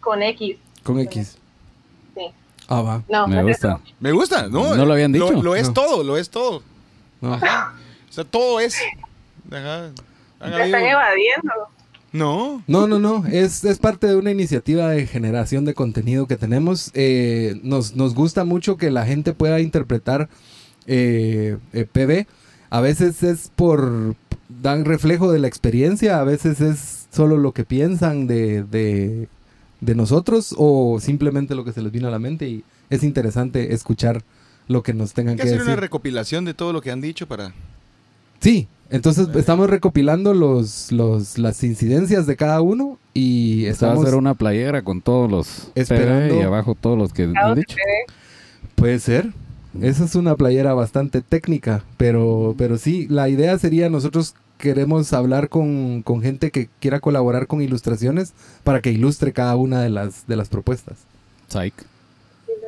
con 0.00 0.22
X. 0.22 0.56
Con 0.82 0.98
X. 1.00 1.38
Sí. 2.14 2.22
Ah, 2.68 2.82
va. 2.82 3.02
No, 3.08 3.26
Me 3.28 3.38
es 3.40 3.44
gusta. 3.46 3.80
Me 4.00 4.12
gusta, 4.12 4.48
¿no? 4.48 4.74
¿No 4.74 4.84
lo 4.84 4.92
habían 4.94 5.12
dicho? 5.12 5.30
Lo, 5.42 5.54
es 5.54 5.68
No. 5.68 5.72
todo, 5.74 6.02
lo 6.02 6.16
es 6.16 6.28
todo. 6.30 6.62
No. 7.20 7.34
O 7.34 7.38
sea, 8.10 8.24
todo 8.24 8.60
es. 8.60 8.76
Ajá. 9.50 9.90
Han 10.40 10.50
La 10.50 10.64
están 10.64 10.82
evadiendo. 10.84 11.52
No. 12.12 12.62
No, 12.66 12.86
no, 12.86 12.98
no. 12.98 13.26
Es, 13.26 13.64
es 13.64 13.78
parte 13.78 14.06
de 14.06 14.16
una 14.16 14.30
iniciativa 14.30 14.90
de 14.90 15.06
generación 15.06 15.64
de 15.64 15.74
contenido 15.74 16.26
que 16.26 16.36
tenemos. 16.36 16.90
Eh, 16.94 17.58
nos, 17.62 17.96
nos 17.96 18.14
gusta 18.14 18.44
mucho 18.44 18.76
que 18.76 18.90
la 18.90 19.04
gente 19.04 19.32
pueda 19.32 19.60
interpretar 19.60 20.28
eh, 20.86 21.56
eh, 21.72 21.86
PB. 21.90 22.28
A 22.70 22.80
veces 22.80 23.22
es 23.22 23.50
por 23.54 24.14
dan 24.48 24.84
reflejo 24.84 25.32
de 25.32 25.38
la 25.40 25.48
experiencia, 25.48 26.20
a 26.20 26.24
veces 26.24 26.60
es 26.60 27.08
solo 27.10 27.36
lo 27.36 27.52
que 27.52 27.64
piensan 27.64 28.26
de, 28.26 28.62
de, 28.62 29.28
de 29.80 29.94
nosotros 29.94 30.54
o 30.56 30.98
simplemente 31.00 31.54
lo 31.54 31.64
que 31.64 31.72
se 31.72 31.82
les 31.82 31.90
vino 31.90 32.08
a 32.08 32.10
la 32.10 32.18
mente 32.18 32.46
y 32.48 32.64
es 32.90 33.02
interesante 33.02 33.72
escuchar 33.74 34.22
lo 34.68 34.82
que 34.82 34.92
nos 34.94 35.12
tengan 35.14 35.32
Hay 35.32 35.36
que 35.38 35.42
que 35.42 35.48
hacer 35.48 35.58
decir. 35.60 35.72
una 35.72 35.80
recopilación 35.80 36.44
de 36.44 36.54
todo 36.54 36.72
lo 36.72 36.80
que 36.80 36.90
han 36.90 37.00
dicho 37.00 37.26
para. 37.26 37.52
Sí, 38.44 38.68
entonces 38.90 39.26
estamos 39.36 39.70
recopilando 39.70 40.34
los, 40.34 40.92
los, 40.92 41.38
las 41.38 41.64
incidencias 41.64 42.26
de 42.26 42.36
cada 42.36 42.60
uno 42.60 42.98
y 43.14 43.60
Se 43.60 43.64
va 43.64 43.68
a 43.68 43.72
estamos... 43.72 44.04
hacer 44.04 44.18
una 44.18 44.34
playera 44.34 44.82
con 44.82 45.00
todos 45.00 45.30
los 45.30 45.70
Esperando. 45.74 46.34
PB 46.34 46.40
y 46.40 46.42
abajo 46.42 46.74
todos 46.78 46.98
los 46.98 47.14
que 47.14 47.22
han 47.22 47.54
dicho. 47.54 47.74
Puede 48.74 48.98
ser. 48.98 49.32
Esa 49.80 50.04
es 50.04 50.14
una 50.14 50.34
playera 50.34 50.74
bastante 50.74 51.22
técnica, 51.22 51.84
pero, 51.96 52.54
pero 52.58 52.76
sí, 52.76 53.06
la 53.08 53.30
idea 53.30 53.58
sería 53.58 53.88
nosotros 53.88 54.34
queremos 54.58 55.14
hablar 55.14 55.48
con, 55.48 56.02
con 56.02 56.20
gente 56.20 56.50
que 56.50 56.68
quiera 56.80 57.00
colaborar 57.00 57.46
con 57.46 57.62
ilustraciones 57.62 58.34
para 58.62 58.82
que 58.82 58.92
ilustre 58.92 59.32
cada 59.32 59.56
una 59.56 59.80
de 59.80 59.88
las, 59.88 60.26
de 60.26 60.36
las 60.36 60.50
propuestas. 60.50 60.98
Psych. 61.48 61.72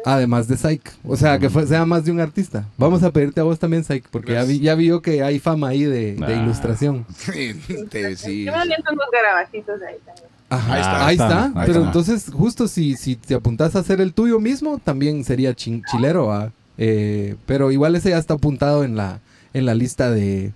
Además 0.09 0.47
de 0.47 0.57
Psych. 0.57 0.83
O 1.05 1.16
sea, 1.16 1.39
que 1.41 1.51
fue- 1.51 1.66
sea 1.66 1.85
más 1.85 2.05
de 2.05 2.12
un 2.12 2.20
artista. 2.20 2.65
Vamos 2.78 3.03
a 3.03 3.11
pedirte 3.11 3.41
a 3.41 3.43
vos 3.43 3.59
también, 3.59 3.83
Psych, 3.83 4.07
porque 4.09 4.35
ya, 4.35 4.45
vi, 4.45 4.61
ya 4.61 4.77
vio 4.77 5.03
que 5.03 5.20
hay 5.24 5.41
fama 5.41 5.69
ahí 5.70 5.83
de, 5.83 6.15
de 6.15 6.24
Ah. 6.35 6.43
ilustración. 6.45 7.05
Te- 7.91 8.15
sí, 8.16 8.45
Yo 8.45 8.53
me 8.53 8.59
aviento 8.59 8.93
unos 8.93 9.07
garabacitos 9.12 9.83
ahí 9.83 9.97
también. 10.07 10.27
Ajá, 10.49 10.73
Ahí 10.74 10.81
está. 10.81 11.07
ahí 11.07 11.15
está. 11.16 11.45
Ahí 11.47 11.66
Pero 11.66 11.73
está. 11.81 11.87
entonces, 11.87 12.31
justo 12.33 12.69
si, 12.69 12.95
si 12.95 13.16
te 13.16 13.35
apuntas 13.35 13.74
a 13.74 13.81
hacer 13.81 14.01
el 14.01 14.12
tuyo 14.12 14.39
mismo, 14.39 14.78
también 14.78 15.24
sería 15.24 15.53
chin- 15.57 15.83
chilero. 15.91 16.27
¿va? 16.27 16.53
Eh, 16.78 17.35
pero 17.47 17.73
igual 17.73 17.97
ese 17.97 18.11
ya 18.11 18.19
está 18.19 18.35
apuntado 18.35 18.85
en 18.85 18.95
la, 18.97 19.19
en 19.55 19.66
la 19.66 19.74
lista 19.74 20.11
de, 20.12 20.53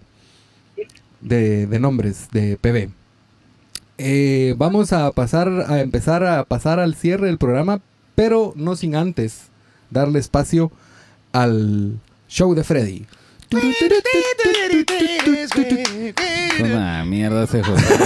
de, 1.20 1.66
de 1.66 1.78
nombres 1.80 2.28
de 2.30 2.56
PB. 2.56 2.90
Eh, 3.98 4.54
vamos 4.56 4.92
a 4.92 5.10
pasar 5.10 5.48
a 5.66 5.80
empezar 5.80 6.24
a 6.24 6.44
pasar 6.44 6.78
al 6.78 6.94
cierre 6.94 7.26
del 7.26 7.36
programa, 7.38 7.80
pero 8.20 8.52
no 8.54 8.76
sin 8.76 8.96
antes 8.96 9.44
darle 9.90 10.18
espacio 10.18 10.70
al 11.32 11.98
show 12.28 12.54
de 12.54 12.64
Freddy. 12.64 13.06
Es 16.58 16.60
una 16.60 17.02
mierda 17.06 17.44
ese 17.44 17.62
Joserro. 17.62 18.04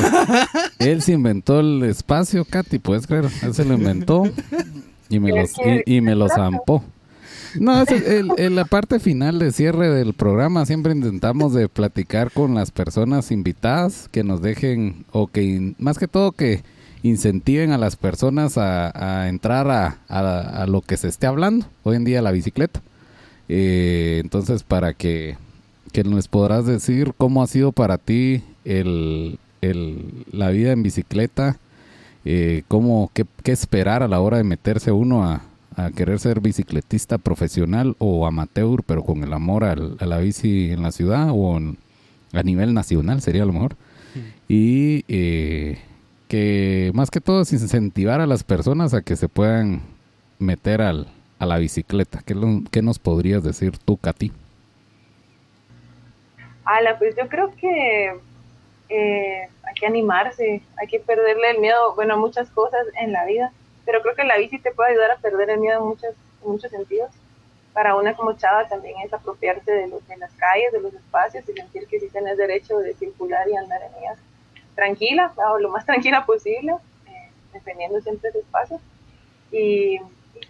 Él 0.79 1.03
se 1.03 1.13
inventó 1.13 1.59
el 1.59 1.83
espacio, 1.83 2.45
Katy, 2.45 2.79
¿puedes 2.79 3.09
creer? 3.09 3.25
Él 3.43 3.55
se 3.55 3.65
lo 3.65 3.75
inventó 3.75 4.23
y 5.09 5.19
me, 5.19 5.31
los, 5.31 5.51
y, 5.87 5.97
y 5.97 6.01
me 6.01 6.15
lo 6.15 6.29
zampó. 6.29 6.85
No, 7.59 7.83
es 7.83 7.89
el- 7.91 8.31
el- 8.37 8.55
la 8.55 8.67
parte 8.67 9.01
final 9.01 9.41
de 9.41 9.51
cierre 9.51 9.89
del 9.91 10.15
programa 10.15 10.65
siempre 10.65 10.93
intentamos 10.93 11.53
de 11.55 11.69
platicar 11.69 12.31
con 12.31 12.55
las 12.55 12.71
personas 12.71 13.33
invitadas 13.33 14.09
que 14.13 14.23
nos 14.23 14.41
dejen 14.43 15.05
o 15.11 15.27
que 15.27 15.75
más 15.79 15.99
que 15.99 16.07
todo 16.07 16.31
que 16.31 16.63
incentiven 17.05 17.71
a 17.71 17.79
las 17.79 17.97
personas 17.97 18.57
a, 18.57 19.21
a 19.25 19.29
entrar 19.29 19.71
a, 19.71 19.99
a- 20.09 20.63
a 20.63 20.67
lo 20.67 20.81
que 20.81 20.97
se 20.97 21.07
esté 21.09 21.27
hablando 21.27 21.67
hoy 21.83 21.97
en 21.97 22.05
día 22.05 22.23
la 22.23 22.33
bicicleta. 22.33 22.81
Eh, 23.51 24.21
entonces 24.25 24.63
para 24.63 24.95
que, 24.95 25.37
que 25.93 26.03
nos 26.03 26.29
podrás 26.29 26.65
decir 26.65 27.13
cómo 27.19 27.43
ha 27.43 27.47
sido 27.47 27.73
para 27.73 27.99
ti 27.99 28.43
el, 28.65 29.39
el- 29.61 30.25
la 30.33 30.49
vida 30.49 30.73
en 30.73 30.83
bicicleta, 30.83 31.59
eh, 32.25 32.63
cómo, 32.69 33.11
qué, 33.13 33.27
qué 33.43 33.53
esperar 33.53 34.03
a 34.03 34.09
la 34.09 34.21
hora 34.21 34.39
de 34.39 34.45
meterse 34.45 34.91
uno 34.91 35.25
a, 35.25 35.43
a 35.77 35.91
querer 35.91 36.19
ser 36.19 36.41
bicicletista 36.41 37.19
profesional 37.19 37.97
o 37.99 38.27
amateur, 38.27 38.83
pero 38.87 39.03
con 39.05 39.23
el 39.25 39.33
amor 39.35 39.65
al- 39.65 39.99
a 40.01 40.07
la 40.07 40.19
bici 40.21 40.71
en 40.71 40.81
la 40.83 40.91
ciudad 40.91 41.29
o 41.33 41.59
en- 41.59 41.77
a 42.33 42.43
nivel 42.43 42.73
nacional 42.73 43.21
sería 43.21 43.43
a 43.43 43.47
lo 43.47 43.53
mejor. 43.53 43.77
Y 44.49 45.05
eh, 45.09 45.79
que 46.29 46.91
más 46.95 47.11
que 47.11 47.21
todo 47.21 47.43
es 47.43 47.53
incentivar 47.53 48.21
a 48.21 48.27
las 48.27 48.45
personas 48.45 48.95
a 48.95 49.03
que 49.03 49.17
se 49.17 49.29
puedan 49.29 49.83
meter 50.39 50.83
al, 50.83 51.09
a 51.39 51.47
la 51.47 51.59
bicicleta. 51.59 52.21
¿Qué, 52.25 52.35
lo- 52.35 52.63
qué 52.71 52.83
nos 52.83 52.99
podrías 52.99 53.43
decir 53.45 53.79
tú, 53.79 53.97
Katy? 53.97 54.33
Ala, 56.65 56.99
pues 56.99 57.15
yo 57.17 57.29
creo 57.29 57.55
que 57.57 58.21
eh, 58.89 59.49
hay 59.63 59.75
que 59.79 59.87
animarse, 59.87 60.63
hay 60.79 60.87
que 60.89 61.01
perderle 61.01 61.51
el 61.53 61.61
miedo, 61.61 61.95
bueno, 61.95 62.15
a 62.15 62.17
muchas 62.17 62.51
cosas 62.51 62.87
en 63.01 63.13
la 63.13 63.25
vida, 63.27 63.53
pero 63.85 64.01
creo 64.03 64.15
que 64.15 64.25
la 64.25 64.39
bici 64.39 64.59
te 64.61 64.73
puede 64.73 64.93
ayudar 64.93 65.13
a 65.13 65.19
perder 65.19 65.51
el 65.51 65.61
miedo 65.61 65.81
en 65.81 65.89
muchos, 65.89 66.15
en 66.45 66.51
muchos 66.53 66.71
sentidos. 66.71 67.11
Para 67.73 67.97
una 67.97 68.15
como 68.15 68.35
chava 68.35 68.69
también 68.69 68.97
es 69.05 69.13
apropiarse 69.13 69.71
de, 69.73 69.89
los, 69.89 70.07
de 70.09 70.17
las 70.17 70.33
calles, 70.35 70.73
de 70.73 70.81
los 70.81 70.95
espacios 70.95 71.49
y 71.49 71.53
sentir 71.55 71.87
que 71.89 72.01
sí 72.01 72.09
tienes 72.11 72.39
derecho 72.39 72.79
de 72.79 72.95
circular 72.95 73.49
y 73.49 73.57
andar 73.57 73.83
en 73.83 74.03
ellas 74.03 74.19
tranquila, 74.75 75.33
o 75.37 75.59
lo 75.59 75.71
más 75.71 75.85
tranquila 75.87 76.27
posible, 76.27 76.73
eh, 77.07 77.31
defendiendo 77.53 78.01
siempre 78.01 78.31
ese 78.31 78.41
espacio. 78.41 78.81
Y, 79.53 80.01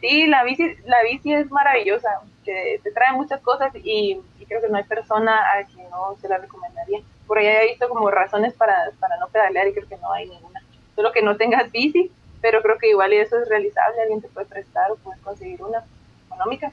sí, 0.00 0.26
la 0.26 0.44
bici, 0.44 0.76
la 0.84 1.02
bici 1.02 1.32
es 1.32 1.50
maravillosa, 1.50 2.08
que 2.44 2.80
te 2.82 2.92
trae 2.92 3.12
muchas 3.12 3.40
cosas 3.40 3.72
y, 3.74 4.20
creo 4.46 4.60
que 4.60 4.68
no 4.68 4.76
hay 4.76 4.84
persona 4.84 5.40
a 5.52 5.64
quien 5.64 5.88
no 5.88 6.16
se 6.20 6.28
la 6.28 6.36
recomendaría. 6.36 7.00
Por 7.26 7.38
ahí 7.38 7.46
he 7.46 7.70
visto 7.70 7.88
como 7.88 8.10
razones 8.10 8.52
para, 8.52 8.90
para 9.00 9.16
no 9.16 9.28
pedalear 9.28 9.68
y 9.68 9.72
creo 9.72 9.88
que 9.88 9.96
no 9.96 10.12
hay 10.12 10.28
ninguna. 10.28 10.62
Solo 10.94 11.12
que 11.12 11.22
no 11.22 11.38
tengas 11.38 11.72
bici, 11.72 12.12
pero 12.42 12.60
creo 12.60 12.76
que 12.76 12.90
igual 12.90 13.14
eso 13.14 13.38
es 13.38 13.48
realizable, 13.48 14.02
alguien 14.02 14.20
te 14.20 14.28
puede 14.28 14.46
prestar 14.46 14.90
o 14.90 14.96
puedes 14.96 15.20
conseguir 15.22 15.62
una 15.62 15.82
económica. 16.26 16.72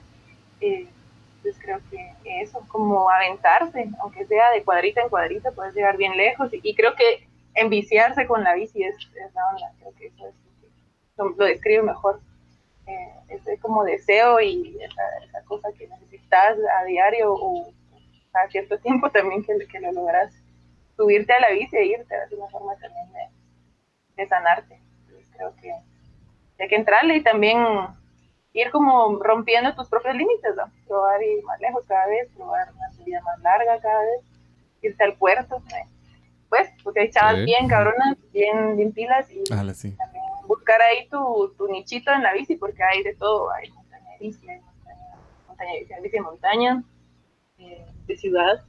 Eh, 0.59 0.85
entonces 1.37 1.63
creo 1.63 1.79
que 1.89 2.13
eso, 2.41 2.61
como 2.67 3.09
aventarse, 3.09 3.89
aunque 4.01 4.25
sea 4.25 4.51
de 4.51 4.63
cuadrita 4.63 5.01
en 5.01 5.09
cuadrita, 5.09 5.51
puedes 5.51 5.73
llegar 5.73 5.97
bien 5.97 6.15
lejos 6.17 6.49
y 6.51 6.75
creo 6.75 6.93
que 6.95 7.25
enviciarse 7.55 8.27
con 8.27 8.43
la 8.43 8.53
bici 8.53 8.83
es, 8.83 8.95
la 9.33 9.49
onda, 9.49 9.71
creo 9.79 9.93
que 9.95 10.07
eso 10.07 10.27
es 10.27 10.35
lo, 11.17 11.29
lo 11.29 11.45
describe 11.45 11.83
mejor. 11.83 12.21
Eh, 12.87 13.13
ese 13.29 13.57
como 13.59 13.83
deseo 13.83 14.39
y 14.41 14.77
esa, 14.81 15.01
esa 15.23 15.43
cosa 15.45 15.69
que 15.77 15.87
necesitas 15.87 16.57
a 16.79 16.83
diario 16.85 17.33
o 17.33 17.71
a 18.33 18.47
cierto 18.49 18.77
tiempo 18.79 19.09
también 19.09 19.43
que, 19.43 19.79
lo 19.79 19.91
logras 19.91 20.33
subirte 20.95 21.33
a 21.33 21.39
la 21.39 21.51
bici 21.51 21.75
e 21.75 21.85
irte, 21.85 22.15
es 22.25 22.31
una 22.33 22.47
forma 22.47 22.75
también 22.77 23.31
de, 24.15 24.27
sanarte. 24.27 24.79
Creo 25.35 25.55
que 25.55 25.73
hay 26.59 26.67
que 26.67 26.75
entrarle 26.75 27.15
y 27.15 27.23
también 27.23 27.57
ir 28.53 28.69
como 28.69 29.17
rompiendo 29.17 29.73
tus 29.73 29.89
propios 29.89 30.15
límites, 30.15 30.55
probar 30.87 31.23
ir 31.23 31.43
más 31.43 31.59
lejos 31.59 31.85
cada 31.87 32.05
vez, 32.05 32.29
probar 32.35 32.71
una 32.71 32.91
salida 32.91 33.21
más 33.21 33.39
larga 33.39 33.79
cada 33.79 34.01
vez, 34.01 34.21
irse 34.81 35.03
al 35.03 35.15
puerto, 35.15 35.63
pues, 36.51 36.69
porque 36.83 36.99
hay 36.99 37.11
chavas 37.11 37.45
bien 37.45 37.65
cabronas, 37.69 38.17
bien, 38.33 38.75
bien 38.75 38.91
pilas 38.91 39.25
y 39.31 39.41
también 39.45 39.73
buscar 40.45 40.81
ahí 40.81 41.07
tu, 41.07 41.53
tu, 41.57 41.65
nichito 41.69 42.11
en 42.11 42.23
la 42.23 42.33
bici, 42.33 42.57
porque 42.57 42.83
hay 42.83 43.01
de 43.03 43.15
todo, 43.15 43.49
hay 43.53 43.71
montaña 43.71 44.09
de 44.19 44.25
bici, 44.27 44.49
hay 44.49 44.59
montaña, 45.47 45.71
de 45.71 46.01
bici 46.01 46.17
de 46.17 46.21
montaña, 46.21 46.83
eh, 47.57 47.85
de 48.05 48.17
ciudad, 48.17 48.65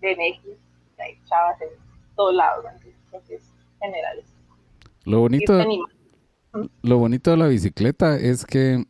de 0.00 0.16
México, 0.16 0.50
hay 0.98 1.18
chavas 1.28 1.60
en 1.62 1.70
todos 2.14 2.32
lados, 2.32 2.64
entonces, 3.04 3.42
generales. 3.80 4.26
Lo 5.04 5.18
bonito, 5.18 5.64
lo 6.82 6.98
bonito 6.98 7.32
de 7.32 7.36
la 7.38 7.48
bicicleta 7.48 8.16
es 8.18 8.46
que 8.46 8.84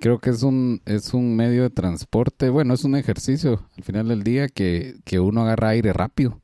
creo 0.00 0.18
que 0.18 0.30
es 0.30 0.42
un, 0.42 0.80
es 0.86 1.12
un 1.12 1.36
medio 1.36 1.64
de 1.64 1.70
transporte, 1.70 2.48
bueno, 2.48 2.72
es 2.72 2.84
un 2.84 2.96
ejercicio 2.96 3.68
al 3.76 3.84
final 3.84 4.08
del 4.08 4.22
día 4.22 4.48
que, 4.48 4.94
que 5.04 5.20
uno 5.20 5.42
agarra 5.42 5.70
aire 5.70 5.92
rápido 5.92 6.40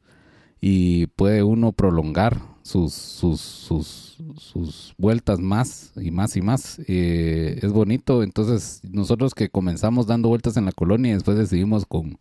y 0.65 1.09
puede 1.09 1.43
uno 1.43 1.73
prolongar 1.73 2.41
sus, 2.63 2.95
sus, 2.95 3.41
sus, 3.41 4.17
sus 4.39 4.95
vueltas 4.97 5.41
más 5.41 5.93
y 5.97 6.13
más 6.13 6.37
y 6.37 6.41
más. 6.41 6.81
Eh, 6.87 7.59
es 7.61 7.73
bonito, 7.73 8.23
entonces 8.23 8.81
nosotros 8.89 9.35
que 9.35 9.49
comenzamos 9.49 10.07
dando 10.07 10.29
vueltas 10.29 10.57
en 10.57 10.65
la 10.65 10.71
colonia 10.71 11.11
y 11.11 11.15
después 11.15 11.37
decidimos 11.37 11.85
con 11.85 12.17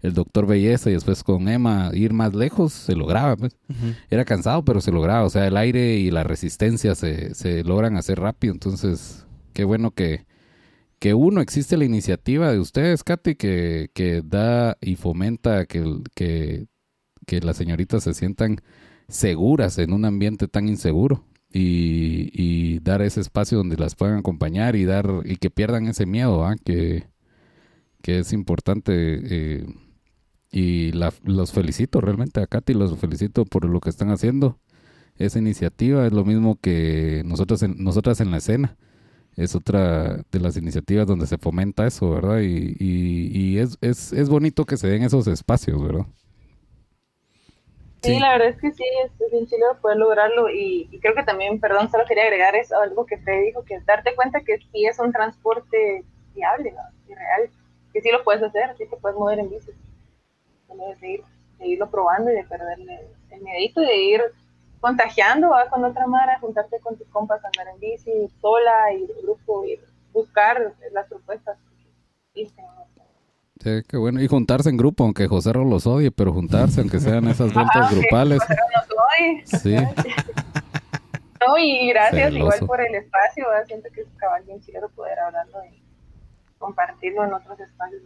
el 0.00 0.14
doctor 0.14 0.46
Belleza 0.46 0.88
y 0.88 0.94
después 0.94 1.22
con 1.22 1.46
Emma 1.46 1.90
ir 1.92 2.14
más 2.14 2.34
lejos, 2.34 2.72
se 2.72 2.96
lograba. 2.96 3.36
Pues. 3.36 3.54
Era 4.08 4.24
cansado, 4.24 4.64
pero 4.64 4.80
se 4.80 4.90
lograba. 4.90 5.24
O 5.26 5.30
sea, 5.30 5.46
el 5.46 5.56
aire 5.58 5.96
y 5.96 6.10
la 6.10 6.24
resistencia 6.24 6.94
se, 6.94 7.34
se 7.34 7.64
logran 7.64 7.98
hacer 7.98 8.18
rápido. 8.18 8.54
Entonces, 8.54 9.26
qué 9.52 9.64
bueno 9.64 9.90
que, 9.90 10.24
que 10.98 11.12
uno, 11.12 11.42
existe 11.42 11.76
la 11.76 11.84
iniciativa 11.84 12.50
de 12.50 12.60
ustedes, 12.60 13.04
Katy, 13.04 13.34
que, 13.34 13.90
que 13.92 14.22
da 14.22 14.78
y 14.80 14.96
fomenta 14.96 15.66
que, 15.66 16.00
que 16.14 16.66
que 17.26 17.40
las 17.40 17.56
señoritas 17.56 18.04
se 18.04 18.14
sientan 18.14 18.60
seguras 19.08 19.78
en 19.78 19.92
un 19.92 20.04
ambiente 20.04 20.48
tan 20.48 20.68
inseguro 20.68 21.24
y, 21.54 22.80
dar 22.80 23.00
ese 23.02 23.20
espacio 23.20 23.58
donde 23.58 23.76
las 23.76 23.94
puedan 23.94 24.18
acompañar 24.18 24.76
y 24.76 24.84
dar 24.84 25.08
y 25.24 25.36
que 25.36 25.50
pierdan 25.50 25.86
ese 25.86 26.04
miedo 26.06 26.46
que, 26.64 27.06
que 28.02 28.18
es 28.18 28.32
importante 28.32 28.92
eh, 28.94 29.66
y 30.50 30.92
los 30.92 31.52
felicito 31.52 32.00
realmente 32.00 32.40
a 32.40 32.46
Katy 32.46 32.74
los 32.74 32.96
felicito 32.98 33.44
por 33.44 33.64
lo 33.64 33.80
que 33.80 33.90
están 33.90 34.10
haciendo. 34.10 34.58
Esa 35.16 35.38
iniciativa 35.38 36.06
es 36.06 36.12
lo 36.12 36.24
mismo 36.24 36.58
que 36.60 37.22
nosotros 37.24 37.62
en, 37.62 37.82
nosotras 37.82 38.20
en 38.20 38.30
la 38.30 38.38
escena. 38.38 38.76
Es 39.36 39.54
otra 39.56 40.24
de 40.30 40.40
las 40.40 40.56
iniciativas 40.56 41.06
donde 41.06 41.26
se 41.26 41.38
fomenta 41.38 41.86
eso 41.86 42.10
verdad 42.10 42.40
y, 42.40 42.76
y, 42.78 43.58
es, 43.58 43.78
es, 43.80 44.12
es 44.12 44.28
bonito 44.28 44.64
que 44.64 44.76
se 44.76 44.88
den 44.88 45.02
esos 45.02 45.26
espacios 45.26 45.82
verdad 45.82 46.06
Sí, 48.04 48.18
la 48.18 48.32
verdad 48.32 48.48
es 48.48 48.60
que 48.60 48.72
sí, 48.72 48.84
es, 49.04 49.30
bien 49.30 49.46
chido 49.46 49.78
poder 49.80 49.96
lograrlo 49.96 50.50
y, 50.50 50.98
creo 51.00 51.14
que 51.14 51.22
también, 51.22 51.58
perdón, 51.58 51.90
solo 51.90 52.04
quería 52.06 52.24
agregar 52.24 52.54
eso, 52.54 52.78
algo 52.78 53.06
que 53.06 53.16
te 53.16 53.32
dijo, 53.40 53.64
que 53.64 53.80
darte 53.80 54.14
cuenta 54.14 54.42
que 54.42 54.58
sí 54.58 54.86
es 54.86 54.98
un 54.98 55.12
transporte 55.12 56.04
viable, 56.34 56.72
¿no? 56.72 56.82
Y 57.08 57.14
real, 57.14 57.50
que 57.92 58.02
sí 58.02 58.10
lo 58.10 58.22
puedes 58.22 58.42
hacer, 58.42 58.76
sí 58.76 58.86
te 58.86 58.96
puedes 58.96 59.16
mover 59.16 59.38
en 59.38 59.48
bici, 59.50 59.70
de, 61.00 61.08
ir, 61.08 61.24
de 61.58 61.66
irlo 61.66 61.90
probando 61.90 62.30
y 62.30 62.34
de 62.34 62.44
perderle 62.44 63.08
el 63.30 63.40
miedito 63.40 63.82
y 63.82 63.86
de 63.86 63.96
ir 63.96 64.22
contagiando 64.80 65.50
¿va? 65.50 65.70
con 65.70 65.82
otra 65.84 66.06
mara, 66.06 66.38
juntarte 66.40 66.78
con 66.80 66.98
tus 66.98 67.08
compas, 67.08 67.42
andar 67.44 67.72
en 67.72 67.80
bici, 67.80 68.28
sola, 68.40 68.92
y 68.92 69.06
de 69.06 69.14
grupo, 69.22 69.64
y 69.64 69.80
buscar 70.12 70.74
las 70.92 71.06
propuestas 71.08 71.56
que 72.34 72.42
existen, 72.42 72.66
Sí, 73.62 73.82
qué 73.88 73.96
bueno. 73.96 74.20
Y 74.20 74.26
juntarse 74.26 74.68
en 74.68 74.76
grupo, 74.76 75.04
aunque 75.04 75.28
José 75.28 75.52
Ro 75.52 75.64
los 75.64 75.86
odie, 75.86 76.10
pero 76.10 76.32
juntarse, 76.32 76.80
aunque 76.80 77.00
sean 77.00 77.28
esas 77.28 77.52
vueltas 77.54 77.94
grupales. 77.94 78.42
Sí. 79.44 79.76
no, 81.46 81.58
y 81.58 81.88
gracias 81.88 82.32
igual 82.34 82.58
por 82.66 82.80
el 82.80 82.94
espacio. 82.94 83.46
Siento 83.66 83.88
que 83.94 84.02
es 84.02 84.08
cabal 84.16 84.42
bien 84.44 84.60
chido 84.60 84.88
poder 84.90 85.18
hablarlo 85.18 85.64
y 85.72 85.82
compartirlo 86.58 87.24
en 87.24 87.34
otros 87.34 87.58
espacios. 87.60 88.02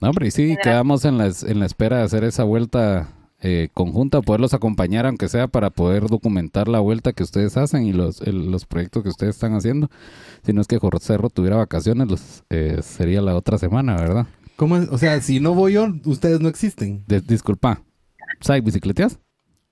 No, 0.00 0.08
hombre, 0.08 0.28
y 0.28 0.30
sí, 0.30 0.56
quedamos 0.62 1.04
en 1.04 1.18
la, 1.18 1.30
en 1.46 1.60
la 1.60 1.66
espera 1.66 1.98
de 1.98 2.04
hacer 2.04 2.24
esa 2.24 2.44
vuelta 2.44 3.08
eh, 3.42 3.68
conjunta, 3.72 4.20
poderlos 4.20 4.52
acompañar, 4.52 5.06
aunque 5.06 5.28
sea 5.28 5.48
para 5.48 5.70
poder 5.70 6.08
documentar 6.08 6.68
la 6.68 6.80
vuelta 6.80 7.12
que 7.12 7.22
ustedes 7.22 7.56
hacen 7.56 7.84
y 7.84 7.92
los, 7.92 8.26
los 8.26 8.66
proyectos 8.66 9.02
que 9.02 9.08
ustedes 9.08 9.36
están 9.36 9.54
haciendo. 9.54 9.90
Si 10.42 10.52
no 10.52 10.60
es 10.60 10.66
que 10.66 10.78
José 10.78 11.16
Ro 11.16 11.30
tuviera 11.30 11.56
vacaciones, 11.56 12.08
los, 12.08 12.44
eh, 12.50 12.80
sería 12.82 13.22
la 13.22 13.34
otra 13.34 13.56
semana, 13.56 13.96
¿verdad? 13.96 14.26
¿Cómo 14.60 14.74
O 14.90 14.98
sea, 14.98 15.18
si 15.22 15.40
no 15.40 15.54
voy 15.54 15.72
yo, 15.72 15.88
ustedes 16.04 16.38
no 16.40 16.50
existen. 16.50 17.02
disculpa. 17.26 17.82
¿Sabes 18.42 18.62
bicicleteas? 18.62 19.18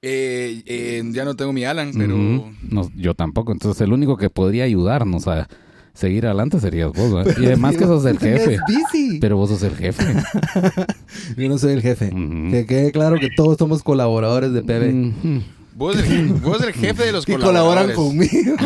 Eh, 0.01 0.63
eh, 0.65 1.03
ya 1.11 1.27
no 1.27 1.37
tengo 1.37 1.53
mi 1.53 1.63
Alan, 1.65 1.93
pero... 1.95 2.17
no, 2.17 2.91
yo 2.97 3.13
tampoco. 3.13 3.53
Entonces, 3.53 3.83
el 3.83 3.93
único 3.93 4.17
que 4.17 4.31
podría 4.31 4.65
ayudarnos 4.65 5.29
a 5.29 5.47
seguir 5.93 6.25
adelante 6.25 6.59
serías 6.59 6.91
vos. 6.95 7.27
Y 7.39 7.45
además 7.45 7.77
que 7.77 7.85
sos 7.85 8.07
el 8.07 8.19
jefe. 8.19 8.61
Bici. 8.67 9.19
Pero 9.21 9.37
vos 9.37 9.51
sos 9.51 9.63
el 9.63 9.77
jefe. 9.77 10.05
yo 11.37 11.49
no 11.51 11.59
soy 11.59 11.75
el 11.75 11.83
jefe. 11.83 12.09
Que 12.09 12.65
quede 12.67 12.91
claro 12.91 13.19
que 13.21 13.29
todos 13.29 13.59
somos 13.59 13.83
colaboradores 13.83 14.55
de 14.55 14.63
PB. 14.63 15.43
Vos 15.79 15.97
eres 15.97 16.11
el, 16.11 16.73
jefe 16.73 17.05
de 17.05 17.13
los 17.13 17.25
que 17.25 17.39
colaboran 17.39 17.93
conmigo. 17.93 18.57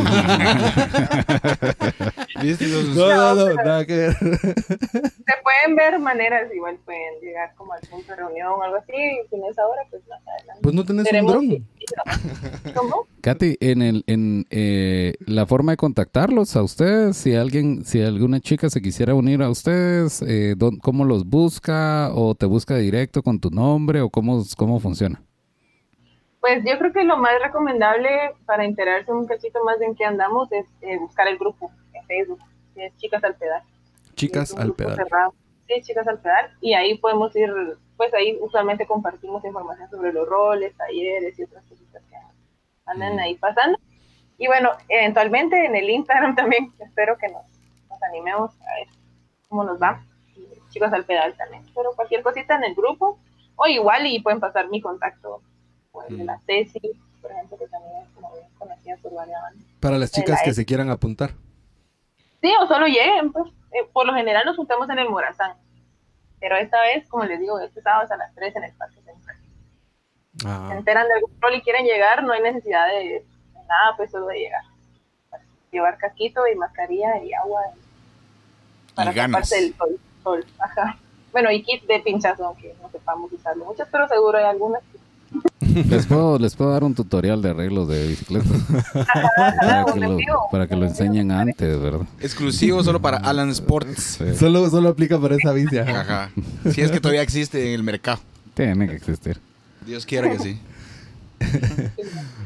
no, 2.94 3.08
no, 3.14 3.34
no, 3.34 3.54
nada 3.54 3.84
que 3.84 3.94
ver. 3.94 4.16
Se 4.16 5.34
pueden 5.42 5.76
ver 5.76 5.98
maneras, 5.98 6.50
igual 6.54 6.78
pueden 6.86 7.20
llegar 7.20 7.52
como 7.54 7.74
al 7.74 7.82
punto 7.82 8.12
de 8.12 8.16
reunión 8.16 8.52
o 8.52 8.62
algo 8.62 8.76
así, 8.76 8.94
y 8.94 9.28
si 9.28 9.36
no 9.36 9.50
es 9.50 9.58
ahora, 9.58 9.82
pues 9.90 10.00
más 10.08 10.20
adelante. 10.26 10.60
Pues 10.62 10.74
no 10.74 10.86
tenés 10.86 11.12
un 11.12 11.26
dron. 11.26 11.68
¿Cómo? 12.74 13.06
Katy, 13.20 13.58
en, 13.60 13.82
el, 13.82 14.04
en 14.06 14.46
eh, 14.48 15.12
la 15.26 15.44
forma 15.44 15.72
de 15.72 15.76
contactarlos 15.76 16.56
a 16.56 16.62
ustedes, 16.62 17.18
si 17.18 17.34
alguien, 17.34 17.84
si 17.84 18.00
alguna 18.00 18.40
chica 18.40 18.70
se 18.70 18.80
quisiera 18.80 19.14
unir 19.14 19.42
a 19.42 19.50
ustedes, 19.50 20.24
eh, 20.26 20.56
¿cómo 20.80 21.04
los 21.04 21.26
busca? 21.26 22.10
¿O 22.14 22.34
te 22.34 22.46
busca 22.46 22.76
directo 22.76 23.22
con 23.22 23.38
tu 23.38 23.50
nombre? 23.50 24.00
¿O 24.00 24.08
cómo, 24.08 24.42
cómo 24.56 24.80
funciona? 24.80 25.22
Pues 26.42 26.64
yo 26.64 26.76
creo 26.76 26.92
que 26.92 27.04
lo 27.04 27.18
más 27.18 27.40
recomendable 27.40 28.34
para 28.46 28.64
enterarse 28.64 29.12
un 29.12 29.28
cachito 29.28 29.62
más 29.62 29.78
de 29.78 29.86
en 29.86 29.94
qué 29.94 30.04
andamos 30.04 30.50
es 30.50 30.66
eh, 30.80 30.98
buscar 30.98 31.28
el 31.28 31.38
grupo 31.38 31.70
en 31.92 32.04
Facebook, 32.04 32.40
que 32.74 32.86
es 32.86 32.96
Chicas 32.96 33.22
al 33.22 33.36
Pedal. 33.36 33.62
Chicas 34.16 34.52
al 34.56 34.72
Pedal. 34.72 35.06
Sí, 35.68 35.82
Chicas 35.82 36.08
al 36.08 36.18
Pedal. 36.18 36.50
Y 36.60 36.74
ahí 36.74 36.98
podemos 36.98 37.34
ir, 37.36 37.48
pues 37.96 38.12
ahí 38.12 38.36
usualmente 38.40 38.88
compartimos 38.88 39.44
información 39.44 39.88
sobre 39.88 40.12
los 40.12 40.28
roles, 40.28 40.76
talleres 40.76 41.38
y 41.38 41.44
otras 41.44 41.64
cositas 41.66 42.02
que 42.10 42.16
andan 42.86 43.20
ahí 43.20 43.36
pasando. 43.36 43.78
Y 44.36 44.48
bueno, 44.48 44.70
eventualmente 44.88 45.64
en 45.64 45.76
el 45.76 45.88
Instagram 45.88 46.34
también, 46.34 46.72
espero 46.80 47.16
que 47.18 47.28
nos, 47.28 47.44
nos 47.88 48.02
animemos 48.02 48.50
a 48.62 48.74
ver 48.80 48.88
cómo 49.48 49.62
nos 49.62 49.80
va. 49.80 50.04
Chicas 50.70 50.92
al 50.92 51.04
Pedal 51.04 51.36
también. 51.36 51.62
Pero 51.72 51.92
cualquier 51.94 52.24
cosita 52.24 52.56
en 52.56 52.64
el 52.64 52.74
grupo, 52.74 53.20
o 53.54 53.66
igual 53.68 54.06
y 54.06 54.20
pueden 54.20 54.40
pasar 54.40 54.68
mi 54.70 54.80
contacto 54.80 55.40
o 55.92 56.02
el 56.04 56.18
de 56.18 56.24
la 56.24 56.40
tesis, 56.46 56.96
por 57.20 57.30
ejemplo, 57.30 57.56
que 57.58 57.68
también 57.68 58.02
es 58.02 58.08
como 58.14 58.32
bien 58.84 58.98
por 59.00 59.14
varias 59.14 59.40
Para 59.80 59.98
las 59.98 60.10
chicas 60.10 60.40
que 60.42 60.52
se 60.52 60.64
quieran 60.64 60.90
apuntar. 60.90 61.32
Sí, 62.40 62.52
o 62.60 62.66
solo 62.66 62.86
lleguen, 62.86 63.32
pues. 63.32 63.46
Eh, 63.72 63.88
por 63.92 64.06
lo 64.06 64.12
general 64.14 64.44
nos 64.44 64.56
juntamos 64.56 64.88
en 64.90 64.98
el 64.98 65.08
Morazán. 65.08 65.54
Pero 66.40 66.56
esta 66.56 66.80
vez, 66.82 67.08
como 67.08 67.24
les 67.24 67.38
digo, 67.38 67.58
este 67.60 67.80
sábado 67.80 68.04
es 68.04 68.10
a 68.10 68.16
las 68.16 68.34
3 68.34 68.56
en 68.56 68.64
el 68.64 68.72
Parque 68.72 69.00
Central. 69.02 69.36
Ah. 70.44 70.66
Se 70.70 70.76
enteran 70.78 71.06
de 71.06 71.14
algún 71.14 71.30
rol 71.40 71.54
y 71.54 71.62
quieren 71.62 71.86
llegar, 71.86 72.24
no 72.24 72.32
hay 72.32 72.42
necesidad 72.42 72.88
de, 72.88 73.24
nada, 73.68 73.96
pues 73.96 74.10
solo 74.10 74.26
de 74.26 74.40
llegar. 74.40 74.62
Llevar 75.70 75.96
casquito 75.98 76.46
y 76.46 76.56
mascarilla 76.56 77.22
y 77.22 77.32
agua. 77.32 77.62
para 78.94 79.12
ganas. 79.12 79.48
del 79.48 79.74
sol, 79.74 80.00
sol. 80.22 80.44
Ajá. 80.58 80.98
Bueno, 81.30 81.50
y 81.50 81.62
kit 81.62 81.84
de 81.84 82.00
pinchazo, 82.00 82.44
aunque 82.44 82.74
no 82.82 82.90
sepamos 82.90 83.32
usarlo 83.32 83.64
muchas, 83.64 83.88
pero 83.90 84.06
seguro 84.06 84.36
hay 84.36 84.44
algunas 84.44 84.82
que 84.82 84.98
les 85.88 86.06
puedo, 86.06 86.38
les 86.38 86.54
puedo 86.54 86.70
dar 86.70 86.84
un 86.84 86.94
tutorial 86.94 87.40
de 87.40 87.50
arreglos 87.50 87.88
de 87.88 88.08
bicicletas. 88.08 88.50
para, 90.50 90.66
que 90.66 90.76
lo, 90.76 90.86
enseñen 90.86 91.30
antes, 91.30 91.80
¿verdad? 91.80 92.06
Exclusivo 92.20 92.82
solo 92.82 93.00
para 93.00 93.18
Alan 93.18 93.50
Sports. 93.50 94.18
Solo, 94.38 94.68
solo 94.68 94.90
aplica 94.90 95.18
para 95.20 95.36
esa 95.36 95.52
bici. 95.52 95.78
Ajá. 95.78 96.30
Si 96.70 96.80
es 96.80 96.90
que 96.90 97.00
todavía 97.00 97.22
existe 97.22 97.68
en 97.68 97.74
el 97.74 97.82
mercado. 97.82 98.20
Tiene 98.54 98.86
que 98.88 98.96
existir. 98.96 99.38
Dios 99.86 100.06
quiera 100.06 100.30
que 100.30 100.38
sí. 100.38 100.58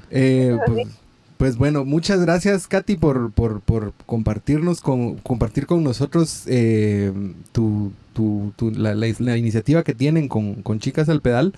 Eh, 0.09 0.57
pues, 0.67 0.89
pues, 1.37 1.57
bueno, 1.57 1.85
muchas 1.85 2.21
gracias, 2.21 2.69
Katy, 2.69 2.97
por, 2.97 3.33
por, 3.33 3.61
por 3.61 3.93
compartirnos 4.07 4.81
con, 4.81 5.17
compartir 5.17 5.67
con 5.67 5.83
nosotros 5.83 6.45
eh, 6.47 7.13
tu, 7.51 7.93
tu, 8.15 8.53
la, 8.71 8.95
la, 8.95 9.37
iniciativa 9.37 9.83
que 9.83 9.95
tienen 9.95 10.29
con, 10.29 10.63
con 10.63 10.79
Chicas 10.79 11.09
al 11.09 11.21
Pedal. 11.21 11.55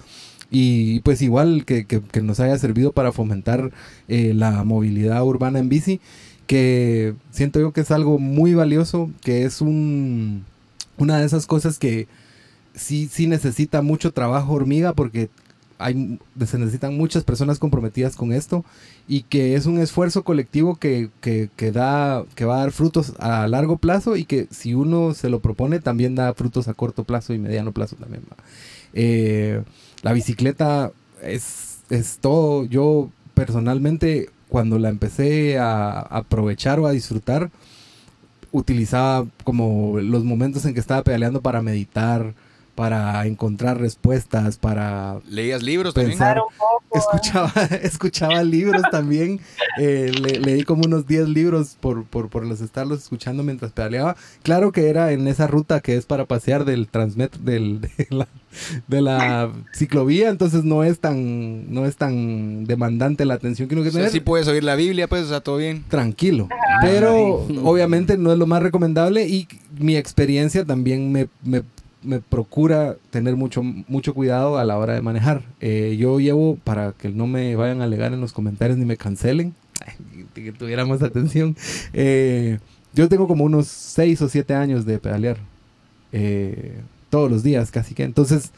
Y 0.50 1.00
pues 1.00 1.20
igual 1.22 1.64
que, 1.66 1.86
que, 1.86 2.22
nos 2.22 2.40
haya 2.40 2.56
servido 2.58 2.92
para 2.92 3.12
fomentar 3.12 3.70
eh, 4.08 4.32
la 4.34 4.64
movilidad 4.64 5.22
urbana 5.24 5.58
en 5.58 5.68
bici. 5.68 6.00
que 6.46 7.14
siento 7.30 7.60
yo 7.60 7.72
que 7.72 7.82
es 7.82 7.90
algo 7.90 8.18
muy 8.18 8.54
valioso, 8.54 9.10
que 9.22 9.44
es 9.44 9.60
un, 9.60 10.44
una 10.96 11.18
de 11.18 11.26
esas 11.26 11.46
cosas 11.46 11.78
que 11.78 12.08
sí, 12.74 13.08
sí 13.10 13.26
necesita 13.26 13.82
mucho 13.82 14.12
trabajo 14.12 14.54
hormiga 14.54 14.94
porque 14.94 15.28
hay, 15.78 16.18
se 16.44 16.58
necesitan 16.58 16.96
muchas 16.96 17.24
personas 17.24 17.58
comprometidas 17.58 18.16
con 18.16 18.32
esto 18.32 18.64
y 19.06 19.22
que 19.22 19.54
es 19.54 19.66
un 19.66 19.78
esfuerzo 19.78 20.24
colectivo 20.24 20.76
que, 20.76 21.10
que, 21.20 21.72
da, 21.72 22.24
que 22.34 22.44
va 22.44 22.56
a 22.56 22.60
dar 22.60 22.72
frutos 22.72 23.14
a 23.18 23.46
largo 23.46 23.76
plazo 23.76 24.16
y 24.16 24.24
que 24.24 24.48
si 24.50 24.74
uno 24.74 25.14
se 25.14 25.30
lo 25.30 25.40
propone 25.40 25.78
también 25.78 26.14
da 26.14 26.34
frutos 26.34 26.68
a 26.68 26.74
corto 26.74 27.04
plazo 27.04 27.32
y 27.32 27.38
mediano 27.38 27.72
plazo 27.72 27.96
también. 27.96 28.22
Eh, 28.92 29.62
la 30.02 30.12
bicicleta 30.12 30.92
es, 31.22 31.80
es 31.90 32.18
todo. 32.18 32.64
Yo 32.64 33.10
personalmente 33.34 34.30
cuando 34.48 34.78
la 34.78 34.88
empecé 34.88 35.58
a 35.58 36.00
aprovechar 36.00 36.80
o 36.80 36.86
a 36.86 36.92
disfrutar, 36.92 37.50
utilizaba 38.50 39.26
como 39.44 39.98
los 40.00 40.24
momentos 40.24 40.64
en 40.64 40.74
que 40.74 40.80
estaba 40.80 41.02
pedaleando 41.02 41.42
para 41.42 41.62
meditar, 41.62 42.34
para 42.78 43.26
encontrar 43.26 43.80
respuestas, 43.80 44.56
para... 44.56 45.18
¿Leías 45.28 45.64
libros 45.64 45.94
pensar. 45.94 46.36
también? 46.36 46.54
Escuchaba, 46.94 47.52
escuchaba 47.82 48.44
libros 48.44 48.82
también. 48.92 49.40
Eh, 49.80 50.12
le, 50.22 50.38
leí 50.38 50.62
como 50.62 50.84
unos 50.84 51.04
10 51.08 51.28
libros 51.28 51.76
por, 51.80 52.04
por, 52.04 52.28
por 52.28 52.46
los 52.46 52.60
estarlos 52.60 53.00
escuchando 53.00 53.42
mientras 53.42 53.72
pedaleaba. 53.72 54.14
Claro 54.44 54.70
que 54.70 54.88
era 54.88 55.10
en 55.10 55.26
esa 55.26 55.48
ruta 55.48 55.80
que 55.80 55.96
es 55.96 56.06
para 56.06 56.26
pasear 56.26 56.64
del 56.64 56.86
transmet, 56.86 57.36
del, 57.38 57.80
de, 57.96 58.06
la, 58.10 58.28
de 58.86 59.00
la 59.00 59.52
ciclovía, 59.74 60.28
entonces 60.28 60.62
no 60.62 60.84
es 60.84 61.00
tan 61.00 61.74
no 61.74 61.84
es 61.84 61.96
tan 61.96 62.64
demandante 62.64 63.24
la 63.24 63.34
atención 63.34 63.68
que 63.68 63.74
uno 63.74 63.82
que 63.82 63.88
O 63.88 63.92
sea, 63.92 64.02
tener. 64.02 64.12
sí 64.12 64.20
puedes 64.20 64.46
oír 64.46 64.62
la 64.62 64.76
Biblia, 64.76 65.08
pues, 65.08 65.24
o 65.24 65.28
sea, 65.30 65.40
todo 65.40 65.56
bien. 65.56 65.84
Tranquilo. 65.88 66.48
Pero 66.80 67.44
obviamente 67.64 68.16
no 68.16 68.30
es 68.30 68.38
lo 68.38 68.46
más 68.46 68.62
recomendable 68.62 69.26
y 69.26 69.48
mi 69.80 69.96
experiencia 69.96 70.64
también 70.64 71.10
me, 71.10 71.26
me 71.42 71.64
me 72.02 72.20
procura 72.20 72.96
tener 73.10 73.36
mucho, 73.36 73.62
mucho 73.62 74.14
cuidado 74.14 74.58
a 74.58 74.64
la 74.64 74.78
hora 74.78 74.94
de 74.94 75.02
manejar. 75.02 75.42
Eh, 75.60 75.96
yo 75.98 76.20
llevo, 76.20 76.56
para 76.56 76.92
que 76.92 77.08
no 77.08 77.26
me 77.26 77.56
vayan 77.56 77.80
a 77.80 77.84
alegar 77.84 78.12
en 78.12 78.20
los 78.20 78.32
comentarios 78.32 78.78
ni 78.78 78.84
me 78.84 78.96
cancelen, 78.96 79.54
que 80.34 80.52
tuviéramos 80.52 81.02
atención, 81.02 81.56
eh, 81.92 82.58
yo 82.94 83.08
tengo 83.08 83.26
como 83.26 83.44
unos 83.44 83.68
6 83.68 84.22
o 84.22 84.28
7 84.28 84.54
años 84.54 84.84
de 84.84 84.98
pedalear. 84.98 85.38
Eh, 86.12 86.80
todos 87.10 87.30
los 87.30 87.42
días, 87.42 87.70
casi 87.70 87.94
que. 87.94 88.02
Entonces, 88.02 88.50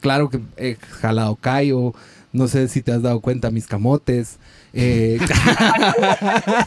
claro 0.00 0.30
que 0.30 0.40
he 0.56 0.76
jalado 0.76 1.36
callo, 1.36 1.94
no 2.32 2.48
sé 2.48 2.68
si 2.68 2.82
te 2.82 2.92
has 2.92 3.02
dado 3.02 3.20
cuenta, 3.20 3.50
mis 3.50 3.66
camotes. 3.66 4.38
Eh, 4.72 5.18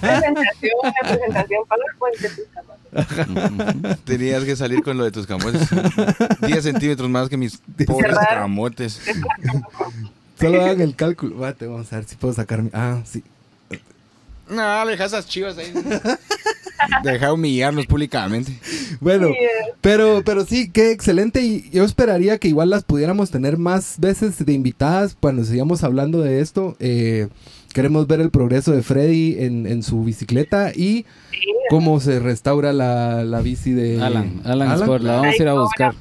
presentación, 0.01 0.71
una 0.83 0.93
presentación 1.01 1.61
PowerPoint 1.67 2.19
de 2.19 2.29
tus 2.29 2.45
camotes. 3.15 3.99
Tenías 4.05 4.43
que 4.43 4.55
salir 4.55 4.83
con 4.83 4.97
lo 4.97 5.03
de 5.03 5.11
tus 5.11 5.25
camotes. 5.25 5.61
10 6.41 6.63
centímetros 6.63 7.09
más 7.09 7.29
que 7.29 7.37
mis 7.37 7.61
pobres 7.85 8.15
camotes. 8.29 8.99
solo 10.39 10.61
hagan 10.61 10.81
el 10.81 10.95
cálculo. 10.95 11.37
Vate, 11.37 11.65
vamos 11.67 11.91
a 11.91 11.97
ver 11.97 12.05
si 12.05 12.15
puedo 12.15 12.33
sacar 12.33 12.61
mi. 12.61 12.69
Ah, 12.73 13.01
sí. 13.05 13.23
No, 14.49 14.85
deja 14.85 15.05
esas 15.05 15.25
chivas 15.27 15.57
ahí. 15.57 15.73
Deja 17.03 17.31
humillarnos 17.31 17.87
públicamente. 17.87 18.59
Bueno, 18.99 19.29
Sí, 19.29 19.35
pero, 19.79 20.21
pero 20.25 20.45
sí, 20.45 20.69
qué 20.69 20.91
excelente. 20.91 21.41
Y 21.41 21.69
yo 21.71 21.85
esperaría 21.85 22.37
que 22.37 22.49
igual 22.49 22.69
las 22.69 22.83
pudiéramos 22.83 23.31
tener 23.31 23.57
más 23.57 23.95
veces 23.99 24.45
de 24.45 24.51
invitadas 24.53 25.15
cuando 25.19 25.45
sigamos 25.45 25.83
hablando 25.83 26.21
de 26.21 26.41
esto. 26.41 26.75
Eh, 26.79 27.29
queremos 27.73 28.07
ver 28.07 28.21
el 28.21 28.29
progreso 28.29 28.71
de 28.71 28.83
Freddy 28.83 29.37
en, 29.39 29.67
en 29.67 29.83
su 29.83 30.03
bicicleta 30.03 30.71
y 30.73 31.05
cómo 31.69 31.99
se 31.99 32.19
restaura 32.19 32.71
la, 32.73 33.23
la 33.23 33.41
bici 33.41 33.71
de 33.71 34.01
Alan, 34.01 34.41
Alan, 34.43 34.79
Sport, 34.79 35.03
la 35.03 35.15
vamos 35.17 35.35
a 35.39 35.41
ir 35.41 35.47
a 35.47 35.53
buscar. 35.53 35.95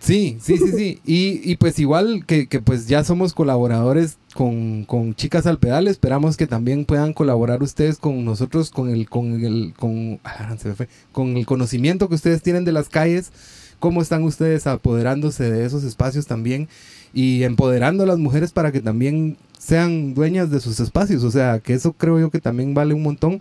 Sí, 0.00 0.38
sí, 0.40 0.56
sí, 0.56 0.72
sí. 0.76 1.00
Y, 1.04 1.50
y 1.50 1.56
pues 1.56 1.78
igual 1.78 2.24
que, 2.24 2.46
que 2.46 2.60
pues 2.60 2.86
ya 2.86 3.04
somos 3.04 3.34
colaboradores 3.34 4.16
con, 4.34 4.84
con 4.84 5.14
Chicas 5.14 5.46
al 5.46 5.58
Pedal, 5.58 5.88
esperamos 5.88 6.36
que 6.36 6.46
también 6.46 6.84
puedan 6.84 7.12
colaborar 7.12 7.62
ustedes 7.62 7.98
con 7.98 8.24
nosotros 8.24 8.70
con 8.70 8.90
el, 8.90 9.08
con 9.08 9.44
el, 9.44 9.74
con, 9.76 10.20
ah, 10.24 10.56
con 11.12 11.36
el 11.36 11.46
conocimiento 11.46 12.08
que 12.08 12.14
ustedes 12.14 12.42
tienen 12.42 12.64
de 12.64 12.72
las 12.72 12.88
calles, 12.88 13.32
cómo 13.80 14.00
están 14.00 14.22
ustedes 14.22 14.66
apoderándose 14.66 15.50
de 15.50 15.64
esos 15.64 15.84
espacios 15.84 16.26
también 16.26 16.68
y 17.12 17.42
empoderando 17.42 18.04
a 18.04 18.06
las 18.06 18.18
mujeres 18.18 18.52
para 18.52 18.72
que 18.72 18.80
también 18.80 19.36
sean 19.58 20.14
dueñas 20.14 20.50
de 20.50 20.60
sus 20.60 20.80
espacios. 20.80 21.24
O 21.24 21.30
sea, 21.30 21.60
que 21.60 21.74
eso 21.74 21.92
creo 21.92 22.18
yo 22.18 22.30
que 22.30 22.40
también 22.40 22.74
vale 22.74 22.94
un 22.94 23.02
montón. 23.02 23.40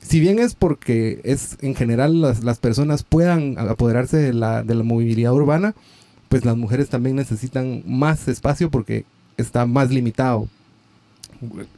Si 0.00 0.20
bien 0.20 0.38
es 0.38 0.54
porque 0.54 1.20
es 1.24 1.56
en 1.62 1.74
general 1.74 2.20
las, 2.20 2.44
las 2.44 2.58
personas 2.58 3.02
puedan 3.02 3.58
apoderarse 3.58 4.18
de 4.18 4.34
la, 4.34 4.62
de 4.62 4.74
la 4.74 4.82
movilidad 4.84 5.32
urbana, 5.32 5.74
pues 6.28 6.44
las 6.44 6.56
mujeres 6.56 6.88
también 6.88 7.16
necesitan 7.16 7.82
más 7.86 8.28
espacio 8.28 8.70
porque 8.70 9.04
está 9.36 9.66
más 9.66 9.90
limitado. 9.90 10.48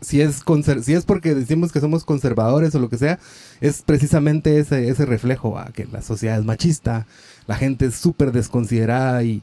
Si 0.01 0.21
es, 0.21 0.43
si 0.83 0.95
es 0.95 1.05
porque 1.05 1.35
decimos 1.35 1.73
que 1.73 1.81
somos 1.81 2.05
conservadores 2.05 2.75
o 2.75 2.79
lo 2.79 2.89
que 2.89 2.99
sea, 2.99 3.19
es 3.61 3.83
precisamente 3.83 4.59
ese, 4.59 4.89
ese 4.89 5.07
reflejo, 5.07 5.53
¿va? 5.53 5.71
que 5.73 5.87
la 5.87 6.03
sociedad 6.03 6.39
es 6.39 6.45
machista, 6.45 7.07
la 7.47 7.57
gente 7.57 7.87
es 7.87 7.95
súper 7.95 8.33
desconsiderada 8.33 9.23
y 9.25 9.43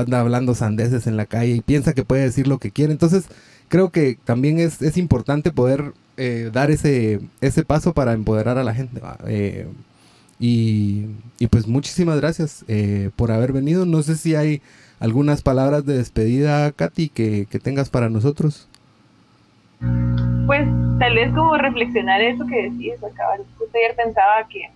anda 0.00 0.20
hablando 0.20 0.54
sandeces 0.54 1.06
en 1.06 1.16
la 1.16 1.26
calle 1.26 1.52
y 1.52 1.60
piensa 1.60 1.92
que 1.92 2.04
puede 2.04 2.22
decir 2.22 2.46
lo 2.46 2.58
que 2.58 2.70
quiere. 2.70 2.92
Entonces, 2.92 3.26
creo 3.68 3.90
que 3.90 4.18
también 4.24 4.58
es, 4.58 4.82
es 4.82 4.96
importante 4.96 5.50
poder 5.50 5.92
eh, 6.16 6.50
dar 6.52 6.70
ese, 6.70 7.20
ese 7.40 7.64
paso 7.64 7.92
para 7.94 8.12
empoderar 8.12 8.58
a 8.58 8.64
la 8.64 8.74
gente. 8.74 9.00
Eh, 9.26 9.66
y, 10.38 11.06
y 11.38 11.46
pues 11.46 11.66
muchísimas 11.66 12.20
gracias 12.20 12.64
eh, 12.68 13.10
por 13.16 13.30
haber 13.32 13.52
venido. 13.52 13.86
No 13.86 14.02
sé 14.02 14.16
si 14.16 14.34
hay 14.34 14.62
algunas 15.00 15.42
palabras 15.42 15.86
de 15.86 15.96
despedida, 15.96 16.72
Katy, 16.72 17.08
que, 17.08 17.46
que 17.50 17.58
tengas 17.58 17.90
para 17.90 18.08
nosotros. 18.08 18.68
Pues 20.46 20.68
tal 20.98 21.14
vez 21.14 21.32
como 21.34 21.56
reflexionar 21.56 22.20
eso 22.20 22.46
que 22.46 22.70
decís, 22.70 23.02
acá, 23.02 23.24
justo 23.58 23.76
ayer 23.76 23.96
pensaba 23.96 24.46
que 24.48 24.70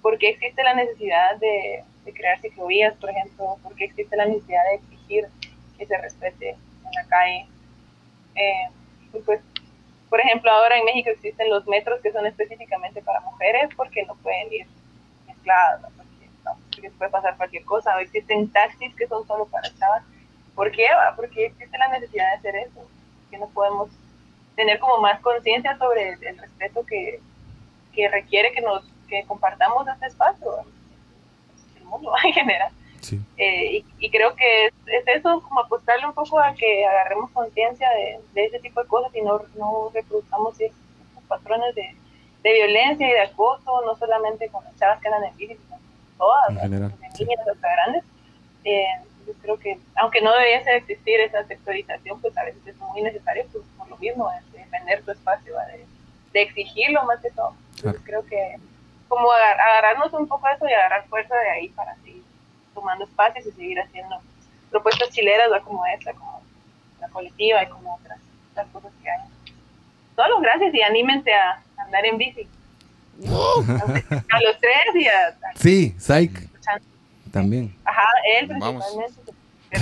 por 0.00 0.18
qué 0.18 0.30
existe 0.30 0.62
la 0.62 0.74
necesidad 0.74 1.38
de, 1.40 1.84
de 2.04 2.12
crear 2.12 2.40
ciclovías, 2.40 2.94
por 2.96 3.10
ejemplo, 3.10 3.58
por 3.62 3.74
qué 3.76 3.84
existe 3.84 4.16
la 4.16 4.26
necesidad 4.26 4.62
de 4.70 4.74
exigir 4.76 5.28
que 5.78 5.86
se 5.86 5.96
respete 5.98 6.50
en 6.50 6.92
la 6.94 7.04
calle. 7.08 7.46
Eh, 8.34 8.68
pues, 9.24 9.40
por 10.08 10.20
ejemplo, 10.20 10.50
ahora 10.50 10.78
en 10.78 10.84
México 10.84 11.10
existen 11.10 11.48
los 11.50 11.66
metros 11.66 12.00
que 12.00 12.12
son 12.12 12.26
específicamente 12.26 13.02
para 13.02 13.20
mujeres 13.20 13.70
porque 13.76 14.04
no 14.04 14.14
pueden 14.16 14.52
ir 14.52 14.66
mezcladas, 15.26 15.80
porque, 15.96 16.28
no, 16.44 16.58
porque 16.70 16.90
puede 16.90 17.10
pasar 17.10 17.36
cualquier 17.36 17.64
cosa, 17.64 17.96
o 17.96 17.98
existen 17.98 18.50
taxis 18.50 18.94
que 18.94 19.06
son 19.06 19.26
solo 19.26 19.46
para 19.46 19.72
chavas. 19.74 20.02
¿Por 20.54 20.70
qué? 20.70 20.86
Porque 21.16 21.46
existe 21.46 21.78
la 21.78 21.88
necesidad 21.88 22.28
de 22.30 22.36
hacer 22.36 22.56
eso, 22.56 22.86
que 23.30 23.38
no 23.38 23.48
podemos 23.48 23.90
tener 24.54 24.78
como 24.78 24.98
más 24.98 25.18
conciencia 25.20 25.78
sobre 25.78 26.10
el, 26.10 26.24
el 26.24 26.38
respeto 26.38 26.84
que, 26.84 27.20
que 27.94 28.08
requiere 28.08 28.52
que 28.52 28.60
nos 28.60 28.84
que 29.08 29.24
compartamos 29.26 29.86
este 29.88 30.06
espacio, 30.06 30.64
mundo 31.92 32.12
en 32.24 32.32
general. 32.32 32.72
Sí. 33.00 33.20
Eh, 33.36 33.78
y, 33.78 33.84
y 33.98 34.10
creo 34.10 34.34
que 34.36 34.66
es, 34.66 34.72
es 34.86 35.16
eso, 35.16 35.42
como 35.48 35.60
apostarle 35.60 36.06
un 36.06 36.14
poco 36.14 36.38
a 36.38 36.54
que 36.54 36.86
agarremos 36.86 37.30
conciencia 37.32 37.90
de, 37.90 38.20
de 38.32 38.44
ese 38.46 38.60
tipo 38.60 38.80
de 38.80 38.88
cosas 38.88 39.14
y 39.14 39.22
no, 39.22 39.40
no 39.56 39.90
reproduzcamos 39.92 40.60
estos 40.60 41.24
patrones 41.26 41.74
de, 41.74 41.94
de 42.42 42.52
violencia 42.52 43.08
y 43.08 43.12
de 43.12 43.20
acoso, 43.20 43.82
no 43.84 43.96
solamente 43.96 44.48
con 44.48 44.64
las 44.64 44.76
chavas 44.76 45.00
que 45.00 45.08
andan 45.08 45.24
en 45.24 45.36
bici, 45.36 45.56
sino 45.56 45.78
todas, 46.18 46.50
En 46.50 46.58
general, 46.58 46.92
desde 47.00 47.16
sí. 47.16 47.24
niñas 47.24 47.48
hasta 47.48 47.72
grandes. 47.72 48.04
Eh, 48.64 48.86
yo 49.26 49.32
creo 49.40 49.58
que, 49.58 49.78
aunque 49.96 50.20
no 50.20 50.34
debiese 50.36 50.76
existir 50.76 51.20
esa 51.20 51.44
sectorización, 51.44 52.20
pues 52.20 52.36
a 52.36 52.44
veces 52.44 52.66
es 52.66 52.76
muy 52.76 53.02
necesario, 53.02 53.44
pues 53.52 53.64
por 53.78 53.88
lo 53.88 53.96
mismo, 53.98 54.30
de 54.52 54.58
defender 54.58 55.02
tu 55.02 55.12
espacio, 55.12 55.54
¿va? 55.54 55.64
de, 55.66 55.86
exigirlo 56.34 57.04
más 57.04 57.20
que 57.20 57.30
todo. 57.30 57.54
Entonces 57.76 58.02
creo 58.04 58.24
que 58.24 58.56
como 59.12 59.30
agar- 59.30 59.60
agarrarnos 59.60 60.10
un 60.14 60.26
poco 60.26 60.46
de 60.48 60.54
eso 60.54 60.66
y 60.66 60.72
agarrar 60.72 61.06
fuerza 61.08 61.34
de 61.36 61.50
ahí 61.50 61.68
para 61.68 61.94
seguir 61.96 62.22
tomando 62.74 63.04
espacios 63.04 63.44
y 63.46 63.52
seguir 63.52 63.78
haciendo 63.78 64.16
propuestas 64.70 65.10
chileras 65.10 65.48
¿va? 65.52 65.60
como 65.60 65.84
esta, 65.84 66.14
como 66.14 66.40
la 66.98 67.08
colectiva 67.08 67.62
y 67.62 67.66
como 67.68 67.94
otras, 67.96 68.18
otras 68.52 68.66
cosas 68.72 68.90
que 69.02 69.10
hay. 69.10 69.20
Solo 70.16 70.40
gracias 70.40 70.72
y 70.72 70.80
anímense 70.80 71.30
a 71.34 71.60
andar 71.76 72.06
en 72.06 72.16
bici. 72.16 72.48
A 73.28 74.40
los 74.40 74.58
tres 74.60 74.94
y 74.94 75.06
a, 75.06 75.28
a- 75.28 75.56
Sí, 75.56 75.94
Psych, 75.98 76.48
también. 77.30 77.76
Ajá, 77.84 78.06
él 78.40 78.48
principalmente. 78.48 79.12
se 79.14 79.32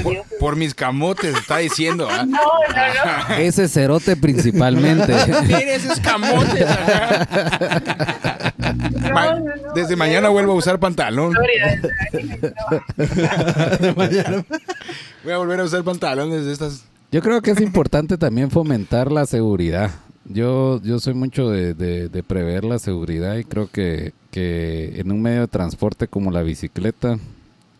perdió 0.02 0.22
Por, 0.24 0.38
por 0.38 0.56
mis 0.56 0.74
camotes, 0.74 1.36
está 1.36 1.58
diciendo. 1.58 2.08
¿ah? 2.10 2.24
No, 2.26 2.40
no, 2.40 3.28
no. 3.28 3.34
Ese 3.36 3.68
cerote 3.68 4.16
principalmente. 4.16 5.12
Mire 5.42 5.74
esos 5.76 6.00
camotes. 6.00 6.66
ajá. 8.78 9.12
Ma- 9.14 9.34
no, 9.34 9.44
no. 9.44 9.72
Desde 9.74 9.96
mañana 9.96 10.28
vuelvo 10.28 10.52
a 10.52 10.56
usar 10.56 10.78
pantalón. 10.78 11.34
Voy 15.24 15.32
a 15.32 15.38
volver 15.38 15.60
a 15.60 15.64
usar 15.64 15.84
pantalones 15.84 16.44
de 16.44 16.52
estas. 16.52 16.84
Yo 17.12 17.22
creo 17.22 17.42
que 17.42 17.50
es 17.50 17.60
importante 17.60 18.16
también 18.18 18.50
fomentar 18.50 19.10
la 19.10 19.26
seguridad 19.26 19.90
Yo, 20.26 20.80
yo 20.82 21.00
soy 21.00 21.14
mucho 21.14 21.50
de, 21.50 21.74
de- 21.74 22.08
de 22.08 22.22
prever 22.22 22.64
la 22.64 22.78
seguridad 22.78 23.36
y 23.36 23.44
creo 23.44 23.68
que, 23.68 24.12
que 24.30 25.00
en 25.00 25.10
un 25.10 25.20
medio 25.20 25.40
de 25.40 25.48
transporte 25.48 26.06
como 26.06 26.30
la 26.30 26.42
bicicleta 26.42 27.18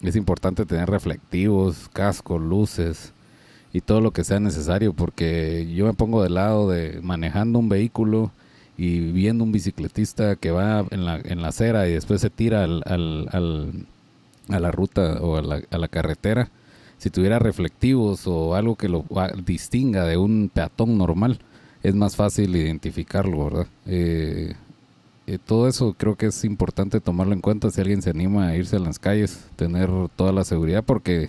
es 0.03 0.17
importante 0.17 0.65
tener 0.67 0.89
reflectivos, 0.91 1.89
cascos, 1.93 2.41
luces 2.41 3.13
y 3.73 3.83
todo 3.83 4.01
lo 4.01 4.11
que 4.11 4.25
sea 4.25 4.41
necesario 4.41 4.93
porque 4.95 5.73
yo 5.73 5.87
me 5.87 5.93
pongo 5.95 6.23
del 6.25 6.35
lado 6.35 6.69
de 6.69 6.99
manejando 7.03 7.59
un 7.61 7.69
vehículo 7.69 8.33
y 8.83 9.13
viendo 9.13 9.45
un 9.45 9.53
bicicletista 9.53 10.37
que 10.37 10.51
va 10.53 10.87
en 10.91 11.05
la, 11.05 11.21
en 11.23 11.43
la 11.43 11.49
acera 11.49 11.87
y 11.87 11.93
después 11.93 12.23
se 12.23 12.31
tira 12.31 12.65
al, 12.65 12.83
al- 12.87 13.29
al- 13.31 13.87
a 14.49 14.59
la 14.59 14.71
ruta 14.71 15.19
o 15.21 15.37
a 15.37 15.43
la, 15.43 15.61
a 15.71 15.77
la 15.77 15.89
carretera. 15.89 16.49
Si 16.97 17.11
tuviera 17.11 17.39
reflectivos 17.39 18.27
o 18.27 18.55
algo 18.55 18.77
que 18.77 18.89
lo 18.89 19.05
ah, 19.17 19.31
distinga 19.45 20.07
de 20.07 20.17
un 20.17 20.51
peatón 20.53 20.97
normal, 20.97 21.41
es 21.83 21.95
más 21.95 22.17
fácil 22.17 22.57
identificarlo, 22.57 23.45
¿verdad? 23.45 23.67
Eh, 23.87 24.55
eh, 25.27 25.39
todo 25.45 25.69
eso 25.69 25.95
creo 25.99 26.17
que 26.17 26.27
es 26.27 26.43
importante 26.45 27.01
tomarlo 27.01 27.35
en 27.35 27.43
cuenta 27.43 27.71
si 27.71 27.83
alguien 27.83 28.01
se 28.01 28.11
anima 28.11 28.49
a 28.49 28.57
irse 28.57 28.77
a 28.77 28.81
las 28.81 28.99
calles, 28.99 29.45
tener 29.57 29.91
toda 30.17 30.33
la 30.33 30.45
seguridad 30.45 30.85
porque 30.85 31.29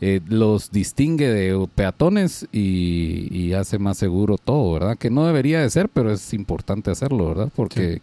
eh, 0.00 0.20
los 0.26 0.70
distingue 0.70 1.28
de 1.28 1.68
peatones 1.74 2.46
y, 2.52 3.28
y 3.30 3.54
hace 3.54 3.78
más 3.78 3.96
seguro 3.98 4.36
todo, 4.36 4.72
¿verdad? 4.72 4.96
Que 4.98 5.10
no 5.10 5.26
debería 5.26 5.60
de 5.60 5.70
ser, 5.70 5.88
pero 5.88 6.12
es 6.12 6.34
importante 6.34 6.90
hacerlo, 6.90 7.28
¿verdad? 7.28 7.48
Porque 7.54 8.02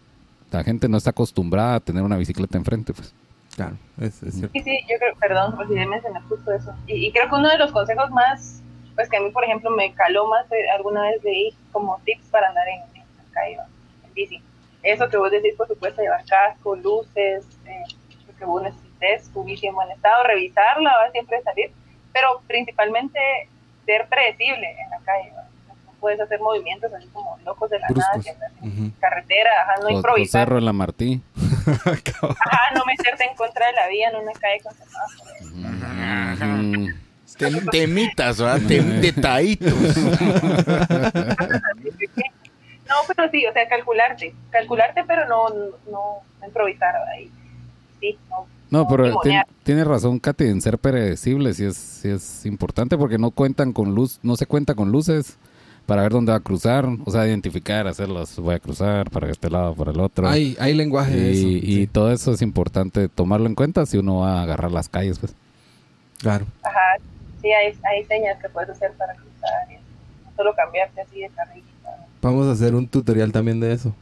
la 0.50 0.64
gente 0.64 0.88
no 0.88 0.96
está 0.96 1.10
acostumbrada 1.10 1.76
a 1.76 1.80
tener 1.80 2.02
una 2.02 2.16
bicicleta 2.16 2.58
enfrente, 2.58 2.92
pues. 2.92 3.14
Claro, 3.54 3.76
es, 4.00 4.20
es 4.24 4.34
cierto. 4.34 4.52
Sí, 4.52 4.62
sí, 4.64 4.80
yo 4.90 4.96
creo, 4.98 5.14
perdón, 5.20 5.54
olvidé 5.56 5.86
mencionar 5.86 6.22
justo 6.24 6.52
eso. 6.52 6.74
Y, 6.88 7.06
y 7.06 7.12
creo 7.12 7.28
que 7.28 7.36
uno 7.36 7.48
de 7.48 7.58
los 7.58 7.70
consejos 7.70 8.10
más, 8.10 8.60
pues 8.96 9.08
que 9.08 9.16
a 9.16 9.20
mí, 9.20 9.30
por 9.30 9.44
ejemplo, 9.44 9.70
me 9.70 9.92
caló 9.94 10.26
más 10.26 10.50
eh, 10.50 10.68
alguna 10.74 11.02
vez 11.02 11.22
leí 11.22 11.54
como 11.70 12.00
tips 12.04 12.26
para 12.30 12.48
andar 12.48 12.66
en, 12.68 12.80
en 13.00 13.06
la 13.16 13.24
calle, 13.32 13.56
¿va? 13.56 13.66
en 14.06 14.14
bici. 14.14 14.42
Eso 14.82 15.08
que 15.08 15.16
vos 15.16 15.30
decís, 15.30 15.54
por 15.56 15.68
supuesto, 15.68 16.02
llevar 16.02 16.24
casco, 16.24 16.74
luces, 16.74 17.46
eh, 17.66 17.84
lo 18.26 18.36
que 18.36 18.44
vos 18.44 18.62
necesites, 18.62 19.30
tu 19.32 19.44
bici 19.44 19.68
en 19.68 19.74
buen 19.74 19.90
estado, 19.92 20.24
revisarla, 20.24 20.90
va 20.90 21.10
siempre 21.12 21.40
salir, 21.42 21.70
pero 22.14 22.40
principalmente 22.46 23.18
ser 23.84 24.06
predecible 24.08 24.70
en 24.82 24.88
la 24.90 24.98
calle. 25.00 25.32
No 25.66 25.74
puedes 26.00 26.20
hacer 26.20 26.38
movimientos 26.40 26.90
así 26.94 27.06
como 27.08 27.36
locos 27.44 27.68
de 27.70 27.78
la 27.80 27.88
nada, 27.88 27.94
Bruscos. 28.12 28.22
siempre 28.22 28.46
en 28.62 28.68
Ujú. 28.86 28.92
carretera, 29.00 29.50
ajá, 29.62 29.74
no 29.80 29.86
O- 29.86 29.88
o 29.88 29.92
improvisar, 29.92 30.46
Cerro 30.46 30.58
en 30.58 30.64
la 30.64 30.72
Martí. 30.72 31.20
ajá, 31.66 32.70
no 32.74 32.84
meterte 32.86 33.24
en 33.24 33.34
contra 33.36 33.66
de 33.66 33.72
la 33.74 33.88
vía 33.88 34.08
en 34.10 34.16
una 34.16 34.32
calle 34.32 34.60
con 34.62 34.72
semáforos. 34.74 35.34
Tem- 37.36 37.68
temitas, 37.70 38.40
¿verdad? 38.40 38.60
Tem- 38.68 39.00
detallitos. 39.00 39.74
No, 42.86 42.96
pero 43.08 43.30
sí, 43.30 43.46
o 43.46 43.52
sea, 43.52 43.66
calcularte, 43.66 44.34
calcularte, 44.50 45.04
pero 45.04 45.26
no, 45.26 45.48
no 45.90 46.18
improvisar 46.46 46.94
ahí. 47.14 47.30
Sí, 47.98 48.18
no. 48.28 48.46
No, 48.74 48.88
pero 48.88 49.20
tiene 49.62 49.84
razón, 49.84 50.18
Katy, 50.18 50.44
en 50.44 50.60
ser 50.60 50.78
predecibles 50.78 51.56
sí 51.56 51.64
es, 51.64 51.76
sí 51.76 52.08
es 52.08 52.44
importante 52.44 52.98
porque 52.98 53.18
no 53.18 53.30
cuentan 53.30 53.72
con 53.72 53.94
luz, 53.94 54.18
no 54.22 54.36
se 54.36 54.46
cuenta 54.46 54.74
con 54.74 54.90
luces 54.90 55.38
para 55.86 56.02
ver 56.02 56.12
dónde 56.12 56.32
va 56.32 56.38
a 56.38 56.40
cruzar, 56.40 56.86
o 57.04 57.10
sea, 57.10 57.26
identificar, 57.26 57.86
hacerlas, 57.86 58.36
voy 58.38 58.54
a 58.54 58.58
cruzar 58.58 59.10
para 59.10 59.30
este 59.30 59.48
lado, 59.48 59.74
para 59.74 59.92
el 59.92 60.00
otro. 60.00 60.28
Hay, 60.28 60.56
hay 60.58 60.74
lenguaje 60.74 61.14
de 61.14 61.32
eso. 61.32 61.46
y, 61.46 61.56
y 61.56 61.60
sí, 61.60 61.86
todo 61.86 62.10
eso 62.10 62.32
es 62.32 62.42
importante 62.42 63.08
tomarlo 63.08 63.46
en 63.46 63.54
cuenta 63.54 63.86
si 63.86 63.98
uno 63.98 64.20
va 64.20 64.40
a 64.40 64.42
agarrar 64.42 64.72
las 64.72 64.88
calles, 64.88 65.18
pues. 65.18 65.34
claro. 66.18 66.46
Ajá, 66.62 66.96
sí, 67.42 67.52
hay, 67.52 67.66
hay 67.84 68.04
señas 68.06 68.38
que 68.42 68.48
puedes 68.48 68.70
hacer 68.70 68.92
para 68.94 69.14
cruzar, 69.14 69.50
solo 70.36 70.52
cambiarte 70.56 71.00
así 71.00 71.20
de 71.20 71.28
carril. 71.28 71.62
Vamos 72.22 72.46
a 72.48 72.52
hacer 72.52 72.74
un 72.74 72.88
tutorial 72.88 73.30
también 73.30 73.60
de 73.60 73.72
eso. 73.72 73.94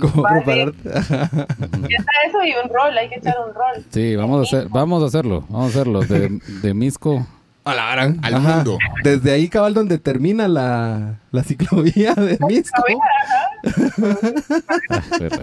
¿Cómo 0.00 0.22
Vale. 0.22 0.42
prepararte? 0.44 0.88
Ya 0.88 1.96
está 1.98 2.12
eso 2.28 2.44
y 2.44 2.52
un 2.62 2.68
rol, 2.72 2.96
hay 2.96 3.08
que 3.08 3.16
echar 3.16 3.34
un 3.46 3.54
rol. 3.54 3.84
Sí, 3.90 4.16
vamos 4.16 4.40
a 4.40 4.42
hacer, 4.56 4.68
vamos 4.70 5.02
a 5.02 5.06
hacerlo, 5.06 5.44
vamos 5.48 5.66
a 5.66 5.68
hacerlo 5.80 6.00
de, 6.02 6.40
de 6.62 6.74
Misco. 6.74 7.26
A 7.64 7.74
la 7.74 7.90
gran. 7.92 8.20
Al 8.22 8.34
Ajá. 8.34 8.54
mundo. 8.56 8.78
Desde 9.02 9.32
ahí, 9.32 9.48
cabal, 9.48 9.74
donde 9.74 9.98
termina 9.98 10.46
la, 10.46 11.18
la 11.32 11.42
ciclovía 11.42 12.14
de 12.14 12.38
Misco. 12.46 12.82
Pero, 15.18 15.36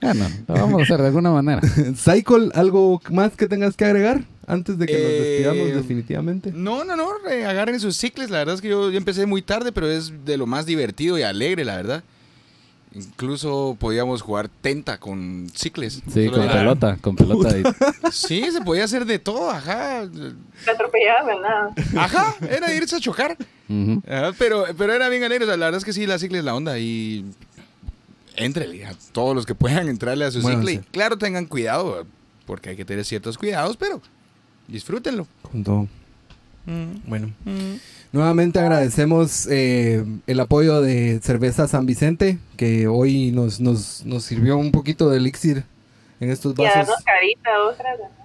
bueno, 0.00 0.28
lo 0.48 0.54
vamos 0.54 0.80
a 0.80 0.84
hacer 0.84 1.00
de 1.00 1.06
alguna 1.06 1.30
manera. 1.30 1.60
Cycle, 1.96 2.50
¿algo 2.54 3.00
más 3.10 3.32
que 3.36 3.46
tengas 3.48 3.76
que 3.76 3.84
agregar 3.84 4.22
antes 4.46 4.78
de 4.78 4.86
que 4.86 4.92
nos 4.92 5.02
Eh, 5.02 5.20
despidamos 5.42 5.74
definitivamente? 5.74 6.52
No, 6.54 6.84
no, 6.84 6.94
no, 6.96 7.08
agarren 7.48 7.80
sus 7.80 7.96
cicles. 7.96 8.30
La 8.30 8.38
verdad 8.38 8.54
es 8.56 8.60
que 8.60 8.68
yo, 8.68 8.90
yo 8.90 8.98
empecé 8.98 9.26
muy 9.26 9.42
tarde, 9.42 9.72
pero 9.72 9.90
es 9.90 10.12
de 10.24 10.36
lo 10.36 10.46
más 10.46 10.66
divertido 10.66 11.18
y 11.18 11.22
alegre, 11.22 11.64
la 11.64 11.76
verdad. 11.76 12.04
Incluso 12.94 13.76
podíamos 13.80 14.22
jugar 14.22 14.48
tenta 14.48 14.98
con 14.98 15.48
cicles. 15.54 16.00
Sí, 16.12 16.28
con 16.28 16.42
era- 16.42 16.52
pelota, 16.52 16.96
con 17.00 17.16
pelota. 17.16 17.56
y- 17.58 17.62
Sí, 18.12 18.50
se 18.52 18.60
podía 18.60 18.84
hacer 18.84 19.04
de 19.04 19.18
todo, 19.18 19.50
ajá. 19.50 20.08
Te 20.64 20.70
atropellabas 20.70 21.26
de 21.26 21.40
nada. 21.40 21.74
Ajá, 21.96 22.34
era 22.48 22.72
irse 22.72 22.96
a 22.96 23.00
chocar. 23.00 23.36
Ajá, 24.08 24.32
pero, 24.38 24.64
pero 24.78 24.92
era 24.92 25.08
bien 25.08 25.24
alegre. 25.24 25.44
o 25.44 25.48
sea, 25.48 25.56
la 25.56 25.66
verdad 25.66 25.78
es 25.78 25.84
que 25.84 25.92
sí, 25.92 26.06
la 26.06 26.18
cicle 26.18 26.38
es 26.38 26.44
la 26.44 26.54
onda. 26.54 26.78
Y 26.78 27.24
entrele 28.36 28.84
a 28.86 28.94
todos 29.12 29.34
los 29.34 29.46
que 29.46 29.54
puedan 29.54 29.88
entrarle 29.88 30.24
a 30.24 30.30
su 30.30 30.40
Muévanse. 30.40 30.70
cicle. 30.72 30.86
Claro, 30.92 31.18
tengan 31.18 31.46
cuidado, 31.46 32.06
porque 32.46 32.70
hay 32.70 32.76
que 32.76 32.84
tener 32.84 33.04
ciertos 33.04 33.38
cuidados, 33.38 33.76
pero 33.76 34.00
disfrútenlo. 34.68 35.26
Con 35.42 35.64
todo. 35.64 35.88
Bueno. 37.06 37.30
Nuevamente 38.12 38.58
agradecemos 38.60 39.46
eh, 39.50 40.04
el 40.26 40.40
apoyo 40.40 40.80
de 40.80 41.20
Cerveza 41.22 41.66
San 41.68 41.84
Vicente, 41.86 42.38
que 42.56 42.86
hoy 42.86 43.32
nos, 43.32 43.60
nos, 43.60 44.04
nos 44.06 44.24
sirvió 44.24 44.56
un 44.56 44.70
poquito 44.70 45.10
de 45.10 45.16
elixir 45.18 45.64
en 46.20 46.30
estos 46.30 46.54
vasos. 46.54 46.74
darnos 46.74 47.04
carita. 47.04 47.50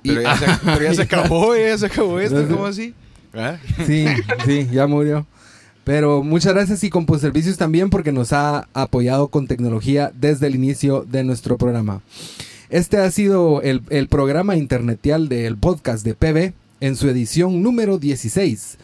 Y- 0.03 0.09
Pero 0.09 0.21
ya, 0.21 0.37
se, 0.37 0.45
pero 0.63 0.81
ya 0.83 0.93
se 0.93 1.01
acabó, 1.01 1.55
ya 1.57 1.77
se 1.77 1.85
acabó 1.87 2.19
esto, 2.19 2.47
¿cómo 2.47 2.65
así? 2.67 2.93
¿Ah? 3.33 3.57
Sí, 3.85 4.05
sí, 4.45 4.67
ya 4.71 4.87
murió. 4.87 5.25
Pero 5.83 6.21
muchas 6.21 6.53
gracias 6.53 6.83
y 6.83 6.89
Servicios 7.19 7.57
también 7.57 7.89
porque 7.89 8.11
nos 8.11 8.31
ha 8.31 8.67
apoyado 8.73 9.29
con 9.29 9.47
tecnología 9.47 10.11
desde 10.13 10.45
el 10.47 10.55
inicio 10.55 11.03
de 11.09 11.23
nuestro 11.23 11.57
programa. 11.57 12.01
Este 12.69 12.97
ha 12.97 13.09
sido 13.09 13.63
el, 13.63 13.81
el 13.89 14.07
programa 14.07 14.55
internetial 14.55 15.29
del 15.29 15.57
podcast 15.57 16.05
de 16.05 16.13
PB 16.13 16.53
en 16.81 16.95
su 16.95 17.07
edición 17.09 17.61
número 17.61 17.97
16. 17.97 18.77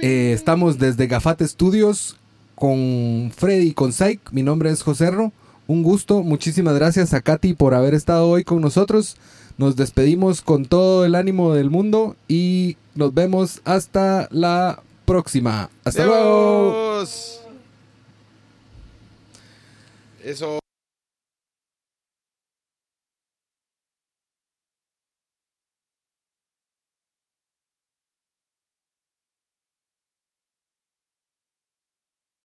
Eh, 0.00 0.32
estamos 0.34 0.78
desde 0.78 1.06
Gafate 1.06 1.46
Studios 1.46 2.16
con 2.54 3.32
Freddy 3.36 3.68
y 3.68 3.74
con 3.74 3.92
Saik. 3.92 4.32
Mi 4.32 4.42
nombre 4.42 4.70
es 4.70 4.82
Joserro. 4.82 5.32
Un 5.66 5.82
gusto. 5.82 6.22
Muchísimas 6.22 6.74
gracias 6.74 7.14
a 7.14 7.20
Katy 7.20 7.54
por 7.54 7.74
haber 7.74 7.94
estado 7.94 8.28
hoy 8.28 8.44
con 8.44 8.60
nosotros. 8.60 9.16
Nos 9.58 9.76
despedimos 9.76 10.40
con 10.40 10.64
todo 10.64 11.04
el 11.04 11.14
ánimo 11.14 11.54
del 11.54 11.70
mundo 11.70 12.16
y 12.28 12.76
nos 12.94 13.14
vemos 13.14 13.60
hasta 13.64 14.28
la 14.30 14.82
próxima. 15.04 15.70
Hasta 15.84 16.04
luego. 16.04 17.02
Eso. 20.24 20.58